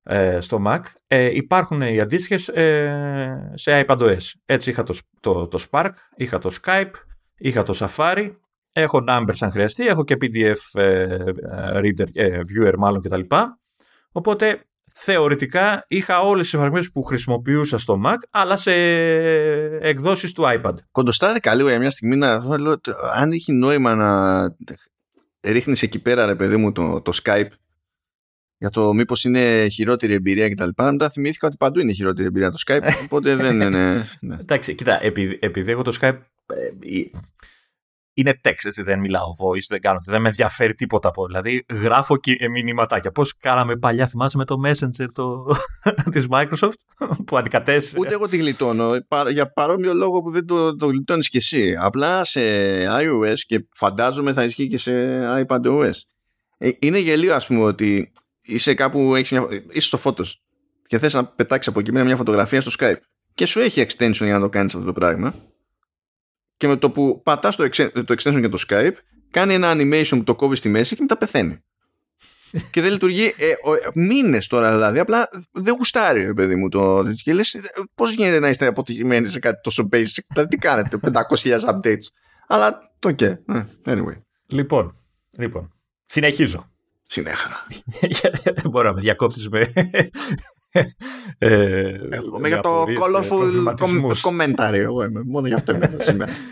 ε, 0.03 0.39
στο 0.41 0.63
Mac 0.65 0.79
ε, 1.07 1.35
υπάρχουν 1.35 1.81
οι 1.81 1.99
αντίστοιχες 1.99 2.47
ε, 2.47 3.51
σε 3.53 3.85
iPadOS. 3.87 4.17
Έτσι 4.45 4.69
είχα 4.69 4.83
το, 4.83 4.97
το, 5.19 5.47
το 5.47 5.65
Spark, 5.69 5.91
είχα 6.15 6.37
το 6.39 6.55
Skype, 6.61 6.91
είχα 7.39 7.63
το 7.63 7.77
Safari, 7.79 8.31
έχω 8.71 9.03
Numbers 9.07 9.37
αν 9.39 9.51
χρειαστεί, 9.51 9.87
έχω 9.87 10.03
και 10.03 10.17
PDF 10.21 10.79
ε, 10.81 11.01
ε, 11.01 11.19
reader, 11.73 12.05
ε, 12.13 12.39
viewer 12.39 12.73
μάλλον 12.77 13.01
κτλ. 13.01 13.21
Οπότε 14.11 14.63
θεωρητικά 14.93 15.85
είχα 15.87 16.19
όλες 16.21 16.43
τις 16.43 16.53
εφαρμογές 16.53 16.91
που 16.91 17.03
χρησιμοποιούσα 17.03 17.77
στο 17.77 18.01
Mac, 18.05 18.15
αλλά 18.29 18.57
σε 18.57 18.71
εκδόσεις 19.81 20.33
του 20.33 20.43
iPad. 20.45 20.73
Κοντοστάθηκα 20.91 21.55
λίγο 21.55 21.69
για 21.69 21.79
μια 21.79 21.89
στιγμή 21.89 22.15
να 22.15 22.39
δω 22.39 22.57
λέω, 22.57 22.79
το- 22.79 22.95
αν 23.13 23.31
έχει 23.31 23.51
νόημα 23.51 23.95
να 23.95 24.41
ρίχνεις 25.41 25.81
εκεί 25.83 25.99
πέρα, 26.01 26.25
ρε 26.25 26.35
παιδί 26.35 26.57
μου, 26.57 26.71
το, 26.71 27.01
το 27.01 27.19
Skype 27.23 27.47
για 28.57 28.69
το 28.69 28.93
μήπως 28.93 29.23
είναι 29.23 29.67
χειρότερη 29.67 30.13
εμπειρία 30.13 30.49
κτλ. 30.49 30.69
Μετά 30.83 31.09
θυμήθηκα 31.09 31.47
ότι 31.47 31.55
παντού 31.57 31.79
είναι 31.79 31.91
χειρότερη 31.91 32.27
εμπειρία 32.27 32.51
το 32.51 32.57
Skype, 32.67 32.89
οπότε 33.05 33.35
δεν 33.35 33.61
είναι. 33.61 34.07
Ναι. 34.19 34.35
Εντάξει, 34.39 34.75
κοίτα, 34.75 35.03
επειδή, 35.03 35.37
επειδή 35.41 35.71
έχω 35.71 35.81
το 35.81 35.97
Skype 36.01 36.07
ε, 36.07 36.17
ε, 36.17 36.19
είναι 38.19 38.39
text, 38.43 38.65
έτσι, 38.65 38.83
δεν 38.83 38.99
μιλάω 38.99 39.25
voice, 39.39 39.65
δεν 39.67 39.81
κάνω, 39.81 39.99
δεν 40.05 40.21
με 40.21 40.27
ενδιαφέρει 40.27 40.73
τίποτα 40.73 41.07
από. 41.07 41.25
Δηλαδή, 41.25 41.65
γράφω 41.69 42.17
και 42.17 42.35
ε, 42.39 42.47
μηνύματάκια. 42.47 43.11
Πώς 43.11 43.37
κάναμε 43.37 43.75
παλιά, 43.75 44.07
θυμάσαι 44.07 44.37
με 44.37 44.45
το 44.45 44.55
Messenger 44.65 45.05
το... 45.13 45.45
της 46.11 46.27
Microsoft 46.29 46.79
που 47.25 47.37
αντικατέστησε. 47.37 47.95
Ούτε 47.99 48.13
εγώ 48.13 48.27
τη 48.27 48.37
γλιτώνω 48.37 48.97
πα- 49.07 49.29
για 49.29 49.51
παρόμοιο 49.51 49.93
λόγο 49.93 50.21
που 50.21 50.31
δεν 50.31 50.45
το, 50.45 50.75
το 50.75 50.85
γλιτώνεις 50.85 51.29
κι 51.29 51.37
εσύ. 51.37 51.75
Απλά 51.79 52.23
σε 52.23 52.41
iOS 52.87 53.37
και 53.47 53.67
φαντάζομαι 53.73 54.33
θα 54.33 54.43
ισχύει 54.43 54.67
και 54.67 54.77
σε 54.77 54.93
iPadOS. 55.45 55.91
Ε, 56.57 56.69
είναι 56.79 56.97
γελίο, 56.97 57.35
ας 57.35 57.47
πούμε, 57.47 57.63
ότι 57.63 58.11
είσαι 58.41 58.73
κάπου, 58.73 59.15
έχεις 59.15 59.31
μια, 59.31 59.47
είσαι 59.71 59.97
στο 59.97 59.99
Photos 60.03 60.31
και 60.87 60.99
θες 60.99 61.13
να 61.13 61.25
πετάξεις 61.25 61.67
από 61.67 61.79
εκεί 61.79 61.91
πέρα 61.91 62.03
μια 62.05 62.15
φωτογραφία 62.15 62.61
στο 62.61 62.71
Skype 62.79 62.99
και 63.33 63.45
σου 63.45 63.59
έχει 63.59 63.85
extension 63.87 64.23
για 64.23 64.33
να 64.33 64.39
το 64.39 64.49
κάνεις 64.49 64.73
αυτό 64.73 64.85
το 64.85 64.93
πράγμα 64.93 65.33
και 66.59 66.67
με 66.67 66.75
το 66.75 66.91
που 66.91 67.21
πατάς 67.23 67.55
το, 67.55 67.63
εξε- 67.63 67.91
το 68.03 68.15
extension 68.17 68.39
για 68.39 68.49
το 68.49 68.63
Skype 68.67 68.91
κάνει 69.31 69.53
ένα 69.53 69.71
animation 69.75 70.09
που 70.09 70.23
το 70.23 70.35
κόβεις 70.35 70.57
στη 70.59 70.69
μέση 70.69 70.95
και 70.95 71.01
μετά 71.01 71.17
πεθαίνει. 71.17 71.63
και 72.71 72.81
δεν 72.81 72.91
λειτουργεί 72.91 73.25
ε, 73.37 73.53
μήνες 73.93 74.47
τώρα 74.47 74.71
δηλαδή. 74.71 74.99
Απλά 74.99 75.27
δεν 75.51 75.73
γουστάρει, 75.77 76.25
ρε 76.25 76.33
παιδί 76.33 76.55
μου. 76.55 76.69
Το, 76.69 77.03
και 77.23 77.33
λες, 77.33 77.55
πώς 77.95 78.11
γίνεται 78.11 78.39
να 78.39 78.49
είστε 78.49 78.65
αποτυχημένοι 78.65 79.27
σε 79.27 79.39
κάτι 79.39 79.61
τόσο 79.61 79.89
basic. 79.91 80.23
Δηλαδή, 80.27 80.49
τι 80.49 80.57
κάνετε, 80.57 80.99
500.000 81.43 81.59
updates. 81.59 82.03
Αλλά 82.47 82.91
το 82.99 83.11
και. 83.11 83.25
ε, 83.25 83.63
Anyway, 83.85 84.21
Λοιπόν, 84.45 84.97
λοιπόν, 85.37 85.73
συνεχίζω. 86.05 86.71
συνέχα. 87.05 87.65
Δεν 88.43 88.69
μπορώ 88.69 88.87
να 88.87 88.93
με 88.93 89.01
διακόψεις 89.01 89.49
με... 89.49 89.71
ε, 91.37 91.97
Εγώ 92.09 92.37
είμαι 92.37 92.47
για 92.47 92.59
το 92.59 92.81
απορίες 92.81 92.99
και 92.99 93.05
colorful 93.05 93.27
προβληματισμούς. 93.27 94.25
com- 94.25 94.29
commentary. 94.29 94.73
Εγώ 94.73 95.03
είμαι. 95.03 95.21
Μόνο 95.25 95.47
γι' 95.47 95.53
αυτό 95.53 95.75
είμαι 95.75 95.85
εδώ 95.85 96.03
σήμερα. 96.03 96.31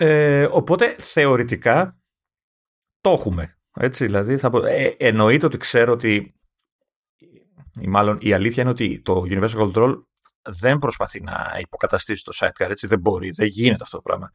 Ε, 0.00 0.48
οπότε 0.50 0.96
θεωρητικά 0.98 1.98
το 3.00 3.10
έχουμε. 3.10 3.58
Έτσι, 3.74 4.04
δηλαδή, 4.04 4.36
θα 4.36 4.50
πω, 4.50 4.64
ε, 4.64 4.96
εννοείται 4.98 5.46
ότι 5.46 5.56
ξέρω 5.56 5.92
ότι 5.92 6.34
ή 7.80 7.86
μάλλον 7.86 8.18
η 8.20 8.32
αλήθεια 8.32 8.62
είναι 8.62 8.70
ότι 8.70 9.00
το 9.02 9.24
Universal 9.28 9.72
Control 9.72 9.94
δεν 10.42 10.78
προσπαθεί 10.78 11.20
να 11.20 11.56
υποκαταστήσει 11.60 12.24
το 12.24 12.32
sidecar, 12.34 12.70
έτσι 12.70 12.86
δεν 12.86 13.00
μπορεί, 13.00 13.30
δεν 13.30 13.46
γίνεται 13.46 13.82
αυτό 13.82 13.96
το 13.96 14.02
πράγμα. 14.02 14.32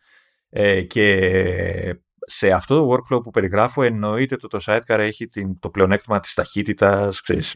Ε, 0.50 0.82
και 0.82 1.96
σε 2.26 2.52
αυτό 2.52 2.76
το 2.76 2.92
workflow 2.94 3.24
που 3.24 3.32
περιγράφω 3.32 3.84
εννοείται 3.84 4.36
ότι 4.36 4.48
το 4.48 4.60
sidecar 4.66 4.98
έχει 4.98 5.28
την, 5.28 5.60
το 5.60 5.70
πλεονέκτημα 5.70 6.20
της 6.20 6.34
ταχύτητας, 6.34 7.22
ξέρεις, 7.22 7.56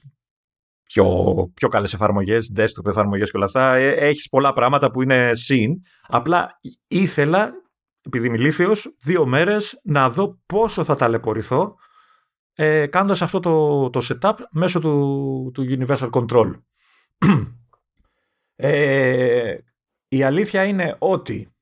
πιο, 0.88 1.34
πιο 1.54 1.68
καλές 1.68 1.94
εφαρμογές, 1.94 2.54
desktop 2.56 2.86
εφαρμογές 2.86 3.32
και 3.32 3.38
όλα 3.38 3.46
αυτά. 3.46 3.76
Ε, 3.76 3.90
έχεις 3.90 4.30
πολλά 4.30 4.54
πράγματα 4.54 4.92
που 4.92 5.02
είναι 5.02 5.32
συν. 5.34 5.74
Απλά 6.08 6.60
ήθελα, 6.88 7.52
επειδή 8.02 8.28
είμαι 8.28 8.38
ηλίθιος, 8.38 8.96
δύο 9.04 9.26
μέρες 9.26 9.80
να 9.84 10.10
δω 10.10 10.40
πόσο 10.46 10.84
θα 10.84 10.96
ταλαιπωρηθώ 10.96 11.76
ε, 12.54 12.88
κάνοντας 12.88 13.22
αυτό 13.22 13.40
το, 13.40 13.90
το 13.90 14.02
setup 14.10 14.34
μέσω 14.52 14.80
του, 14.80 15.52
του 15.54 15.66
Universal 15.70 16.10
Control. 16.10 16.52
ε, 18.56 19.58
η 20.08 20.24
αλήθεια 20.24 20.64
είναι 20.64 20.96
ότι 21.00 21.56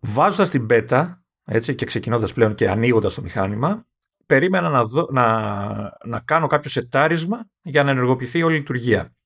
βάζοντας 0.00 0.50
την 0.50 0.66
beta 0.70 1.12
έτσι, 1.44 1.74
και 1.74 1.86
ξεκινώντας 1.86 2.32
πλέον 2.32 2.54
και 2.54 2.70
ανοίγοντας 2.70 3.14
το 3.14 3.22
μηχάνημα, 3.22 3.87
περίμενα 4.28 4.68
να, 4.68 4.84
δω, 4.84 5.08
να, 5.10 5.98
να 6.04 6.20
κάνω 6.20 6.46
κάποιο 6.46 6.70
σετάρισμα 6.70 7.50
για 7.62 7.82
να 7.82 7.90
ενεργοποιηθεί 7.90 8.42
όλη 8.42 8.54
η 8.54 8.58
λειτουργία. 8.58 9.16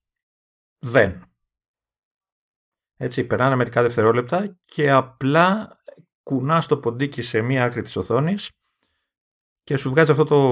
Δεν. 0.79 1.23
Έτσι, 2.97 3.25
περνάνε 3.25 3.57
μερικά 3.57 3.83
δευτερόλεπτα 3.83 4.59
και 4.65 4.91
απλά 4.91 5.77
κουνά 6.23 6.63
το 6.63 6.79
ποντίκι 6.79 7.23
σε 7.23 7.41
μία 7.41 7.65
άκρη 7.65 7.83
της 7.83 7.97
οθόνης 7.97 8.51
και 9.63 9.77
σου 9.77 9.91
βγάζει 9.91 10.11
αυτό 10.11 10.25
το, 10.25 10.43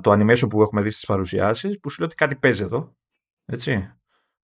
το 0.00 0.12
animation 0.12 0.48
που 0.48 0.62
έχουμε 0.62 0.82
δει 0.82 0.90
στις 0.90 1.06
παρουσιάσεις 1.06 1.80
που 1.80 1.90
σου 1.90 1.96
λέει 1.98 2.08
ότι 2.08 2.16
κάτι 2.16 2.36
παίζει 2.36 2.62
εδώ. 2.62 2.96
Έτσι. 3.44 3.94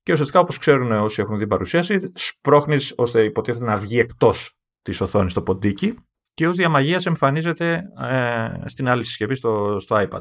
Και 0.03 0.13
ουσιαστικά 0.13 0.41
όπως 0.41 0.59
ξέρουν 0.59 0.93
όσοι 0.93 1.21
έχουν 1.21 1.39
δει 1.39 1.47
παρουσίαση, 1.47 2.11
σπρώχνεις 2.15 2.95
ώστε 2.97 3.25
υποτίθεται 3.25 3.65
να 3.65 3.77
βγει 3.77 3.99
εκτός 3.99 4.59
της 4.83 5.01
οθόνης 5.01 5.33
το 5.33 5.43
ποντίκι 5.43 5.99
και 6.37 6.49
ως 6.49 6.57
διαμαγείας 6.57 7.07
εμφανίζεται 7.07 7.83
ε, 8.01 8.51
στην 8.65 8.89
άλλη 8.89 9.05
συσκευή 9.05 9.35
στο, 9.35 9.77
στο 9.81 10.07
iPad. 10.09 10.21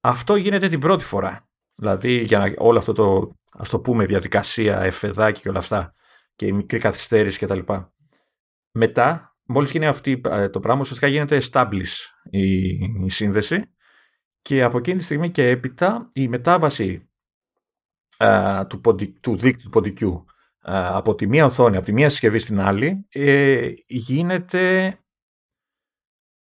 Αυτό 0.00 0.36
γίνεται 0.36 0.68
την 0.68 0.80
πρώτη 0.80 1.04
φορά. 1.04 1.48
Δηλαδή 1.76 2.22
για 2.22 2.38
να, 2.38 2.54
όλο 2.56 2.78
αυτό 2.78 2.92
το 2.92 3.36
ας 3.52 3.68
το 3.68 3.80
πούμε 3.80 4.04
διαδικασία, 4.04 4.80
εφεδάκι 4.80 5.40
και 5.40 5.48
όλα 5.48 5.58
αυτά 5.58 5.94
και 6.36 6.46
η 6.46 6.52
μικρή 6.52 6.78
καθυστέρηση 6.78 7.46
κτλ. 7.46 7.72
Μετά, 8.70 9.36
μόλις 9.46 9.70
γίνει 9.70 9.86
αυτή 9.86 10.20
ε, 10.24 10.48
το 10.48 10.60
πράγμα, 10.60 10.80
ουσιαστικά 10.80 11.10
γίνεται 11.10 11.40
establish 11.50 11.94
η, 12.30 12.68
η 13.04 13.10
σύνδεση 13.10 13.74
και 14.42 14.62
από 14.62 14.78
εκείνη 14.78 14.96
τη 14.96 15.04
στιγμή 15.04 15.30
και 15.30 15.48
έπειτα 15.48 16.08
η 16.12 16.28
μετάβαση 16.28 17.10
ε, 18.16 18.64
του, 18.64 18.80
του 19.20 19.36
δίκτυου 19.36 19.62
του 19.62 19.70
ποντικού 19.70 20.24
από 20.62 21.14
τη 21.14 21.26
μία 21.26 21.44
οθόνη, 21.44 21.76
από 21.76 21.84
τη 21.84 21.92
μία 21.92 22.08
συσκευή 22.08 22.38
στην 22.38 22.60
άλλη, 22.60 23.06
ε, 23.08 23.70
γίνεται, 23.86 24.94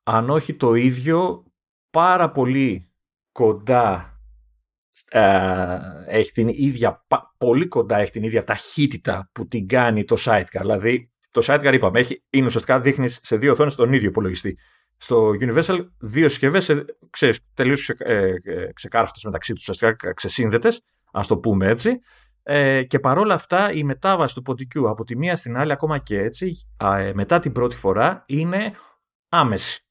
αν 0.03 0.31
όχι 0.31 0.55
το 0.55 0.75
ίδιο, 0.75 1.45
πάρα 1.91 2.31
πολύ 2.31 2.93
κοντά, 3.33 4.19
ε, 5.09 5.79
έχει 6.07 6.33
την 6.33 6.49
ίδια, 6.49 7.07
πολύ 7.39 7.69
κοντά 7.69 7.97
έχει 7.97 8.11
την 8.11 8.23
ίδια 8.23 8.45
ταχύτητα 8.45 9.31
που 9.33 9.47
την 9.49 9.69
κάνει 9.69 10.05
το 10.05 10.17
sidecar. 10.19 10.61
Δηλαδή, 10.61 11.13
το 11.31 11.43
sidecar 11.45 11.73
είπαμε, 11.75 11.99
έχει, 11.99 12.25
είναι 12.31 12.47
ουσιαστικά 12.47 12.81
δείχνει 12.81 13.09
σε 13.09 13.37
δύο 13.37 13.53
οθόνες 13.53 13.75
τον 13.75 13.93
ίδιο 13.93 14.09
υπολογιστή. 14.09 14.59
Στο 14.97 15.31
Universal, 15.41 15.87
δύο 15.99 16.29
συσκευές 16.29 16.85
τελείως 17.55 17.89
ε, 17.89 18.35
ξεκάρφτε 18.73 19.21
μεταξύ 19.25 19.53
τους, 19.53 19.69
ουσιαστικά 19.69 20.13
ξεσύνδετες, 20.15 20.83
ας 21.13 21.27
το 21.27 21.39
πούμε 21.39 21.69
έτσι. 21.69 21.99
Ε, 22.47 22.83
και 22.83 22.99
παρόλα 22.99 23.35
αυτά 23.35 23.73
η 23.73 23.85
μετάβαση 23.85 24.35
του 24.35 24.43
ποντικού 24.43 24.89
από 24.89 25.05
τη 25.05 25.17
μία 25.17 25.37
στην 25.37 25.57
άλλη 25.57 25.73
ακόμα 25.73 25.99
και 25.99 26.19
έτσι 26.19 26.69
ε, 26.77 27.13
μετά 27.15 27.39
την 27.41 27.53
πρώτη 27.53 27.77
φορά 27.77 28.25
είναι 28.27 28.73
άμεση. 29.29 29.87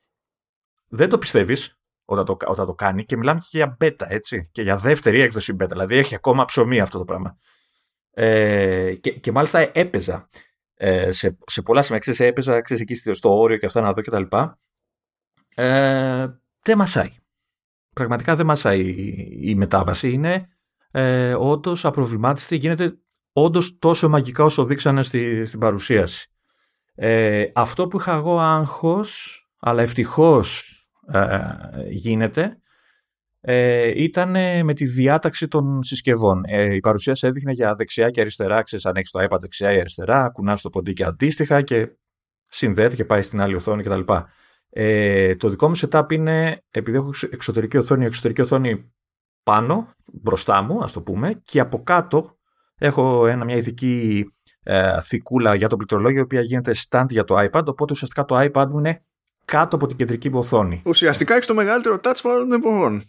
Δεν 0.88 1.10
το 1.10 1.18
πιστεύεις 1.18 1.78
όταν 2.06 2.26
το, 2.26 2.38
όταν 2.46 2.66
το 2.66 2.74
κάνει 2.74 3.06
και 3.06 3.18
μιλάμε 3.18 3.40
και 3.40 3.58
για 3.58 3.78
beta 3.82 4.06
έτσι 4.08 4.50
και 4.52 4.62
για 4.62 4.76
δεύτερη 4.76 5.20
έκδοση 5.20 5.56
beta 5.60 5.68
δηλαδή 5.70 5.98
έχει 5.98 6.16
ακόμα 6.16 6.46
ψωμί 6.46 6.80
αυτό 6.80 6.98
το 6.98 7.06
πράγμα. 7.06 7.38
Ε, 8.12 8.96
και, 8.96 9.12
και 9.12 9.32
μάλιστα 9.32 9.72
έπαιζα 9.74 10.30
ε, 10.76 11.12
σε, 11.12 11.38
σε 11.46 11.62
πολλά 11.62 11.82
σημεία 11.82 12.00
ξέρεις, 12.00 12.20
έπαιζα 12.20 12.62
ξέρεις, 12.62 12.82
εκεί 12.82 13.14
στο 13.14 13.40
όριο 13.40 13.58
και 13.58 13.66
αυτά 13.66 13.82
να 13.82 13.94
δω 13.94 14.02
και 14.02 14.10
τα 14.10 14.20
λοιπά. 14.20 14.60
Ε, 15.56 16.28
δεν 16.62 16.78
μασάει. 16.78 17.10
Πραγματικά 17.94 18.36
δεν 18.36 18.46
μασάει 18.46 18.80
η, 18.80 19.40
η 19.42 19.56
μετάβαση. 19.56 20.12
Είναι 20.12 20.48
ε, 20.96 21.34
όντως 21.34 21.86
απροβλημάτιστη, 21.86 22.56
γίνεται 22.56 22.98
όντως 23.34 23.78
τόσο 23.80 24.10
μαγικά 24.10 24.44
όσο 24.44 24.66
δείξανε 24.66 25.04
στη, 25.04 25.46
στην 25.46 25.60
παρουσίαση. 25.60 26.28
Ε, 26.96 27.46
αυτό 27.54 27.88
που 27.88 28.00
είχα 28.00 28.14
εγώ 28.14 28.40
άγχος, 28.40 29.40
αλλά 29.60 29.82
ευτυχώς 29.82 30.70
ε, 31.08 31.40
γίνεται, 31.90 32.58
ε, 33.42 34.04
ήταν 34.04 34.30
με 34.66 34.74
τη 34.74 34.86
διάταξη 34.86 35.48
των 35.48 35.84
συσκευών. 35.84 36.44
Ε, 36.46 36.74
η 36.74 36.80
παρουσίαση 36.80 37.28
έδειχνε 37.28 37.52
για 37.52 37.74
δεξιά 37.74 38.10
και 38.10 38.22
αριστερά, 38.22 38.62
ξέρεις 38.62 38.86
αν 38.86 38.96
έχεις 38.96 39.12
το 39.12 39.28
iPad 39.30 39.40
δεξιά 39.40 39.72
ή 39.72 39.80
αριστερά, 39.80 40.30
κουνάς 40.30 40.62
το 40.62 40.70
ποντίκι 40.70 41.04
αντίστοιχα 41.04 41.62
και 41.62 41.90
συνδέεται 42.48 42.96
και 42.96 43.06
πάει 43.06 43.22
στην 43.22 43.42
άλλη 43.42 43.56
οθόνη 43.56 43.84
κτλ. 43.84 44.14
Ε, 44.70 45.36
το 45.36 45.50
δικό 45.50 45.68
μου 45.68 45.78
setup 45.78 46.12
είναι, 46.12 46.64
επειδή 46.72 46.98
έχω 46.98 47.12
εξωτερική 47.32 47.78
οθόνη, 47.78 48.06
εξωτερική 48.06 48.42
οθόνη 48.42 48.94
πάνω, 49.44 49.88
μπροστά 50.06 50.62
μου, 50.62 50.84
ας 50.84 50.94
το 50.94 51.02
πούμε, 51.02 51.42
και 51.46 51.60
από 51.60 51.84
κάτω 51.84 52.38
έχω 52.78 53.28
ένα, 53.28 53.46
μια 53.46 53.56
ειδική 53.56 54.26
ε, 54.64 55.02
θικούλα 55.02 55.56
για 55.56 55.70
το 55.70 55.78
πληκτρολόγιο, 55.78 56.20
η 56.20 56.24
οποία 56.24 56.42
γίνεται 56.42 56.72
stand 56.90 57.06
για 57.10 57.24
το 57.24 57.36
iPad, 57.40 57.66
οπότε 57.66 57.94
ουσιαστικά 57.94 58.26
το 58.26 58.40
iPad 58.40 58.68
μου 58.70 58.78
είναι 58.80 59.04
κάτω 59.46 59.76
από 59.76 59.88
την 59.88 59.98
κεντρική 59.98 60.30
μου 60.30 60.40
οθόνη. 60.40 60.82
Ουσιαστικά 60.86 61.34
έχεις 61.34 61.46
το 61.46 61.54
μεγαλύτερο 61.54 61.96
touch 61.96 62.20
πάνω 62.24 62.40
των 62.40 62.52
εποχών. 62.52 63.04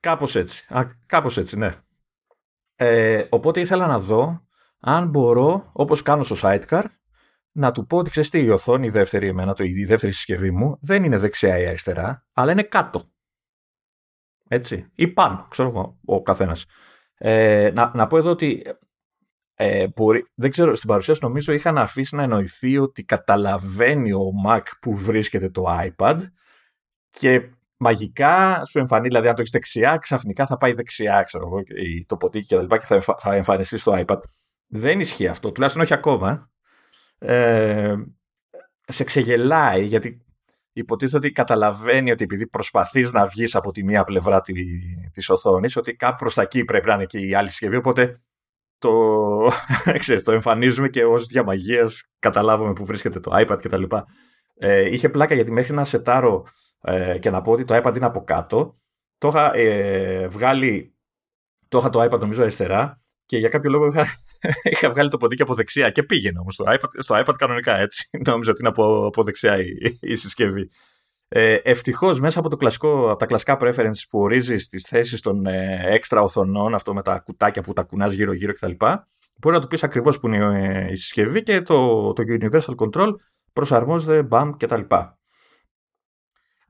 Κάπως 0.00 0.36
έτσι, 0.36 0.66
Α, 0.74 0.86
κάπως 1.06 1.36
έτσι, 1.36 1.58
ναι. 1.58 1.74
Ε, 2.76 3.24
οπότε 3.28 3.60
ήθελα 3.60 3.86
να 3.86 3.98
δω 3.98 4.44
αν 4.80 5.08
μπορώ, 5.08 5.70
όπως 5.72 6.02
κάνω 6.02 6.22
στο 6.22 6.36
Sidecar, 6.42 6.82
να 7.52 7.70
του 7.70 7.86
πω 7.86 7.96
ότι 7.96 8.10
ξέρεις 8.10 8.30
τι, 8.30 8.42
η 8.42 8.50
οθόνη 8.50 8.86
η 8.86 8.90
δεύτερη 8.90 9.28
εμένα, 9.28 9.54
το, 9.54 9.64
η 9.64 9.84
δεύτερη 9.84 10.12
συσκευή 10.12 10.50
μου, 10.50 10.78
δεν 10.80 11.04
είναι 11.04 11.18
δεξιά 11.18 11.58
ή 11.58 11.66
αριστερά, 11.66 12.26
αλλά 12.32 12.52
είναι 12.52 12.62
κάτω. 12.62 13.04
Έτσι. 14.52 14.90
Ή 14.94 15.08
πάνω, 15.08 15.46
ξέρω 15.50 15.68
εγώ, 15.68 15.98
ο 16.04 16.22
καθένας. 16.22 16.66
Ε, 17.14 17.70
να, 17.74 17.92
να 17.94 18.06
πω 18.06 18.16
εδώ 18.16 18.30
ότι 18.30 18.62
ε, 19.54 19.86
μπορεί, 19.96 20.30
δεν 20.34 20.50
ξέρω, 20.50 20.74
στην 20.74 20.88
παρουσίαση 20.88 21.20
νομίζω 21.22 21.52
είχαν 21.52 21.78
αφήσει 21.78 22.16
να 22.16 22.22
εννοηθεί 22.22 22.78
ότι 22.78 23.04
καταλαβαίνει 23.04 24.12
ο 24.12 24.30
Mac 24.46 24.62
που 24.80 24.96
βρίσκεται 24.96 25.50
το 25.50 25.64
iPad 25.68 26.20
και 27.10 27.50
μαγικά 27.76 28.64
σου 28.64 28.78
εμφανεί, 28.78 29.08
δηλαδή 29.08 29.28
αν 29.28 29.34
το 29.34 29.40
έχεις 29.40 29.52
δεξιά, 29.52 29.96
ξαφνικά 29.96 30.46
θα 30.46 30.56
πάει 30.56 30.72
δεξιά, 30.72 31.22
ξέρω 31.22 31.46
εγώ, 31.46 31.62
το 32.06 32.16
ποτίκι 32.16 32.46
και 32.46 32.54
τα 32.54 32.62
λοιπά 32.62 32.78
και 32.78 32.86
θα, 32.86 33.16
θα 33.18 33.34
εμφανιστεί 33.34 33.78
στο 33.78 34.04
iPad. 34.06 34.18
Δεν 34.66 35.00
ισχύει 35.00 35.28
αυτό, 35.28 35.52
τουλάχιστον 35.52 35.82
όχι 35.82 35.94
ακόμα. 35.94 36.50
Ε, 37.18 37.94
σε 38.84 39.04
ξεγελάει, 39.04 39.84
γιατί 39.84 40.24
υποτίθεται 40.80 41.16
ότι 41.16 41.32
καταλαβαίνει 41.32 42.10
ότι 42.10 42.24
επειδή 42.24 42.46
προσπαθείς 42.46 43.12
να 43.12 43.26
βγεις 43.26 43.54
από 43.54 43.70
τη 43.70 43.84
μία 43.84 44.04
πλευρά 44.04 44.40
τη, 44.40 44.54
της 45.12 45.28
οθόνης, 45.30 45.76
ότι 45.76 45.94
κάπου 45.94 46.16
προς 46.16 46.34
τα 46.34 46.42
εκεί 46.42 46.64
πρέπει 46.64 46.86
να 46.86 46.94
είναι 46.94 47.04
και 47.04 47.18
η 47.18 47.34
άλλη 47.34 47.48
συσκευή, 47.48 47.76
οπότε 47.76 48.20
το, 48.78 48.90
ξέρεις, 49.98 50.22
το 50.22 50.32
εμφανίζουμε 50.32 50.88
και 50.88 51.04
ως 51.04 51.26
διαμαγείας 51.26 52.10
καταλάβουμε 52.18 52.72
που 52.72 52.84
βρίσκεται 52.84 53.20
το 53.20 53.30
iPad 53.34 53.58
κτλ. 53.62 53.82
Ε, 54.54 54.90
είχε 54.90 55.08
πλάκα 55.08 55.34
γιατί 55.34 55.52
μέχρι 55.52 55.74
να 55.74 55.84
σετάρω 55.84 56.46
ε, 56.80 57.18
και 57.18 57.30
να 57.30 57.40
πω 57.40 57.52
ότι 57.52 57.64
το 57.64 57.80
iPad 57.82 57.96
είναι 57.96 58.06
από 58.06 58.24
κάτω, 58.24 58.74
το 59.18 59.28
είχα 59.28 59.54
ε, 59.54 60.26
βγάλει, 60.26 60.94
το 61.68 61.78
είχα 61.78 61.90
το 61.90 62.02
iPad 62.02 62.18
νομίζω 62.20 62.42
αριστερά 62.42 63.02
και 63.26 63.38
για 63.38 63.48
κάποιο 63.48 63.70
λόγο 63.70 63.86
είχα, 63.86 64.06
είχα 64.72 64.90
βγάλει 64.90 65.08
το 65.08 65.16
ποντίκι 65.16 65.42
από 65.42 65.54
δεξιά 65.54 65.90
και 65.90 66.02
πήγαινε 66.02 66.38
όμως 66.38 66.54
στο 66.54 66.64
iPad, 66.68 66.88
στο 66.98 67.22
iPad 67.24 67.34
κανονικά 67.38 67.78
έτσι. 67.78 68.08
Νόμιζα 68.26 68.50
ότι 68.50 68.60
είναι 68.60 68.68
από, 68.68 69.06
από 69.06 69.22
δεξιά 69.22 69.58
η, 69.58 69.68
η 70.00 70.14
συσκευή. 70.14 70.70
Ε, 71.28 71.54
Ευτυχώς 71.54 72.20
μέσα 72.20 72.38
από, 72.38 72.48
το 72.48 72.56
κλασικό, 72.56 73.10
από 73.10 73.18
τα 73.18 73.26
κλασικά 73.26 73.56
preferences 73.60 74.06
που 74.10 74.18
ορίζεις 74.18 74.68
τις 74.68 74.84
θέσεις 74.88 75.20
των 75.20 75.46
ε, 75.46 75.80
έξτρα 75.84 76.22
οθονών, 76.22 76.74
αυτό 76.74 76.94
με 76.94 77.02
τα 77.02 77.18
κουτάκια 77.18 77.62
που 77.62 77.72
τα 77.72 77.82
κουνάς 77.82 78.12
γύρω-γύρω 78.12 78.52
κτλ., 78.52 78.72
μπορεί 79.40 79.54
να 79.56 79.60
του 79.60 79.66
πεις 79.66 79.82
ακριβώς 79.82 80.20
που 80.20 80.26
είναι 80.26 80.86
ε, 80.86 80.90
η 80.92 80.96
συσκευή 80.96 81.42
και 81.42 81.62
το, 81.62 82.12
το 82.12 82.22
Universal 82.26 82.74
Control 82.74 83.12
προσαρμόζεται 83.52 84.28
BAM 84.30 84.50
κτλ. 84.58 84.80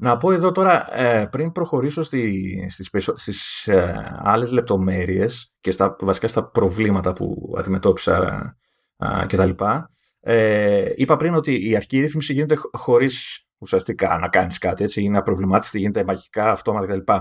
Να 0.03 0.16
πω 0.16 0.32
εδώ 0.32 0.53
τώρα, 0.53 0.98
ε, 0.98 1.26
πριν 1.26 1.53
προχωρήσω 1.53 2.03
στη, 2.03 2.66
στις, 2.70 2.90
στις 3.14 3.66
ε, 3.66 4.18
άλλες 4.18 4.53
λεπτομέρειες 4.53 5.55
και 5.61 5.70
στα, 5.70 5.96
βασικά 6.01 6.28
στα 6.28 6.44
προβλήματα 6.44 7.12
που 7.12 7.55
αντιμετώπισα 7.59 8.44
ε, 8.96 9.26
και 9.26 9.36
τα 9.36 9.44
λοιπά, 9.44 9.90
ε, 10.20 10.92
είπα 10.96 11.16
πριν 11.16 11.34
ότι 11.34 11.68
η 11.68 11.76
αρχική 11.76 12.01
ρύθμιση 12.01 12.32
γίνεται 12.32 12.55
χωρίς 12.72 13.46
ουσιαστικά 13.59 14.18
να 14.18 14.28
κάνεις 14.28 14.59
κάτι, 14.59 14.84
έτσι, 14.84 15.03
είναι 15.03 15.18
απροβλημάτιστη, 15.18 15.78
γίνεται 15.78 16.05
μαγικά, 16.05 16.51
αυτόματα 16.51 16.86
κτλ. 16.86 17.12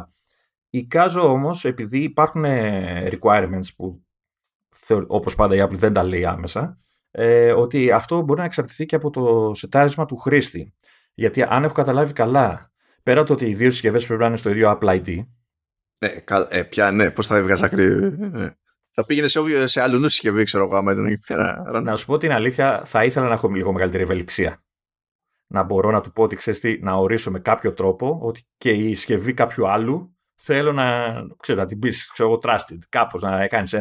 Εικάζω 0.70 1.32
όμως, 1.32 1.66
επειδή 1.66 2.00
υπάρχουν 2.00 2.46
requirements 3.10 3.68
που 3.76 4.04
όπως 5.08 5.36
πάντα 5.36 5.56
η 5.56 5.60
Apple 5.64 5.76
δεν 5.76 5.94
τα 5.94 6.04
λέει 6.04 6.26
άμεσα, 6.26 6.78
ε, 7.12 7.52
ότι 7.52 7.92
αυτό 7.92 8.22
μπορεί 8.22 8.40
να 8.40 8.46
εξαρτηθεί 8.46 8.86
και 8.86 8.96
από 8.96 9.10
το 9.10 9.52
σετάρισμα 9.54 10.06
του 10.06 10.18
χρήστη. 10.18 10.74
Γιατί 11.14 11.42
αν 11.42 11.64
έχω 11.64 11.74
καταλάβει 11.74 12.14
καλά, 12.14 12.69
πέρα 13.04 13.20
από 13.20 13.28
το 13.28 13.34
ότι 13.34 13.46
οι 13.46 13.54
δύο 13.54 13.72
συσκευές 13.72 14.06
πρέπει 14.06 14.22
να 14.22 14.28
είναι 14.28 14.38
στο 14.38 14.50
ίδιο 14.50 14.78
Apple 14.80 15.02
ID. 15.02 15.26
Ναι, 16.06 16.12
ε, 16.50 16.64
πια 16.64 16.92
ναι, 16.92 17.12
πώς 17.12 17.28
θα 17.28 17.36
έβγαζα 17.36 17.66
άκρη. 17.66 18.18
Ναι. 18.18 18.54
Θα 18.92 19.06
πήγαινε 19.06 19.28
σε, 19.28 19.68
σε 19.68 19.82
αλλού 19.82 20.10
συσκευή, 20.10 20.44
ξέρω 20.44 20.64
εγώ, 20.64 20.76
άμα 20.76 20.92
ήταν 20.92 21.06
εκεί 21.06 21.24
πέρα. 21.28 21.82
Να 21.82 21.96
σου 21.96 22.06
πω 22.06 22.18
την 22.18 22.32
αλήθεια, 22.32 22.82
θα 22.86 23.04
ήθελα 23.04 23.28
να 23.28 23.34
έχω 23.34 23.48
λίγο 23.48 23.72
μεγαλύτερη 23.74 24.04
ευελιξία. 24.04 24.64
Να 25.52 25.64
μπορώ 25.64 25.92
να 25.92 26.02
του 26.02 26.12
πω 26.12 26.24
ότι 26.24 26.36
ξέρεις 26.36 26.60
τι, 26.60 26.80
να 26.82 26.94
ορίσω 26.94 27.32
με 27.32 27.40
κάποιο 27.40 27.74
τρόπο 27.74 28.20
ότι 28.22 28.44
και 28.58 28.70
η 28.70 28.94
συσκευή 28.94 29.34
κάποιου 29.34 29.70
άλλου 29.70 30.19
θέλω 30.42 30.72
να, 30.72 31.14
ξέρω, 31.40 31.60
να 31.60 31.66
την 31.66 31.80
πεις, 31.80 32.12
ξέρω 32.12 32.30
εγώ, 32.30 32.40
trusted. 32.44 32.78
Κάπως 32.90 33.22
να 33.22 33.48
κάνεις 33.48 33.76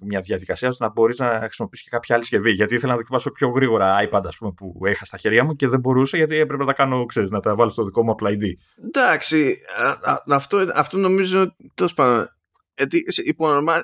μια 0.00 0.20
διαδικασία 0.20 0.68
ώστε 0.68 0.84
να 0.84 0.90
μπορείς 0.90 1.18
να 1.18 1.38
χρησιμοποιήσεις 1.38 1.84
και 1.84 1.90
κάποια 1.90 2.14
άλλη 2.14 2.24
συσκευή. 2.24 2.50
Γιατί 2.50 2.74
ήθελα 2.74 2.92
να 2.92 2.98
δοκιμάσω 2.98 3.30
πιο 3.30 3.48
γρήγορα 3.48 4.08
iPad, 4.08 4.22
ας 4.24 4.36
πούμε, 4.36 4.52
που 4.52 4.86
είχα 4.86 5.04
στα 5.04 5.16
χέρια 5.16 5.44
μου 5.44 5.54
και 5.54 5.68
δεν 5.68 5.80
μπορούσα 5.80 6.16
γιατί 6.16 6.36
έπρεπε 6.36 6.62
να 6.62 6.68
τα 6.68 6.74
κάνω, 6.74 7.04
ξέρεις, 7.04 7.30
να 7.30 7.40
τα 7.40 7.54
βάλω 7.54 7.70
στο 7.70 7.84
δικό 7.84 8.02
μου 8.04 8.14
Apple 8.18 8.26
ID. 8.26 8.42
Εντάξει, 8.86 9.58
αυτό, 10.28 10.66
αυτό 10.74 10.98
νομίζω, 10.98 11.56
τέλος 11.74 11.94
πάντων, 11.94 12.28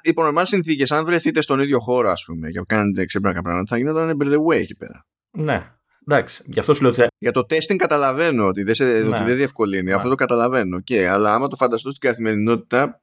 υπό 0.02 0.22
νορμάλ 0.22 0.46
συνθήκες, 0.46 0.92
αν 0.92 1.04
βρεθείτε 1.04 1.40
στον 1.40 1.60
ίδιο 1.60 1.78
χώρο, 1.78 2.10
ας 2.10 2.24
πούμε, 2.26 2.50
και 2.50 2.60
κάνετε 2.66 3.04
ξέπρακα 3.04 3.42
πράγματα, 3.42 3.66
θα 3.68 3.76
γινόταν 3.76 4.16
by 4.20 4.26
the 4.26 4.36
way 4.36 4.60
εκεί 4.60 4.76
πέρα. 4.76 5.06
Ναι. 5.30 5.72
Εντάξει, 6.10 6.42
γι' 6.46 6.58
αυτό 6.58 6.74
σου 6.74 6.82
λέω 6.82 6.90
ότι... 6.90 7.06
Για 7.18 7.32
το 7.32 7.40
testing 7.40 7.76
καταλαβαίνω 7.76 8.46
ότι 8.46 8.62
δεν, 8.62 8.74
σε, 8.74 8.84
ναι. 8.84 9.00
ότι 9.00 9.22
δεν 9.24 9.36
διευκολύνει. 9.36 9.82
Ναι. 9.82 9.92
Αυτό 9.92 10.08
το 10.08 10.14
καταλαβαίνω. 10.14 10.80
Και, 10.80 11.08
αλλά 11.08 11.34
άμα 11.34 11.48
το 11.48 11.56
φανταστώ 11.56 11.90
στην 11.90 12.08
καθημερινότητα. 12.08 13.02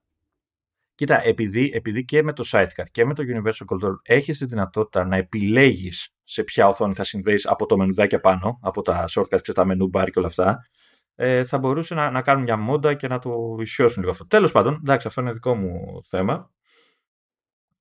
Κοίτα, 0.95 1.23
επειδή, 1.23 1.71
επειδή 1.73 2.05
και 2.05 2.23
με 2.23 2.33
το 2.33 2.43
Sidecar 2.51 2.85
και 2.91 3.05
με 3.05 3.13
το 3.13 3.23
Universal 3.27 3.75
Control 3.75 3.93
έχεις 4.03 4.37
τη 4.37 4.45
δυνατότητα 4.45 5.05
να 5.05 5.15
επιλέγεις 5.15 6.09
σε 6.23 6.43
ποια 6.43 6.67
οθόνη 6.67 6.93
θα 6.93 7.03
συνδέεις 7.03 7.47
από 7.47 7.65
το 7.65 7.77
μενουδάκι 7.77 8.15
απάνω, 8.15 8.59
από 8.61 8.81
τα 8.81 9.05
shortcuts 9.09 9.41
και 9.41 9.53
τα 9.53 9.65
menu 9.67 9.99
bar 9.99 10.05
και 10.11 10.19
όλα 10.19 10.27
αυτά, 10.27 10.67
ε, 11.15 11.43
θα 11.43 11.57
μπορούσε 11.57 11.93
να, 11.93 12.11
να 12.11 12.21
κάνουν 12.21 12.43
μια 12.43 12.57
μόντα 12.57 12.93
και 12.93 13.07
να 13.07 13.19
το 13.19 13.57
ισιώσουν 13.59 13.99
λίγο 13.99 14.11
αυτό. 14.11 14.27
Τέλος 14.27 14.51
πάντων, 14.51 14.79
εντάξει, 14.81 15.07
αυτό 15.07 15.21
είναι 15.21 15.31
δικό 15.31 15.55
μου 15.55 16.01
θέμα. 16.09 16.51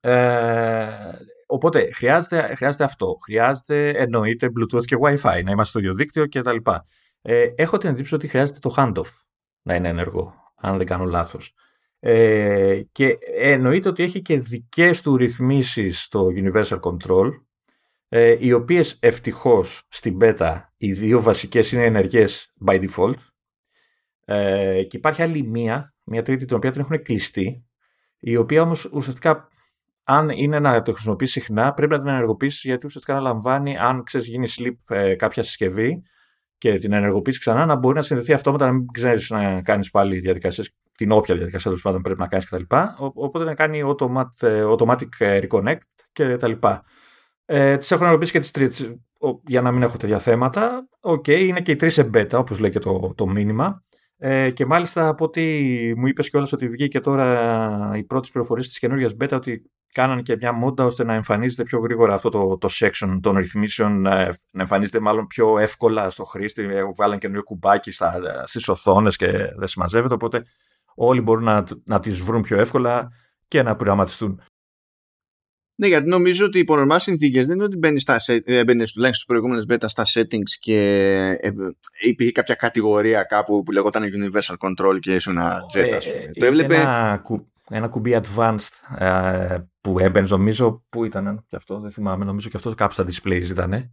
Ε, 0.01 0.89
οπότε 1.47 1.91
χρειάζεται, 1.93 2.55
χρειάζεται 2.55 2.85
αυτό. 2.85 3.17
Χρειάζεται 3.25 3.89
εννοείται 3.89 4.51
Bluetooth 4.59 4.85
και 4.85 4.97
Wi-Fi, 5.01 5.43
να 5.45 5.51
είμαστε 5.51 5.65
στο 5.65 5.79
ίδιο 5.79 5.95
δίκτυο 5.95 6.29
κτλ. 6.29 6.71
Ε, 7.23 7.47
έχω 7.55 7.79
την 7.79 7.89
εντύπωση 7.89 8.15
ότι 8.15 8.29
χρειάζεται 8.29 8.59
το 8.59 8.75
handoff 8.77 9.11
να 9.63 9.75
είναι 9.75 9.89
ενεργό, 9.89 10.35
αν 10.57 10.77
δεν 10.77 10.87
κάνω 10.87 11.05
λάθος. 11.05 11.55
Ε, 12.07 12.83
και 12.93 13.19
εννοείται 13.37 13.89
ότι 13.89 14.03
έχει 14.03 14.23
και 14.23 14.39
δικές 14.39 15.03
του 15.03 15.17
ρυθμίσεις 15.17 16.03
στο 16.03 16.29
Universal 16.37 16.81
Control 16.81 17.31
ε, 18.09 18.37
οι 18.39 18.53
οποίες 18.53 18.97
ευτυχώς 19.01 19.87
στην 19.89 20.19
beta 20.21 20.61
οι 20.77 20.93
δύο 20.93 21.23
βασικές 21.23 21.73
είναι 21.73 21.85
ενεργές 21.85 22.53
by 22.67 22.89
default 22.89 23.15
ε, 24.25 24.83
και 24.83 24.97
υπάρχει 24.97 25.23
άλλη 25.23 25.43
μία, 25.43 25.95
μία 26.05 26.23
τρίτη 26.23 26.45
την 26.45 26.57
οποία 26.57 26.71
την 26.71 26.81
έχουν 26.81 27.03
κλειστεί 27.03 27.67
η 28.19 28.37
οποία 28.37 28.63
όμως 28.63 28.85
ουσιαστικά 28.85 29.49
αν 30.05 30.29
είναι 30.29 30.59
να 30.59 30.83
το 30.83 30.93
χρησιμοποιήσει 30.93 31.41
συχνά, 31.41 31.73
πρέπει 31.73 31.93
να 31.93 31.99
την 31.99 32.09
ενεργοποιήσεις 32.09 32.65
γιατί 32.65 32.87
ουσιαστικά 32.87 33.15
να 33.15 33.21
λαμβάνει, 33.21 33.79
αν 33.79 34.03
ξέρεις, 34.03 34.27
γίνει 34.27 34.47
sleep 34.59 34.97
ε, 34.97 35.15
κάποια 35.15 35.43
συσκευή 35.43 36.03
και 36.59 36.79
την 36.79 36.93
ενεργοποιήσεις 36.93 37.41
ξανά, 37.41 37.67
να 37.67 37.75
μπορεί 37.75 37.95
να 37.95 38.03
συνδεθεί 38.03 38.33
αυτόματα, 38.33 38.67
να 38.67 38.73
μην 38.73 38.87
ξέρεις 38.93 39.31
να 39.31 39.63
κάνεις 39.63 39.91
πάλι 39.91 40.19
διαδικασίες, 40.19 40.75
την 40.97 41.13
όποια 41.13 41.35
διαδικασία 41.35 41.65
τέλος 41.65 41.83
πάντων 41.83 42.03
πρέπει 42.03 42.21
να 42.21 42.27
κάνεις 42.27 42.49
κτλ. 42.49 42.63
Οπότε 42.97 43.45
να 43.45 43.55
κάνει 43.55 43.81
automat, 43.85 44.43
ε, 44.43 44.65
automatic 44.67 45.09
ε, 45.19 45.41
reconnect 45.43 45.79
κτλ. 46.13 46.53
Ε, 47.45 47.77
τις 47.77 47.91
έχω 47.91 48.03
ενεργοποιήσει 48.03 48.33
και 48.33 48.39
τις 48.39 48.51
τρίτε 48.51 48.99
για 49.47 49.61
να 49.61 49.73
μην 49.73 49.83
έχω 49.83 49.97
τέτοια 49.97 50.19
θέματα. 50.19 50.89
Οκέι, 51.01 51.25
okay, 51.27 51.41
είναι 51.47 51.61
και 51.61 51.73
οι 51.73 51.77
τρεις 51.77 51.95
σε 51.95 52.11
beta, 52.15 52.33
όπως 52.33 52.59
λέει 52.59 52.71
και 52.71 52.79
το, 52.79 53.13
το 53.17 53.27
μήνυμα. 53.27 53.85
Ε, 54.17 54.51
και 54.51 54.67
μάλιστα 54.67 55.09
από 55.09 55.25
ό,τι 55.25 55.43
μου 55.97 56.07
είπες 56.07 56.31
κιόλας 56.31 56.53
ότι 56.53 56.69
βγήκε 56.69 57.01
τώρα 57.01 57.91
οι 57.97 58.05
πρώτες 58.05 58.29
πληροφορίες 58.33 58.65
της 58.65 58.79
καινούργια 58.79 59.11
beta 59.21 59.33
ότι 59.33 59.71
κάνανε 59.95 60.23
και 60.23 60.37
μια 60.37 60.53
μόντα 60.53 60.85
ώστε 60.85 61.05
να 61.05 61.15
εμφανίζεται 61.15 61.63
πιο 61.63 61.79
γρήγορα 61.79 62.15
αυτό 62.15 62.29
το, 62.29 62.59
το 62.59 62.69
section 62.81 63.19
των 63.23 63.37
ρυθμίσεων, 63.37 64.01
να 64.01 64.37
εμφανίζεται 64.53 65.01
μάλλον 65.01 65.27
πιο 65.27 65.59
εύκολα 65.59 66.11
στο 66.11 66.25
χρήστη. 66.25 66.67
Βάλαν 66.97 67.19
καινούριο 67.19 67.43
κουμπάκι 67.43 67.91
στις 68.45 68.69
οθόνες 68.69 69.17
και 69.17 69.29
δεν 69.57 69.67
συμμαζεύεται. 69.67 70.15
Οπότε 70.15 70.45
όλοι 70.95 71.21
μπορούν 71.21 71.45
να, 71.45 71.65
να 71.85 72.01
τις 72.01 72.21
βρουν 72.21 72.43
πιο 72.43 72.59
εύκολα 72.59 73.13
και 73.49 73.63
να 73.63 73.77
πειραματιστούν. 73.77 74.43
Ναι, 75.77 75.87
γιατί 75.87 76.09
νομίζω 76.09 76.47
ότι 76.47 76.59
υπό 76.59 76.77
νορμά 76.77 76.99
συνθήκες 76.99 77.47
δεν 77.47 77.55
είναι 77.55 77.65
ότι 77.65 77.77
μπαίνει, 77.77 78.01
στα, 78.01 78.17
ε, 78.27 78.65
μπαίνεις 78.65 78.93
τουλάχιστον 78.93 79.13
στις 79.13 79.25
προηγούμενες 79.25 79.65
beta 79.69 79.85
στα 79.87 80.05
settings 80.07 80.51
και 80.61 80.79
ε, 81.41 81.51
υπήρχε 82.03 82.33
κάποια 82.33 82.55
κατηγορία 82.55 83.23
κάπου 83.23 83.63
που 83.63 83.73
λεγόταν 83.73 84.03
Universal 84.03 84.55
Control 84.59 84.99
και 85.01 85.15
ήσουν 85.15 85.39
ένα 85.39 85.61
jet, 85.75 85.93
ας 85.97 86.07
πούμε. 86.07 86.31
το 86.39 86.45
έβλεπε. 86.45 86.75
Ένα, 86.75 87.23
ένα 87.69 87.89
κουμπί 87.89 88.21
advanced 88.23 88.99
ε, 88.99 89.59
που 89.81 89.99
έμπαινε, 89.99 90.27
νομίζω. 90.31 90.85
Πού 90.89 91.05
ήταν 91.05 91.45
και 91.49 91.57
αυτό, 91.57 91.81
δεν 91.81 91.91
θυμάμαι. 91.91 92.25
Νομίζω 92.25 92.49
και 92.49 92.57
αυτό 92.57 92.75
κάπου 92.75 92.93
στα 92.93 93.05
displays 93.05 93.49
ήταν. 93.51 93.93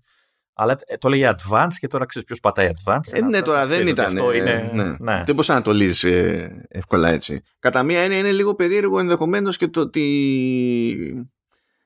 Αλλά 0.53 0.75
το 0.99 1.09
λέγει 1.09 1.23
advanced 1.27 1.73
και 1.79 1.87
τώρα 1.87 2.05
ξέρεις 2.05 2.27
ποιος 2.27 2.39
πατάει 2.39 2.69
advanced. 2.75 3.11
Ε, 3.11 3.21
ναι, 3.21 3.41
τώρα 3.41 3.67
δεν 3.67 3.87
ήταν. 3.87 4.05
Αυτό 4.05 4.33
είναι, 4.33 4.71
ναι. 4.73 4.83
Ναι. 4.83 5.23
Δεν 5.25 5.35
μπορούσα 5.35 5.53
να 5.53 5.61
το 5.61 5.73
λύσεις 5.73 6.03
ε, 6.03 6.65
εύκολα 6.69 7.09
έτσι. 7.09 7.41
Κατά 7.59 7.83
μία 7.83 7.99
έννοια 7.99 8.17
είναι 8.17 8.31
λίγο 8.31 8.55
περίεργο 8.55 8.99
ενδεχομένως 8.99 9.57
και 9.57 9.67
το 9.67 9.81
ότι 9.81 11.27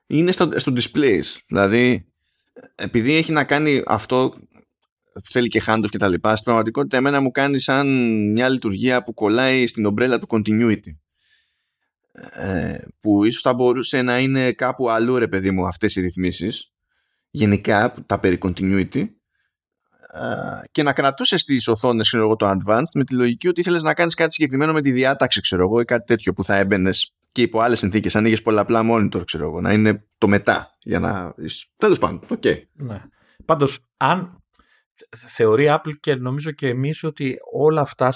είναι 0.06 0.32
στο, 0.32 0.50
στο 0.54 0.72
displays. 0.76 1.38
Δηλαδή, 1.46 2.06
επειδή 2.74 3.16
έχει 3.16 3.32
να 3.32 3.44
κάνει 3.44 3.82
αυτό 3.86 4.34
θέλει 5.22 5.48
και 5.48 5.62
handoff 5.66 5.88
και 5.88 5.98
τα 5.98 6.08
λοιπά, 6.08 6.30
στην 6.30 6.44
πραγματικότητα 6.44 6.96
εμένα 6.96 7.20
μου 7.20 7.30
κάνει 7.30 7.58
σαν 7.58 7.86
μια 8.32 8.48
λειτουργία 8.48 9.02
που 9.02 9.14
κολλάει 9.14 9.66
στην 9.66 9.86
ομπρέλα 9.86 10.18
του 10.18 10.26
continuity. 10.30 10.96
Ε, 12.32 12.78
που 13.00 13.24
ίσως 13.24 13.40
θα 13.40 13.54
μπορούσε 13.54 14.02
να 14.02 14.18
είναι 14.18 14.52
κάπου 14.52 14.90
αλλού 14.90 15.18
ρε 15.18 15.28
παιδί 15.28 15.50
μου 15.50 15.66
αυτές 15.66 15.96
οι 15.96 16.00
ρυθμίσεις 16.00 16.72
γενικά 17.30 17.94
τα 18.06 18.20
περί 18.20 18.38
continuity 18.42 19.06
ε, 20.12 20.64
και 20.72 20.82
να 20.82 20.92
κρατούσες 20.92 21.40
στις 21.40 21.68
οθόνες 21.68 22.08
ξέρω 22.08 22.24
εγώ, 22.24 22.36
το 22.36 22.50
advanced 22.50 22.90
με 22.94 23.04
τη 23.04 23.14
λογική 23.14 23.48
ότι 23.48 23.60
ήθελες 23.60 23.82
να 23.82 23.94
κάνεις 23.94 24.14
κάτι 24.14 24.32
συγκεκριμένο 24.32 24.72
με 24.72 24.80
τη 24.80 24.90
διάταξη 24.90 25.40
ξέρω 25.40 25.62
εγώ 25.62 25.80
ή 25.80 25.84
κάτι 25.84 26.06
τέτοιο 26.06 26.32
που 26.32 26.44
θα 26.44 26.56
έμπαινες 26.56 27.14
και 27.32 27.42
υπό 27.42 27.60
άλλες 27.60 27.78
συνθήκες 27.78 28.16
ανοίγεις 28.16 28.42
πολλαπλά 28.42 28.82
monitor 28.90 29.22
ξέρω 29.24 29.44
εγώ 29.44 29.60
να 29.60 29.72
είναι 29.72 30.06
το 30.18 30.28
μετά 30.28 30.76
για 30.80 30.98
να... 30.98 31.34
τέλος 31.76 31.98
πάντων, 31.98 32.20
οκ. 32.28 32.40
Okay. 32.44 32.62
Ναι. 32.72 33.02
Πάντως 33.44 33.78
αν 33.96 34.44
θεωρεί 35.16 35.60
η 35.60 35.66
Apple 35.68 35.92
και 36.00 36.14
νομίζω 36.14 36.50
και 36.50 36.68
εμείς 36.68 37.04
ότι 37.04 37.36
όλα 37.52 37.80
αυτά, 37.80 38.12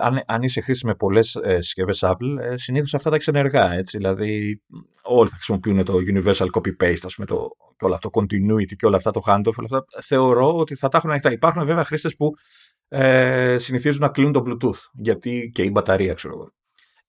αν, 0.00 0.22
αν 0.26 0.42
είσαι 0.42 0.60
χρήστης 0.60 0.90
με 0.90 0.96
πολλές 0.96 1.34
ε, 1.34 1.60
συσκευές 1.60 2.04
Apple, 2.04 2.38
ε, 2.40 2.56
συνήθως 2.56 2.94
αυτά 2.94 3.10
τα 3.10 3.16
έχει 3.16 3.30
ενεργά. 3.30 3.72
Έτσι, 3.72 3.96
δηλαδή, 3.96 4.62
όλοι 5.02 5.28
θα 5.28 5.34
χρησιμοποιούν 5.34 5.84
το 5.84 5.94
universal 6.14 6.46
copy-paste, 6.52 7.04
ας 7.04 7.14
πούμε, 7.14 7.26
το, 7.26 7.48
και 7.76 7.84
όλο 7.84 7.94
αυτό, 7.94 8.10
continuity 8.12 8.74
και 8.76 8.86
όλα 8.86 8.96
αυτά, 8.96 9.10
το 9.10 9.20
handoff. 9.26 9.54
Όλα 9.56 9.68
αυτά. 9.72 9.84
Θεωρώ 10.02 10.56
ότι 10.56 10.74
θα 10.74 10.88
τα 10.88 10.96
έχουν 10.96 11.10
ανοιχτά. 11.10 11.32
Υπάρχουν 11.32 11.64
βέβαια 11.64 11.84
χρήστες 11.84 12.16
που 12.16 12.30
ε, 12.88 13.56
συνηθίζουν 13.58 14.00
να 14.00 14.08
κλείνουν 14.08 14.32
το 14.32 14.42
Bluetooth, 14.46 14.80
γιατί 14.92 15.50
και 15.54 15.62
η 15.62 15.70
μπαταρία, 15.72 16.14
ξέρω 16.14 16.34
εγώ. 16.34 16.50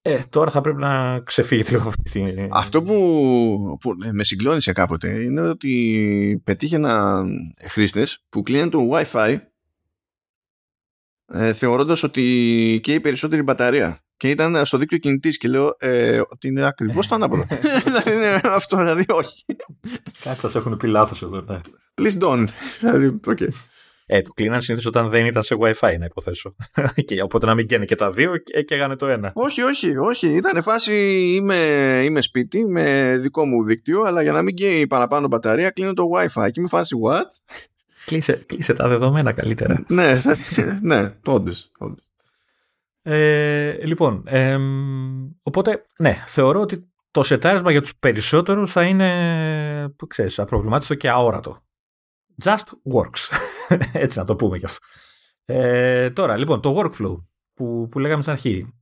Ε, 0.08 0.20
τώρα 0.30 0.52
θα 0.52 0.62
πρέπει 0.62 0.80
να 0.80 1.20
ξεφύγει 1.20 1.64
λίγο 1.70 1.88
αυτή. 1.88 2.48
Αυτό 2.52 2.82
που, 2.82 3.78
που 3.80 3.96
με 4.14 4.24
συγκλώνησε 4.24 4.72
κάποτε 4.72 5.24
είναι 5.24 5.42
ότι 5.42 6.42
πετύχαινα 6.44 7.24
χρήστες 7.68 8.24
που 8.30 8.44
κλείνουν 8.44 8.70
το 8.70 8.90
WiFi 8.92 9.38
ε, 11.26 11.54
θεωρώντας 11.54 12.04
ότι 12.04 12.80
και 12.84 12.94
η 12.94 13.00
περισσότερη 13.00 13.42
μπαταρία 13.42 14.00
και 14.18 14.30
ήταν 14.30 14.66
στο 14.66 14.78
δίκτυο 14.78 14.98
κινητής 14.98 15.38
και 15.38 15.48
λέω 15.48 15.76
ε, 15.80 16.22
ότι 16.30 16.48
είναι 16.48 16.66
ακριβώς 16.66 17.08
το 17.08 17.16
ανάποδο. 17.16 17.46
δηλαδή 17.84 18.12
είναι 18.16 18.42
αυτό, 18.44 18.78
δηλαδή 18.78 19.06
όχι. 19.08 19.46
Κάτι 20.24 20.40
σας 20.40 20.56
έχουν 20.56 20.78
πει 20.78 20.88
λάθος 20.88 21.22
εδώ, 21.22 21.42
ναι. 21.42 21.60
Please 22.02 22.20
don't. 22.20 22.48
δηλαδή, 22.80 23.20
okay. 23.26 23.50
Ε, 24.08 24.22
το 24.22 24.32
κλείναν 24.34 24.62
συνήθως 24.62 24.86
όταν 24.86 25.10
δεν 25.10 25.26
ήταν 25.26 25.44
σε 25.44 25.56
WiFi, 25.60 25.96
να 26.00 26.06
υποθέσω. 26.06 26.56
και, 27.06 27.22
οπότε 27.22 27.46
να 27.46 27.56
μην 27.56 27.68
καίνε 27.68 27.86
και 27.86 27.96
τα 27.96 28.12
δύο 28.12 28.38
και, 28.38 28.62
και 28.62 28.76
έγανε 28.76 28.96
το 28.96 29.08
ένα. 29.08 29.32
Όχι, 29.36 29.62
όχι, 29.62 29.98
όχι. 29.98 30.28
Ήταν 30.28 30.64
φάση 30.64 30.94
είμαι, 31.36 31.56
είμαι 32.04 32.22
σπίτι 32.22 32.68
με 32.68 33.18
δικό 33.22 33.46
μου 33.46 33.64
δίκτυο, 33.64 34.02
αλλά 34.02 34.22
για 34.22 34.32
να 34.32 34.42
μην 34.42 34.56
καίει 34.56 34.88
παραπάνω 34.88 35.28
μπαταρία 35.28 35.70
κλείνω 35.70 35.94
το 35.94 36.04
WiFi. 36.16 36.46
Και 36.52 36.60
είμαι 36.60 36.68
φάση 36.68 36.96
what? 37.06 37.56
Κλείσε, 38.06 38.44
κλείσε 38.46 38.74
τα 38.74 38.88
δεδομένα 38.88 39.32
καλύτερα. 39.32 39.84
ναι, 39.88 40.22
ναι, 40.82 41.14
όντως. 41.26 41.72
Ε, 43.02 43.86
λοιπόν, 43.86 44.24
ε, 44.26 44.58
οπότε, 45.44 45.86
ναι, 45.98 46.24
θεωρώ 46.28 46.60
ότι 46.60 46.90
το 47.12 47.24
σετάρισμα 47.24 47.72
για 47.72 47.82
τους 47.82 47.96
περισσότερους 48.00 48.72
θα 48.72 48.84
είναι, 48.84 49.90
που 49.98 50.08
ξέρεις, 50.08 50.40
απροβλημάτιστο 50.40 50.96
και 50.96 51.10
αόρατο. 51.10 51.64
Just 52.44 52.94
works. 52.94 53.54
Έτσι 53.94 54.18
να 54.20 54.26
το 54.26 54.36
πούμε 54.36 54.58
κι 54.58 54.66
αυτό. 54.66 54.86
Ε, 55.46 56.10
τώρα, 56.10 56.38
λοιπόν, 56.38 56.62
το 56.62 56.80
workflow 56.80 57.24
που, 57.54 57.88
που 57.92 58.00
λέγαμε 58.00 58.22
στην 58.22 58.34
αρχή. 58.34 58.74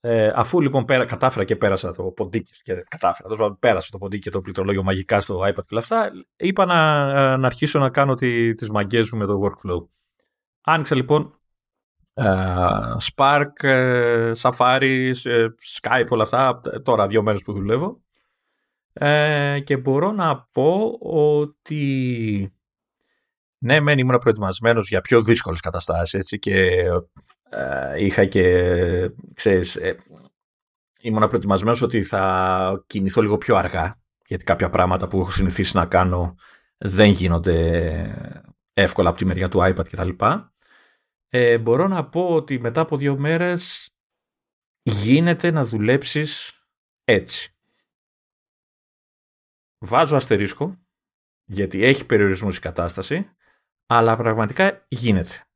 Ε, 0.00 0.32
αφού 0.34 0.60
λοιπόν 0.60 0.84
πέρα, 0.84 1.04
κατάφερα 1.04 1.44
και 1.44 1.56
πέρασα 1.56 1.94
το 1.94 2.02
ποντίκι 2.02 2.52
και 2.62 2.84
κατάφερα, 2.88 3.28
τόσο, 3.28 3.56
πέρασα 3.60 3.88
το 3.90 3.98
ποντίκι 3.98 4.22
και 4.22 4.30
το 4.30 4.40
πληκτρολόγιο 4.40 4.82
μαγικά 4.82 5.20
στο 5.20 5.40
iPad 5.40 5.54
και 5.54 5.74
όλα 5.74 5.80
αυτά, 5.80 6.10
είπα 6.36 6.64
να, 6.64 7.36
να 7.36 7.46
αρχίσω 7.46 7.78
να 7.78 7.90
κάνω 7.90 8.14
τι, 8.14 8.54
τις 8.54 8.70
μαγκές 8.70 9.10
μου 9.10 9.18
με 9.18 9.26
το 9.26 9.40
workflow. 9.42 9.86
Άνοιξα 10.60 10.94
λοιπόν 10.94 11.38
uh, 12.14 12.96
Spark, 13.14 13.52
uh, 13.62 14.32
Safari, 14.34 15.12
uh, 15.24 15.46
Skype, 15.80 16.08
όλα 16.08 16.22
αυτά, 16.22 16.60
τώρα 16.82 17.06
δύο 17.06 17.22
μέρες 17.22 17.42
που 17.42 17.52
δουλεύω. 17.52 18.00
και 19.64 19.76
μπορώ 19.76 20.12
να 20.12 20.48
πω 20.52 20.98
ότι 21.00 22.52
ναι, 23.58 23.80
μεν 23.80 23.98
ήμουν 23.98 24.18
προετοιμασμένος 24.18 24.88
για 24.88 25.00
πιο 25.00 25.22
δύσκολες 25.22 25.60
καταστάσεις 25.60 26.14
έτσι, 26.14 26.38
και 26.38 26.84
είχα 27.98 28.24
και, 28.24 29.10
ξέρεις, 29.34 29.76
ε, 29.76 29.96
ήμουν 31.00 31.28
προετοιμασμένος 31.28 31.82
ότι 31.82 32.02
θα 32.02 32.84
κινηθώ 32.86 33.22
λίγο 33.22 33.38
πιο 33.38 33.56
αργά, 33.56 34.00
γιατί 34.26 34.44
κάποια 34.44 34.70
πράγματα 34.70 35.08
που 35.08 35.20
έχω 35.20 35.30
συνηθίσει 35.30 35.76
να 35.76 35.86
κάνω 35.86 36.34
δεν 36.78 37.10
γίνονται 37.10 38.42
εύκολα 38.72 39.08
από 39.08 39.18
τη 39.18 39.24
μεριά 39.24 39.48
του 39.48 39.58
iPad 39.58 39.88
κτλ. 39.90 40.08
Ε, 41.28 41.58
μπορώ 41.58 41.88
να 41.88 42.08
πω 42.08 42.28
ότι 42.28 42.58
μετά 42.58 42.80
από 42.80 42.96
δύο 42.96 43.18
μέρες 43.18 43.90
γίνεται 44.82 45.50
να 45.50 45.64
δουλέψεις 45.64 46.52
έτσι. 47.04 47.52
Βάζω 49.78 50.16
αστερίσκο, 50.16 50.78
γιατί 51.44 51.84
έχει 51.84 52.06
περιορισμούς 52.06 52.56
η 52.56 52.60
κατάσταση, 52.60 53.30
αλλά 53.90 54.16
πραγματικά 54.16 54.84
γίνεται. 54.88 55.46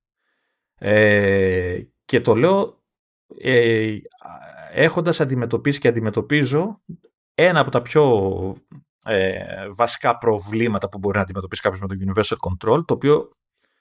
Ε, 0.79 1.83
και 2.05 2.21
το 2.21 2.35
λέω 2.35 2.83
ε, 3.39 3.97
έχοντας 4.71 5.21
αντιμετωπίσει 5.21 5.81
και 5.81 5.89
αντιμετωπίζω 5.89 6.83
ένα 7.35 7.61
από 7.61 7.71
τα 7.71 7.83
πιο 7.83 8.57
ε, 9.05 9.69
βασικά 9.75 10.19
προβλήματα 10.19 10.89
που 10.89 10.99
μπορεί 10.99 11.17
να 11.17 11.23
αντιμετωπίσει 11.23 11.63
κάποιος 11.63 11.81
με 11.81 11.87
το 11.89 11.97
Universal 12.07 12.37
Control, 12.51 12.85
το 12.87 12.95
οποίο 12.95 13.31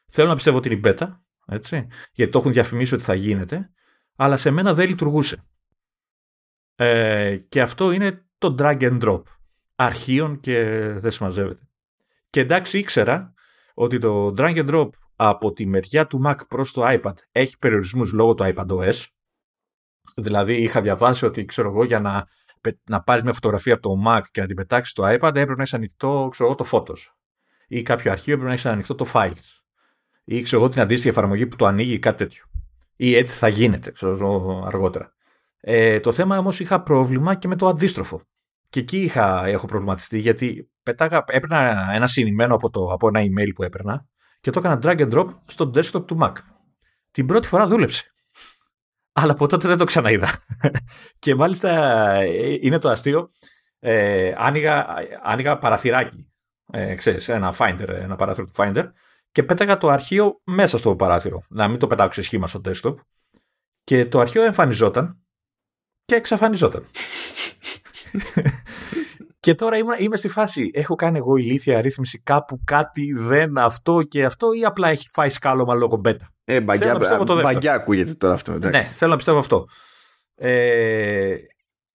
θέλω 0.08 0.28
να 0.28 0.36
πιστεύω 0.36 0.58
ότι 0.58 0.70
είναι 0.70 0.78
η 0.78 0.82
beta, 0.86 1.08
έτσι, 1.48 1.88
γιατί 2.12 2.32
το 2.32 2.40
έχουν 2.40 2.52
διαφημίσει 2.52 2.94
ότι 2.94 3.04
θα 3.04 3.14
γίνεται, 3.14 3.72
αλλά 4.16 4.38
σε 4.38 4.52
μένα 4.52 4.74
δεν 4.74 4.90
λειτουργούσε. 4.90 5.46
Ε, 6.76 7.38
και 7.38 7.62
αυτό 7.62 7.92
είναι 7.92 8.26
το 8.38 8.56
drag 8.60 8.82
and 8.82 9.02
drop 9.02 9.22
αρχείων 9.76 10.40
και 10.40 10.64
δεν 10.98 11.12
συμμαζεύεται. 11.12 11.70
Και 12.30 12.40
εντάξει 12.40 12.80
ήξερα 12.80 13.34
ότι 13.82 13.98
το 13.98 14.34
drag 14.38 14.56
and 14.56 14.70
drop 14.70 14.90
από 15.16 15.54
τη 15.54 15.66
μεριά 15.66 16.08
του 16.08 16.22
Mac 16.26 16.36
προς 16.48 16.72
το 16.72 16.84
iPad 16.86 17.14
έχει 17.32 17.58
περιορισμούς 17.58 18.12
λόγω 18.12 18.34
του 18.34 18.54
iPadOS. 18.56 19.06
Δηλαδή 20.16 20.62
είχα 20.62 20.82
διαβάσει 20.82 21.26
ότι 21.26 21.46
ξέρω 21.46 21.70
εγώ 21.70 21.84
για 21.84 22.00
να, 22.00 22.28
να 22.84 23.02
πάρεις 23.02 23.24
μια 23.24 23.34
φωτογραφία 23.34 23.74
από 23.74 23.82
το 23.82 24.04
Mac 24.08 24.22
και 24.32 24.42
να 24.42 24.48
την 24.48 24.56
πετάξεις 24.56 24.92
στο 24.92 25.04
iPad 25.04 25.22
έπρεπε 25.22 25.56
να 25.56 25.64
έχει 25.64 25.76
ανοιχτό 25.76 26.28
ξέρω 26.32 26.50
εγώ, 26.50 26.58
το 26.64 26.66
Photos. 26.72 27.14
Ή 27.68 27.82
κάποιο 27.82 28.12
αρχείο 28.12 28.34
έπρεπε 28.34 28.50
να 28.50 28.58
έχει 28.58 28.68
ανοιχτό 28.68 28.96
το 28.96 29.06
Files. 29.14 29.62
Ή 30.24 30.42
ξέρω 30.42 30.62
εγώ 30.62 30.72
την 30.72 30.82
αντίστοιχη 30.82 31.10
εφαρμογή 31.10 31.48
που 31.48 31.56
το 31.56 31.66
ανοίγει 31.66 31.94
ή 31.94 32.00
κάτι 32.00 32.18
τέτοιο. 32.18 32.46
Ή 32.96 33.16
έτσι 33.16 33.36
θα 33.36 33.48
γίνεται 33.48 33.92
ξέρω 33.92 34.12
εγώ, 34.12 34.64
αργότερα. 34.66 35.14
Ε, 35.60 36.00
το 36.00 36.12
θέμα 36.12 36.38
όμως 36.38 36.60
είχα 36.60 36.82
πρόβλημα 36.82 37.36
και 37.36 37.48
με 37.48 37.56
το 37.56 37.68
αντίστροφο. 37.68 38.22
Και 38.72 38.80
εκεί 38.80 39.02
είχα, 39.02 39.46
έχω 39.46 39.66
προβληματιστεί 39.66 40.20
γιατί 40.20 40.72
πετάγα, 40.84 41.24
έπαιρνα 41.28 41.90
ένα 41.92 42.08
συνημένο 42.08 42.56
από, 42.56 42.70
το, 42.70 42.88
από 42.92 43.08
ένα 43.08 43.22
email 43.22 43.50
που 43.56 43.64
έπαιρνα 43.64 44.06
και 44.40 44.52
το 44.52 44.60
έκανα 44.60 44.80
drag 44.84 45.00
and 45.00 45.14
drop 45.14 45.28
στο 45.48 45.72
desktop 45.76 46.08
του 46.08 46.18
Mac. 46.22 46.32
Την 47.12 47.26
πρώτη 47.26 47.48
φορά 47.48 47.68
δούλεψε. 47.68 48.14
Αλλά 49.12 49.32
από 49.32 49.48
τότε 49.48 49.68
δεν 49.68 49.78
το 49.78 49.84
ξαναείδα. 49.84 50.30
και 51.20 51.36
μάλιστα 51.36 51.70
ε, 52.14 52.58
είναι 52.62 52.78
το 52.78 52.90
αστείο. 52.90 53.30
Ε, 53.80 54.34
άνοιγα, 54.38 54.88
άνοιγα 55.22 55.58
παραθυράκι. 55.58 56.32
Ε, 56.72 56.96
ξέρεις, 56.96 57.30
ένα 57.30 57.54
Finder, 57.58 57.88
ένα 57.88 58.16
παράθυρο 58.16 58.46
του 58.46 58.54
Finder 58.56 58.86
και 59.32 59.44
πέταγα 59.44 59.78
το 59.78 59.88
αρχείο 59.88 60.42
μέσα 60.44 60.78
στο 60.78 60.96
παράθυρο. 60.96 61.44
Να 61.50 61.68
μην 61.68 61.80
το 61.80 61.88
πετάξω 61.88 62.22
σε 62.22 62.28
σχήμα 62.28 62.48
στο 62.48 62.62
desktop. 62.66 62.96
Και 63.84 64.06
το 64.06 64.20
αρχείο 64.20 64.44
εμφανιζόταν 64.44 65.26
και 66.06 66.16
εξαφανιζόταν. 66.16 66.86
Και 69.40 69.56
τώρα 69.56 69.78
είμαι, 69.78 69.96
είμαι 70.00 70.18
στη 70.18 70.28
φάση. 70.28 70.72
Έχω 70.74 70.96
κάνει 70.96 71.18
εγώ 71.18 71.36
ηλίθια 71.36 71.78
αρρύθμιση 71.78 72.22
κάπου 72.22 72.62
κάτι 72.66 73.14
δεν 73.14 73.58
αυτό 73.58 74.02
και 74.02 74.26
αυτό 74.26 74.54
ή 74.54 74.66
απλά 74.66 74.90
έχει 74.90 75.10
φάει 75.14 75.30
σκάλωμα 75.30 75.74
λόγω 75.74 75.98
μπέτα; 75.98 76.34
Ε, 76.44 76.62
μπαγκιά, 76.62 77.00
μπαγκιά 77.42 77.74
ακούγεται 77.74 78.14
τώρα 78.14 78.34
αυτό. 78.34 78.52
Εντάξει. 78.52 78.78
Ναι, 78.78 78.84
θέλω 78.84 79.12
να 79.12 79.18
πιστεύω 79.18 79.40
αυτό. 79.40 79.66
Ε, 80.36 81.36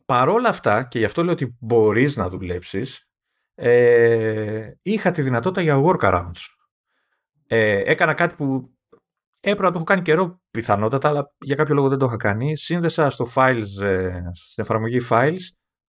παρόλα 0.07 0.49
αυτά, 0.49 0.83
και 0.83 0.99
γι' 0.99 1.05
αυτό 1.05 1.23
λέω 1.25 1.33
ότι 1.33 1.57
μπορείς 1.61 2.17
να 2.17 2.29
δουλέψεις, 2.29 3.09
ε, 3.55 4.71
είχα 4.83 5.11
τη 5.11 5.23
δυνατότητα 5.23 5.61
για 5.61 5.83
workarounds. 5.85 6.41
Ε, 7.47 7.83
έκανα 7.85 8.15
κάτι 8.15 8.35
που 8.35 8.71
έπρεπε 9.41 9.63
να 9.63 9.71
το 9.71 9.77
έχω 9.77 9.85
κάνει 9.85 10.03
καιρό 10.03 10.41
πιθανότατα, 10.51 11.09
αλλά 11.09 11.33
για 11.39 11.57
κάποιο 11.57 11.75
λόγο 11.75 11.89
δεν 11.89 11.99
το 11.99 12.07
είχα 12.07 12.17
κάνει. 12.17 12.57
Σύνδεσα 12.57 13.11
στο 13.11 13.29
files, 13.35 13.83
ε, 13.83 14.21
στην 14.33 14.65
εφαρμογή 14.65 15.01
files 15.11 15.41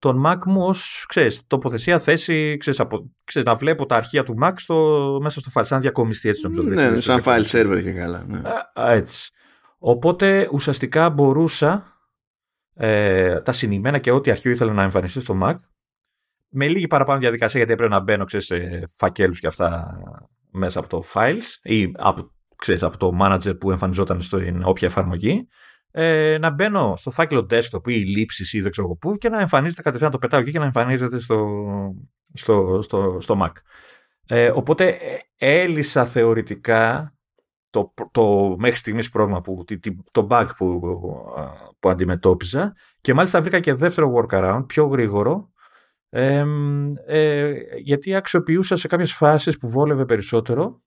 τον 0.04 0.22
Mac 0.26 0.38
μου 0.46 0.66
ως, 0.66 1.04
ξέρεις, 1.08 1.46
τοποθεσία, 1.46 1.98
θέση, 1.98 2.56
ξέρεις, 2.56 2.80
από, 2.80 3.10
ξέρεις, 3.24 3.48
να 3.48 3.54
βλέπω 3.54 3.86
τα 3.86 3.96
αρχεία 3.96 4.22
του 4.22 4.34
Mac 4.42 4.52
στο, 4.56 5.18
μέσα 5.22 5.40
στο 5.40 5.50
file, 5.54 5.64
σαν 5.64 5.80
διακομιστή 5.80 6.28
έτσι 6.28 6.42
νομίζω. 6.48 6.68
Ναι, 6.68 7.00
σαν 7.00 7.20
file 7.24 7.44
server 7.44 7.80
και 7.82 7.92
καλά. 7.92 8.24
Ναι. 8.28 8.38
Α, 8.74 8.92
έτσι. 8.92 9.30
Οπότε 9.78 10.48
ουσιαστικά 10.52 11.10
μπορούσα 11.10 11.98
ε, 12.74 13.40
τα 13.40 13.52
συνημένα 13.52 13.98
και 13.98 14.10
ό,τι 14.10 14.30
αρχείο 14.30 14.50
ήθελα 14.50 14.72
να 14.72 14.82
εμφανιστεί 14.82 15.20
στο 15.20 15.38
Mac 15.42 15.54
με 16.48 16.68
λίγη 16.68 16.86
παραπάνω 16.86 17.18
διαδικασία 17.18 17.58
γιατί 17.58 17.72
έπρεπε 17.72 17.94
να 17.94 18.00
μπαίνω 18.00 18.24
ξέρεις, 18.24 18.46
σε 18.46 18.82
φακέλους 18.96 19.40
και 19.40 19.46
αυτά 19.46 19.98
μέσα 20.50 20.78
από 20.78 20.88
το 20.88 21.02
files 21.14 21.58
ή 21.62 21.92
από, 21.94 22.30
ξέρεις, 22.56 22.82
από 22.82 22.96
το 22.96 23.10
manager 23.22 23.58
που 23.58 23.70
εμφανιζόταν 23.70 24.20
στην 24.20 24.62
όποια 24.64 24.88
εφαρμογή 24.88 25.46
ε, 25.96 26.38
να 26.40 26.50
μπαίνω 26.50 26.96
στο 26.96 27.10
φάκελο 27.10 27.46
desktop 27.50 27.88
ή 27.88 27.92
λήψη 27.92 28.56
ή 28.56 28.60
δεν 28.60 28.70
ξέρω 28.70 28.96
πού 28.96 29.16
και 29.16 29.28
να 29.28 29.40
εμφανίζεται 29.40 29.82
κατευθείαν 29.82 30.10
το 30.10 30.18
πετάω 30.18 30.40
εκεί 30.40 30.50
και 30.50 30.58
να 30.58 30.64
εμφανίζεται 30.64 31.20
στο, 31.20 31.64
στο, 32.32 32.82
στο, 32.82 33.16
στο 33.20 33.40
Mac. 33.42 33.52
Ε, 34.26 34.50
οπότε 34.54 34.88
ε, 34.88 35.18
έλυσα 35.36 36.04
θεωρητικά 36.04 37.14
το, 37.70 37.94
το 38.10 38.56
μέχρι 38.58 38.78
στιγμής 38.78 39.08
πρόβλημα, 39.08 39.40
που, 39.40 39.64
το 40.10 40.26
bug 40.30 40.46
που, 40.56 40.80
που 41.78 41.88
αντιμετώπιζα 41.88 42.76
και 43.00 43.14
μάλιστα 43.14 43.40
βρήκα 43.40 43.60
και 43.60 43.74
δεύτερο 43.74 44.14
workaround 44.16 44.64
πιο 44.66 44.86
γρήγορο 44.86 45.52
ε, 46.08 46.44
ε, 47.06 47.54
γιατί 47.78 48.14
αξιοποιούσα 48.14 48.76
σε 48.76 48.88
κάποιες 48.88 49.12
φάσεις 49.12 49.56
που 49.56 49.68
βόλευε 49.68 50.04
περισσότερο 50.04 50.82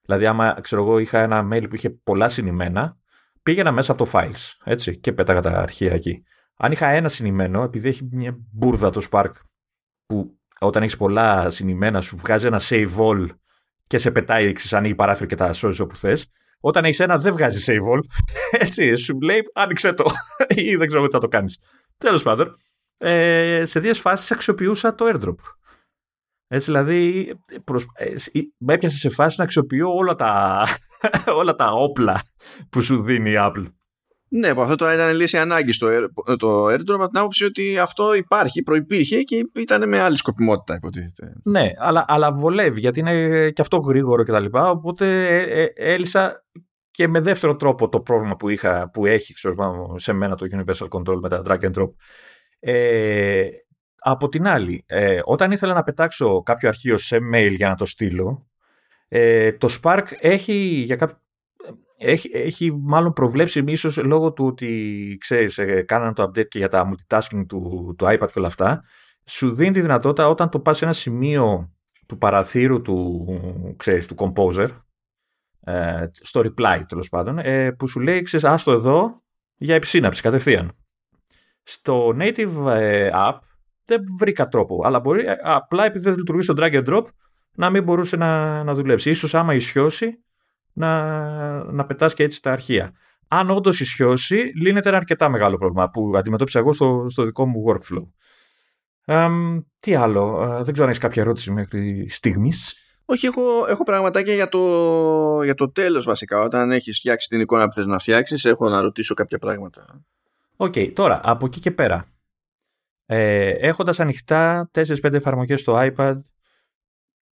δηλαδή 0.00 0.26
άμα 0.26 0.60
ξέρω 0.60 0.82
εγώ 0.82 0.98
είχα 0.98 1.18
ένα 1.18 1.48
mail 1.52 1.68
που 1.68 1.74
είχε 1.74 1.90
πολλά 1.90 2.28
συνημένα 2.28 3.01
πήγαινα 3.42 3.72
μέσα 3.72 3.92
από 3.92 4.04
το 4.04 4.10
files 4.14 4.56
έτσι, 4.64 4.98
και 4.98 5.12
πέταγα 5.12 5.40
τα 5.40 5.50
αρχεία 5.50 5.92
εκεί. 5.92 6.22
Αν 6.56 6.72
είχα 6.72 6.88
ένα 6.88 7.08
συνημένο, 7.08 7.62
επειδή 7.62 7.88
έχει 7.88 8.08
μια 8.10 8.36
μπουρδα 8.52 8.90
το 8.90 9.06
Spark 9.10 9.32
που 10.06 10.38
όταν 10.60 10.82
έχεις 10.82 10.96
πολλά 10.96 11.50
συνημένα 11.50 12.00
σου 12.00 12.16
βγάζει 12.16 12.46
ένα 12.46 12.60
save 12.62 12.96
all 12.96 13.26
και 13.86 13.98
σε 13.98 14.10
πετάει, 14.10 14.52
ανοίγει 14.70 14.94
παράθυρο 14.94 15.28
και 15.28 15.34
τα 15.34 15.52
σώζει 15.52 15.82
όπου 15.82 15.96
θες. 15.96 16.26
Όταν 16.60 16.84
έχεις 16.84 17.00
ένα, 17.00 17.18
δεν 17.18 17.32
βγάζει 17.32 17.72
save 17.72 17.92
all. 17.92 18.00
Έτσι, 18.64 18.96
σου 18.96 19.20
λέει 19.20 19.42
άνοιξε 19.54 19.92
το 19.92 20.04
ή 20.48 20.76
δεν 20.76 20.86
ξέρω 20.86 21.06
τι 21.06 21.12
θα 21.12 21.18
το 21.18 21.28
κάνεις. 21.28 21.58
Τέλος 21.96 22.22
πάντων, 22.22 22.56
ε, 22.96 23.62
σε 23.66 23.80
δύο 23.80 23.94
φάσεις 23.94 24.30
αξιοποιούσα 24.30 24.94
το 24.94 25.04
airdrop. 25.08 25.34
Έτσι, 26.48 26.70
δηλαδή, 26.70 27.32
προσ... 27.64 27.86
Ε, 27.94 28.12
με 28.58 28.74
έπιασες 28.74 28.98
σε 28.98 29.08
φάση 29.08 29.34
να 29.38 29.44
αξιοποιώ 29.44 29.94
όλα 29.94 30.14
τα, 30.14 30.62
όλα 31.40 31.54
τα 31.54 31.72
όπλα 31.72 32.22
που 32.70 32.82
σου 32.82 33.02
δίνει 33.02 33.30
η 33.30 33.36
Apple. 33.38 33.64
Ναι, 34.34 34.48
από 34.48 34.62
αυτό 34.62 34.76
τώρα 34.76 34.94
ήταν 34.94 35.16
λύση 35.16 35.38
ανάγκης 35.38 35.78
το, 35.78 35.88
το 36.36 36.66
AirDrop 36.66 36.94
από 36.94 37.06
την 37.06 37.18
άποψη 37.18 37.44
ότι 37.44 37.78
αυτό 37.78 38.14
υπάρχει, 38.14 38.62
προπήρχε 38.62 39.22
και 39.22 39.50
ήταν 39.54 39.88
με 39.88 39.98
άλλη 39.98 40.16
σκοπιμότητα 40.16 40.74
υποτίθεται. 40.74 41.32
Ναι, 41.44 41.70
αλλά, 41.76 42.04
αλλά 42.08 42.32
βολεύει 42.32 42.80
γιατί 42.80 43.00
είναι 43.00 43.50
και 43.50 43.60
αυτό 43.62 43.76
γρήγορο 43.76 44.22
κτλ. 44.22 44.44
Οπότε 44.52 45.26
ε, 45.26 45.62
ε, 45.62 45.72
έλυσα 45.74 46.44
και 46.90 47.08
με 47.08 47.20
δεύτερο 47.20 47.56
τρόπο 47.56 47.88
το 47.88 48.00
πρόβλημα 48.00 48.36
που, 48.36 48.48
είχα, 48.48 48.90
που 48.90 49.06
έχει 49.06 49.34
ξέρω, 49.34 49.94
σε 49.98 50.12
μένα 50.12 50.36
το 50.36 50.46
Universal 50.52 50.88
Control 50.88 51.18
με 51.20 51.28
τα 51.28 51.42
drag 51.46 51.60
and 51.60 51.72
drop. 51.80 51.90
Ε, 52.60 53.48
από 53.98 54.28
την 54.28 54.46
άλλη, 54.46 54.84
ε, 54.86 55.20
όταν 55.24 55.50
ήθελα 55.50 55.74
να 55.74 55.82
πετάξω 55.82 56.42
κάποιο 56.42 56.68
αρχείο 56.68 56.96
σε 56.96 57.18
mail 57.34 57.52
για 57.54 57.68
να 57.68 57.74
το 57.74 57.84
στείλω, 57.84 58.46
ε, 59.14 59.52
το 59.52 59.78
Spark 59.82 60.04
έχει, 60.20 60.52
για 60.62 60.96
κάποιο, 60.96 61.16
έχει, 61.96 62.30
έχει 62.32 62.72
μάλλον 62.72 63.12
προβλέψει 63.12 63.64
ίσως 63.66 63.96
λόγω 63.96 64.32
του 64.32 64.46
ότι 64.46 65.16
ξέρεις, 65.20 65.58
ε, 65.58 65.82
κάνανε 65.82 66.12
το 66.12 66.22
update 66.22 66.48
και 66.48 66.58
για 66.58 66.68
τα 66.68 66.90
multitasking 66.90 67.46
του, 67.48 67.94
του 67.98 68.04
iPad 68.04 68.26
και 68.32 68.38
όλα 68.38 68.46
αυτά, 68.46 68.84
σου 69.24 69.54
δίνει 69.54 69.72
τη 69.72 69.80
δυνατότητα 69.80 70.28
όταν 70.28 70.50
το 70.50 70.60
πας 70.60 70.76
σε 70.76 70.84
ένα 70.84 70.92
σημείο 70.92 71.72
του 72.06 72.18
παραθύρου 72.18 72.82
του, 72.82 73.26
ξέρεις, 73.76 74.06
του 74.06 74.14
Composer, 74.18 74.68
ε, 75.60 76.06
στο 76.12 76.40
reply 76.40 76.82
τέλος 76.88 77.08
πάντων, 77.08 77.38
ε, 77.38 77.72
που 77.72 77.86
σου 77.88 78.00
λέει, 78.00 78.22
ξέρεις, 78.22 78.46
άστο 78.46 78.72
εδώ 78.72 79.22
για 79.56 79.74
επισύναψη 79.74 80.22
κατευθείαν. 80.22 80.72
Στο 81.62 82.16
native 82.18 82.66
ε, 82.66 83.10
app 83.14 83.38
δεν 83.84 84.04
βρήκα 84.18 84.48
τρόπο, 84.48 84.80
αλλά 84.84 85.00
μπορεί 85.00 85.26
ε, 85.26 85.36
απλά 85.42 85.84
επειδή 85.84 86.04
δεν 86.04 86.16
λειτουργεί 86.16 86.42
στο 86.42 86.54
drag 86.56 86.72
and 86.72 86.84
drop 86.84 87.04
να 87.54 87.70
μην 87.70 87.82
μπορούσε 87.82 88.16
να, 88.16 88.62
να 88.62 88.74
δουλέψει. 88.74 89.10
Ίσως 89.10 89.34
άμα 89.34 89.54
ισιώσει 89.54 90.24
να, 90.72 91.02
να 91.64 91.84
πετάς 91.84 92.14
και 92.14 92.22
έτσι 92.22 92.42
τα 92.42 92.52
αρχεία. 92.52 92.92
Αν 93.28 93.50
όντως 93.50 93.80
ισιώσει, 93.80 94.52
λύνεται 94.62 94.88
ένα 94.88 94.98
αρκετά 94.98 95.28
μεγάλο 95.28 95.56
πρόβλημα 95.56 95.90
που 95.90 96.12
αντιμετώπισα 96.16 96.58
εγώ 96.58 96.72
στο, 96.72 97.06
στο 97.08 97.24
δικό 97.24 97.46
μου 97.46 97.64
workflow. 97.68 98.06
Um, 99.06 99.62
τι 99.78 99.94
άλλο, 99.94 100.42
uh, 100.42 100.62
δεν 100.62 100.72
ξέρω 100.72 100.82
αν 100.82 100.88
έχεις 100.88 100.98
κάποια 100.98 101.22
ερώτηση 101.22 101.50
μέχρι 101.50 102.08
στιγμής. 102.08 102.76
Όχι, 103.04 103.26
έχω, 103.26 103.66
έχω 103.68 103.84
πραγματάκια 103.84 104.34
για 104.34 104.48
το, 104.48 105.42
για 105.42 105.54
το 105.54 105.70
τέλος 105.70 106.04
βασικά. 106.04 106.40
Όταν 106.40 106.70
έχεις 106.70 106.98
φτιάξει 106.98 107.28
την 107.28 107.40
εικόνα 107.40 107.68
που 107.68 107.72
θες 107.72 107.86
να 107.86 107.98
φτιάξεις, 107.98 108.44
έχω 108.44 108.68
να 108.68 108.80
ρωτήσω 108.80 109.14
κάποια 109.14 109.38
πράγματα. 109.38 110.04
Οκ, 110.56 110.72
okay, 110.76 110.92
τώρα, 110.94 111.20
από 111.24 111.46
εκεί 111.46 111.60
και 111.60 111.70
πέρα. 111.70 112.06
Ε, 113.06 113.48
έχοντας 113.48 114.00
ανοιχτά 114.00 114.70
4-5 114.74 115.12
εφαρμογές 115.12 115.60
στο 115.60 115.74
iPad, 115.78 116.20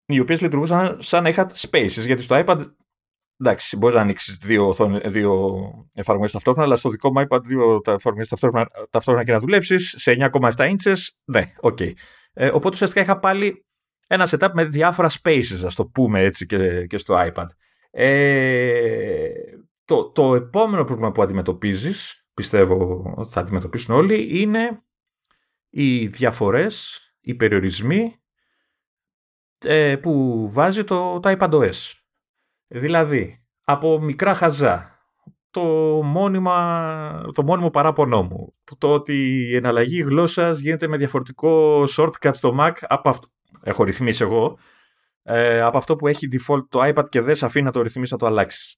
οι 0.10 0.20
οποίες 0.20 0.42
λειτουργούσαν 0.42 0.98
σαν 1.02 1.24
να 1.24 1.30
είχα 1.30 1.52
spaces, 1.56 2.06
γιατί 2.06 2.22
στο 2.22 2.44
iPad 2.46 2.66
εντάξει, 3.40 3.78
μπορείς 3.78 3.96
να 3.96 4.02
ανοίξεις 4.02 4.38
δύο, 4.38 4.76
δύο 5.06 5.60
εφαρμογές 5.94 6.32
ταυτόχρονα, 6.32 6.68
αλλά 6.68 6.76
στο 6.76 6.90
δικό 6.90 7.12
μου 7.12 7.26
iPad 7.28 7.44
δύο 7.44 7.82
εφαρμογές 7.86 8.28
ταυτόχρονα, 8.28 8.68
ταυτόχρονα 8.90 9.24
και 9.24 9.32
να 9.32 9.40
δουλέψεις 9.40 9.96
σε 9.98 10.30
9,7 10.34 10.52
inches. 10.56 10.98
Ναι, 11.26 11.52
οκ. 11.60 11.78
Okay. 11.82 11.92
Ε, 12.34 12.48
οπότε 12.48 12.70
ουσιαστικά 12.70 13.02
είχα 13.02 13.20
πάλι 13.20 13.66
ένα 14.08 14.28
setup 14.30 14.50
με 14.54 14.64
διάφορα 14.64 15.10
spaces, 15.10 15.66
ας 15.66 15.76
το 15.76 15.86
πούμε 15.86 16.22
έτσι, 16.22 16.46
και, 16.46 16.86
και 16.86 16.98
στο 16.98 17.16
iPad. 17.18 17.46
Ε, 17.92 19.30
το, 19.86 20.12
το 20.12 20.36
επόμενο 20.36 20.84
πρόβλημα 20.84 21.12
που 21.12 21.22
αντιμετωπίζεις, 21.22 22.28
πιστεύω 22.34 23.04
ότι 23.16 23.32
θα 23.32 23.40
αντιμετωπίσουν 23.40 23.96
όλοι, 23.96 24.42
είναι 24.42 24.84
οι 25.70 26.08
διαφορές, 26.08 27.00
οι 27.20 27.36
περιορισμοί 27.36 28.19
ε, 29.64 29.96
που 29.96 30.46
βάζει 30.52 30.84
το, 30.84 31.20
το 31.20 31.36
iPadOS. 31.40 31.92
Δηλαδή, 32.68 33.44
από 33.64 34.00
μικρά 34.00 34.34
χαζά, 34.34 35.00
το, 35.52 35.62
μόνιμα, 36.04 37.26
το 37.34 37.44
μόνιμο 37.44 37.70
παράπονό 37.70 38.24
μου, 38.24 38.56
το 38.78 38.94
ότι 38.94 39.14
η 39.50 39.56
εναλλαγή 39.56 40.02
γλώσσας 40.02 40.60
γίνεται 40.60 40.88
με 40.88 40.98
διαφορετικό 40.98 41.84
shortcut 41.98 42.30
στο 42.32 42.56
Mac 42.60 42.72
από 42.82 43.10
αυτό, 43.10 43.28
έχω 43.62 43.84
ρυθμίσει 43.84 44.24
εγώ, 44.24 44.58
ε, 45.24 45.62
από 45.62 45.78
αυτό 45.78 45.96
που 45.96 46.08
έχει 46.08 46.28
default 46.32 46.64
το 46.70 46.80
iPad 46.84 47.10
και 47.10 47.22
δεν 47.22 47.36
σε 47.36 47.46
αφήνει 47.46 47.66
να 47.66 47.72
το 47.72 47.82
ρυθμίσεις 47.82 48.12
να 48.12 48.18
το 48.18 48.26
αλλάξεις. 48.26 48.78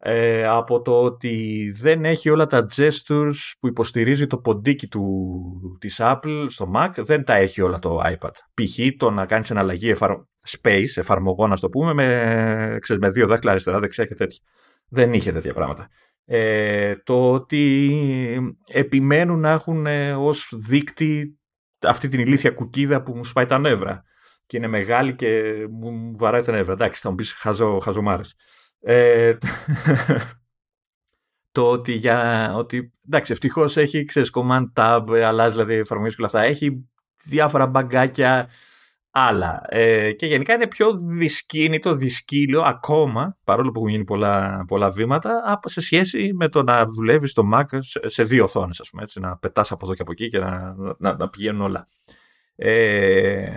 Ε, 0.00 0.46
από 0.46 0.82
το 0.82 1.02
ότι 1.02 1.70
δεν 1.80 2.04
έχει 2.04 2.30
όλα 2.30 2.46
τα 2.46 2.66
gestures 2.76 3.52
που 3.60 3.66
υποστηρίζει 3.66 4.26
το 4.26 4.38
ποντίκι 4.38 4.88
του, 4.88 5.32
της 5.80 6.00
Apple 6.02 6.46
στο 6.48 6.70
Mac, 6.74 6.90
δεν 6.96 7.24
τα 7.24 7.34
έχει 7.34 7.60
όλα 7.60 7.78
το 7.78 8.00
iPad. 8.04 8.30
Π.χ. 8.30 8.96
το 8.96 9.10
να 9.10 9.26
κάνεις 9.26 9.50
εναλλαγή 9.50 9.92
space, 10.60 10.86
εφαρμογών, 10.94 11.50
να 11.50 11.56
το 11.56 11.68
πούμε, 11.68 11.92
με, 11.92 12.78
ξέρεις, 12.80 13.02
με 13.02 13.08
δύο 13.08 13.26
δάχτυλα 13.26 13.50
αριστερά, 13.50 13.78
δεξιά 13.78 14.04
και 14.04 14.14
τέτοια. 14.14 14.38
Δεν 14.88 15.12
είχε 15.12 15.32
τέτοια 15.32 15.54
πράγματα. 15.54 15.88
Ε, 16.24 16.96
το 16.96 17.32
ότι 17.32 18.56
επιμένουν 18.66 19.40
να 19.40 19.50
έχουν 19.50 19.86
ε, 19.86 20.14
ως 20.14 20.52
δείκτη 20.56 21.38
αυτή 21.80 22.08
την 22.08 22.20
ηλίθια 22.20 22.50
κουκίδα 22.50 23.02
που 23.02 23.16
μου 23.16 23.24
σπάει 23.24 23.46
τα 23.46 23.58
νεύρα 23.58 24.02
και 24.46 24.56
είναι 24.56 24.66
μεγάλη 24.66 25.14
και 25.14 25.54
μου 25.70 26.12
βαράει 26.16 26.42
τα 26.42 26.52
νεύρα. 26.52 26.72
Εντάξει, 26.72 27.00
θα 27.00 27.10
μου 27.10 27.14
πεις 27.14 27.32
χαζο, 27.32 27.78
χαζομάρες. 27.78 28.34
Ε, 28.80 29.36
το 31.52 31.70
ότι 31.70 31.92
για. 31.92 32.50
Ότι, 32.54 32.92
εντάξει, 33.06 33.32
ευτυχώς 33.32 33.76
έχει 33.76 34.04
ξέρεις, 34.04 34.30
command 34.34 34.72
tab, 34.74 35.20
αλλάζει 35.24 35.52
δηλαδή 35.52 35.74
εφαρμογές 35.74 36.16
και 36.16 36.22
όλα 36.22 36.30
αυτά. 36.32 36.42
Έχει 36.42 36.88
διάφορα 37.24 37.66
μπαγκάκια 37.66 38.48
άλλα. 39.10 39.62
Ε, 39.68 40.12
και 40.12 40.26
γενικά 40.26 40.54
είναι 40.54 40.66
πιο 40.66 40.96
δυσκίνητο, 40.96 41.94
δυσκύλιο 41.94 42.60
ακόμα, 42.60 43.36
παρόλο 43.44 43.70
που 43.70 43.78
έχουν 43.78 43.90
γίνει 43.90 44.04
πολλά, 44.04 44.64
πολλά 44.66 44.90
βήματα, 44.90 45.60
σε 45.64 45.80
σχέση 45.80 46.32
με 46.34 46.48
το 46.48 46.62
να 46.62 46.86
δουλεύεις 46.86 47.30
στο 47.30 47.48
Mac 47.54 47.64
σε, 48.06 48.22
δύο 48.22 48.44
οθόνες, 48.44 48.80
ας 48.80 48.90
πούμε. 48.90 49.02
Έτσι, 49.02 49.20
να 49.20 49.36
πετάς 49.36 49.72
από 49.72 49.84
εδώ 49.84 49.94
και 49.94 50.02
από 50.02 50.12
εκεί 50.12 50.28
και 50.28 50.38
να, 50.38 50.74
να, 50.98 51.16
να 51.16 51.28
πηγαίνουν 51.28 51.60
όλα. 51.60 51.88
Ε, 52.54 53.56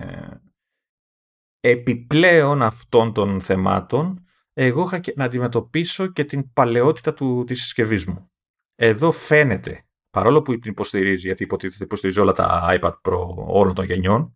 επιπλέον 1.59 2.61
αυτών 2.61 3.13
των 3.13 3.41
θεμάτων, 3.41 4.25
εγώ 4.53 4.81
είχα 4.81 5.01
να 5.15 5.23
αντιμετωπίσω 5.23 6.07
και 6.07 6.23
την 6.23 6.53
παλαιότητα 6.53 7.13
του, 7.13 7.43
της 7.47 7.61
συσκευής 7.61 8.05
μου. 8.05 8.31
Εδώ 8.75 9.11
φαίνεται, 9.11 9.85
παρόλο 10.09 10.41
που 10.41 10.59
την 10.59 10.71
υποστηρίζει, 10.71 11.27
γιατί 11.27 11.43
υποτίθεται 11.43 11.83
υποστηρίζει 11.83 12.19
όλα 12.19 12.31
τα 12.31 12.77
iPad 12.79 12.93
Pro 13.01 13.35
όλων 13.35 13.73
των 13.73 13.85
γενιών, 13.85 14.33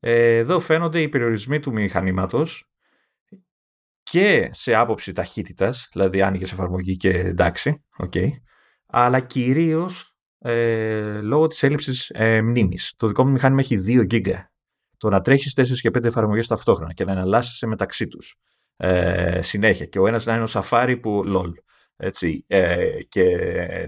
ε, 0.00 0.36
εδώ 0.36 0.60
φαίνονται 0.60 1.00
οι 1.00 1.08
περιορισμοί 1.08 1.60
του 1.60 1.72
μηχανήματος 1.72 2.68
και 4.02 4.50
σε 4.52 4.74
άποψη 4.74 5.12
ταχύτητας, 5.12 5.88
δηλαδή 5.92 6.22
άνοιγες 6.22 6.52
εφαρμογή 6.52 6.96
και 6.96 7.10
εντάξει, 7.10 7.84
okay, 7.98 8.28
αλλά 8.86 9.20
κυρίως 9.20 10.16
ε, 10.38 11.20
λόγω 11.20 11.46
της 11.46 11.62
έλλειψης 11.62 12.10
ε, 12.10 12.42
μνήμης. 12.42 12.94
Το 12.96 13.06
δικό 13.06 13.24
μου 13.24 13.32
μηχάνημα 13.32 13.60
έχει 13.60 13.78
2 13.86 14.06
GB. 14.10 14.32
Το 14.96 15.08
να 15.08 15.20
τρέχεις 15.20 15.60
4 15.60 15.64
και 15.80 15.90
5 15.98 16.04
εφαρμογές 16.04 16.46
ταυτόχρονα 16.46 16.92
και 16.92 17.04
να 17.04 17.12
εναλλάσσεσαι 17.12 17.66
μεταξύ 17.66 18.06
τους 18.06 18.36
ε, 18.76 19.42
συνέχεια 19.42 19.86
και 19.86 19.98
ο 19.98 20.06
ένας 20.06 20.26
να 20.26 20.34
είναι 20.34 20.42
ο 20.42 20.48
Safari 20.48 20.98
που 21.02 21.22
lol 21.26 21.52
έτσι, 21.96 22.44
ε, 22.46 23.02
και 23.08 23.24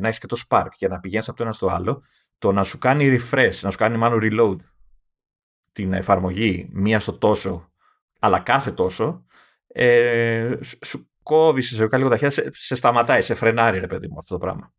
να 0.01 0.09
έχεις 0.09 0.19
και 0.19 0.27
το 0.27 0.37
Spark 0.49 0.69
και 0.77 0.89
να 0.89 1.01
πηγαίνεις 1.01 1.29
από 1.29 1.37
το 1.37 1.43
ένα 1.43 1.53
στο 1.53 1.67
άλλο 1.67 2.03
το 2.39 2.53
να 2.53 2.63
σου 2.63 2.79
κάνει 2.79 3.19
refresh, 3.19 3.59
να 3.61 3.71
σου 3.71 3.79
κάνει 3.79 3.97
μάλλον 3.97 4.21
reload 4.23 4.57
την 5.73 5.93
εφαρμογή 5.93 6.69
μία 6.73 7.01
στο 7.01 7.13
τόσο 7.13 7.71
αλλά 8.19 8.41
κάθε 8.41 8.73
τόσο 8.73 9.25
ε, 9.67 10.55
σου 10.85 11.11
κόβει 11.23 11.61
σε 11.61 11.89
λίγο 11.93 12.09
τα 12.09 12.17
χέρια, 12.17 12.51
σε, 12.51 12.75
σταματάει, 12.75 13.21
σε 13.21 13.35
φρενάρει 13.35 13.79
ρε 13.79 13.87
παιδί 13.87 14.09
μου 14.09 14.19
αυτό 14.19 14.35
το 14.35 14.41
πράγμα. 14.41 14.73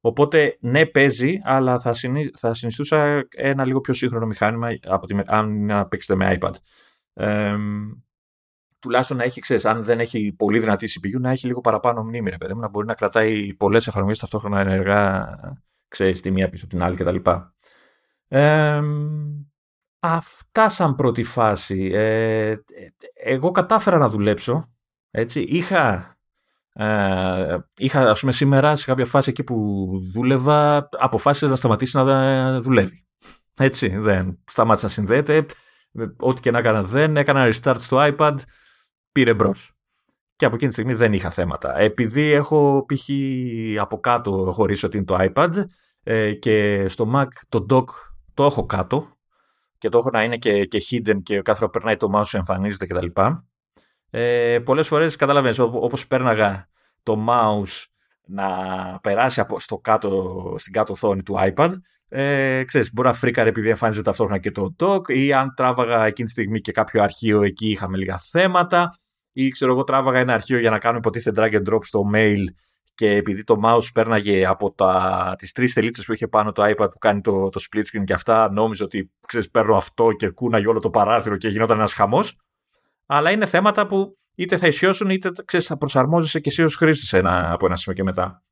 Οπότε 0.00 0.56
ναι 0.60 0.86
παίζει, 0.86 1.40
αλλά 1.44 1.78
θα, 1.78 1.94
συνει, 1.94 2.30
θα 2.36 2.54
συνιστούσα 2.54 3.28
ένα 3.36 3.64
λίγο 3.64 3.80
πιο 3.80 3.94
σύγχρονο 3.94 4.26
μηχάνημα 4.26 4.68
από 4.86 5.06
τη, 5.06 5.16
αν 5.26 5.64
να 5.64 5.86
παίξετε 5.86 6.14
με 6.14 6.38
iPad. 6.40 6.52
Ε, 7.12 7.56
τουλάχιστον 8.78 9.16
να 9.16 9.22
έχει, 9.24 9.40
ξέρεις, 9.40 9.64
αν 9.64 9.84
δεν 9.84 10.00
έχει 10.00 10.34
πολύ 10.38 10.58
δυνατή 10.58 10.88
CPU, 10.90 11.20
να 11.20 11.30
έχει 11.30 11.46
λίγο 11.46 11.60
παραπάνω 11.60 12.04
μνήμη, 12.04 12.30
ρε 12.30 12.36
παιδί 12.36 12.54
μου, 12.54 12.60
να 12.60 12.68
μπορεί 12.68 12.86
να 12.86 12.94
κρατάει 12.94 13.54
πολλές 13.54 13.86
εφαρμογές 13.86 14.18
ταυτόχρονα 14.18 14.60
ενεργά, 14.60 15.28
ξέρεις, 15.88 16.20
τη 16.20 16.30
μία 16.30 16.48
πίσω 16.48 16.64
από 16.64 16.74
την 16.74 16.84
άλλη 16.84 16.96
κτλ. 16.96 17.30
Ε, 18.28 18.80
αυτά 20.00 20.68
σαν 20.68 20.94
πρώτη 20.94 21.22
φάση. 21.22 21.90
Ε, 21.94 22.54
εγώ 23.14 23.50
κατάφερα 23.50 23.98
να 23.98 24.08
δουλέψω. 24.08 24.72
Έτσι. 25.10 25.40
Είχα, 25.40 26.16
ε, 26.72 27.56
είχα, 27.76 28.10
ας 28.10 28.20
πούμε, 28.20 28.32
σήμερα 28.32 28.76
σε 28.76 28.84
κάποια 28.84 29.06
φάση 29.06 29.30
εκεί 29.30 29.44
που 29.44 29.88
δούλευα, 30.12 30.88
αποφάσισε 30.98 31.46
να 31.46 31.56
σταματήσει 31.56 31.96
να 31.96 32.60
δουλεύει. 32.60 33.06
Έτσι, 33.58 33.88
δεν 33.88 34.38
σταμάτησε 34.46 34.86
να 34.86 34.92
συνδέεται. 34.92 35.46
Ό,τι 36.16 36.40
και 36.40 36.50
να 36.50 36.58
έκανα 36.58 36.82
δεν. 36.82 37.16
Έκανα 37.16 37.48
restart 37.52 37.76
στο 37.78 37.98
iPad 38.00 38.36
πήρε 39.16 39.34
μπρος. 39.34 39.72
Και 40.36 40.44
από 40.44 40.54
εκείνη 40.54 40.70
τη 40.70 40.76
στιγμή 40.76 40.94
δεν 40.94 41.12
είχα 41.12 41.30
θέματα. 41.30 41.78
Επειδή 41.78 42.32
έχω 42.32 42.86
π.χ. 42.88 43.08
από 43.80 44.00
κάτω 44.00 44.50
χωρίσει 44.52 44.86
ότι 44.86 44.96
είναι 44.96 45.06
το 45.06 45.16
iPad 45.18 45.64
ε, 46.02 46.32
και 46.32 46.88
στο 46.88 47.12
Mac 47.14 47.26
το 47.48 47.66
dock 47.70 47.84
το 48.34 48.44
έχω 48.44 48.66
κάτω 48.66 49.16
και 49.78 49.88
το 49.88 49.98
έχω 49.98 50.10
να 50.10 50.22
είναι 50.22 50.36
και, 50.36 50.64
και 50.64 50.82
hidden 50.90 51.22
και 51.22 51.42
κάθε 51.42 51.58
φορά 51.58 51.70
περνάει 51.70 51.96
το 51.96 52.10
mouse 52.14 52.34
εμφανίζεται 52.34 52.86
κτλ. 52.86 53.06
Ε, 54.10 54.58
πολλές 54.58 54.88
φορές 54.88 55.16
καταλαβαίνεις 55.16 55.58
όπως 55.58 56.06
πέρναγα 56.06 56.68
το 57.02 57.26
mouse 57.28 57.84
να 58.26 58.48
περάσει 59.02 59.40
από, 59.40 59.60
στο 59.60 59.78
κάτω, 59.78 60.54
στην 60.58 60.72
κάτω 60.72 60.92
οθόνη 60.92 61.22
του 61.22 61.36
iPad 61.38 61.72
ε, 62.08 62.64
ξέρεις, 62.64 62.92
μπορεί 62.92 63.08
να 63.08 63.14
φρίκαρε 63.14 63.48
επειδή 63.48 63.68
εμφανίζεται 63.68 64.04
ταυτόχρονα 64.04 64.38
και 64.38 64.50
το 64.50 64.74
dock 64.78 65.08
ή 65.08 65.32
αν 65.32 65.54
τράβαγα 65.54 66.06
εκείνη 66.06 66.26
τη 66.26 66.32
στιγμή 66.32 66.60
και 66.60 66.72
κάποιο 66.72 67.02
αρχείο 67.02 67.42
εκεί 67.42 67.70
είχαμε 67.70 67.96
λίγα 67.96 68.18
θέματα 68.18 68.98
ή 69.38 69.48
ξέρω 69.48 69.72
εγώ 69.72 69.84
τράβαγα 69.84 70.18
ένα 70.18 70.34
αρχείο 70.34 70.58
για 70.58 70.70
να 70.70 70.78
κάνω 70.78 70.98
υποτίθεται 70.98 71.42
drag 71.42 71.54
and 71.54 71.74
drop 71.74 71.78
στο 71.82 72.02
mail 72.14 72.44
και 72.94 73.10
επειδή 73.10 73.44
το 73.44 73.60
mouse 73.64 73.92
πέρναγε 73.92 74.46
από 74.46 74.72
τα, 74.72 75.34
τις 75.38 75.52
τρεις 75.52 75.72
τελίτσες 75.74 76.04
που 76.04 76.12
είχε 76.12 76.28
πάνω 76.28 76.52
το 76.52 76.62
iPad 76.64 76.90
που 76.90 76.98
κάνει 76.98 77.20
το, 77.20 77.48
το 77.48 77.60
split 77.70 77.78
screen 77.80 78.04
και 78.04 78.12
αυτά 78.12 78.50
νόμιζε 78.50 78.84
ότι 78.84 79.12
ξέρεις 79.26 79.50
παίρνω 79.50 79.76
αυτό 79.76 80.12
και 80.12 80.28
κούναγε 80.28 80.66
όλο 80.66 80.80
το 80.80 80.90
παράθυρο 80.90 81.36
και 81.36 81.48
γινόταν 81.48 81.78
ένας 81.78 81.92
χαμός 81.92 82.38
αλλά 83.06 83.30
είναι 83.30 83.46
θέματα 83.46 83.86
που 83.86 84.18
είτε 84.34 84.56
θα 84.56 84.66
ισιώσουν 84.66 85.10
είτε 85.10 85.32
ξέρεις, 85.44 85.66
θα 85.66 85.76
προσαρμόζεσαι 85.76 86.40
και 86.40 86.48
εσύ 86.48 86.62
ως 86.62 86.76
χρήστης 86.76 87.12
ένα, 87.12 87.52
από 87.52 87.66
ένα 87.66 87.76
σημείο 87.76 87.96
και 87.98 88.04
μετά. 88.04 88.42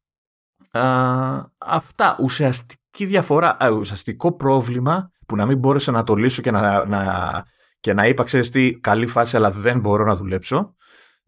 Α, 0.71 1.53
αυτά. 1.59 2.17
Ουσιαστική 2.21 3.05
διαφορά, 3.05 3.57
α, 3.65 3.69
ουσιαστικό 3.69 4.37
πρόβλημα 4.37 5.11
που 5.27 5.37
να 5.37 5.47
μην 5.47 5.59
μπόρεσα 5.59 5.93
να 5.93 6.05
το 6.05 6.15
λύσω 6.15 6.43
και 6.43 6.51
να, 6.51 6.87
να, 6.87 7.45
και 7.85 7.93
να 7.93 8.07
είπα, 8.07 8.25
ξέρεις 8.25 8.51
τι, 8.51 8.79
καλή 8.81 9.07
φάση, 9.07 9.37
αλλά 9.37 9.51
δεν 9.51 9.81
μπορώ 9.81 10.05
να 10.05 10.17
δουλέψω, 10.17 10.75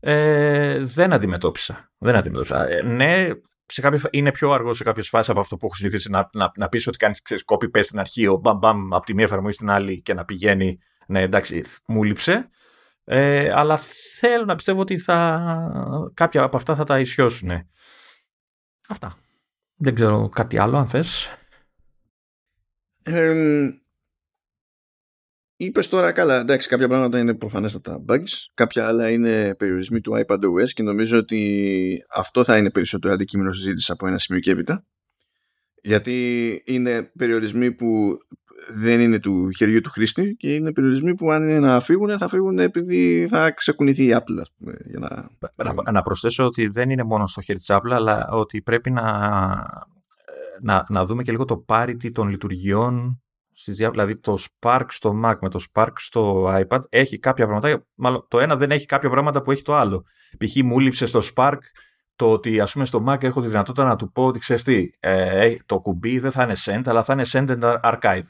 ε, 0.00 0.78
δεν 0.78 1.12
αντιμετώπισα. 1.12 1.92
Δεν 1.98 2.16
αντιμετώπισα. 2.16 2.68
Ε, 2.68 2.82
ναι, 2.82 3.28
σε 3.66 3.80
κάποιες, 3.80 4.06
είναι 4.10 4.32
πιο 4.32 4.50
αργό 4.50 4.74
σε 4.74 4.84
κάποιες 4.84 5.08
φάσεις 5.08 5.30
από 5.30 5.40
αυτό 5.40 5.56
που 5.56 5.66
έχω 5.66 5.74
συνηθίσει 5.74 6.10
να, 6.10 6.28
να, 6.32 6.52
να 6.56 6.68
πεις 6.68 6.86
ότι 6.86 6.96
κάνεις 6.96 7.20
copy-paste 7.46 7.84
στην 7.84 7.98
αρχή, 7.98 8.26
ο 8.26 8.36
μπαμ 8.36 8.58
μπαμ 8.58 8.94
από 8.94 9.06
τη 9.06 9.14
μία 9.14 9.24
εφαρμογή 9.24 9.54
στην 9.54 9.70
άλλη 9.70 10.02
και 10.02 10.14
να 10.14 10.24
πηγαίνει. 10.24 10.78
Ναι, 11.06 11.22
εντάξει, 11.22 11.64
μου 11.86 12.02
λείψε. 12.02 12.48
Ε, 13.04 13.52
αλλά 13.52 13.76
θέλω 14.18 14.44
να 14.44 14.54
πιστεύω 14.54 14.80
ότι 14.80 14.98
θα, 14.98 16.10
κάποια 16.14 16.42
από 16.42 16.56
αυτά 16.56 16.74
θα 16.74 16.84
τα 16.84 17.00
ισιώσουν. 17.00 17.50
Αυτά. 18.88 19.14
Δεν 19.76 19.94
ξέρω 19.94 20.28
κάτι 20.28 20.58
άλλο 20.58 20.76
αν 20.76 20.88
θες. 20.88 21.30
Ε, 23.02 23.34
Είπες 25.58 25.88
τώρα 25.88 26.12
καλά, 26.12 26.40
εντάξει, 26.40 26.68
κάποια 26.68 26.88
πράγματα 26.88 27.18
είναι 27.18 27.34
προφανέστατα 27.34 28.04
bugs, 28.08 28.48
κάποια 28.54 28.86
άλλα 28.86 29.10
είναι 29.10 29.54
περιορισμοί 29.54 30.00
του 30.00 30.24
iPadOS 30.26 30.68
και 30.74 30.82
νομίζω 30.82 31.18
ότι 31.18 32.04
αυτό 32.14 32.44
θα 32.44 32.56
είναι 32.56 32.70
περισσότερο 32.70 33.14
αντικείμενο 33.14 33.52
συζήτηση 33.52 33.92
από 33.92 34.06
ένα 34.06 34.18
σημείο 34.18 34.40
και 34.40 34.50
έπειτα. 34.50 34.84
Γιατί 35.82 36.62
είναι 36.66 37.02
περιορισμοί 37.02 37.72
που 37.72 38.18
δεν 38.68 39.00
είναι 39.00 39.18
του 39.18 39.50
χεριού 39.50 39.80
του 39.80 39.90
χρήστη 39.90 40.34
και 40.38 40.54
είναι 40.54 40.72
περιορισμοί 40.72 41.14
που 41.14 41.30
αν 41.30 41.42
είναι 41.42 41.60
να 41.60 41.80
φύγουν 41.80 42.18
θα 42.18 42.28
φύγουν 42.28 42.58
επειδή 42.58 43.26
θα 43.30 43.50
ξεκουνηθεί 43.50 44.04
η 44.04 44.14
Apple 44.16 44.42
πούμε, 44.58 44.76
για 44.84 44.98
να... 44.98 45.74
να... 45.74 45.92
να 45.92 46.02
προσθέσω 46.02 46.44
ότι 46.44 46.68
δεν 46.68 46.90
είναι 46.90 47.02
μόνο 47.02 47.26
στο 47.26 47.40
χέρι 47.40 47.58
της 47.58 47.68
Apple 47.70 47.90
αλλά 47.90 48.28
ότι 48.30 48.62
πρέπει 48.62 48.90
να, 48.90 49.02
να, 50.60 50.86
να 50.88 51.04
δούμε 51.04 51.22
και 51.22 51.30
λίγο 51.30 51.44
το 51.44 51.64
parity 51.68 52.12
των 52.12 52.28
λειτουργιών 52.28 53.20
δηλαδή 53.64 54.16
το 54.16 54.38
Spark 54.40 54.84
στο 54.88 55.20
Mac 55.24 55.34
με 55.40 55.48
το 55.48 55.64
Spark 55.72 55.92
στο 55.96 56.52
iPad 56.68 56.80
έχει 56.88 57.18
κάποια 57.18 57.46
πράγματα, 57.46 57.86
μάλλον 57.94 58.26
το 58.28 58.40
ένα 58.40 58.56
δεν 58.56 58.70
έχει 58.70 58.86
κάποια 58.86 59.10
πράγματα 59.10 59.40
που 59.40 59.50
έχει 59.50 59.62
το 59.62 59.74
άλλο. 59.74 60.04
Π.χ. 60.38 60.56
μου 60.64 60.78
λείψε 60.78 61.06
στο 61.06 61.20
Spark 61.34 61.58
το 62.16 62.32
ότι 62.32 62.60
ας 62.60 62.72
πούμε 62.72 62.84
στο 62.84 63.04
Mac 63.08 63.22
έχω 63.22 63.40
τη 63.40 63.48
δυνατότητα 63.48 63.84
να 63.84 63.96
του 63.96 64.12
πω 64.12 64.26
ότι 64.26 64.38
ξέρεις 64.38 64.62
τι, 64.62 64.90
ε, 65.00 65.56
το 65.66 65.80
κουμπί 65.80 66.18
δεν 66.18 66.30
θα 66.30 66.42
είναι 66.42 66.56
send 66.64 66.82
αλλά 66.84 67.04
θα 67.04 67.12
είναι 67.12 67.24
send 67.26 67.60
and 67.60 67.80
archive. 67.80 68.26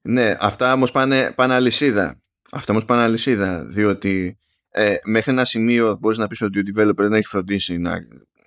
Ναι, 0.00 0.36
αυτά 0.40 0.72
όμως 0.72 0.90
πάνε, 0.90 1.32
πάνε 1.36 1.54
αλυσίδα. 1.54 2.20
Αυτά 2.50 2.72
όμως 2.72 2.84
πάνε 2.84 3.02
αλυσίδα, 3.02 3.64
διότι 3.64 4.38
ε, 4.70 4.94
μέχρι 5.04 5.32
ένα 5.32 5.44
σημείο 5.44 5.96
μπορείς 6.00 6.18
να 6.18 6.26
πεις 6.26 6.42
ότι 6.42 6.58
ο 6.58 6.62
developer 6.66 6.96
δεν 6.96 7.12
έχει 7.12 7.26
φροντίσει 7.26 7.78
να 7.78 7.98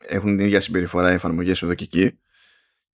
έχουν 0.07 0.37
την 0.37 0.45
ίδια 0.45 0.59
συμπεριφορά 0.59 1.09
εφαρμογές 1.09 1.61
εδώ 1.61 1.73
και 1.73 1.83
εκεί 1.83 2.19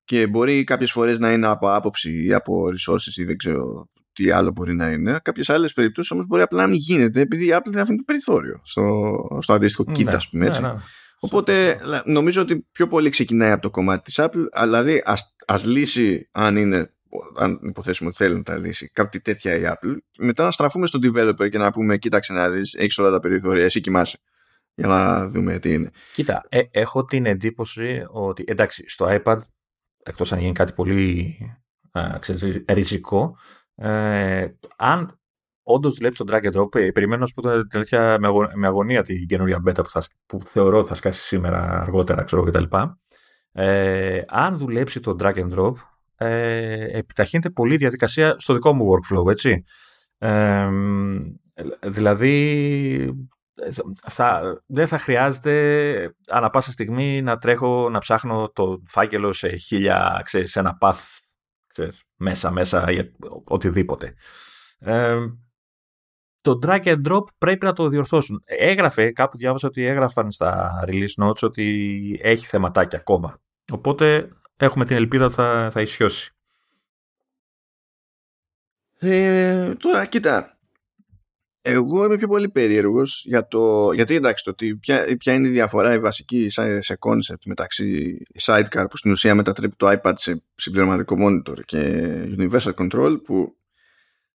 και 0.06 0.28
μπορεί 0.28 0.64
κάποιες 0.64 0.92
φορές 0.92 1.20
να 1.20 1.32
είναι 1.32 1.48
από 1.48 1.74
άποψη 1.74 2.26
ή 2.26 2.34
από 2.34 2.64
resources 2.68 3.16
ή 3.16 3.24
δεν 3.24 3.38
ξέρω 3.38 3.90
τι 4.14 4.32
άλλο 4.32 4.52
μπορεί 4.52 4.76
να 4.76 4.92
είναι. 4.92 5.20
Κάποιες 5.24 5.50
άλλες 5.50 5.74
περιπτώσεις 5.74 6.12
όμως 6.12 6.26
μπορεί 6.28 6.42
απλά 6.42 6.62
να 6.62 6.68
μην 6.68 6.78
γίνεται 6.80 7.20
επειδή 7.20 7.46
η 7.46 7.50
Apple 7.54 7.70
δεν 7.72 7.82
αφήνει 7.82 7.98
το 7.98 8.04
περιθώριο 8.06 8.62
στο, 8.64 9.14
στο 9.42 9.54
αντίστοιχο 9.54 9.84
kit 9.88 10.04
ναι, 10.04 10.12
ας 10.12 10.30
πούμε 10.30 10.46
έτσι. 10.46 10.62
Ναι, 10.62 10.68
ναι. 10.68 10.80
Οπότε 11.20 11.80
νομίζω 12.06 12.42
ότι 12.42 12.68
πιο 12.72 12.88
πολύ 12.88 13.10
ξεκινάει 13.10 13.52
από 13.52 13.62
το 13.62 13.70
κομμάτι 13.70 14.04
της 14.04 14.20
Apple 14.20 14.46
δηλαδή 14.64 15.02
ας, 15.06 15.36
ας 15.46 15.66
λύσει 15.66 16.30
αν 16.32 16.56
είναι 16.56 16.94
αν 17.38 17.60
υποθέσουμε 17.64 18.10
ότι 18.10 18.18
θέλει 18.18 18.36
να 18.36 18.44
τα 18.44 18.58
λύσει 18.58 18.90
κάτι 18.94 19.22
τέτοια 19.22 19.58
η 19.58 19.62
Apple 19.66 19.96
μετά 20.18 20.44
να 20.44 20.52
στραφούμε 20.52 20.88
στον 20.88 21.02
developer 21.04 21.50
και 21.50 21.58
να 21.58 21.72
πούμε 21.72 21.98
κοίταξε 21.98 22.34
να 22.34 22.50
δεις 22.50 22.74
έχεις 22.74 22.98
όλα 22.98 23.12
τα 23.12 23.20
περιθώρια 23.20 23.64
εσύ 23.64 23.82
κοιμάσαι 23.82 24.18
για 24.76 24.88
να 24.88 25.28
δούμε 25.28 25.60
τι 25.60 25.74
είναι. 25.74 25.92
Κοίτα, 26.14 26.46
ε, 26.50 26.62
έχω 26.72 27.06
την 27.06 27.26
εντύπωση 27.26 28.06
ότι 28.10 28.44
εντάξει 28.48 28.84
στο 28.88 29.22
iPad 29.24 29.38
εκτός 30.06 30.32
αν 30.32 30.40
γίνει 30.40 30.52
κάτι 30.52 30.72
πολύ 30.72 31.38
ε, 31.92 32.18
ξέρεις, 32.20 32.64
ριζικό, 32.68 33.38
ε, 33.76 34.48
αν 34.76 35.20
όντως 35.64 35.96
δουλέψει 35.96 36.24
το 36.24 36.34
drag 36.34 36.52
and 36.52 36.60
drop, 36.60 36.76
ε, 36.76 36.92
περιμένω 36.92 37.22
να 37.22 37.28
σου 37.28 37.34
πω 37.34 37.42
την 37.42 37.70
αλήθεια 37.74 38.18
με 38.54 38.68
αγωνία 38.68 39.02
την 39.02 39.28
καινούργια 39.28 39.62
beta 39.68 39.84
που, 39.84 39.90
θα, 39.90 40.04
που 40.26 40.42
θεωρώ 40.46 40.84
θα 40.84 40.96
σκάσει 40.96 41.22
σήμερα 41.22 41.82
αργότερα, 41.82 42.24
ξέρω 42.24 42.44
κτλ. 42.44 42.64
Ε, 43.52 44.22
αν 44.28 44.58
δουλέψει 44.58 45.00
το 45.00 45.16
drag 45.20 45.36
and 45.36 45.54
drop, 45.54 45.74
ε, 46.16 46.98
επιταχύνεται 46.98 47.50
πολύ 47.50 47.74
η 47.74 47.78
διαδικασία 47.78 48.36
στο 48.40 48.54
δικό 48.54 48.74
μου 48.74 48.94
workflow, 48.94 49.30
έτσι. 49.30 49.64
Ε, 50.18 50.70
δηλαδή, 51.84 53.28
θα, 54.08 54.62
δεν 54.66 54.88
θα 54.88 54.98
χρειάζεται 54.98 56.16
ανά 56.28 56.50
πάσα 56.50 56.72
στιγμή 56.72 57.22
να 57.22 57.38
τρέχω 57.38 57.90
να 57.90 58.00
ψάχνω 58.00 58.50
το 58.50 58.82
φάκελο 58.86 59.34
σε 59.34 59.56
χίλια, 59.56 60.22
ξέρεις, 60.24 60.52
σε 60.52 60.60
ένα 60.60 60.78
path 60.82 61.20
ξέρεις, 61.76 62.04
μέσα, 62.16 62.52
μέσα, 62.52 62.92
για 62.92 63.12
οτιδήποτε. 63.44 64.14
Ε, 64.80 65.16
το 66.42 66.60
drag 66.66 66.84
and 66.84 67.02
drop 67.08 67.24
πρέπει 67.38 67.66
να 67.66 67.74
το 67.74 67.90
διορθώσουν. 67.90 68.42
Έγραφε, 68.46 69.12
κάπου 69.12 69.38
διάβασα 69.38 69.68
ότι 69.68 69.86
έγραφαν 69.86 70.32
στα 70.32 70.84
release 70.88 71.24
notes 71.24 71.42
ότι 71.42 72.20
έχει 72.22 72.46
θεματάκια 72.46 73.00
ακόμα. 73.00 73.42
Οπότε 73.72 74.30
έχουμε 74.58 74.86
την 74.86 74.96
ελπίδα 74.96 75.26
ότι 75.26 75.34
θα, 75.34 75.70
θα 75.72 75.82
ισιώσει. 75.82 76.34
Ε, 78.98 79.74
τώρα, 79.76 80.06
κοίτα, 80.06 80.55
εγώ 81.68 82.06
είμαι 82.06 82.18
πιο 82.18 82.28
πολύ 82.28 82.50
περίεργος 82.50 83.24
για 83.28 83.48
το. 83.48 83.92
Γιατί 83.92 84.16
εντάξει, 84.16 84.44
το 84.44 84.50
ότι 84.50 84.76
ποια, 84.76 85.16
ποια 85.18 85.34
είναι 85.34 85.48
η 85.48 85.52
διαφορά 85.52 85.94
η 85.94 86.00
βασική 86.00 86.50
σε 86.80 86.98
concept 87.00 87.42
μεταξύ 87.46 88.18
sidecar 88.42 88.86
που 88.90 88.98
στην 88.98 89.12
ουσία 89.12 89.36
μετατρέπει 89.36 89.76
το 89.78 90.00
iPad 90.02 90.14
σε 90.16 90.44
συμπληρωματικό 90.56 91.16
monitor 91.20 91.60
και 91.66 92.12
universal 92.38 92.74
control 92.74 93.18
που 93.24 93.56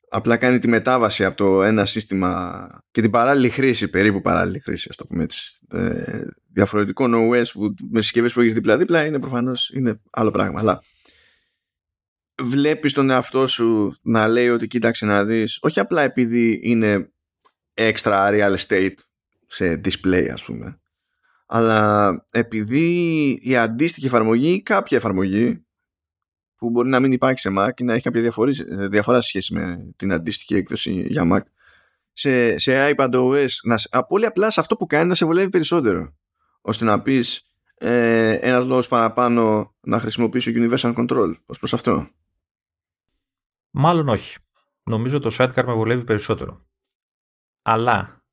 απλά 0.08 0.36
κάνει 0.36 0.58
τη 0.58 0.68
μετάβαση 0.68 1.24
από 1.24 1.36
το 1.36 1.62
ένα 1.62 1.84
σύστημα 1.84 2.66
και 2.90 3.00
την 3.00 3.10
παράλληλη 3.10 3.48
χρήση, 3.48 3.88
περίπου 3.88 4.20
παράλληλη 4.20 4.60
χρήση, 4.60 4.86
ας 4.90 4.96
το 4.96 5.04
πούμε 5.04 5.22
έτσι, 5.22 5.58
ε, 5.72 6.22
διαφορετικών 6.52 7.12
OS 7.14 7.46
που 7.52 7.74
με 7.90 8.00
συσκευές 8.00 8.32
που 8.32 8.40
έχεις 8.40 8.54
δίπλα-δίπλα 8.54 9.06
είναι 9.06 9.20
προφανώς 9.20 9.70
είναι 9.74 10.00
άλλο 10.10 10.30
πράγμα. 10.30 10.60
Αλλά 10.60 10.82
βλέπεις 12.42 12.92
τον 12.92 13.10
εαυτό 13.10 13.46
σου 13.46 13.94
να 14.02 14.28
λέει 14.28 14.48
ότι 14.48 14.66
κοίταξε 14.66 15.06
να 15.06 15.24
δεις 15.24 15.58
όχι 15.62 15.80
απλά 15.80 16.02
επειδή 16.02 16.60
είναι 16.62 17.10
extra 17.74 18.30
real 18.30 18.56
estate 18.56 18.94
σε 19.46 19.80
display 19.84 20.28
ας 20.32 20.44
πούμε 20.44 20.80
αλλά 21.46 22.10
επειδή 22.30 23.30
η 23.42 23.56
αντίστοιχη 23.56 24.06
εφαρμογή 24.06 24.62
κάποια 24.62 24.96
εφαρμογή 24.96 25.64
που 26.56 26.70
μπορεί 26.70 26.88
να 26.88 27.00
μην 27.00 27.12
υπάρχει 27.12 27.38
σε 27.38 27.50
Mac 27.58 27.68
και 27.74 27.84
να 27.84 27.92
έχει 27.92 28.02
κάποια 28.02 28.20
διαφορά 28.88 29.20
σε 29.20 29.28
σχέση 29.28 29.54
με 29.54 29.92
την 29.96 30.12
αντίστοιχη 30.12 30.54
έκδοση 30.54 31.06
για 31.08 31.28
Mac 31.32 31.40
σε, 32.12 32.58
σε 32.58 32.94
iPadOS 32.96 33.48
να, 33.62 34.02
πολύ 34.08 34.26
απλά 34.26 34.50
σε 34.50 34.60
αυτό 34.60 34.76
που 34.76 34.86
κάνει 34.86 35.08
να 35.08 35.14
σε 35.14 35.24
βολεύει 35.24 35.48
περισσότερο 35.48 36.14
ώστε 36.60 36.84
να 36.84 37.02
πεις 37.02 37.42
ε, 37.74 38.32
ένας 38.32 38.66
λόγος 38.66 38.88
παραπάνω 38.88 39.74
να 39.80 40.00
χρησιμοποιήσω 40.00 40.50
Universal 40.54 40.94
Control 40.94 41.34
ως 41.46 41.58
προς 41.58 41.72
αυτό 41.74 42.08
Μάλλον 43.70 44.08
όχι. 44.08 44.38
Νομίζω 44.82 45.18
το 45.18 45.30
sidecar 45.38 45.64
με 45.66 45.72
βολεύει 45.72 46.04
περισσότερο. 46.04 46.66
Αλλά, 47.62 48.24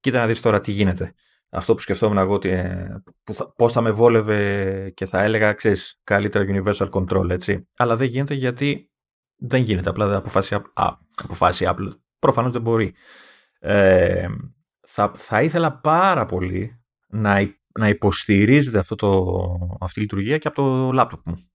κοίτα 0.00 0.18
να 0.18 0.26
δεις 0.26 0.40
τώρα 0.40 0.60
τι 0.60 0.70
γίνεται. 0.70 1.14
Αυτό 1.50 1.74
που 1.74 1.80
σκεφτόμουν 1.80 2.18
εγώ, 2.18 2.34
ότι, 2.34 2.48
ε, 2.48 3.02
θα, 3.32 3.52
πώς 3.52 3.72
θα 3.72 3.80
με 3.80 3.90
βόλευε 3.90 4.90
και 4.90 5.06
θα 5.06 5.22
έλεγα, 5.22 5.52
ξέρεις, 5.52 6.00
καλύτερα 6.04 6.44
universal 6.48 6.90
control, 6.90 7.30
έτσι. 7.30 7.68
Αλλά 7.76 7.96
δεν 7.96 8.06
γίνεται 8.06 8.34
γιατί 8.34 8.90
δεν 9.36 9.62
γίνεται. 9.62 9.90
Απλά 9.90 10.06
δεν 10.06 10.16
αποφάσισε, 10.16 10.62
α, 10.74 10.88
αποφάσισε 11.22 11.74
Apple. 11.74 11.88
Προφανώς 12.18 12.52
δεν 12.52 12.62
μπορεί. 12.62 12.94
Ε, 13.58 14.26
θα, 14.86 15.12
θα 15.14 15.42
ήθελα 15.42 15.80
πάρα 15.80 16.24
πολύ 16.24 16.82
να, 17.08 17.54
να 17.78 17.88
υποστηρίζεται 17.88 18.78
αυτό 18.78 18.94
το, 18.94 19.36
αυτή 19.80 19.98
η 19.98 20.02
λειτουργία 20.02 20.38
και 20.38 20.48
από 20.48 20.56
το 20.62 20.92
λάπτοπ 20.92 21.26
μου. 21.26 21.48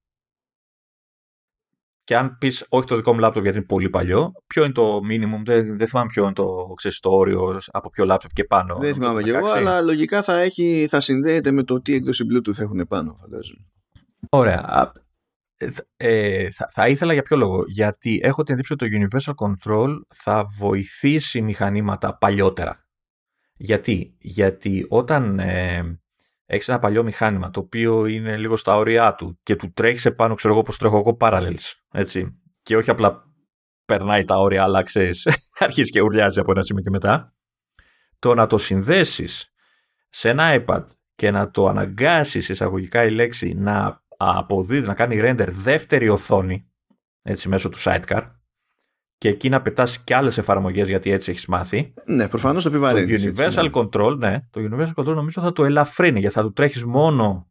Και 2.10 2.18
αν 2.18 2.38
πεις 2.38 2.66
όχι 2.70 2.88
το 2.88 2.96
δικό 2.96 3.14
μου 3.14 3.20
λάπτοπ 3.20 3.44
γιατί 3.44 3.58
είναι 3.58 3.66
πολύ 3.66 3.90
παλιό, 3.90 4.32
ποιο 4.48 4.64
είναι 4.64 4.74
το 4.74 4.98
minimum, 4.98 5.42
δεν, 5.46 5.78
δεν 5.78 5.88
θυμάμαι 5.88 6.08
ποιο 6.08 6.24
είναι 6.24 6.34
το, 6.34 6.74
ξέρεις, 6.76 7.00
το 7.00 7.10
όριο 7.10 7.60
από 7.72 7.90
ποιο 7.90 8.06
λάπτοπ 8.06 8.34
και 8.34 8.44
πάνω. 8.44 8.78
Δεν 8.78 8.94
θυμάμαι 8.94 9.24
και 9.24 9.30
εγώ, 9.30 9.48
αλλά 9.48 9.82
λογικά 9.82 10.22
θα, 10.22 10.40
έχει, 10.40 10.88
θα 10.90 11.00
συνδέεται 11.00 11.52
με 11.52 11.64
το 11.64 11.82
τι 11.82 11.94
έκδοση 11.94 12.26
Bluetooth 12.32 12.60
έχουν 12.60 12.88
πάνω, 12.88 13.18
φαντάζομαι. 13.22 13.66
Ωραία. 14.30 14.92
Ε, 15.98 16.50
θα, 16.50 16.68
θα, 16.70 16.88
ήθελα 16.88 17.14
για 17.14 17.22
ποιο 17.22 17.38
λόγο. 17.38 17.64
Γιατί 17.68 18.20
έχω 18.24 18.44
την 18.44 18.54
εντύπωση 18.54 18.74
ότι 18.74 18.90
το 18.90 19.08
Universal 19.08 19.48
Control 19.48 19.96
θα 20.16 20.46
βοηθήσει 20.58 21.42
μηχανήματα 21.42 22.18
παλιότερα. 22.18 22.88
Γιατί, 23.54 24.16
Γιατί 24.20 24.86
όταν 24.90 25.40
ε, 25.40 26.00
έχεις 26.52 26.68
ένα 26.68 26.80
παλιό 26.80 27.04
μηχάνημα 27.04 27.50
το 27.50 27.60
οποίο 27.60 28.06
είναι 28.06 28.38
λίγο 28.38 28.58
στα 28.58 28.76
όρια 28.76 29.16
του 29.16 29.40
και 29.44 29.56
του 29.56 29.74
τρέχεις 29.74 30.06
επάνω, 30.06 30.36
ξέρω 30.36 30.54
εγώ, 30.54 30.64
πώ 30.64 30.78
τρέχω 30.78 30.98
εγώ, 30.98 31.18
parallels. 31.20 31.74
Έτσι. 31.92 32.42
Και 32.62 32.78
όχι 32.78 32.90
απλά 32.90 33.24
περνάει 33.86 34.24
τα 34.24 34.36
όρια, 34.40 34.64
αλλά 34.64 34.84
ξέρεις, 34.84 35.28
αρχίζει 35.60 35.90
και 35.90 36.02
ουρλιάζει 36.02 36.40
από 36.40 36.52
ένα 36.52 36.62
σημείο 36.62 36.84
και 36.84 36.90
μετά. 36.90 37.34
Το 38.20 38.34
να 38.34 38.48
το 38.48 38.58
συνδέσεις 38.58 39.54
σε 40.10 40.30
ένα 40.30 40.64
iPad 40.66 40.86
και 41.16 41.32
να 41.32 41.52
το 41.52 41.68
αναγκάσεις 41.68 42.50
εισαγωγικά 42.50 43.04
η 43.04 43.12
λέξη 43.12 43.54
να 43.54 44.04
αποδίδει, 44.18 44.88
να 44.88 44.94
κάνει 44.94 45.20
render 45.22 45.48
δεύτερη 45.50 46.10
οθόνη 46.10 46.72
έτσι 47.22 47.50
μέσω 47.50 47.70
του 47.70 47.78
sidecar 47.80 48.32
και 49.20 49.30
εκεί 49.30 49.50
να 49.50 49.62
πετάς 49.62 50.00
και 50.00 50.16
άλλες 50.16 50.38
εφαρμογές 50.38 50.88
γιατί 50.88 51.12
έτσι 51.12 51.32
έχεις 51.32 51.46
μάθει. 51.46 51.94
Ναι, 52.06 52.28
προφανώς 52.28 52.64
το 52.64 52.70
επιβαρύνεις. 52.70 53.24
Το 53.24 53.30
Universal 53.30 53.46
έτσι, 53.46 53.62
ναι. 53.62 53.70
Control, 53.74 54.18
ναι, 54.18 54.40
το 54.50 54.62
Universal 54.72 55.04
Control 55.04 55.14
νομίζω 55.14 55.42
θα 55.42 55.52
το 55.52 55.66
ελαφρύνει 55.66 56.20
γιατί 56.20 56.36
θα 56.36 56.42
του 56.42 56.54
τρέχεις 56.54 56.86
μόνο 56.86 57.48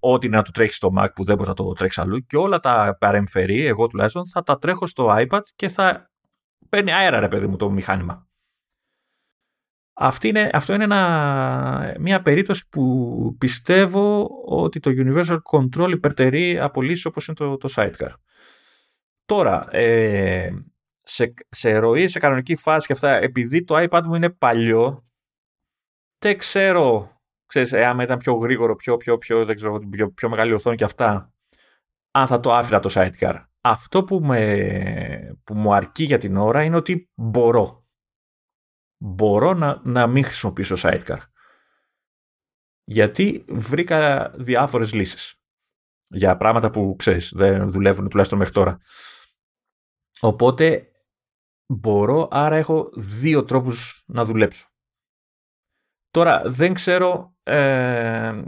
ό,τι 0.00 0.28
να 0.28 0.42
του 0.42 0.50
τρέχεις 0.50 0.76
στο 0.76 0.92
Mac 0.98 1.06
που 1.14 1.24
δεν 1.24 1.34
μπορείς 1.34 1.48
να 1.48 1.54
το 1.54 1.72
τρέξεις 1.72 2.02
αλλού 2.02 2.18
και 2.18 2.36
όλα 2.36 2.60
τα 2.60 2.96
παρεμφερεί, 3.00 3.64
εγώ 3.64 3.86
τουλάχιστον, 3.86 4.26
θα 4.26 4.42
τα 4.42 4.58
τρέχω 4.58 4.86
στο 4.86 5.16
iPad 5.18 5.42
και 5.56 5.68
θα 5.68 6.10
παίρνει 6.68 6.92
αέρα 6.92 7.20
ρε 7.20 7.28
παιδί 7.28 7.46
μου 7.46 7.56
το 7.56 7.70
μηχάνημα. 7.70 8.28
Αυτή 9.92 10.28
είναι, 10.28 10.50
αυτό 10.52 10.74
είναι 10.74 10.84
ένα, 10.84 11.96
μια 11.98 12.22
περίπτωση 12.22 12.68
που 12.68 13.36
πιστεύω 13.38 14.28
ότι 14.46 14.80
το 14.80 14.90
Universal 14.94 15.38
Control 15.52 15.90
υπερτερεί 15.90 16.58
από 16.58 16.82
λύσεις 16.82 17.04
όπως 17.04 17.26
είναι 17.26 17.36
το, 17.36 17.56
το 17.56 17.68
Sidecar. 17.76 18.10
Τώρα, 19.24 19.68
ε, 19.70 20.50
σε, 21.02 21.34
σε 21.48 21.78
ροή, 21.78 22.08
σε 22.08 22.18
κανονική 22.18 22.56
φάση 22.56 22.86
και 22.86 22.92
αυτά, 22.92 23.10
επειδή 23.10 23.64
το 23.64 23.86
iPad 23.90 24.02
μου 24.04 24.14
είναι 24.14 24.30
παλιό, 24.30 25.02
δεν 26.18 26.38
ξέρω, 26.38 27.16
ξέρεις, 27.46 27.72
εάν 27.72 28.00
ήταν 28.00 28.18
πιο 28.18 28.34
γρήγορο, 28.34 28.76
πιο, 28.76 28.96
πιο, 28.96 29.18
πιο, 29.18 29.44
δεν 29.44 29.56
ξέρω, 29.56 29.78
πιο, 29.78 30.10
πιο 30.10 30.28
μεγάλη 30.28 30.52
οθόνη 30.52 30.76
και 30.76 30.84
αυτά, 30.84 31.32
αν 32.10 32.26
θα 32.26 32.40
το 32.40 32.52
άφηνα 32.52 32.80
το 32.80 32.90
Sidecar. 32.94 33.44
Αυτό 33.60 34.04
που, 34.04 34.20
με, 34.20 35.38
που 35.44 35.54
μου 35.54 35.74
αρκεί 35.74 36.04
για 36.04 36.18
την 36.18 36.36
ώρα 36.36 36.64
είναι 36.64 36.76
ότι 36.76 37.10
μπορώ. 37.14 37.84
Μπορώ 39.02 39.54
να, 39.54 39.80
να 39.84 40.06
μην 40.06 40.24
χρησιμοποιήσω 40.24 40.76
Sidecar. 40.78 41.18
Γιατί 42.84 43.44
βρήκα 43.48 44.30
διάφορες 44.30 44.92
λύσεις. 44.92 45.34
Για 46.06 46.36
πράγματα 46.36 46.70
που, 46.70 46.94
ξέρεις, 46.98 47.32
δεν 47.34 47.70
δουλεύουν 47.70 48.08
τουλάχιστον 48.08 48.38
μέχρι 48.38 48.54
τώρα. 48.54 48.78
Οπότε 50.20 50.89
μπορώ, 51.70 52.28
άρα 52.30 52.56
έχω 52.56 52.88
δύο 52.96 53.44
τρόπους 53.44 54.04
να 54.06 54.24
δουλέψω. 54.24 54.68
Τώρα 56.10 56.42
δεν 56.44 56.74
ξέρω, 56.74 57.36
ε, 57.42 58.42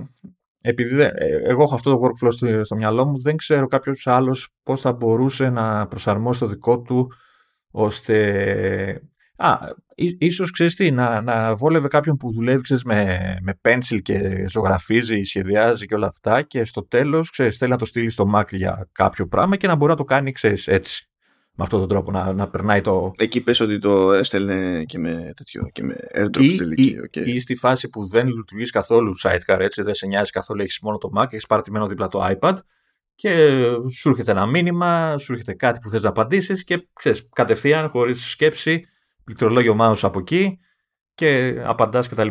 επειδή 0.63 1.03
ε, 1.03 1.11
εγώ 1.43 1.63
έχω 1.63 1.75
αυτό 1.75 1.91
το 1.91 2.01
workflow 2.03 2.33
στο, 2.33 2.65
στο 2.65 2.77
μυαλό 2.77 3.07
μου, 3.07 3.21
δεν 3.21 3.37
ξέρω 3.37 3.67
κάποιος 3.67 4.07
άλλος 4.07 4.49
πώς 4.63 4.81
θα 4.81 4.93
μπορούσε 4.93 5.51
να 5.51 5.87
προσαρμόσει 5.87 6.41
το 6.41 6.47
δικό 6.47 6.81
του 6.81 7.13
ώστε... 7.71 9.03
Α, 9.37 9.59
ίσως 10.19 10.51
ξέρεις 10.51 10.75
τι, 10.75 10.91
να, 10.91 11.21
να 11.21 11.55
βόλευε 11.55 11.89
κάποιον 11.89 12.17
που 12.17 12.33
δουλεύει 12.33 12.63
ξέρεις, 12.63 12.85
με, 12.85 13.37
με 13.43 13.61
pencil 13.63 14.03
και 14.03 14.47
ζωγραφίζει, 14.49 15.23
σχεδιάζει 15.23 15.87
και 15.87 15.95
όλα 15.95 16.07
αυτά 16.07 16.43
και 16.43 16.65
στο 16.65 16.87
τέλος 16.87 17.31
ξέρεις, 17.31 17.59
θέλει 17.59 17.71
να 17.71 17.79
το 17.79 17.85
στείλει 17.85 18.11
στο 18.11 18.31
Mac 18.35 18.49
για 18.51 18.89
κάποιο 18.93 19.27
πράγμα 19.27 19.57
και 19.57 19.67
να 19.67 19.75
μπορεί 19.75 19.91
να 19.91 19.97
το 19.97 20.05
κάνει 20.05 20.33
ξέρεις, 20.33 20.69
έτσι 20.69 21.12
με 21.55 21.65
αυτόν 21.65 21.79
τον 21.79 21.89
τρόπο 21.89 22.11
να, 22.11 22.33
να 22.33 22.49
περνάει 22.49 22.81
το. 22.81 23.13
Εκεί 23.17 23.43
πες 23.43 23.61
ότι 23.61 23.79
το 23.79 24.13
έστελνε 24.13 24.85
και 24.85 24.99
με 24.99 25.33
τέτοιο 25.37 25.69
και 25.73 25.83
με 25.83 25.95
airdrop 26.15 26.45
στη 26.45 26.57
τελική. 26.57 26.97
Okay. 27.11 27.27
Ή, 27.27 27.41
στη 27.41 27.57
φάση 27.57 27.89
που 27.89 28.07
δεν 28.07 28.29
λειτουργείς 28.29 28.71
καθόλου 28.71 29.15
sidecar, 29.23 29.59
έτσι 29.59 29.83
δεν 29.83 29.95
σε 29.95 30.07
νοιάζει 30.07 30.31
καθόλου, 30.31 30.63
έχεις 30.63 30.79
μόνο 30.83 30.99
το 30.99 31.11
Mac, 31.17 31.25
έχεις 31.25 31.47
παρατημένο 31.47 31.87
δίπλα 31.87 32.09
το 32.09 32.37
iPad 32.39 32.55
και 33.15 33.61
σου 33.99 34.09
έρχεται 34.09 34.31
ένα 34.31 34.47
μήνυμα, 34.47 35.19
σου 35.19 35.33
έρχεται 35.33 35.55
κάτι 35.55 35.79
που 35.83 35.91
θες 35.91 36.03
να 36.03 36.09
απαντήσεις 36.09 36.65
και 36.65 36.89
ξέρεις, 36.93 37.29
κατευθείαν 37.33 37.89
χωρίς 37.89 38.31
σκέψη, 38.31 38.85
πληκτρολόγιο 39.25 39.77
mouse 39.81 40.01
από 40.03 40.19
εκεί 40.19 40.59
και 41.15 41.61
απαντάς 41.65 42.09
κτλ. 42.09 42.29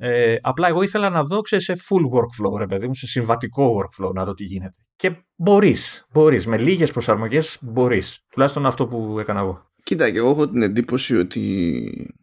Ε, 0.00 0.36
απλά 0.40 0.68
εγώ 0.68 0.82
ήθελα 0.82 1.10
να 1.10 1.22
δω 1.22 1.40
σε 1.44 1.72
full 1.88 2.02
workflow, 2.16 2.58
ρε 2.58 2.66
παιδί 2.66 2.86
μου, 2.86 2.94
σε 2.94 3.06
συμβατικό 3.06 3.82
workflow, 3.82 4.12
να 4.12 4.24
δω 4.24 4.34
τι 4.34 4.44
γίνεται. 4.44 4.78
Και 4.96 5.16
μπορείς, 5.36 6.06
μπορείς. 6.12 6.46
Με 6.46 6.58
λίγες 6.58 6.92
προσαρμογές 6.92 7.58
μπορείς. 7.62 8.24
Τουλάχιστον 8.30 8.66
αυτό 8.66 8.86
που 8.86 9.18
έκανα 9.18 9.40
εγώ. 9.40 9.70
Κοίτα, 9.82 10.10
και 10.10 10.18
εγώ 10.18 10.30
έχω 10.30 10.48
την 10.48 10.62
εντύπωση 10.62 11.16
ότι 11.16 12.14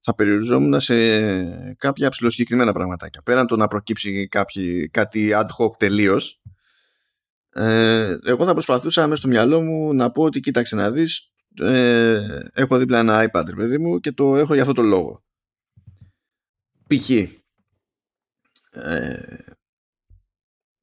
θα 0.00 0.14
περιοριζόμουν 0.14 0.80
σε 0.80 0.94
κάποια 1.74 2.08
ψηλοσυγκεκριμένα 2.08 2.72
πραγματάκια. 2.72 3.22
Πέραν 3.22 3.46
το 3.46 3.56
να 3.56 3.66
προκύψει 3.66 4.28
κάποιοι, 4.28 4.88
κάτι 4.88 5.30
ad 5.34 5.46
hoc 5.58 5.76
τελείως. 5.78 6.40
Ε, 7.50 8.16
εγώ 8.24 8.44
θα 8.44 8.52
προσπαθούσα 8.52 9.02
μέσα 9.02 9.16
στο 9.16 9.28
μυαλό 9.28 9.62
μου 9.62 9.94
να 9.94 10.10
πω 10.10 10.22
ότι 10.22 10.40
κοίταξε 10.40 10.76
να 10.76 10.90
δεις 10.90 11.32
ε, 11.60 12.20
έχω 12.54 12.78
δίπλα 12.78 12.98
ένα 12.98 13.30
iPad 13.30 13.44
παιδί 13.56 13.78
μου 13.78 13.98
και 13.98 14.12
το 14.12 14.36
έχω 14.36 14.52
για 14.54 14.62
αυτό 14.62 14.74
το 14.74 14.82
λόγο 14.82 15.22
π.χ. 16.88 17.10
Ε, 18.70 19.38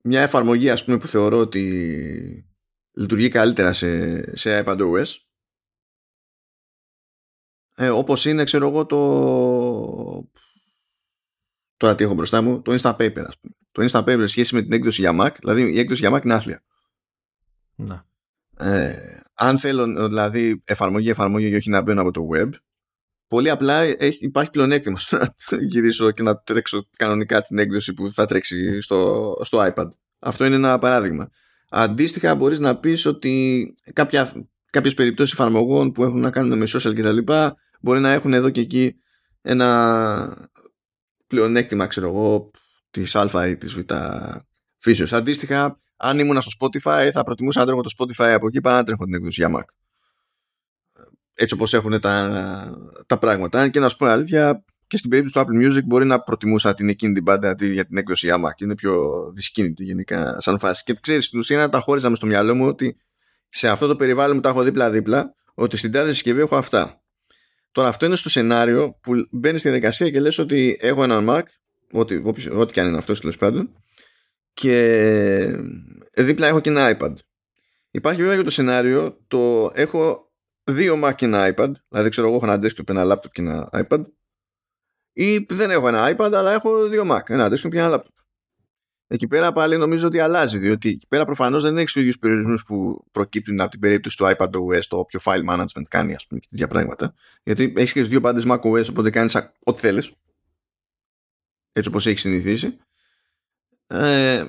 μια 0.04 0.22
εφαρμογή 0.22 0.70
ας 0.70 0.84
πούμε 0.86 0.98
που 0.98 1.08
θεωρώ 1.08 1.38
ότι 1.38 2.50
λειτουργεί 2.92 3.28
καλύτερα 3.28 3.74
σε, 3.74 4.38
σε 4.38 4.64
iPadOS 4.66 5.06
ε, 7.76 7.90
όπως 7.90 8.26
είναι 8.26 8.44
ξέρω 8.44 8.68
εγώ 8.68 8.86
το 8.86 10.30
τώρα 11.78 11.96
τι 11.96 12.04
έχω 12.04 12.14
μπροστά 12.14 12.42
μου 12.42 12.62
το 12.62 12.72
Instapaper 12.72 13.24
ας 13.28 13.40
πούμε 13.40 13.54
το 13.72 13.88
Instapaper 13.90 14.24
σχέση 14.28 14.56
με 14.56 14.62
την 14.62 14.74
έκδοση 14.74 15.02
για 15.02 15.16
Mac 15.20 15.36
δηλαδή 15.40 15.74
η 15.74 15.80
έκδοση 15.80 16.08
για 16.08 16.18
Mac 16.18 16.24
είναι 16.24 16.34
άθλια 16.34 16.64
να. 17.76 18.08
Ε, 18.58 19.20
αν 19.34 19.60
θέλω 19.60 20.08
δηλαδή 20.08 20.62
εφαρμογή 20.66 21.10
εφαρμογή 21.10 21.50
και 21.50 21.56
όχι 21.56 21.70
να 21.70 21.82
μπαίνω 21.82 22.02
από 22.02 22.12
το 22.12 22.28
web 22.34 22.50
Πολύ 23.28 23.50
απλά 23.50 23.82
έχει, 23.82 24.26
υπάρχει 24.26 24.50
πλεονέκτημα 24.50 24.98
στο 24.98 25.18
να 25.18 25.36
γυρίσω 25.62 26.12
και 26.12 26.24
να 26.24 26.38
τρέξω 26.38 26.88
κανονικά 26.98 27.42
την 27.42 27.60
έκδοση 27.60 27.94
που 27.94 28.12
θα 28.12 28.26
τρέξει 28.26 28.82
στο, 28.82 29.32
στο 29.42 29.74
iPad. 29.74 29.88
Αυτό 30.20 30.46
είναι 30.46 30.56
ένα 30.56 30.80
παράδειγμα. 30.80 31.30
Αντίστοιχα 31.70 32.36
μπορείς 32.36 32.60
να 32.60 32.80
πεις 32.80 33.06
ότι 33.06 33.74
κάποια, 33.94 34.32
κάποιες 34.72 34.94
περιπτώσεις 34.94 35.34
εφαρμογών 35.34 35.92
που 35.92 36.04
έχουν 36.04 36.20
να 36.20 36.30
κάνουν 36.30 36.58
με 36.58 36.66
social 36.68 36.96
κτλ 36.96 37.34
μπορεί 37.82 38.00
να 38.00 38.12
έχουν 38.12 38.34
εδώ 38.34 38.50
και 38.50 38.62
εκεί 38.62 38.96
ένα 39.42 40.50
πλεονέκτημα 41.28 41.88
ξέρω 41.88 42.08
εγώ 42.08 42.52
της 42.92 43.16
α 43.16 43.48
ή 43.48 43.58
της 43.58 43.74
β 43.74 43.80
φύσεως. 44.78 45.14
Αντίστοιχα 45.14 45.80
αν 45.98 46.20
ήμουν 46.20 46.42
στο 46.42 46.52
Spotify 46.60 47.10
θα 47.14 47.24
προτιμούσα 47.24 47.60
να 47.60 47.66
τρέχω 47.66 47.82
το 47.82 47.90
Spotify 47.98 48.30
από 48.30 48.48
εκεί 48.48 48.62
παρά 48.62 48.76
να 48.76 48.84
τρέχω 48.84 49.04
την 49.04 49.14
έκδοση 49.14 49.42
για 49.42 49.58
Mac 49.58 49.66
έτσι 51.36 51.54
όπως 51.54 51.74
έχουν 51.74 52.00
τα, 52.00 52.94
τα 53.08 53.18
πράγματα. 53.18 53.60
Αν 53.60 53.70
και 53.70 53.80
να 53.80 53.90
σου 53.90 53.98
πω 53.98 54.06
αλήθεια, 54.06 54.64
και 54.88 54.98
στην 54.98 55.10
περίπτωση 55.10 55.46
του 55.46 55.52
Apple 55.52 55.66
Music 55.66 55.84
μπορεί 55.84 56.06
να 56.06 56.20
προτιμούσα 56.20 56.74
την 56.74 56.90
εκείνη 56.90 57.14
την 57.14 57.24
πάντα 57.24 57.50
αντί 57.50 57.68
για 57.68 57.86
την 57.86 57.98
έκδοση 57.98 58.28
AMA 58.32 58.50
και 58.56 58.64
είναι 58.64 58.76
πιο 58.76 59.24
δυσκίνητη 59.36 59.84
γενικά 59.84 60.36
σαν 60.40 60.60
φάση. 60.60 60.84
Και 60.84 60.94
ξέρεις, 61.02 61.26
στην 61.26 61.40
ουσία 61.40 61.58
να 61.58 61.70
τα 61.70 61.80
χώριζα 61.80 62.10
μες 62.10 62.18
στο 62.18 62.28
μυαλό 62.28 62.56
μου 62.56 62.66
ότι 62.66 62.98
σε 63.50 63.68
αυτό 63.68 63.88
το 63.88 63.96
περιβάλλον 63.96 64.36
μου 64.36 64.42
τα 64.42 64.50
έχω 64.50 64.64
δίπλα-δίπλα, 64.64 65.36
ότι 65.54 65.78
στην 65.78 65.92
τάδε 65.92 66.12
συσκευή 66.12 66.40
έχω 66.40 66.56
αυτά. 66.56 67.02
Τώρα 67.72 67.88
αυτό 67.88 68.06
είναι 68.06 68.16
στο 68.16 68.30
σενάριο 68.30 69.00
που 69.02 69.14
μπαίνεις 69.32 69.60
στη 69.60 69.70
διαδικασία 69.70 70.10
και 70.10 70.20
λες 70.20 70.38
ότι 70.38 70.78
έχω 70.80 71.04
έναν 71.04 71.26
Mac, 71.30 71.42
ό,τι, 71.92 72.22
ό,τι 72.52 72.74
και 72.74 72.80
αν 72.80 72.88
είναι 72.88 72.98
αυτός 72.98 73.20
τέλος 73.20 73.38
πάντων, 73.38 73.74
και 74.54 75.60
δίπλα 76.14 76.48
έχω 76.48 76.60
και 76.60 76.70
ένα 76.70 76.98
iPad. 76.98 77.14
Υπάρχει 77.92 78.22
βέβαια 78.22 78.38
και 78.38 78.44
το 78.44 78.50
σενάριο, 78.50 79.18
το 79.28 79.72
έχω 79.74 80.25
δύο 80.72 81.02
Mac 81.04 81.16
και 81.16 81.26
ένα 81.26 81.54
iPad, 81.56 81.72
δηλαδή 81.88 82.10
ξέρω 82.10 82.28
εγώ 82.28 82.36
έχω 82.36 82.46
ένα 82.46 82.60
desktop, 82.62 82.90
ένα 82.90 83.04
laptop 83.06 83.32
και 83.32 83.42
ένα 83.42 83.70
iPad, 83.72 84.06
ή 85.14 85.38
δεν 85.38 85.72
έχω 85.72 85.88
ένα 85.88 86.16
iPad, 86.16 86.32
αλλά 86.34 86.52
έχω 86.52 86.88
δύο 86.88 87.04
Mac, 87.12 87.30
ένα 87.30 87.48
desktop 87.48 87.70
και 87.70 87.80
ένα 87.80 87.96
laptop. 87.96 88.10
Εκεί 89.08 89.28
πέρα 89.28 89.52
πάλι 89.52 89.78
νομίζω 89.78 90.08
ότι 90.08 90.20
αλλάζει, 90.20 90.58
διότι 90.58 90.90
εκεί 90.90 91.08
πέρα 91.08 91.26
προφανώς 91.26 91.64
δεν 91.64 91.78
έχεις 91.78 91.92
τους 91.92 92.02
ίδιους 92.02 92.20
περιορισμούς 92.20 92.64
που 92.64 93.06
προκύπτουν 93.12 93.62
από 93.62 93.72
την 93.72 93.80
περίπτωση 93.80 94.18
του 94.18 94.26
iPad 94.26 94.50
OS, 94.50 94.84
το 94.88 94.98
όποιο 94.98 95.20
file 95.24 95.50
management 95.50 95.84
κάνει, 95.90 96.14
ας 96.14 96.28
πούμε, 96.28 96.40
και 96.40 96.48
τέτοια 96.50 96.68
πράγματα. 96.68 97.14
Γιατί 97.44 97.74
έχεις 97.76 97.94
και 97.94 98.04
δύο 98.04 98.22
πάντες 98.22 98.44
Mac 98.48 98.60
OS, 98.60 98.90
οπότε 98.90 99.10
κάνεις 99.10 99.36
ό,τι 99.64 99.80
θέλεις. 99.80 100.12
Έτσι 101.72 101.90
όπως 101.90 102.06
έχεις 102.08 102.22
συνηθίσει. 102.22 102.78
Ε, 103.88 104.46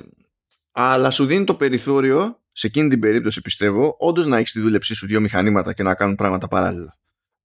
αλλά 0.71 1.09
σου 1.09 1.25
δίνει 1.25 1.43
το 1.43 1.55
περιθώριο 1.55 2.41
σε 2.59 2.67
εκείνη 2.67 2.89
την 2.89 2.99
περίπτωση 2.99 3.41
πιστεύω 3.41 3.95
όντως 3.99 4.25
να 4.25 4.37
έχεις 4.37 4.49
στη 4.49 4.59
δούλεψή 4.59 4.93
σου 4.93 5.07
δύο 5.07 5.19
μηχανήματα 5.19 5.73
και 5.73 5.83
να 5.83 5.95
κάνουν 5.95 6.15
πράγματα 6.15 6.47
παράλληλα. 6.47 6.97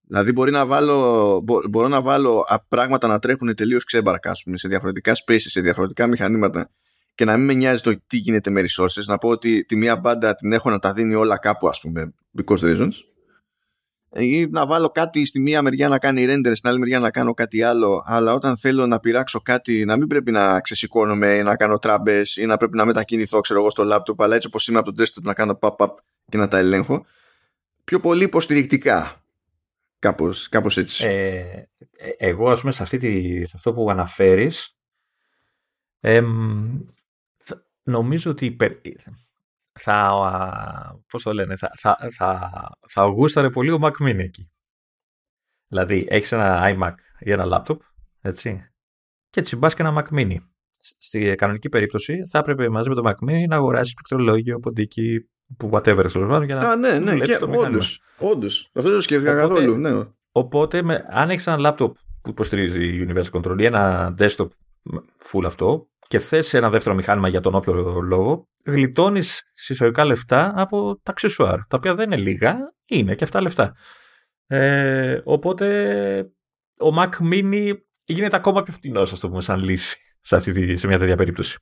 Δηλαδή 0.07 0.33
μπορεί 0.33 0.51
να 0.51 0.67
βάλω, 0.67 1.41
μπορώ 1.71 1.89
να 1.89 2.03
βάλω 2.03 2.45
πράγματα 2.69 3.07
να 3.07 3.19
τρέχουν 3.19 3.55
τελείως 3.55 3.85
ξέμπαρκα 3.85 4.33
πούμε, 4.45 4.57
σε 4.57 4.69
διαφορετικά 4.69 5.13
spaces, 5.15 5.37
σε 5.39 5.61
διαφορετικά 5.61 6.07
μηχανήματα 6.07 6.71
και 7.15 7.25
να 7.25 7.37
μην 7.37 7.47
με 7.47 7.55
νοιάζει 7.55 7.83
το 7.83 7.97
τι 8.07 8.17
γίνεται 8.17 8.51
με 8.51 8.61
resources. 8.61 9.05
Να 9.07 9.19
πω 9.19 9.29
ότι 9.29 9.65
τη 9.65 9.77
μία 9.77 9.97
μπάντα 9.97 10.35
την 10.35 10.53
έχω 10.53 10.71
να 10.71 10.79
τα 10.79 10.93
δίνει 10.93 11.15
όλα 11.15 11.39
κάπου, 11.39 11.69
ας 11.69 11.81
πούμε, 11.81 12.15
because 12.39 12.61
reasons 12.61 12.93
ή 14.15 14.47
να 14.47 14.67
βάλω 14.67 14.89
κάτι 14.89 15.25
στη 15.25 15.41
μία 15.41 15.63
μεριά 15.63 15.89
να 15.89 15.99
κάνει 15.99 16.27
render, 16.29 16.51
στην 16.55 16.69
άλλη 16.69 16.79
μεριά 16.79 16.99
να 16.99 17.11
κάνω 17.11 17.35
κάτι 17.35 17.63
άλλο, 17.63 18.03
αλλά 18.07 18.33
όταν 18.33 18.57
θέλω 18.57 18.87
να 18.87 19.01
πειράξω 19.01 19.41
κάτι 19.41 19.85
να 19.85 19.97
μην 19.97 20.07
πρέπει 20.09 20.31
να 20.31 20.61
ξεσηκώνομαι 20.61 21.35
ή 21.35 21.43
να 21.43 21.57
κάνω 21.57 21.79
τράμπες 21.79 22.37
ή 22.37 22.47
να 22.47 22.57
πρέπει 22.57 22.77
να 22.77 22.85
μετακινηθώ, 22.85 23.41
ξέρω 23.41 23.61
εγώ, 23.61 23.71
στο 23.71 23.85
laptop, 23.87 24.15
αλλά 24.17 24.35
έτσι 24.35 24.47
όπως 24.47 24.69
είμαι 24.69 24.79
από 24.79 24.93
το 24.93 25.03
desktop 25.03 25.23
να 25.23 25.35
κάνω 25.35 25.59
pop-up 25.63 25.89
και 26.29 26.37
να 26.37 26.49
τα 26.49 26.59
ελέγχω. 26.59 27.07
Πιο 27.85 28.01
πολύ 28.01 28.25
υποστηρικτικά. 28.25 29.25
Κάπως, 29.99 30.49
κάπως 30.49 30.77
έτσι. 30.77 31.05
Ε, 31.07 31.39
ε 31.97 32.09
εγώ, 32.17 32.51
ας 32.51 32.61
πούμε, 32.61 32.73
σε, 32.73 32.83
αυτή 32.83 32.99
τη, 32.99 33.45
σε 33.47 33.53
αυτό 33.55 33.73
που 33.73 33.91
αναφέρεις, 33.91 34.77
ε, 36.01 36.23
νομίζω 37.83 38.31
ότι 38.31 38.57
θα, 39.73 40.11
πώς 41.09 41.23
το 41.23 41.33
λένε, 41.33 41.57
θα, 41.57 41.71
θα, 41.77 41.97
θα, 42.17 42.51
θα 42.89 43.05
γούσταρε 43.05 43.51
πολύ 43.51 43.71
ο 43.71 43.79
Mac 43.83 44.03
Mini 44.03 44.19
εκεί. 44.19 44.51
Δηλαδή, 45.69 46.07
έχεις 46.09 46.33
ένα 46.33 46.61
iMac 46.65 46.95
ή 47.19 47.31
ένα 47.31 47.45
laptop, 47.49 47.77
έτσι, 48.21 48.73
και 49.31 49.41
έτσι 49.41 49.57
μπας 49.57 49.75
και 49.75 49.83
ένα 49.83 50.03
Mac 50.03 50.15
Mini. 50.19 50.37
στη 50.99 51.35
κανονική 51.35 51.69
περίπτωση 51.69 52.23
θα 52.31 52.39
έπρεπε 52.39 52.69
μαζί 52.69 52.89
με 52.89 52.95
το 52.95 53.03
Mac 53.05 53.31
Mini 53.31 53.49
να 53.49 53.57
αγοράσεις 53.57 53.95
πληκτρολόγιο, 53.95 54.59
ποντίκι, 54.59 55.27
που 55.57 55.71
whatever 55.73 56.07
τέλος 56.13 56.45
για 56.45 56.55
να. 56.55 56.69
Α, 56.71 56.77
ναι, 56.77 56.99
ναι, 56.99 57.19
και 57.19 57.39
όντως. 57.59 58.03
Όντως. 58.19 58.71
Αυτό 58.75 58.89
δεν 58.89 58.93
το 58.93 59.01
σκέφτηκα 59.01 59.35
καθόλου. 59.35 59.77
Ναι. 59.77 59.91
Οπότε, 60.33 60.83
με, 60.83 61.05
αν 61.09 61.31
έχεις 61.31 61.47
ένα 61.47 61.59
λάπτοπ 61.59 61.97
που 62.23 62.31
υποστηρίζει 62.31 63.07
Universal 63.09 63.41
Control 63.41 63.61
ή 63.61 63.65
ένα 63.65 64.15
desktop 64.19 64.49
full 65.31 65.45
αυτό 65.47 65.89
και 66.09 66.19
θες 66.19 66.55
ένα 66.55 66.71
δεύτερο 66.71 66.95
μηχάνημα 66.95 67.29
για 67.29 67.41
τον 67.41 67.55
όποιο 67.55 68.01
λόγο, 68.01 68.49
γλιτώνεις 68.65 69.51
συσσωρικά 69.53 70.05
λεφτά 70.05 70.53
από 70.57 71.01
τα 71.03 71.11
αξεσουάρ, 71.11 71.67
τα 71.67 71.77
οποία 71.77 71.95
δεν 71.95 72.05
είναι 72.11 72.23
λίγα, 72.23 72.57
είναι 72.85 73.15
και 73.15 73.25
αυτά 73.25 73.41
λεφτά. 73.41 73.75
Ε, 74.47 75.21
οπότε 75.25 76.19
ο 76.81 76.89
Mac 76.99 77.11
Mini 77.33 77.73
γίνεται 78.05 78.37
ακόμα 78.37 78.63
πιο 78.63 78.73
φτηνός, 78.73 79.13
ας 79.13 79.21
το 79.21 79.29
πούμε, 79.29 79.43
σαν 79.43 79.61
λύση 79.61 79.99
σε, 80.21 80.37
αυτή, 80.37 80.77
σε 80.77 80.87
μια 80.87 80.99
τέτοια 80.99 81.17
περίπτωση. 81.17 81.59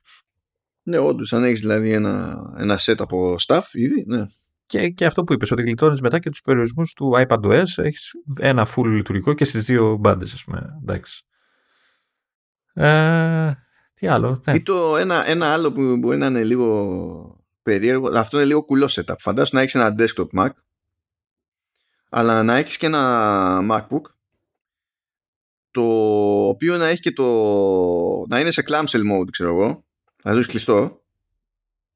Ναι, 0.83 0.97
όντως, 0.97 1.33
αν 1.33 1.43
έχεις 1.43 1.59
δηλαδή 1.59 1.91
ένα, 1.91 2.37
ένα 2.57 2.79
set 2.79 2.95
από 2.97 3.35
staff 3.47 3.63
ήδη, 3.71 4.03
ναι. 4.07 4.25
Και, 4.65 4.89
και 4.89 5.05
αυτό 5.05 5.23
που 5.23 5.33
είπες, 5.33 5.51
ότι 5.51 5.61
γλιτώνεις 5.61 6.01
μετά 6.01 6.19
και 6.19 6.29
τους 6.29 6.41
περιορισμούς 6.41 6.93
του 6.93 7.13
iPadOS, 7.27 7.65
έχεις 7.75 8.11
ένα 8.39 8.67
full 8.75 8.85
λειτουργικό 8.85 9.33
και 9.33 9.45
στις 9.45 9.65
δύο 9.65 9.95
μπάντες, 9.95 10.33
ας 10.33 10.43
πούμε. 10.43 10.77
Εντάξει. 10.81 11.23
Ε, 12.73 13.51
τι 14.01 14.07
άλλο. 14.07 14.41
Ναι. 14.45 14.53
Ή 14.53 14.61
το 14.61 14.97
ένα, 14.97 15.29
ένα 15.29 15.53
άλλο 15.53 15.71
που 15.71 15.97
μπορεί 15.97 16.17
να 16.17 16.25
είναι 16.25 16.43
λίγο 16.43 17.45
περίεργο, 17.63 18.07
αυτό 18.17 18.37
είναι 18.37 18.45
λίγο 18.45 18.63
κουλό 18.63 18.85
setup. 18.91 19.15
Φαντάσου 19.19 19.55
να 19.55 19.61
έχεις 19.61 19.75
ένα 19.75 19.95
desktop 19.97 20.27
Mac, 20.37 20.49
αλλά 22.09 22.43
να 22.43 22.55
έχεις 22.55 22.77
και 22.77 22.85
ένα 22.85 23.59
MacBook 23.71 24.01
το 25.71 25.83
οποίο 26.47 26.77
να 26.77 26.87
έχει 26.87 27.01
και 27.01 27.11
το 27.11 27.25
να 28.27 28.39
είναι 28.39 28.51
σε 28.51 28.63
clamshell 28.67 29.11
mode 29.11 29.29
ξέρω 29.31 29.49
εγώ 29.49 29.85
να 30.23 30.33
το 30.33 30.45
κλειστό 30.45 31.03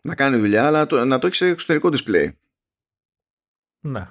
να 0.02 0.15
κάνει 0.15 0.38
δουλειά 0.38 0.65
αλλά 0.65 0.80
να 0.80 0.88
το, 0.88 1.06
να 1.06 1.19
το 1.19 1.27
έχεις 1.27 1.38
σε 1.38 1.48
εξωτερικό 1.48 1.90
display 1.91 2.32
ναι 3.80 4.10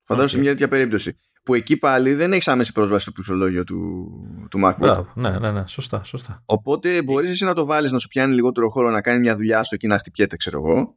φαντάζομαι 0.00 0.40
okay. 0.40 0.44
μια 0.44 0.50
τέτοια 0.50 0.68
περίπτωση 0.68 1.18
που 1.46 1.54
εκεί 1.54 1.76
πάλι 1.76 2.14
δεν 2.14 2.32
έχεις 2.32 2.48
άμεση 2.48 2.72
πρόσβαση 2.72 3.02
στο 3.02 3.12
πληκτρολόγιο 3.12 3.64
του, 3.64 4.10
του 4.50 4.60
MacBook. 4.64 5.04
ναι, 5.14 5.38
ναι, 5.38 5.50
ναι, 5.50 5.66
σωστά, 5.66 6.04
σωστά. 6.04 6.42
Οπότε 6.44 7.02
μπορείς 7.02 7.30
εσύ 7.30 7.44
να 7.44 7.54
το 7.54 7.64
βάλεις 7.64 7.92
να 7.92 7.98
σου 7.98 8.08
πιάνει 8.08 8.34
λιγότερο 8.34 8.68
χώρο 8.68 8.90
να 8.90 9.00
κάνει 9.00 9.18
μια 9.18 9.36
δουλειά 9.36 9.62
στο 9.62 9.74
εκεί 9.74 9.86
να 9.86 9.98
χτυπιέται, 9.98 10.36
ξέρω 10.36 10.58
εγώ. 10.58 10.96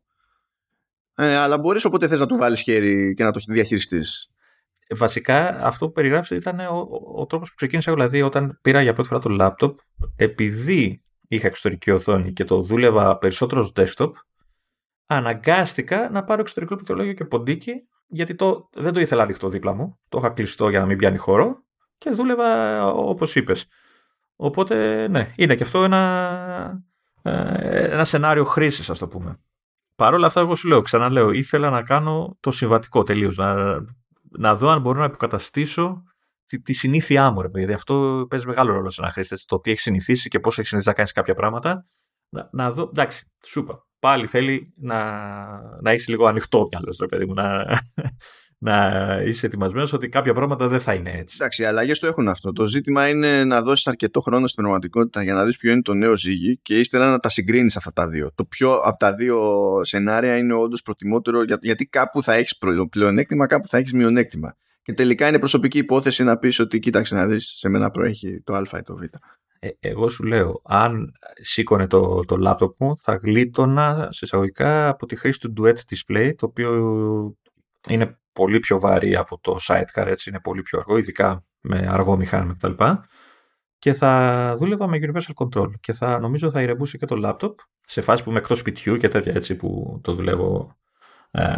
Ε, 1.16 1.36
αλλά 1.36 1.58
μπορείς 1.58 1.86
όποτε 1.86 2.08
θες 2.08 2.20
να 2.20 2.26
του 2.26 2.36
βάλεις 2.36 2.62
χέρι 2.62 3.14
και 3.14 3.24
να 3.24 3.32
το 3.32 3.40
διαχειριστείς. 3.48 4.30
Βασικά 4.96 5.66
αυτό 5.66 5.86
που 5.86 5.92
περιγράψετε 5.92 6.36
ήταν 6.36 6.68
ο, 6.68 6.88
ο, 7.16 7.26
τρόπος 7.26 7.50
που 7.50 7.56
ξεκίνησα. 7.56 7.94
Δηλαδή, 7.94 8.22
όταν 8.22 8.60
πήρα 8.62 8.82
για 8.82 8.94
πρώτη 8.94 9.10
φορά 9.10 9.20
το 9.20 9.36
laptop, 9.40 9.76
επειδή 10.16 11.04
είχα 11.28 11.48
εξωτερική 11.48 11.92
οθόνη 11.92 12.34
και 12.34 12.44
το 12.44 12.62
δούλευα 12.62 13.18
περισσότερο 13.18 13.64
στο 13.64 13.84
desktop, 13.84 14.12
αναγκάστηκα 15.10 16.10
να 16.10 16.24
πάρω 16.24 16.42
εξωτερικό 16.42 16.76
πληκτρολόγιο 16.76 17.14
και 17.14 17.26
ποντίκι, 17.26 17.72
γιατί 18.08 18.36
το, 18.36 18.70
δεν 18.74 18.94
το 18.94 19.00
ήθελα 19.00 19.24
ανοιχτό 19.24 19.50
δίπλα 19.50 19.74
μου. 19.74 20.00
Το 20.10 20.18
είχα 20.18 20.30
κλειστό 20.30 20.70
για 20.70 20.80
να 20.80 20.86
μην 20.86 20.98
πιάνει 20.98 21.18
χώρο 21.18 21.64
και 21.98 22.10
δούλευα 22.10 22.86
όπως 22.88 23.36
είπες. 23.36 23.68
Οπότε, 24.36 25.08
ναι, 25.08 25.32
είναι 25.36 25.56
και 25.56 25.64
αυτό 25.64 25.84
ένα, 25.84 26.84
ε, 27.22 27.84
ένα 27.84 28.04
σενάριο 28.04 28.44
χρήσης, 28.44 28.90
ας 28.90 29.00
το 29.00 29.08
πούμε. 29.08 29.40
Παρ' 29.96 30.14
όλα 30.14 30.28
αυτά, 30.28 30.40
εγώ 30.40 30.56
σου 30.56 30.68
λέω, 30.68 30.82
ξαναλέω, 30.82 31.32
ήθελα 31.32 31.70
να 31.70 31.84
κάνω 31.84 32.38
το 32.40 32.52
συμβατικό 32.52 33.04
τελείως. 33.04 33.38
Να, 33.38 33.80
να 34.30 34.56
δω 34.56 34.70
αν 34.70 34.82
μπορώ 34.82 35.00
να 35.00 35.06
υποκαταστήσω 35.06 36.04
τη, 36.46 36.62
τη 36.62 36.74
συνήθειά 36.74 37.32
μου, 37.32 37.42
ρε 37.42 37.50
παιδί. 37.50 37.74
Αυτό 37.74 38.26
παίζει 38.30 38.48
μεγάλο 38.48 38.74
ρόλο 38.74 38.90
σε 38.90 39.02
ένα 39.02 39.12
χρήστη. 39.12 39.46
Το 39.46 39.60
τι 39.60 39.72
έχεις 39.72 39.84
συνηθίσει 39.84 40.30
και 40.30 40.40
πώς 40.40 40.58
έχεις 40.58 40.70
συνηθίσει 40.70 40.90
να 40.90 40.96
κάνεις 40.96 41.12
κάποια 41.12 41.36
πράγματα. 41.36 41.86
Να, 42.30 42.50
να 42.52 42.72
δω, 42.72 42.84
εντάξει, 42.84 43.32
σου 43.46 43.60
είπα. 43.60 43.88
Πάλι 44.00 44.28
θέλει 44.28 44.74
να, 44.76 44.98
να 45.82 45.92
έχει 45.92 46.10
λίγο 46.10 46.26
ανοιχτό 46.26 46.68
μυαλός, 46.72 46.98
ρε 47.00 47.06
παιδί 47.06 47.26
μου, 47.26 47.34
να, 47.34 47.66
να 48.68 49.22
είσαι 49.26 49.46
ετοιμασμένος 49.46 49.94
ότι 49.94 50.10
κάποια 50.10 50.34
πράγματα 50.34 50.68
δεν 50.68 50.80
θα 50.80 50.94
είναι 50.94 51.12
έτσι. 51.12 51.38
Εντάξει, 51.40 51.62
οι 51.62 51.66
αλλαγές 51.66 52.00
το 52.00 52.08
έχουν 52.08 52.28
αυτό. 52.28 52.52
Το 52.52 52.66
ζήτημα 52.66 53.08
είναι 53.08 53.44
να 53.44 53.62
δώσεις 53.62 53.88
αρκετό 53.88 54.22
χρόνο 54.22 54.48
στην 54.48 54.64
πραγματικότητα 54.64 55.24
για 55.24 55.34
να 55.34 55.46
δεις 55.46 55.58
ποιο 55.58 55.72
είναι 55.72 55.82
το 55.82 55.94
νέο 55.94 56.18
ζύγι 56.18 56.60
και 56.62 56.80
ύστερα 56.80 57.10
να 57.10 57.20
τα 57.20 57.30
συγκρίνεις 57.30 57.78
αυτά 57.78 57.94
τα 57.94 58.08
δύο. 58.08 58.32
Το 58.36 58.46
ποιο 58.46 58.74
από 58.74 58.98
τα 58.98 59.16
δύο 59.16 59.64
σενάρια 59.84 60.38
είναι 60.38 60.54
όντως 60.54 60.82
προτιμότερο, 60.82 61.44
γιατί 61.62 61.86
κάπου 61.86 62.24
θα 62.24 62.34
έχεις 62.34 62.58
πλεονέκτημα, 62.90 63.46
κάπου 63.46 63.68
θα 63.68 63.78
έχεις 63.78 63.94
μειονέκτημα. 63.94 64.56
Και 64.82 64.94
τελικά 64.94 65.28
είναι 65.28 65.40
προσωπική 65.40 65.78
υπόθεση 65.78 66.24
να 66.24 66.38
πεις 66.38 66.60
ότι 66.60 66.80
κοίταξε 66.80 67.16
να 67.16 67.28
δεις, 67.28 67.54
σε 67.58 67.70
μένα 67.70 67.92
προέχει 67.92 68.42
το 68.44 68.54
Α 68.54 68.62
ή 68.78 68.82
το 68.82 68.96
Β. 68.96 69.02
Ε, 69.60 69.70
εγώ 69.80 70.10
σου 70.10 70.24
λέω, 70.24 70.62
αν 70.64 71.12
σήκωνε 71.42 71.88
το, 71.88 72.26
το 72.26 72.38
λάπτοπ 72.38 72.76
μου, 72.80 72.98
θα 72.98 73.16
γλίτωνα 73.16 74.08
σε 74.12 74.26
εισαγωγικά 74.26 74.88
από 74.88 75.06
τη 75.06 75.16
χρήση 75.16 75.40
του 75.40 75.54
Duet 75.58 75.76
Display, 75.76 76.32
το 76.36 76.46
οποίο 76.46 76.72
είναι 77.90 78.20
πολύ 78.32 78.60
πιο 78.60 78.80
βαρύ 78.80 79.16
από 79.16 79.40
το 79.40 79.58
sidecar, 79.68 80.06
έτσι 80.06 80.30
είναι 80.30 80.40
πολύ 80.40 80.62
πιο 80.62 80.80
αργό, 80.80 80.98
ειδικά 80.98 81.44
με 81.62 81.88
αργό 81.90 82.18
μηχάνημα 82.18 82.56
κτλ. 82.58 82.84
Και 83.80 83.94
θα 83.94 84.54
δούλευα 84.58 84.88
με 84.88 84.98
Universal 85.02 85.46
Control 85.46 85.72
και 85.80 85.94
θα 85.94 86.20
νομίζω 86.20 86.52
θα 86.52 86.62
ηρεμούσε 86.62 86.98
και 86.98 87.06
το 87.06 87.22
laptop 87.26 87.54
σε 87.82 88.02
φάση 88.02 88.24
που 88.24 88.30
είμαι 88.30 88.40
εκτός 88.40 88.60
σπιτιού 88.60 88.98
και 88.98 89.08
τέτοια 89.08 89.34
έτσι 89.34 89.56
που 89.56 90.00
το 90.04 90.14
δουλεύω 90.14 90.78
ε, 91.32 91.56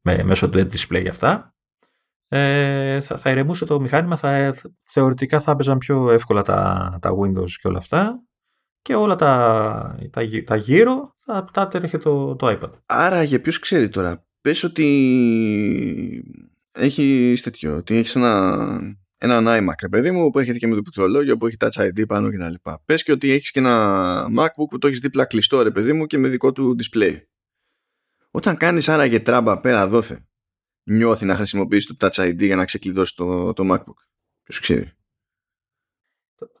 με, 0.00 0.22
μέσω 0.22 0.48
του 0.48 0.58
display 0.58 1.00
για 1.00 1.10
αυτά. 1.10 1.54
Ε, 2.32 3.00
θα, 3.00 3.16
θα 3.16 3.30
ηρεμούσε 3.30 3.64
το 3.64 3.80
μηχάνημα, 3.80 4.16
θα, 4.16 4.54
θεωρητικά 4.84 5.40
θα 5.40 5.50
έπαιζαν 5.50 5.78
πιο 5.78 6.10
εύκολα 6.10 6.42
τα, 6.42 6.98
τα 7.00 7.10
Windows 7.10 7.50
και 7.60 7.68
όλα 7.68 7.78
αυτά 7.78 8.24
και 8.82 8.94
όλα 8.94 9.16
τα, 9.16 9.96
τα, 10.10 10.22
τα 10.44 10.56
γύρω 10.56 11.16
θα, 11.18 11.48
θα 11.52 11.68
τρέχει 11.68 11.98
το, 11.98 12.36
το 12.36 12.58
iPad. 12.60 12.70
Άρα 12.86 13.22
για 13.22 13.40
ποιους 13.40 13.58
ξέρει 13.58 13.88
τώρα, 13.88 14.26
πες 14.40 14.64
ότι 14.64 14.86
έχει 16.72 17.34
τέτοιο, 17.42 17.76
ότι 17.76 17.96
έχεις 17.96 18.16
ένα, 18.16 18.66
έναν 19.18 19.46
iMac, 19.46 19.74
ρε 19.82 19.88
παιδί 19.88 20.10
μου, 20.10 20.30
που 20.30 20.38
έρχεται 20.38 20.58
και 20.58 20.66
με 20.66 20.74
το 20.74 20.82
πληκτρολόγιο, 20.82 21.36
που 21.36 21.46
έχει 21.46 21.56
Touch 21.60 21.82
ID 21.82 22.06
πάνω 22.08 22.30
κτλ. 22.30 22.70
Πες 22.84 23.02
και 23.02 23.12
ότι 23.12 23.30
έχεις 23.30 23.50
και 23.50 23.58
ένα 23.58 24.24
MacBook 24.38 24.68
που 24.70 24.78
το 24.78 24.86
έχεις 24.86 24.98
δίπλα 24.98 25.24
κλειστό, 25.24 25.62
ρε 25.62 25.70
παιδί 25.70 25.92
μου, 25.92 26.06
και 26.06 26.18
με 26.18 26.28
δικό 26.28 26.52
του 26.52 26.76
display. 26.82 27.16
Όταν 28.30 28.56
κάνεις 28.56 28.88
άραγε 28.88 29.20
τράμπα 29.20 29.60
πέρα 29.60 29.88
δόθε, 29.88 30.28
νιώθει 30.90 31.24
να 31.24 31.34
χρησιμοποιήσει 31.34 31.94
το 31.94 32.06
Touch 32.06 32.28
ID 32.28 32.36
για 32.36 32.56
να 32.56 32.64
ξεκλειδώσει 32.64 33.16
το, 33.16 33.52
το 33.52 33.64
MacBook. 33.72 33.98
Ποιος 34.42 34.60
ξέρει; 34.60 34.92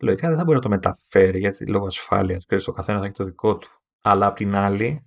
Λογικά 0.00 0.28
δεν 0.28 0.36
θα 0.36 0.44
μπορεί 0.44 0.56
να 0.56 0.62
το 0.62 0.68
μεταφέρει 0.68 1.38
γιατί 1.38 1.66
λόγω 1.66 1.86
ασφάλειας, 1.86 2.46
το 2.46 2.72
καθένας 2.72 3.00
θα 3.00 3.06
έχει 3.06 3.16
το 3.16 3.24
δικό 3.24 3.56
του. 3.56 3.68
Αλλά 4.02 4.26
απ' 4.26 4.36
την 4.36 4.54
άλλη, 4.54 5.06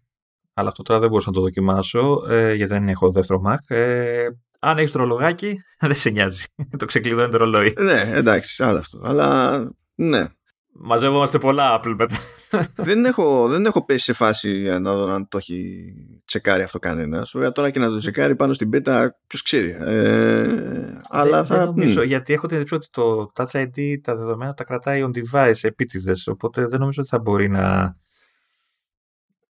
αλλά 0.53 0.69
αυτό 0.69 0.83
τώρα 0.83 0.99
δεν 0.99 1.09
μπορούσα 1.09 1.29
να 1.29 1.35
το 1.35 1.41
δοκιμάσω 1.41 2.23
ε, 2.27 2.53
γιατί 2.53 2.73
δεν 2.73 2.89
έχω 2.89 3.11
δεύτερο 3.11 3.41
Mac. 3.47 3.75
Ε, 3.75 4.27
αν 4.59 4.77
έχεις 4.77 4.91
το 4.91 4.99
ρολογάκι, 4.99 5.57
δεν 5.79 5.95
σε 5.95 6.09
νοιάζει. 6.09 6.43
το 6.77 6.85
ξεκλειδώνει 6.85 7.31
το 7.31 7.37
ρολόι. 7.37 7.73
Ναι, 7.79 8.01
εντάξει, 8.13 8.63
άλλο 8.63 8.77
αυτό. 8.77 9.01
Αλλά 9.03 9.57
ναι. 9.95 10.25
Μαζεύομαστε 10.73 11.37
πολλά 11.37 11.79
Apple 11.79 11.95
μετά. 11.97 12.15
δεν, 12.87 13.05
έχω, 13.05 13.47
δεν 13.47 13.65
έχω 13.65 13.85
πέσει 13.85 14.03
σε 14.03 14.13
φάση 14.13 14.77
να 14.81 14.93
δω 14.93 15.11
αν 15.11 15.27
το 15.27 15.37
έχει 15.37 15.93
τσεκάρει 16.25 16.63
αυτό 16.63 16.79
κανένας. 16.79 17.31
Βέβαια 17.33 17.51
τώρα 17.51 17.69
και 17.69 17.79
να 17.79 17.89
το 17.89 17.97
τσεκάρει 17.97 18.35
πάνω 18.35 18.53
στην 18.53 18.69
πέτα, 18.69 19.17
ποιος 19.27 19.41
ξέρει. 19.41 19.77
Ε, 19.79 20.97
αλλά 21.09 21.45
θα. 21.45 21.57
Δεν 21.57 21.65
νομίζω, 21.65 22.03
γιατί 22.03 22.33
έχω 22.33 22.47
την 22.47 22.57
εντύπωση 22.57 22.75
ότι 22.75 22.87
το 22.91 23.31
Touch 23.35 23.61
ID 23.61 23.95
τα 24.01 24.15
δεδομένα 24.15 24.53
τα 24.53 24.63
κρατάει 24.63 25.03
on 25.05 25.17
device 25.17 25.59
επίτηδες. 25.61 26.27
Οπότε 26.27 26.67
δεν 26.67 26.79
νομίζω 26.79 27.01
ότι 27.01 27.09
θα 27.09 27.19
μπορεί 27.19 27.49
να 27.49 27.95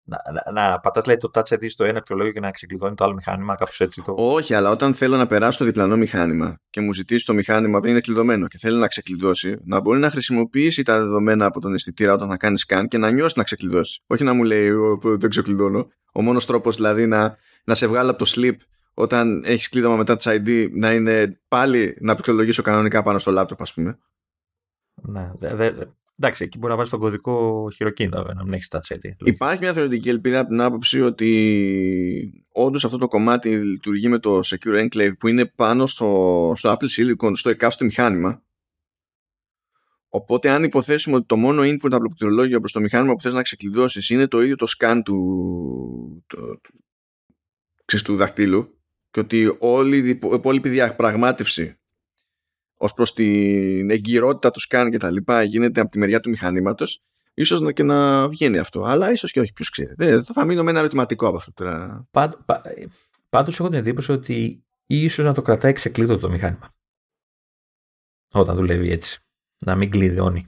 να, 0.04 0.18
να, 0.52 0.68
να 0.68 0.80
πατάς 0.80 1.06
λέει, 1.06 1.16
το 1.16 1.30
Touch 1.34 1.54
ID 1.54 1.66
στο 1.68 1.84
ένα 1.84 1.92
πληκτρολόγιο 1.92 2.32
και 2.32 2.40
να 2.40 2.50
ξεκλειδώνει 2.50 2.94
το 2.94 3.04
άλλο 3.04 3.14
μηχάνημα, 3.14 3.54
κάπως 3.54 3.80
έτσι. 3.80 4.02
Το... 4.02 4.14
Όχι, 4.16 4.54
αλλά 4.54 4.70
όταν 4.70 4.94
θέλω 4.94 5.16
να 5.16 5.26
περάσω 5.26 5.58
το 5.58 5.64
διπλανό 5.64 5.96
μηχάνημα 5.96 6.60
και 6.70 6.80
μου 6.80 6.92
ζητήσει 6.92 7.26
το 7.26 7.34
μηχάνημα 7.34 7.80
που 7.80 7.86
είναι 7.86 8.00
κλειδωμένο 8.00 8.46
και 8.46 8.58
θέλει 8.58 8.78
να 8.78 8.86
ξεκλειδώσει, 8.86 9.56
να 9.64 9.80
μπορεί 9.80 9.98
να 9.98 10.10
χρησιμοποιήσει 10.10 10.82
τα 10.82 10.98
δεδομένα 10.98 11.44
από 11.44 11.60
τον 11.60 11.74
αισθητήρα 11.74 12.12
όταν 12.12 12.30
θα 12.30 12.36
κάνεις 12.36 12.66
scan 12.68 12.84
και 12.88 12.98
να 12.98 13.10
νιώσεις 13.10 13.36
να 13.36 13.42
ξεκλειδώσεις. 13.42 14.00
Όχι 14.06 14.24
να 14.24 14.32
μου 14.32 14.42
λέει 14.42 14.70
δεν 15.02 15.30
ξεκλειδώνω. 15.30 15.88
Ο 16.12 16.22
μόνος 16.22 16.46
τρόπος 16.46 16.76
δηλαδή 16.76 17.06
να, 17.06 17.36
να 17.64 17.74
σε 17.74 17.86
βγάλω 17.86 18.10
από 18.10 18.24
το 18.24 18.32
sleep 18.36 18.56
όταν 18.94 19.42
έχεις 19.44 19.68
κλείδωμα 19.68 19.96
μετά 19.96 20.16
Touch 20.18 20.36
ID 20.36 20.68
να 20.72 20.92
είναι 20.92 21.40
πάλι 21.48 21.96
να 22.00 22.12
πληκτρολογήσω 22.12 22.62
κανονικά 22.62 23.02
πάνω 23.02 23.18
στο 23.18 23.32
laptop, 23.36 23.58
ας 23.58 23.74
πούμε. 23.74 23.98
Ναι, 25.02 25.30
δε, 25.34 25.54
δε, 25.54 25.72
Εντάξει, 26.22 26.44
εκεί 26.44 26.58
μπορεί 26.58 26.70
να 26.70 26.78
βάλει 26.78 26.88
τον 26.88 27.00
κωδικό 27.00 27.68
χειροκίνητο, 27.74 28.32
να 28.34 28.44
μην 28.44 28.52
έχεις 28.52 28.68
touch 28.70 28.94
ID. 28.94 29.10
Υπάρχει 29.24 29.60
μια 29.60 29.72
θεωρητική 29.72 30.08
ελπίδα 30.08 30.38
από 30.38 30.48
την 30.48 30.60
άποψη 30.60 31.00
ότι 31.00 32.44
όντως 32.52 32.84
αυτό 32.84 32.98
το 32.98 33.08
κομμάτι 33.08 33.56
λειτουργεί 33.56 34.08
με 34.08 34.18
το 34.18 34.40
Secure 34.44 34.88
Enclave 34.88 35.12
που 35.18 35.28
είναι 35.28 35.46
πάνω 35.46 35.86
στο, 35.86 36.52
στο 36.56 36.76
Apple 36.76 36.86
Silicon, 36.86 37.30
στο 37.32 37.50
εκάστοτε 37.50 37.84
μηχάνημα. 37.84 38.42
Οπότε, 40.08 40.50
αν 40.50 40.64
υποθέσουμε 40.64 41.16
ότι 41.16 41.26
το 41.26 41.36
μόνο 41.36 41.62
input 41.62 41.78
από 41.82 41.90
το 41.90 41.98
πληκτρολόγιο 41.98 42.60
προς 42.60 42.72
το 42.72 42.80
μηχάνημα 42.80 43.14
που 43.14 43.20
θες 43.20 43.32
να 43.32 43.42
ξεκλειδώσεις 43.42 44.10
είναι 44.10 44.26
το 44.26 44.42
ίδιο 44.42 44.56
το 44.56 44.66
scan 44.78 45.00
του, 45.04 46.24
το, 46.26 46.60
του, 47.84 48.02
του 48.04 48.16
δακτύλου 48.16 48.78
και 49.10 49.20
ότι 49.20 49.56
όλη 49.58 49.96
η 49.96 50.18
υπόλοιπη 50.32 50.68
διαπραγμάτευση 50.68 51.79
ως 52.82 52.94
προς 52.94 53.12
την 53.12 53.90
εγκυρότητα 53.90 54.50
του 54.50 54.60
σκάν 54.60 54.90
και 54.90 54.98
τα 54.98 55.10
λοιπά 55.10 55.42
γίνεται 55.42 55.80
από 55.80 55.90
τη 55.90 55.98
μεριά 55.98 56.20
του 56.20 56.28
μηχανήματος, 56.28 57.02
ίσως 57.34 57.60
να, 57.60 57.72
και 57.72 57.82
να 57.82 58.28
βγαίνει 58.28 58.58
αυτό. 58.58 58.82
Αλλά 58.82 59.10
ίσως 59.10 59.32
και 59.32 59.40
όχι, 59.40 59.52
ποιος 59.52 59.70
ξέρει. 59.70 59.94
Δεν, 59.96 60.24
θα 60.24 60.44
μείνω 60.44 60.62
με 60.62 60.70
ένα 60.70 60.78
ερωτηματικό 60.78 61.26
από 61.26 61.36
αυτό 61.36 61.52
τώρα. 61.52 62.06
Πάντ, 62.10 62.32
πα, 62.44 62.62
πάντως 63.28 63.60
έχω 63.60 63.68
την 63.68 63.78
εντύπωση 63.78 64.12
ότι 64.12 64.64
ίσως 64.86 65.24
να 65.24 65.34
το 65.34 65.42
κρατάει 65.42 65.72
ξεκλείδωτο 65.72 66.20
το 66.20 66.30
μηχάνημα. 66.30 66.74
Όταν 68.32 68.56
δουλεύει 68.56 68.90
έτσι. 68.90 69.20
Να 69.58 69.74
μην 69.74 69.90
κλειδώνει. 69.90 70.46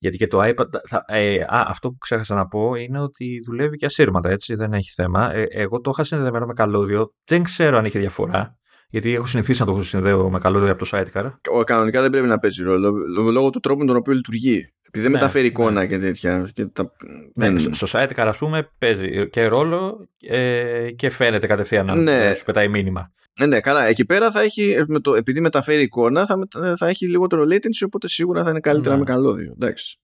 Γιατί 0.00 0.16
και 0.16 0.26
το 0.26 0.40
iPad. 0.42 0.68
Θα, 0.86 1.04
ε, 1.06 1.40
α, 1.40 1.64
αυτό 1.68 1.90
που 1.90 1.98
ξέχασα 1.98 2.34
να 2.34 2.46
πω 2.46 2.74
είναι 2.74 3.00
ότι 3.00 3.40
δουλεύει 3.46 3.76
και 3.76 3.86
ασύρματα, 3.86 4.30
έτσι. 4.30 4.54
Δεν 4.54 4.72
έχει 4.72 4.90
θέμα. 4.90 5.32
Ε, 5.32 5.46
εγώ 5.50 5.80
το 5.80 5.90
είχα 5.90 6.04
συνδεδεμένο 6.04 6.46
με 6.46 6.52
καλώδιο. 6.52 7.14
Δεν 7.24 7.42
ξέρω 7.42 7.76
αν 7.76 7.84
είχε 7.84 7.98
διαφορά. 7.98 8.58
Γιατί 8.90 9.14
έχω 9.14 9.26
συνηθίσει 9.26 9.60
να 9.60 9.66
το 9.66 9.82
συνδέω 9.82 10.30
με 10.30 10.38
καλώδιο 10.38 10.70
από 10.72 10.84
το 10.84 10.90
sidecar. 10.92 11.32
Ο, 11.52 11.64
κανονικά 11.64 12.00
δεν 12.02 12.10
πρέπει 12.10 12.26
να 12.26 12.38
παίζει 12.38 12.62
ρόλο. 12.62 12.92
Λόγω 13.32 13.50
του 13.50 13.60
τρόπου 13.60 13.80
με 13.80 13.86
τον 13.86 13.96
οποίο 13.96 14.12
λειτουργεί. 14.12 14.72
Επειδή 14.82 15.02
δεν 15.02 15.12
ναι, 15.12 15.18
μεταφέρει 15.18 15.42
ναι. 15.42 15.48
εικόνα 15.48 15.86
και 15.86 15.98
τέτοια. 15.98 16.50
Και 16.52 16.66
τα... 16.66 16.92
ναι, 17.34 17.58
στο 17.58 17.86
sidecar, 17.90 18.24
ας 18.26 18.38
πούμε, 18.38 18.70
παίζει 18.78 19.28
και 19.30 19.46
ρόλο 19.46 20.08
ε, 20.20 20.90
και 20.90 21.10
φαίνεται 21.10 21.46
κατευθείαν 21.46 21.86
να 21.86 21.94
ναι. 21.94 22.34
σου 22.34 22.44
πετάει 22.44 22.68
μήνυμα. 22.68 23.12
Ναι, 23.40 23.46
ναι, 23.46 23.60
καλά. 23.60 23.84
Εκεί 23.84 24.04
πέρα 24.04 24.30
θα 24.30 24.40
έχει, 24.40 24.84
με 24.88 25.00
το, 25.00 25.14
επειδή 25.14 25.40
μεταφέρει 25.40 25.82
εικόνα, 25.82 26.26
θα, 26.26 26.48
θα 26.76 26.88
έχει 26.88 27.08
λιγότερο 27.08 27.42
latency, 27.42 27.84
οπότε 27.86 28.08
σίγουρα 28.08 28.44
θα 28.44 28.50
είναι 28.50 28.60
καλύτερα 28.60 28.94
ναι. 28.94 29.00
με 29.00 29.06
καλώδιο. 29.06 29.52
Εντάξει. 29.52 29.98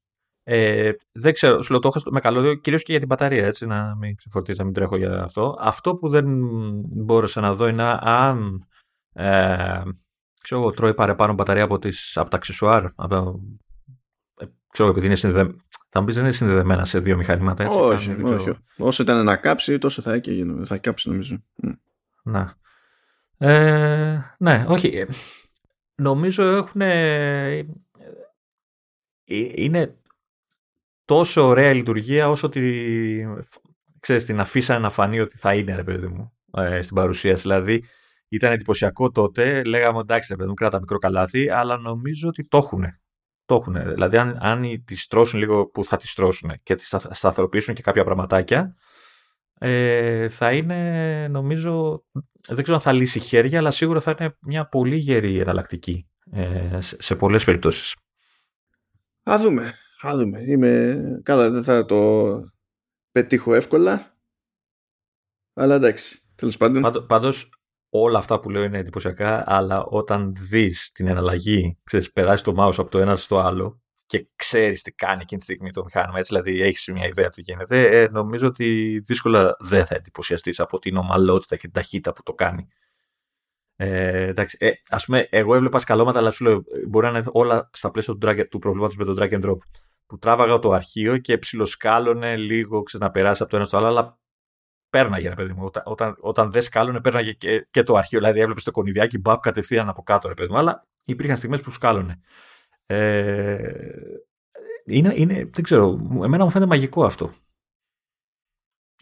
Ε, 0.46 0.90
δεν 1.12 1.32
ξέρω, 1.32 1.62
σου 1.62 1.70
λέω 1.70 1.80
το 1.80 1.90
έχω 1.94 2.10
με 2.10 2.20
καλώδιο 2.20 2.54
κυρίως 2.54 2.82
και 2.82 2.90
για 2.90 3.00
την 3.00 3.08
μπαταρία, 3.08 3.46
έτσι, 3.46 3.66
να 3.66 3.96
μην 4.00 4.16
ξεφορτίζω, 4.16 4.56
να 4.58 4.64
μην 4.64 4.74
τρέχω 4.74 4.96
για 4.96 5.22
αυτό. 5.22 5.56
Αυτό 5.60 5.94
που 5.94 6.08
δεν 6.08 6.24
μπόρεσα 6.84 7.40
να 7.40 7.54
δω 7.54 7.68
είναι 7.68 7.98
αν 8.00 8.66
ε, 9.14 9.82
ξέρω 10.42 10.60
εγώ, 10.60 10.70
τρώει 10.70 10.94
παραπάνω 10.94 11.32
μπαταρία 11.32 11.64
από, 11.64 11.78
τις, 11.78 12.16
από 12.16 12.30
τα 12.30 12.36
αξεσουάρ. 12.36 12.84
Από 12.94 13.40
ε, 14.36 14.44
ξέρω 14.72 14.88
επειδή 14.88 15.06
είναι 15.06 15.14
συνδεδεμένα. 15.14 15.62
Θα 15.88 16.00
μου 16.00 16.06
πεις 16.06 16.14
δεν 16.14 16.24
είναι 16.24 16.32
συνδεδεμένα 16.32 16.84
σε 16.84 16.98
δύο 16.98 17.16
μηχανήματα. 17.16 17.62
Έτσι, 17.62 17.78
όχι, 17.78 18.22
όχι. 18.22 18.56
Όσο 18.76 19.02
ήταν 19.02 19.24
να 19.24 19.36
κάψει, 19.36 19.78
τόσο 19.78 20.02
θα, 20.02 20.12
έχει, 20.12 20.62
θα 20.64 20.78
κάψει 20.78 21.08
νομίζω. 21.08 21.44
Να. 22.22 22.54
Ε, 23.38 24.34
ναι, 24.38 24.64
όχι. 24.68 24.88
Ε, 24.88 25.06
νομίζω 25.94 26.42
έχουν. 26.42 26.80
Ε, 26.80 27.66
είναι 29.54 29.98
τόσο 31.04 31.46
ωραία 31.46 31.70
η 31.70 31.74
λειτουργία 31.74 32.28
όσο 32.28 32.46
ότι 32.46 33.26
ξέρεις, 34.00 34.24
την 34.24 34.40
αφήσανε 34.40 34.78
να 34.78 34.90
φανεί 34.90 35.20
ότι 35.20 35.38
θα 35.38 35.54
είναι, 35.54 35.74
ρε 35.74 35.84
παιδί 35.84 36.06
μου, 36.06 36.32
στην 36.80 36.96
παρουσίαση. 36.96 37.42
Δηλαδή, 37.42 37.84
ήταν 38.34 38.52
εντυπωσιακό 38.52 39.10
τότε. 39.10 39.64
Λέγαμε 39.64 40.00
εντάξει, 40.00 40.28
ρε 40.30 40.36
παιδί 40.36 40.48
μου, 40.48 40.54
κράτα 40.54 40.78
μικρό 40.78 40.98
καλάθι, 40.98 41.50
αλλά 41.50 41.76
νομίζω 41.76 42.28
ότι 42.28 42.48
το 42.48 42.56
έχουν. 42.56 42.84
Το 43.44 43.54
έχουν. 43.54 43.74
Δηλαδή, 43.94 44.16
αν, 44.16 44.36
αν 44.40 44.84
τη 44.84 44.96
στρώσουν 44.96 45.38
λίγο 45.38 45.66
που 45.66 45.84
θα 45.84 45.96
τη 45.96 46.08
στρώσουν 46.08 46.52
και 46.62 46.74
τη 46.74 46.84
σταθεροποιήσουν 47.10 47.74
και 47.74 47.82
κάποια 47.82 48.04
πραγματάκια, 48.04 48.76
ε, 49.58 50.28
θα 50.28 50.52
είναι, 50.52 51.28
νομίζω, 51.28 52.04
δεν 52.48 52.62
ξέρω 52.62 52.76
αν 52.76 52.82
θα 52.82 52.92
λύσει 52.92 53.18
χέρια, 53.18 53.58
αλλά 53.58 53.70
σίγουρα 53.70 54.00
θα 54.00 54.16
είναι 54.18 54.36
μια 54.40 54.68
πολύ 54.68 54.96
γερή 54.96 55.38
εναλλακτική 55.38 56.08
ε, 56.32 56.78
σε 56.80 57.16
πολλές 57.16 57.44
περιπτώσεις. 57.44 57.96
Α 59.30 59.38
δούμε. 59.40 59.74
Α 60.06 60.16
δούμε. 60.16 60.40
Είμαι... 60.46 60.96
Καλά, 61.22 61.50
δεν 61.50 61.64
θα 61.64 61.84
το 61.84 62.32
πετύχω 63.12 63.54
εύκολα. 63.54 64.16
Αλλά 65.54 65.74
εντάξει. 65.74 66.22
Τέλος 66.34 66.56
πάντων. 66.56 67.06
Πάντως, 67.06 67.50
όλα 67.96 68.18
αυτά 68.18 68.40
που 68.40 68.50
λέω 68.50 68.62
είναι 68.62 68.78
εντυπωσιακά, 68.78 69.44
αλλά 69.46 69.84
όταν 69.84 70.34
δεις 70.34 70.92
την 70.92 71.06
εναλλαγή, 71.06 71.78
ξέρεις, 71.84 72.12
περάσει 72.12 72.44
το 72.44 72.54
mouse 72.58 72.74
από 72.76 72.90
το 72.90 72.98
ένα 72.98 73.16
στο 73.16 73.38
άλλο 73.38 73.82
και 74.06 74.28
ξέρεις 74.36 74.82
τι 74.82 74.92
κάνει 74.92 75.20
εκείνη 75.22 75.40
τη 75.40 75.46
στιγμή 75.46 75.70
το 75.70 75.84
μηχάνημα, 75.84 76.18
έτσι 76.18 76.34
δηλαδή 76.34 76.62
έχεις 76.62 76.90
μια 76.92 77.06
ιδέα 77.06 77.28
τι 77.28 77.40
γίνεται, 77.40 78.00
ε, 78.00 78.08
νομίζω 78.08 78.46
ότι 78.46 78.98
δύσκολα 79.06 79.56
δεν 79.58 79.86
θα 79.86 79.94
εντυπωσιαστείς 79.94 80.60
από 80.60 80.78
την 80.78 80.96
ομαλότητα 80.96 81.56
και 81.56 81.62
την 81.62 81.72
ταχύτητα 81.72 82.12
που 82.12 82.22
το 82.22 82.32
κάνει. 82.32 82.68
Ε, 83.76 84.26
εντάξει, 84.26 84.56
ε, 84.60 84.70
ας 84.88 85.04
πούμε, 85.04 85.28
εγώ 85.30 85.54
έβλεπα 85.54 85.78
σκαλώματα, 85.78 86.18
αλλά 86.18 86.30
σου 86.30 86.44
λέω, 86.44 86.64
μπορεί 86.88 87.06
να 87.06 87.18
είναι 87.18 87.28
όλα 87.32 87.70
στα 87.72 87.90
πλαίσια 87.90 88.16
του, 88.16 88.26
drag, 88.26 88.48
του 88.50 88.58
προβλήματος 88.58 88.96
με 88.96 89.04
τον 89.04 89.16
drag 89.18 89.32
and 89.32 89.50
drop. 89.50 89.58
Που 90.06 90.18
τράβαγα 90.18 90.58
το 90.58 90.70
αρχείο 90.70 91.18
και 91.18 91.38
ψιλοσκάλωνε 91.38 92.36
λίγο, 92.36 92.82
ξέρεις, 92.82 93.06
να 93.06 93.12
περάσει 93.12 93.42
από 93.42 93.50
το 93.50 93.56
ένα 93.56 93.66
στο 93.66 93.76
άλλο, 93.76 93.86
αλλά 93.86 94.18
πέρναγε, 94.94 95.28
ρε 95.28 95.34
παιδί 95.34 95.52
μου. 95.52 95.64
Όταν, 95.64 95.82
όταν, 95.86 96.16
όταν 96.20 96.50
δεν 96.50 96.62
σκάλωνε, 96.62 97.00
πέρναγε 97.00 97.32
και, 97.32 97.66
και 97.70 97.82
το 97.82 97.94
αρχείο. 97.94 98.18
Δηλαδή, 98.18 98.40
έβλεπες 98.40 98.64
το 98.64 98.70
κονιδιάκι 98.70 99.18
μπαπ 99.18 99.40
κατευθείαν 99.40 99.88
από 99.88 100.02
κάτω, 100.02 100.28
ρε 100.28 100.34
παιδί 100.34 100.52
μου. 100.52 100.58
Αλλά 100.58 100.86
υπήρχαν 101.04 101.36
στιγμές 101.36 101.60
που 101.60 101.70
σκάλωνε. 101.70 102.20
Ε, 102.86 104.18
είναι, 104.84 105.14
είναι, 105.16 105.34
δεν 105.34 105.62
ξέρω, 105.62 106.00
εμένα 106.24 106.44
μου 106.44 106.50
φαίνεται 106.50 106.70
μαγικό 106.70 107.04
αυτό. 107.04 107.32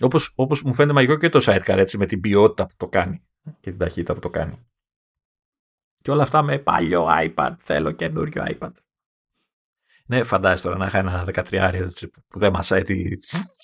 Όπως, 0.00 0.32
όπως 0.36 0.62
μου 0.62 0.74
φαίνεται 0.74 0.94
μαγικό 0.94 1.16
και 1.16 1.28
το 1.28 1.40
sidecar 1.42 1.76
έτσι 1.76 1.98
με 1.98 2.06
την 2.06 2.20
ποιότητα 2.20 2.66
που 2.66 2.74
το 2.76 2.88
κάνει 2.88 3.22
και 3.60 3.70
την 3.70 3.78
ταχύτητα 3.78 4.14
που 4.14 4.20
το 4.20 4.30
κάνει. 4.30 4.66
Και 6.02 6.10
όλα 6.10 6.22
αυτά 6.22 6.42
με 6.42 6.58
παλιό 6.58 7.06
iPad, 7.08 7.54
θέλω 7.58 7.90
καινούριο 7.90 8.44
iPad. 8.46 8.72
Ναι, 10.12 10.22
φαντάζεσαι 10.22 10.62
τώρα 10.62 10.76
να 10.76 10.86
είχα 10.86 10.98
ένα 10.98 11.24
13 11.34 11.84
που 12.28 12.38
δεν 12.38 12.52
μασάει 12.52 12.82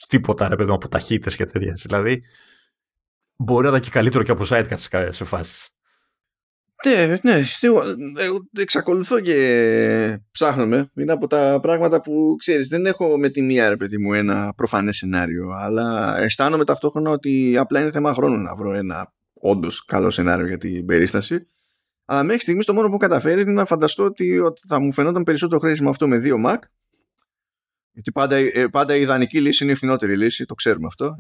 τίποτα 0.08 0.48
ρε 0.48 0.56
παιδί 0.56 0.72
από 0.72 0.88
ταχύτητες 0.88 1.36
και 1.36 1.44
τέτοια. 1.44 1.72
Δηλαδή, 1.72 2.22
μπορεί 3.36 3.62
να 3.62 3.68
ήταν 3.68 3.80
και 3.80 3.90
καλύτερο 3.90 4.24
και 4.24 4.30
από 4.30 4.44
sidecar 4.48 5.08
σε 5.08 5.24
φάσεις. 5.24 5.70
Ναι, 6.86 7.18
ναι, 7.22 7.42
εγώ 8.16 8.48
εξακολουθώ 8.58 9.20
και 9.20 10.20
ψάχνομαι. 10.30 10.90
Είναι 10.94 11.12
από 11.12 11.26
τα 11.26 11.58
πράγματα 11.62 12.00
που 12.00 12.36
ξέρεις, 12.38 12.68
δεν 12.68 12.86
έχω 12.86 13.18
με 13.18 13.28
τη 13.28 13.42
μία 13.42 13.68
ρε 13.68 13.76
παιδί 13.76 13.98
μου 13.98 14.12
ένα 14.12 14.52
προφανές 14.56 14.96
σενάριο, 14.96 15.50
αλλά 15.50 16.18
αισθάνομαι 16.18 16.64
ταυτόχρονα 16.64 17.10
ότι 17.10 17.56
απλά 17.58 17.80
είναι 17.80 17.90
θέμα 17.90 18.14
χρόνου 18.14 18.36
να 18.36 18.54
βρω 18.54 18.72
ένα 18.72 19.12
όντως 19.40 19.84
καλό 19.84 20.10
σενάριο 20.10 20.46
για 20.46 20.58
την 20.58 20.86
περίσταση 20.86 21.48
αλλά 22.10 22.22
μέχρι 22.22 22.40
στιγμής 22.40 22.64
το 22.64 22.74
μόνο 22.74 22.88
που 22.88 22.96
καταφέρει 22.96 23.40
είναι 23.40 23.52
να 23.52 23.64
φανταστώ 23.64 24.04
ότι 24.04 24.40
θα 24.68 24.80
μου 24.80 24.92
φαινόταν 24.92 25.22
περισσότερο 25.22 25.60
χρήσιμο 25.60 25.90
αυτό 25.90 26.08
με 26.08 26.18
δύο 26.18 26.36
Mac. 26.46 26.56
Γιατί 27.92 28.12
πάντα, 28.12 28.36
ε, 28.36 28.68
πάντα 28.70 28.96
η 28.96 29.00
ιδανική 29.00 29.40
λύση 29.40 29.64
είναι 29.64 29.72
η 29.72 29.76
φθηνότερη 29.76 30.16
λύση, 30.16 30.44
το 30.44 30.54
ξέρουμε 30.54 30.86
αυτό. 30.86 31.16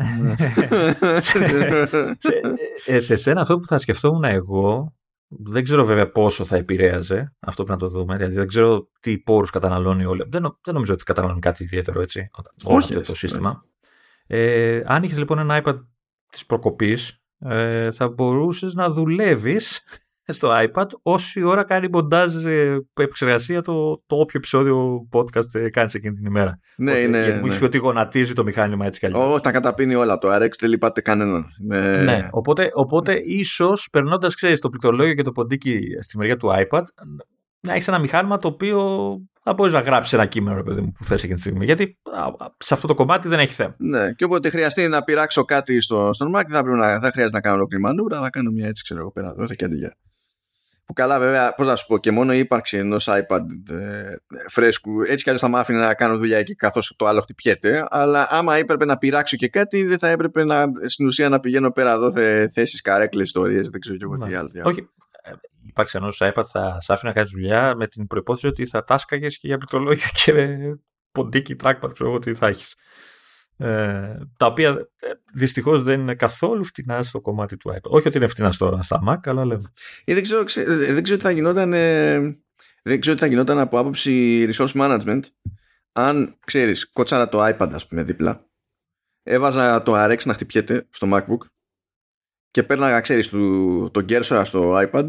σε, 1.26 1.38
ε, 2.86 3.00
σε 3.00 3.16
σένα 3.16 3.40
αυτό 3.40 3.58
που 3.58 3.66
θα 3.66 3.78
σκεφτόμουν 3.78 4.24
εγώ, 4.24 4.96
δεν 5.28 5.64
ξέρω 5.64 5.84
βέβαια 5.84 6.10
πόσο 6.10 6.44
θα 6.44 6.56
επηρέαζε, 6.56 7.34
αυτό 7.38 7.64
που 7.64 7.70
να 7.70 7.78
το 7.78 7.88
δούμε, 7.88 8.16
δηλαδή 8.16 8.34
δεν 8.34 8.46
ξέρω 8.46 8.90
τι 9.00 9.18
πόρους 9.18 9.50
καταναλώνει 9.50 10.04
όλο. 10.04 10.26
Δεν, 10.28 10.42
δεν 10.62 10.74
νομίζω 10.74 10.92
ότι 10.92 11.04
καταναλώνει 11.04 11.40
κάτι 11.40 11.62
ιδιαίτερο 11.62 12.00
έτσι, 12.00 12.30
όλο 12.64 12.84
αυτό 12.84 13.00
το 13.00 13.14
σύστημα. 13.14 13.64
Ε, 14.26 14.82
αν 14.86 15.02
είχες 15.02 15.18
λοιπόν 15.18 15.38
ένα 15.38 15.62
iPad 15.64 15.78
της 16.32 16.46
προκοπής, 16.46 17.22
ε, 17.38 17.90
θα 17.90 18.08
μπορούσες 18.08 18.74
να 18.74 18.90
δουλεύεις 18.90 19.82
στο 20.32 20.50
iPad 20.52 20.86
όση 21.02 21.42
ώρα 21.42 21.64
κάνει 21.64 21.88
μοντάζ 21.88 22.46
ε, 22.46 22.78
επεξεργασία 22.94 23.62
το, 23.62 24.02
το 24.06 24.16
όποιο 24.16 24.38
επεισόδιο 24.38 25.08
podcast 25.12 25.54
ε, 25.54 25.70
κάνεις 25.70 25.94
εκείνη 25.94 26.14
την 26.14 26.26
ημέρα. 26.26 26.58
Ναι, 26.76 26.90
Ώστε, 26.90 27.02
είναι. 27.02 27.24
Γιατί 27.24 27.38
μου 27.40 27.46
ναι. 27.46 27.58
ότι 27.62 27.78
γονατίζει 27.78 28.32
το 28.32 28.44
μηχάνημα 28.44 28.86
έτσι 28.86 29.00
κι 29.00 29.06
αλλιώς. 29.06 29.32
Όχι, 29.32 29.42
τα 29.42 29.50
καταπίνει 29.50 29.94
όλα 29.94 30.18
το 30.18 30.34
RX, 30.34 30.50
δεν 30.58 30.70
λυπάται 30.70 31.00
κανέναν. 31.00 31.44
Ναι, 31.66 32.02
ναι 32.02 32.28
οπότε, 32.30 32.70
οπότε 32.72 33.20
ίσως 33.24 33.88
περνώντας, 33.92 34.34
ξέρεις, 34.34 34.60
το 34.60 34.68
πληκτρολόγιο 34.68 35.14
και 35.14 35.22
το 35.22 35.32
ποντίκι 35.32 35.80
στη 36.00 36.18
μεριά 36.18 36.36
του 36.36 36.48
iPad, 36.48 36.82
να 37.60 37.72
έχεις 37.72 37.88
ένα 37.88 37.98
μηχάνημα 37.98 38.38
το 38.38 38.48
οποίο 38.48 38.80
θα 39.42 39.54
μπορείς 39.54 39.72
να 39.72 39.80
γράψεις 39.80 40.12
ένα 40.12 40.26
κείμενο 40.26 40.62
παιδί 40.62 40.80
μου, 40.80 40.92
που 40.92 41.04
θες 41.04 41.18
εκείνη 41.18 41.34
τη 41.34 41.40
στιγμή. 41.40 41.64
Γιατί 41.64 41.98
σε 42.58 42.74
αυτό 42.74 42.86
το 42.86 42.94
κομμάτι 42.94 43.28
δεν 43.28 43.38
έχει 43.38 43.52
θέμα. 43.52 43.74
Ναι, 43.78 44.12
και 44.12 44.24
όποτε 44.24 44.50
χρειαστεί 44.50 44.88
να 44.88 45.02
πειράξω 45.02 45.44
κάτι 45.44 45.80
στο, 45.80 46.12
στον 46.12 46.32
Mac, 46.36 46.44
θα, 46.48 46.62
πρέπει 46.62 46.78
να, 46.78 47.00
θα 47.00 47.10
χρειάζεται 47.10 47.36
να 47.36 47.40
κάνω 47.40 47.56
ολόκληρη 47.56 47.82
μανούρα, 47.82 48.20
θα 48.20 48.30
κάνω 48.30 48.50
μια 48.50 48.66
έτσι, 48.66 48.82
ξέρω 48.82 49.00
εγώ 49.00 49.10
πέρα. 49.10 49.34
Δεν 49.34 49.46
θα 49.46 49.54
και 49.54 49.64
αντιγεια. 49.64 49.96
Που 50.88 50.94
καλά, 50.94 51.18
βέβαια, 51.18 51.54
πώς 51.54 51.66
να 51.66 51.76
σου 51.76 51.86
πω, 51.86 51.98
και 51.98 52.10
μόνο 52.10 52.34
η 52.34 52.38
ύπαρξη 52.38 52.76
ενός 52.76 53.08
iPad 53.10 53.70
ε, 53.70 54.14
φρέσκου, 54.48 55.02
έτσι 55.02 55.16
κι 55.16 55.28
αλλιώς 55.28 55.40
θα 55.40 55.48
μ' 55.48 55.56
άφηνε 55.56 55.78
να 55.78 55.94
κάνω 55.94 56.16
δουλειά 56.16 56.38
εκεί 56.38 56.54
καθώς 56.54 56.94
το 56.96 57.06
άλλο 57.06 57.20
χτυπιέται. 57.20 57.84
Αλλά 57.88 58.26
άμα 58.30 58.56
έπρεπε 58.56 58.84
να 58.84 58.98
πειράξω 58.98 59.36
και 59.36 59.48
κάτι, 59.48 59.84
δεν 59.84 59.98
θα 59.98 60.08
έπρεπε 60.08 60.44
να, 60.44 60.64
στην 60.86 61.06
ουσία 61.06 61.28
να 61.28 61.40
πηγαίνω 61.40 61.70
πέρα 61.70 61.92
εδώ 61.92 62.12
θέσεις, 62.52 62.80
καρέκλες, 62.80 63.26
ιστορίες, 63.26 63.68
δεν 63.68 63.80
ξέρω 63.80 63.96
και 63.96 64.04
εγώ 64.04 64.16
τι 64.16 64.34
άλλο. 64.34 64.50
Όχι. 64.62 64.88
Ε, 65.22 65.30
υπάρξει 65.66 65.96
ενός 65.96 66.22
iPad 66.22 66.44
θα 66.44 66.80
σ' 66.80 66.90
άφηνε 66.90 67.10
να 67.10 67.16
κάνεις 67.16 67.30
δουλειά 67.30 67.74
με 67.76 67.86
την 67.86 68.06
προπόθεση 68.06 68.46
ότι 68.46 68.66
θα 68.66 68.84
τάσκαγες 68.84 69.38
και 69.38 69.46
για 69.46 69.56
πληκτρολόγιο 69.56 70.08
και 70.24 70.58
ποντίκι 71.12 71.56
trackpad, 71.62 71.90
ξέρω 71.92 72.10
εγώ 72.10 72.18
τι 72.18 72.34
θα 72.34 72.46
έχεις. 72.46 72.76
Ε, 73.60 74.16
τα 74.36 74.46
οποία 74.46 74.68
ε, 75.00 75.10
δυστυχώς 75.32 75.82
δεν 75.82 76.00
είναι 76.00 76.14
καθόλου 76.14 76.64
φτηνά 76.64 77.02
στο 77.02 77.20
κομμάτι 77.20 77.56
του 77.56 77.70
iPad. 77.74 77.90
Όχι 77.90 78.08
ότι 78.08 78.16
είναι 78.16 78.26
φτηνά 78.26 78.52
στο, 78.52 78.78
στα 78.82 79.00
Mac, 79.08 79.18
αλλά 79.24 79.44
λέμε. 79.44 79.72
Ε, 80.04 80.14
δεν, 80.14 80.22
ξέρω, 80.22 80.44
δεν 80.66 81.02
ξέρω 81.02 81.18
τι 81.18 81.24
θα 81.24 81.30
γινόταν. 81.30 81.70
δεν 82.82 83.00
ξέρω 83.00 83.16
τι 83.16 83.22
θα 83.22 83.26
γινόταν 83.26 83.58
από 83.58 83.78
άποψη 83.78 84.46
resource 84.50 84.72
management 84.72 85.20
αν 85.98 86.38
ξέρεις, 86.44 86.90
κότσαρα 86.90 87.28
το 87.28 87.46
iPad, 87.46 87.70
ας 87.72 87.86
πούμε, 87.86 88.02
δίπλα. 88.02 88.46
Έβαζα 89.22 89.82
το 89.82 89.92
RX 89.96 90.24
να 90.24 90.34
χτυπιέται 90.34 90.86
στο 90.90 91.08
MacBook 91.12 91.46
και 92.50 92.62
πέρναγα, 92.62 93.00
ξέρεις, 93.00 93.28
το, 93.28 93.90
το 93.90 94.24
στο 94.44 94.88
iPad 94.90 95.08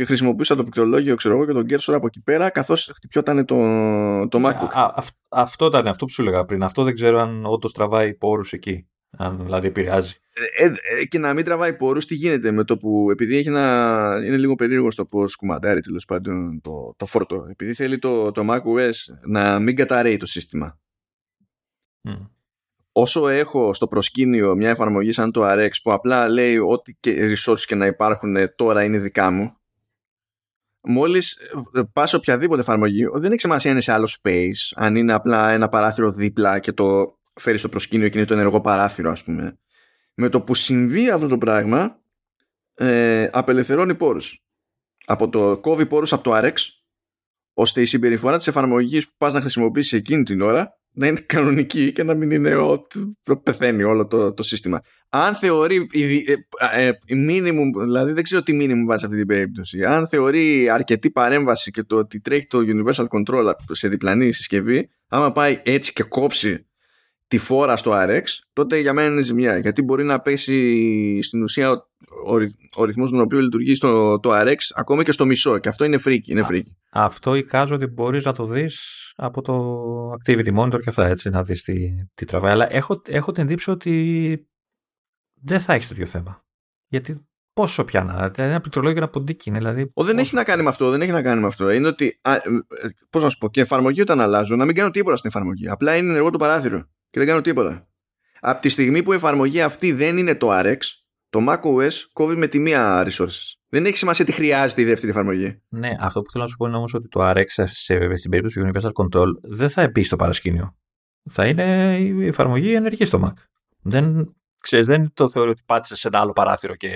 και 0.00 0.06
χρησιμοποιούσα 0.06 0.56
το 0.56 0.62
πληκτρολόγιο 0.62 1.14
ξέρω 1.14 1.34
εγώ, 1.34 1.46
και 1.46 1.52
τον 1.52 1.66
cursor 1.68 1.94
από 1.94 2.06
εκεί 2.06 2.22
πέρα 2.22 2.50
καθώς 2.50 2.90
χτυπιόταν 2.94 3.44
το, 3.44 3.56
το 4.28 4.38
Ναι, 4.38 4.48
MacBook. 4.48 4.68
Α, 4.70 4.82
α, 4.82 5.02
αυτό 5.28 5.66
ήταν 5.66 5.86
αυτό 5.86 6.04
που 6.04 6.12
σου 6.12 6.22
έλεγα 6.22 6.44
πριν. 6.44 6.62
Αυτό 6.62 6.82
δεν 6.82 6.94
ξέρω 6.94 7.20
αν 7.20 7.44
όντως 7.44 7.72
τραβάει 7.72 8.14
πόρους 8.14 8.52
εκεί. 8.52 8.88
Αν 9.10 9.44
δηλαδή 9.44 9.66
επηρεάζει. 9.66 10.14
Ε, 10.32 10.64
ε, 10.64 10.66
ε, 11.00 11.04
και 11.04 11.18
να 11.18 11.34
μην 11.34 11.44
τραβάει 11.44 11.76
πόρους 11.76 12.06
τι 12.06 12.14
γίνεται 12.14 12.50
με 12.50 12.64
το 12.64 12.76
που 12.76 13.10
επειδή 13.10 13.36
έχει 13.36 13.48
ένα, 13.48 14.20
είναι 14.24 14.36
λίγο 14.36 14.54
περίεργο 14.54 14.90
στο 14.90 15.04
πώς 15.04 15.36
κουμαντάρει 15.36 15.80
τέλος 15.80 16.04
πάντων 16.04 16.60
το, 16.60 16.94
το 16.96 17.06
φόρτο 17.06 17.46
επειδή 17.50 17.74
θέλει 17.74 17.98
το, 17.98 18.30
το 18.30 18.42
macOS 18.50 18.92
να 19.26 19.58
μην 19.58 19.76
καταραίει 19.76 20.16
το 20.16 20.26
σύστημα 20.26 20.80
Μμ. 22.00 22.12
όσο 22.92 23.28
έχω 23.28 23.74
στο 23.74 23.88
προσκήνιο 23.88 24.54
μια 24.56 24.70
εφαρμογή 24.70 25.12
σαν 25.12 25.32
το 25.32 25.42
RX 25.44 25.70
που 25.82 25.92
απλά 25.92 26.28
λέει 26.28 26.56
ότι 26.56 26.96
και 27.00 27.34
resources 27.34 27.64
και 27.66 27.74
να 27.74 27.86
υπάρχουν 27.86 28.36
ε, 28.36 28.48
τώρα 28.48 28.84
είναι 28.84 28.98
δικά 28.98 29.30
μου 29.30 29.59
μόλις 30.82 31.36
ε, 31.74 31.82
πας 31.92 32.10
σε 32.10 32.16
οποιαδήποτε 32.16 32.60
εφαρμογή 32.60 33.06
δεν 33.12 33.32
έχει 33.32 33.40
σημασία 33.40 33.70
αν 33.70 33.76
είναι 33.76 33.84
σε 33.84 33.92
άλλο 33.92 34.08
space 34.22 34.72
αν 34.74 34.96
είναι 34.96 35.12
απλά 35.12 35.50
ένα 35.50 35.68
παράθυρο 35.68 36.12
δίπλα 36.12 36.58
και 36.58 36.72
το 36.72 37.18
φέρεις 37.40 37.60
στο 37.60 37.68
προσκήνιο 37.68 38.08
και 38.08 38.18
είναι 38.18 38.26
το 38.26 38.34
ενεργό 38.34 38.60
παράθυρο 38.60 39.10
ας 39.10 39.22
πούμε. 39.22 39.58
Με 40.14 40.28
το 40.28 40.40
που 40.40 40.54
συμβεί 40.54 41.10
αυτό 41.10 41.26
το 41.26 41.38
πράγμα 41.38 42.00
ε, 42.74 43.28
απελευθερώνει 43.32 43.94
πόρους. 43.94 44.44
Από 45.06 45.28
το 45.28 45.58
κόβει 45.58 45.86
πόρους 45.86 46.12
από 46.12 46.22
το 46.22 46.30
RX 46.34 46.54
ώστε 47.54 47.80
η 47.80 47.84
συμπεριφορά 47.84 48.36
της 48.36 48.46
εφαρμογής 48.46 49.06
που 49.06 49.14
πας 49.16 49.32
να 49.32 49.40
χρησιμοποιήσεις 49.40 49.92
εκείνη 49.92 50.22
την 50.22 50.40
ώρα 50.40 50.79
να 50.92 51.06
είναι 51.06 51.20
κανονική 51.26 51.92
και 51.92 52.02
να 52.02 52.14
μην 52.14 52.30
είναι 52.30 52.54
ότι 52.54 53.18
το 53.22 53.36
πεθαίνει 53.36 53.82
όλο 53.82 54.06
το, 54.06 54.32
το 54.32 54.42
σύστημα. 54.42 54.80
Αν 55.08 55.34
θεωρεί 55.34 55.86
ε, 55.92 56.86
ε, 56.86 56.92
minimum, 57.08 57.82
δηλαδή 57.84 58.12
δεν 58.12 58.22
ξέρω 58.22 58.42
τι 58.42 58.56
minimum 58.60 58.84
βάζει 58.86 59.00
σε 59.00 59.06
αυτή 59.06 59.18
την 59.18 59.26
περίπτωση, 59.26 59.84
αν 59.84 60.08
θεωρεί 60.08 60.68
αρκετή 60.68 61.10
παρέμβαση 61.10 61.70
και 61.70 61.82
το 61.82 61.96
ότι 61.96 62.20
τρέχει 62.20 62.46
το 62.46 62.58
Universal 62.58 63.06
Control 63.08 63.52
σε 63.70 63.88
διπλανή 63.88 64.32
συσκευή, 64.32 64.88
άμα 65.08 65.32
πάει 65.32 65.60
έτσι 65.64 65.92
και 65.92 66.02
κόψει 66.02 66.64
τη 67.28 67.38
φόρα 67.38 67.76
στο 67.76 67.92
RX, 67.94 68.22
τότε 68.52 68.78
για 68.78 68.92
μένα 68.92 69.10
είναι 69.10 69.20
ζημιά. 69.20 69.58
Γιατί 69.58 69.82
μπορεί 69.82 70.04
να 70.04 70.20
πέσει 70.20 71.22
στην 71.22 71.42
ουσία 71.42 71.89
ο, 72.26 72.34
ο, 72.34 72.38
ο 72.76 72.84
ρυθμός 72.84 73.10
τον 73.10 73.20
οποίο 73.20 73.40
λειτουργεί 73.40 73.74
στο 73.74 74.20
το 74.20 74.30
RX 74.32 74.56
ακόμα 74.74 75.02
και 75.02 75.12
στο 75.12 75.26
μισό. 75.26 75.58
Και 75.58 75.68
αυτό 75.68 75.84
είναι 75.84 75.98
φρίκι. 75.98 76.32
Είναι 76.32 76.42
φρίκι. 76.42 76.76
Αυτό 76.90 77.34
εικάζω 77.34 77.74
ότι 77.74 77.86
μπορείς 77.86 78.24
να 78.24 78.32
το 78.32 78.46
δεις 78.46 78.80
από 79.16 79.42
το 79.42 80.10
Activity 80.10 80.58
Monitor 80.58 80.80
και 80.80 80.88
αυτά 80.88 81.06
έτσι, 81.06 81.30
να 81.30 81.42
δεις 81.42 81.62
τι, 81.62 81.88
τι 82.14 82.24
τραβάει. 82.24 82.52
Αλλά 82.52 82.72
έχω, 82.72 83.02
έχω 83.06 83.32
την 83.32 83.42
εντύπωση 83.42 83.70
ότι 83.70 84.48
δεν 85.42 85.60
θα 85.60 85.72
έχεις 85.72 85.88
τέτοιο 85.88 86.06
θέμα. 86.06 86.44
Γιατί 86.86 87.24
πόσο 87.52 87.84
πιάνα, 87.84 88.12
δηλαδή 88.12 88.50
ένα 88.50 88.60
πληκτρολόγιο 88.60 88.96
και 88.98 89.02
ένα 89.02 89.12
ποντίκι 89.12 89.48
είναι. 89.48 89.58
Δηλαδή, 89.58 89.90
Ο, 89.94 90.04
δεν 90.04 90.18
έχει 90.18 90.34
να 90.34 90.44
κάνει 90.44 90.62
με 90.62 90.68
αυτό, 90.68 90.90
δεν 90.90 91.00
έχει 91.00 91.10
να 91.10 91.22
κάνει 91.22 91.40
με 91.40 91.46
αυτό. 91.46 91.70
Είναι 91.70 91.88
ότι, 91.88 92.20
πώς 93.10 93.22
να 93.22 93.28
σου 93.28 93.38
πω, 93.38 93.48
και 93.48 93.60
εφαρμογή 93.60 94.00
όταν 94.00 94.20
αλλάζω, 94.20 94.56
να 94.56 94.64
μην 94.64 94.74
κάνω 94.74 94.90
τίποτα 94.90 95.16
στην 95.16 95.30
εφαρμογή. 95.30 95.68
Απλά 95.68 95.96
είναι 95.96 96.16
εγώ 96.16 96.30
το 96.30 96.38
παράθυρο 96.38 96.84
και 97.10 97.18
δεν 97.18 97.28
κάνω 97.28 97.40
τίποτα. 97.40 97.88
Από 98.40 98.60
τη 98.60 98.68
στιγμή 98.68 99.02
που 99.02 99.12
η 99.12 99.14
εφαρμογή 99.14 99.60
αυτή 99.60 99.92
δεν 99.92 100.16
είναι 100.16 100.34
το 100.34 100.48
RX, 100.52 100.76
το 101.30 101.40
macOS 101.48 101.92
κόβει 102.12 102.36
με 102.36 102.46
τη 102.46 102.58
μία 102.58 103.06
resources. 103.08 103.54
Δεν 103.68 103.84
έχει 103.84 103.96
σημασία 103.96 104.24
τι 104.24 104.32
χρειάζεται 104.32 104.82
η 104.82 104.84
δεύτερη 104.84 105.12
εφαρμογή. 105.12 105.60
Ναι, 105.68 105.96
αυτό 106.00 106.22
που 106.22 106.30
θέλω 106.30 106.44
να 106.44 106.50
σου 106.50 106.56
πω 106.56 106.66
είναι 106.66 106.76
όμως 106.76 106.94
ότι 106.94 107.08
το 107.08 107.30
RX 107.30 107.44
σε, 107.46 108.16
στην 108.16 108.30
περίπτωση 108.30 108.60
του 108.60 108.70
Universal 108.72 109.04
Control 109.04 109.26
δεν 109.42 109.70
θα 109.70 109.88
μπει 109.88 110.04
στο 110.04 110.16
παρασκήνιο. 110.16 110.76
Θα 111.30 111.46
είναι 111.46 111.96
η 112.00 112.26
εφαρμογή 112.26 112.74
ενεργή 112.74 113.04
στο 113.04 113.20
Mac. 113.24 113.42
Δεν, 113.82 114.34
ξέρεις, 114.58 114.86
δεν 114.86 115.12
το 115.14 115.28
θεωρεί 115.28 115.50
ότι 115.50 115.62
πάτησε 115.66 115.96
σε 115.96 116.08
ένα 116.08 116.20
άλλο 116.20 116.32
παράθυρο 116.32 116.74
και 116.74 116.90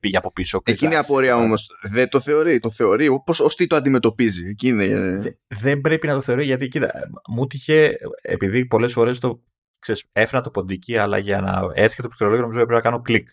πήγε 0.00 0.16
από 0.16 0.32
πίσω. 0.32 0.60
Εκείνη 0.64 0.94
η 0.94 0.96
απορία 0.96 1.36
όμως 1.36 1.70
δεν 1.82 2.08
το 2.08 2.20
θεωρεί. 2.20 2.58
Το 2.58 2.70
θεωρεί 2.70 3.08
ως 3.26 3.56
τι 3.56 3.66
το 3.66 3.76
αντιμετωπίζει. 3.76 4.48
Εκείνη... 4.48 4.86
Δε, 4.86 5.30
δεν 5.46 5.80
πρέπει 5.80 6.06
να 6.06 6.14
το 6.14 6.20
θεωρεί 6.20 6.44
γιατί 6.44 6.68
κοίτα, 6.68 6.92
μου 7.28 7.46
τύχε 7.46 7.96
επειδή 8.22 8.66
πολλές 8.66 8.92
φορές 8.92 9.18
το 9.18 9.42
ξέρεις, 9.78 10.08
έφερα 10.12 10.42
το 10.42 10.50
ποντίκι, 10.50 10.96
αλλά 10.96 11.18
για 11.18 11.40
να 11.40 11.62
έρθει 11.74 11.96
το 11.96 12.08
πληκτρολόγιο 12.08 12.42
νομίζω 12.42 12.58
πρέπει 12.58 12.74
να 12.74 12.90
κάνω 12.90 13.00
κλικ 13.00 13.28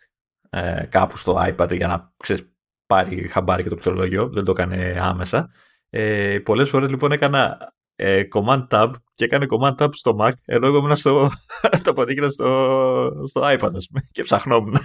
ε, 0.54 0.86
κάπου 0.90 1.18
στο 1.18 1.46
iPad 1.48 1.76
για 1.76 1.88
να 1.88 2.14
ξέρεις, 2.18 2.54
πάρει 2.86 3.28
χαμπάρι 3.28 3.64
και 3.64 3.70
το 3.70 3.76
πληκτρολόγιο. 3.76 4.30
Δεν 4.30 4.44
το 4.44 4.52
έκανε 4.52 4.98
άμεσα. 5.02 5.50
Ε, 5.90 6.40
πολλές 6.40 6.70
φορές 6.70 6.90
λοιπόν 6.90 7.12
έκανα 7.12 7.58
ε, 7.96 8.24
command 8.34 8.68
tab 8.68 8.92
και 9.14 9.26
έκανε 9.26 9.46
command 9.50 9.76
tab 9.76 9.90
στο 9.92 10.16
Mac 10.20 10.32
ενώ 10.46 10.68
εγώ 10.68 10.78
ήμουν 10.78 10.96
στο 10.96 11.32
το 11.84 11.94
ποντίκι 11.94 12.18
ήταν 12.18 12.32
στο, 12.32 13.26
στο 13.28 13.42
iPad 13.42 13.72
ας 13.76 13.88
πούμε, 13.88 14.02
και 14.12 14.24
ψαχνόμουν. 14.24 14.78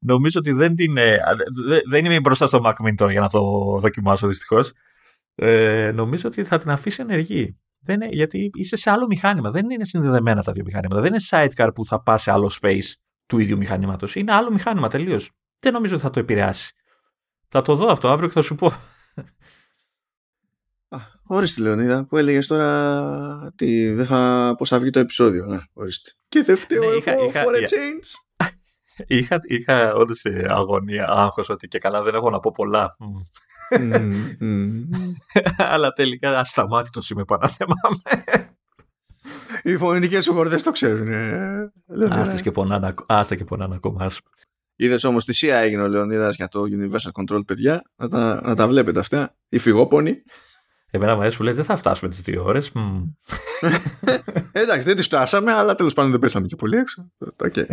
Νομίζω 0.00 0.38
ότι 0.38 0.52
δεν, 0.52 0.74
την, 0.74 0.96
δεν 1.88 2.04
είμαι 2.04 2.20
μπροστά 2.20 2.46
στο 2.46 2.60
Mac 2.64 2.86
Mini 2.86 2.94
τώρα 2.96 3.12
για 3.12 3.20
να 3.20 3.28
το 3.28 3.40
δοκιμάσω 3.80 4.26
δυστυχώς. 4.26 4.72
Ε, 5.34 5.90
νομίζω 5.94 6.28
ότι 6.28 6.44
θα 6.44 6.58
την 6.58 6.70
αφήσει 6.70 7.02
ενεργή. 7.02 7.58
Δεν 7.80 7.94
είναι, 7.94 8.08
γιατί 8.12 8.50
είσαι 8.54 8.76
σε 8.76 8.90
άλλο 8.90 9.06
μηχάνημα. 9.06 9.50
Δεν 9.50 9.70
είναι 9.70 9.84
συνδεδεμένα 9.84 10.42
τα 10.42 10.52
δύο 10.52 10.62
μηχανήματα. 10.64 11.00
Δεν 11.00 11.12
είναι 11.12 11.22
sidecar 11.30 11.70
που 11.74 11.86
θα 11.86 12.02
πά 12.02 12.16
σε 12.16 12.30
άλλο 12.30 12.52
space 12.60 13.03
του 13.26 13.38
ίδιου 13.38 13.56
μηχανήματος. 13.56 14.14
Είναι 14.14 14.32
άλλο 14.32 14.50
μηχάνημα 14.50 14.88
τελείως. 14.88 15.30
Δεν 15.58 15.72
νομίζω 15.72 15.94
ότι 15.94 16.02
θα 16.02 16.10
το 16.10 16.18
επηρεάσει. 16.18 16.74
Θα 17.48 17.62
το 17.62 17.74
δω 17.74 17.86
αυτό 17.86 18.08
αύριο 18.08 18.28
και 18.28 18.34
θα 18.34 18.42
σου 18.42 18.54
πω. 18.54 18.72
Ορίστε 21.26 21.62
Λεωνίδα 21.62 22.04
που 22.06 22.16
έλεγες 22.16 22.46
τώρα 22.46 23.52
τι, 23.56 23.90
δεν 23.90 24.06
θα, 24.06 24.54
πώς 24.58 24.68
θα 24.68 24.78
βγει 24.78 24.90
το 24.90 24.98
επεισόδιο. 24.98 25.46
Να, 25.46 25.68
ορίστε. 25.72 26.10
Και 26.28 26.42
δεν 26.42 26.56
φταίω 26.56 26.90
ναι, 26.90 26.96
είχα, 26.96 27.12
εγώ 27.12 27.24
είχα, 27.24 27.44
for 27.44 27.54
a 27.54 27.56
είχα, 27.56 27.68
change. 27.70 28.46
είχα, 29.16 29.40
είχα 29.42 29.94
όντως 29.94 30.22
αγωνία, 30.48 31.06
άγχος 31.08 31.48
ότι 31.48 31.68
και 31.68 31.78
καλά 31.78 32.02
δεν 32.02 32.14
έχω 32.14 32.30
να 32.30 32.40
πω 32.40 32.50
πολλά. 32.54 32.96
Mm, 33.70 34.36
mm. 34.40 34.70
Αλλά 35.72 35.92
τελικά 35.92 36.38
ασταμάτητος 36.38 37.10
είμαι 37.10 37.24
παναθεμάμαι. 37.24 38.02
Οι 39.64 39.76
φωνητικές 39.76 40.24
σου 40.24 40.32
χορδές 40.32 40.62
το 40.62 40.70
ξέρουν. 40.70 41.08
Ε. 41.08 41.72
Άστες 42.08 42.42
και 42.42 42.50
πονάνε, 42.50 42.94
άστα 43.06 43.34
και 43.34 43.44
πονάνε 43.44 43.74
ακόμα. 43.74 44.10
Είδες 44.76 45.04
όμως 45.04 45.24
τι 45.24 45.32
σία 45.32 45.58
έγινε 45.58 45.82
ο 45.82 45.88
Λεωνίδας 45.88 46.36
για 46.36 46.48
το 46.48 46.62
Universal 46.70 47.22
Control, 47.22 47.46
παιδιά. 47.46 47.82
Να 47.96 48.08
τα, 48.08 48.40
να 48.44 48.54
τα 48.54 48.68
βλέπετε 48.68 49.00
αυτά. 49.00 49.36
Οι 49.48 49.58
φυγόπονοι. 49.58 50.22
Εμένα 50.90 51.14
μου 51.14 51.20
αρέσει 51.20 51.36
που 51.36 51.42
λες 51.42 51.56
δεν 51.56 51.64
θα 51.64 51.76
φτάσουμε 51.76 52.10
τις 52.10 52.20
δύο 52.20 52.44
ώρες. 52.44 52.72
Εντάξει, 54.52 54.86
δεν 54.86 54.96
τις 54.96 55.04
φτάσαμε, 55.04 55.52
αλλά 55.52 55.74
τέλος 55.74 55.92
πάντων 55.92 56.10
δεν 56.10 56.20
πέσαμε 56.20 56.46
και 56.46 56.56
πολύ 56.56 56.76
έξω. 56.76 57.12
Okay. 57.36 57.66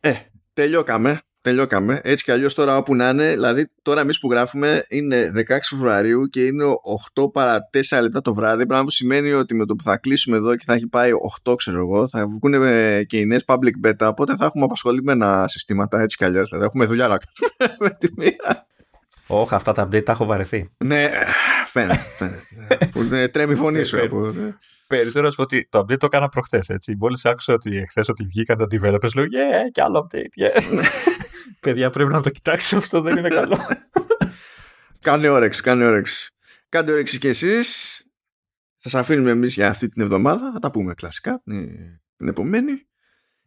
ε, 0.00 0.14
τελειώκαμε. 0.52 1.20
Τελειώκαμε. 1.46 2.00
Έτσι 2.02 2.24
κι 2.24 2.30
αλλιώς 2.30 2.54
τώρα 2.54 2.76
όπου 2.76 2.94
να 2.94 3.08
είναι, 3.08 3.30
δηλαδή 3.30 3.70
τώρα 3.82 4.00
εμείς 4.00 4.18
που 4.18 4.30
γράφουμε 4.30 4.84
είναι 4.88 5.32
16 5.48 5.56
Φεβρουαρίου 5.70 6.26
και 6.26 6.44
είναι 6.44 6.64
8 7.14 7.32
παρα 7.32 7.68
4 7.90 8.00
λεπτά 8.00 8.20
το 8.20 8.34
βράδυ. 8.34 8.66
Πράγμα 8.66 8.84
που 8.84 8.90
σημαίνει 8.90 9.32
ότι 9.32 9.54
με 9.54 9.66
το 9.66 9.74
που 9.74 9.82
θα 9.82 9.96
κλείσουμε 9.96 10.36
εδώ 10.36 10.56
και 10.56 10.64
θα 10.66 10.74
έχει 10.74 10.88
πάει 10.88 11.10
8, 11.44 11.54
ξέρω 11.56 11.78
εγώ, 11.78 12.08
θα 12.08 12.26
βγουν 12.28 12.52
και 13.06 13.18
οι 13.18 13.26
νέες 13.26 13.44
public 13.46 13.86
beta. 13.86 14.08
Οπότε 14.08 14.36
θα 14.36 14.44
έχουμε 14.44 14.64
απασχολημένα 14.64 15.48
συστήματα 15.48 16.00
έτσι 16.00 16.16
κι 16.16 16.24
αλλιώς. 16.24 16.48
Δηλαδή 16.48 16.66
έχουμε 16.66 16.84
δουλειά 16.84 17.08
να 17.08 17.18
κάνουμε 17.18 17.76
με 17.84 17.96
τη 17.98 18.08
μία. 18.16 18.66
Όχι, 19.26 19.54
αυτά 19.54 19.72
τα 19.72 19.88
update 19.88 20.04
τα 20.04 20.12
έχω 20.12 20.24
βαρεθεί. 20.24 20.70
Ναι, 20.84 21.10
φαίνεται. 21.66 23.28
Τρέμει 23.32 23.52
η 23.52 23.56
φωνή 23.56 23.84
σου. 23.84 23.98
Περισσότερο 24.86 25.30
σου 25.30 25.38
ότι 25.42 25.68
το 25.70 25.78
update 25.78 25.98
το 25.98 26.06
έκανα 26.06 26.28
προχθές. 26.28 26.66
Μόλις 26.98 27.24
άκουσα 27.24 27.52
ότι 27.52 27.76
εχθές 27.76 28.08
ότι 28.08 28.24
βγήκαν 28.24 28.58
τα 28.58 28.66
developers, 28.70 29.14
λέω 29.14 29.24
Yeah, 29.24 29.70
και 29.72 29.82
άλλο 29.82 30.08
update. 30.10 30.42
Yeah. 30.42 30.60
Παιδιά, 31.60 31.90
πρέπει 31.90 32.12
να 32.12 32.22
το 32.22 32.30
κοιτάξω 32.30 32.76
αυτό, 32.76 33.00
δεν 33.00 33.16
είναι 33.16 33.28
καλό. 33.28 33.58
κάνε 35.00 35.28
όρεξη, 35.28 35.62
κάνε 35.62 35.84
όρεξη. 35.84 36.30
Κάντε 36.68 36.92
όρεξη 36.92 37.18
κι 37.18 37.28
εσείς. 37.28 38.00
Σας 38.76 38.94
αφήνουμε 38.94 39.30
εμείς 39.30 39.54
για 39.54 39.68
αυτή 39.68 39.88
την 39.88 40.02
εβδομάδα. 40.02 40.50
Θα 40.52 40.58
τα 40.58 40.70
πούμε 40.70 40.94
κλασικά 40.94 41.42
την 42.16 42.28
επομένη. 42.28 42.86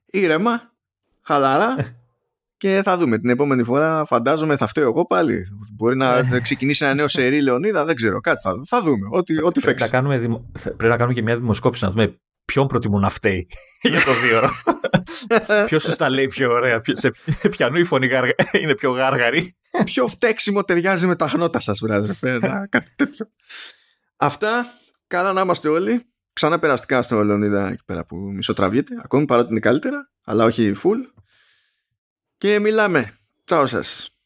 Ήρεμα, 0.05 0.73
χαλαρά. 1.21 1.75
Και 2.57 2.81
θα 2.83 2.97
δούμε 2.97 3.17
την 3.17 3.29
επόμενη 3.29 3.63
φορά. 3.63 4.05
Φαντάζομαι 4.05 4.57
θα 4.57 4.67
φταίω 4.67 4.83
εγώ 4.83 5.05
πάλι. 5.05 5.47
Μπορεί 5.73 5.97
να 5.97 6.39
ξεκινήσει 6.39 6.85
ένα 6.85 6.93
νέο 6.93 7.07
σερί 7.07 7.41
Λεωνίδα, 7.41 7.85
δεν 7.85 7.95
ξέρω. 7.95 8.19
Κάτι 8.19 8.41
θα, 8.41 8.53
θα 8.65 8.81
δούμε. 8.81 9.07
Ό,τι, 9.11 9.43
ό,τι 9.43 9.59
πρέπει, 9.59 9.81
να 9.81 9.87
κάνουμε 9.87 10.17
δημο... 10.17 10.51
πρέπει 10.61 10.87
να 10.87 10.97
κάνουμε 10.97 11.13
και 11.13 11.21
μια 11.21 11.37
δημοσκόπηση 11.37 11.83
να 11.83 11.89
δούμε 11.89 12.19
ποιον 12.49 12.67
προτιμούν 12.67 13.01
να 13.01 13.09
φταίει 13.09 13.47
για 13.81 14.03
το 14.03 14.13
δύο 14.13 14.37
ώρα. 14.37 14.51
Ποιος 15.67 15.83
σου 15.83 15.95
τα 15.95 16.09
λέει 16.09 16.27
πιο 16.27 16.51
ωραία, 16.51 16.81
σε 16.91 17.11
ποιανού 17.49 17.77
η 17.77 17.83
φωνή 17.83 18.07
γαργα... 18.07 18.33
είναι 18.61 18.75
πιο 18.75 18.91
γάργαρη. 18.91 19.53
Ποιο 19.83 20.07
φταίξιμο 20.07 20.63
ταιριάζει 20.63 21.07
με 21.07 21.15
τα 21.15 21.27
χνότα 21.27 21.59
σας, 21.59 21.79
βράδυ. 21.79 22.13
κάτι 22.69 22.91
τέτοιο. 22.95 23.29
Αυτά. 24.17 24.73
Καλά 25.07 25.33
να 25.33 25.41
είμαστε 25.41 25.69
όλοι. 25.69 26.05
Ξανά 26.33 26.59
περαστικά 26.59 27.01
στο 27.01 27.23
Λεωνίδα 27.23 27.67
εκεί 27.67 27.83
πέρα 27.85 28.05
που 28.05 28.15
μισοτραβιέται. 28.15 28.95
Ακόμη 29.03 29.25
παρότι 29.25 29.51
είναι 29.51 29.59
καλύτερα, 29.59 30.09
αλλά 30.23 30.45
όχι 30.45 30.73
full. 30.83 31.21
Και 32.37 32.59
μιλάμε. 32.59 33.13
Τσάω 33.45 33.67
σας. 33.67 34.18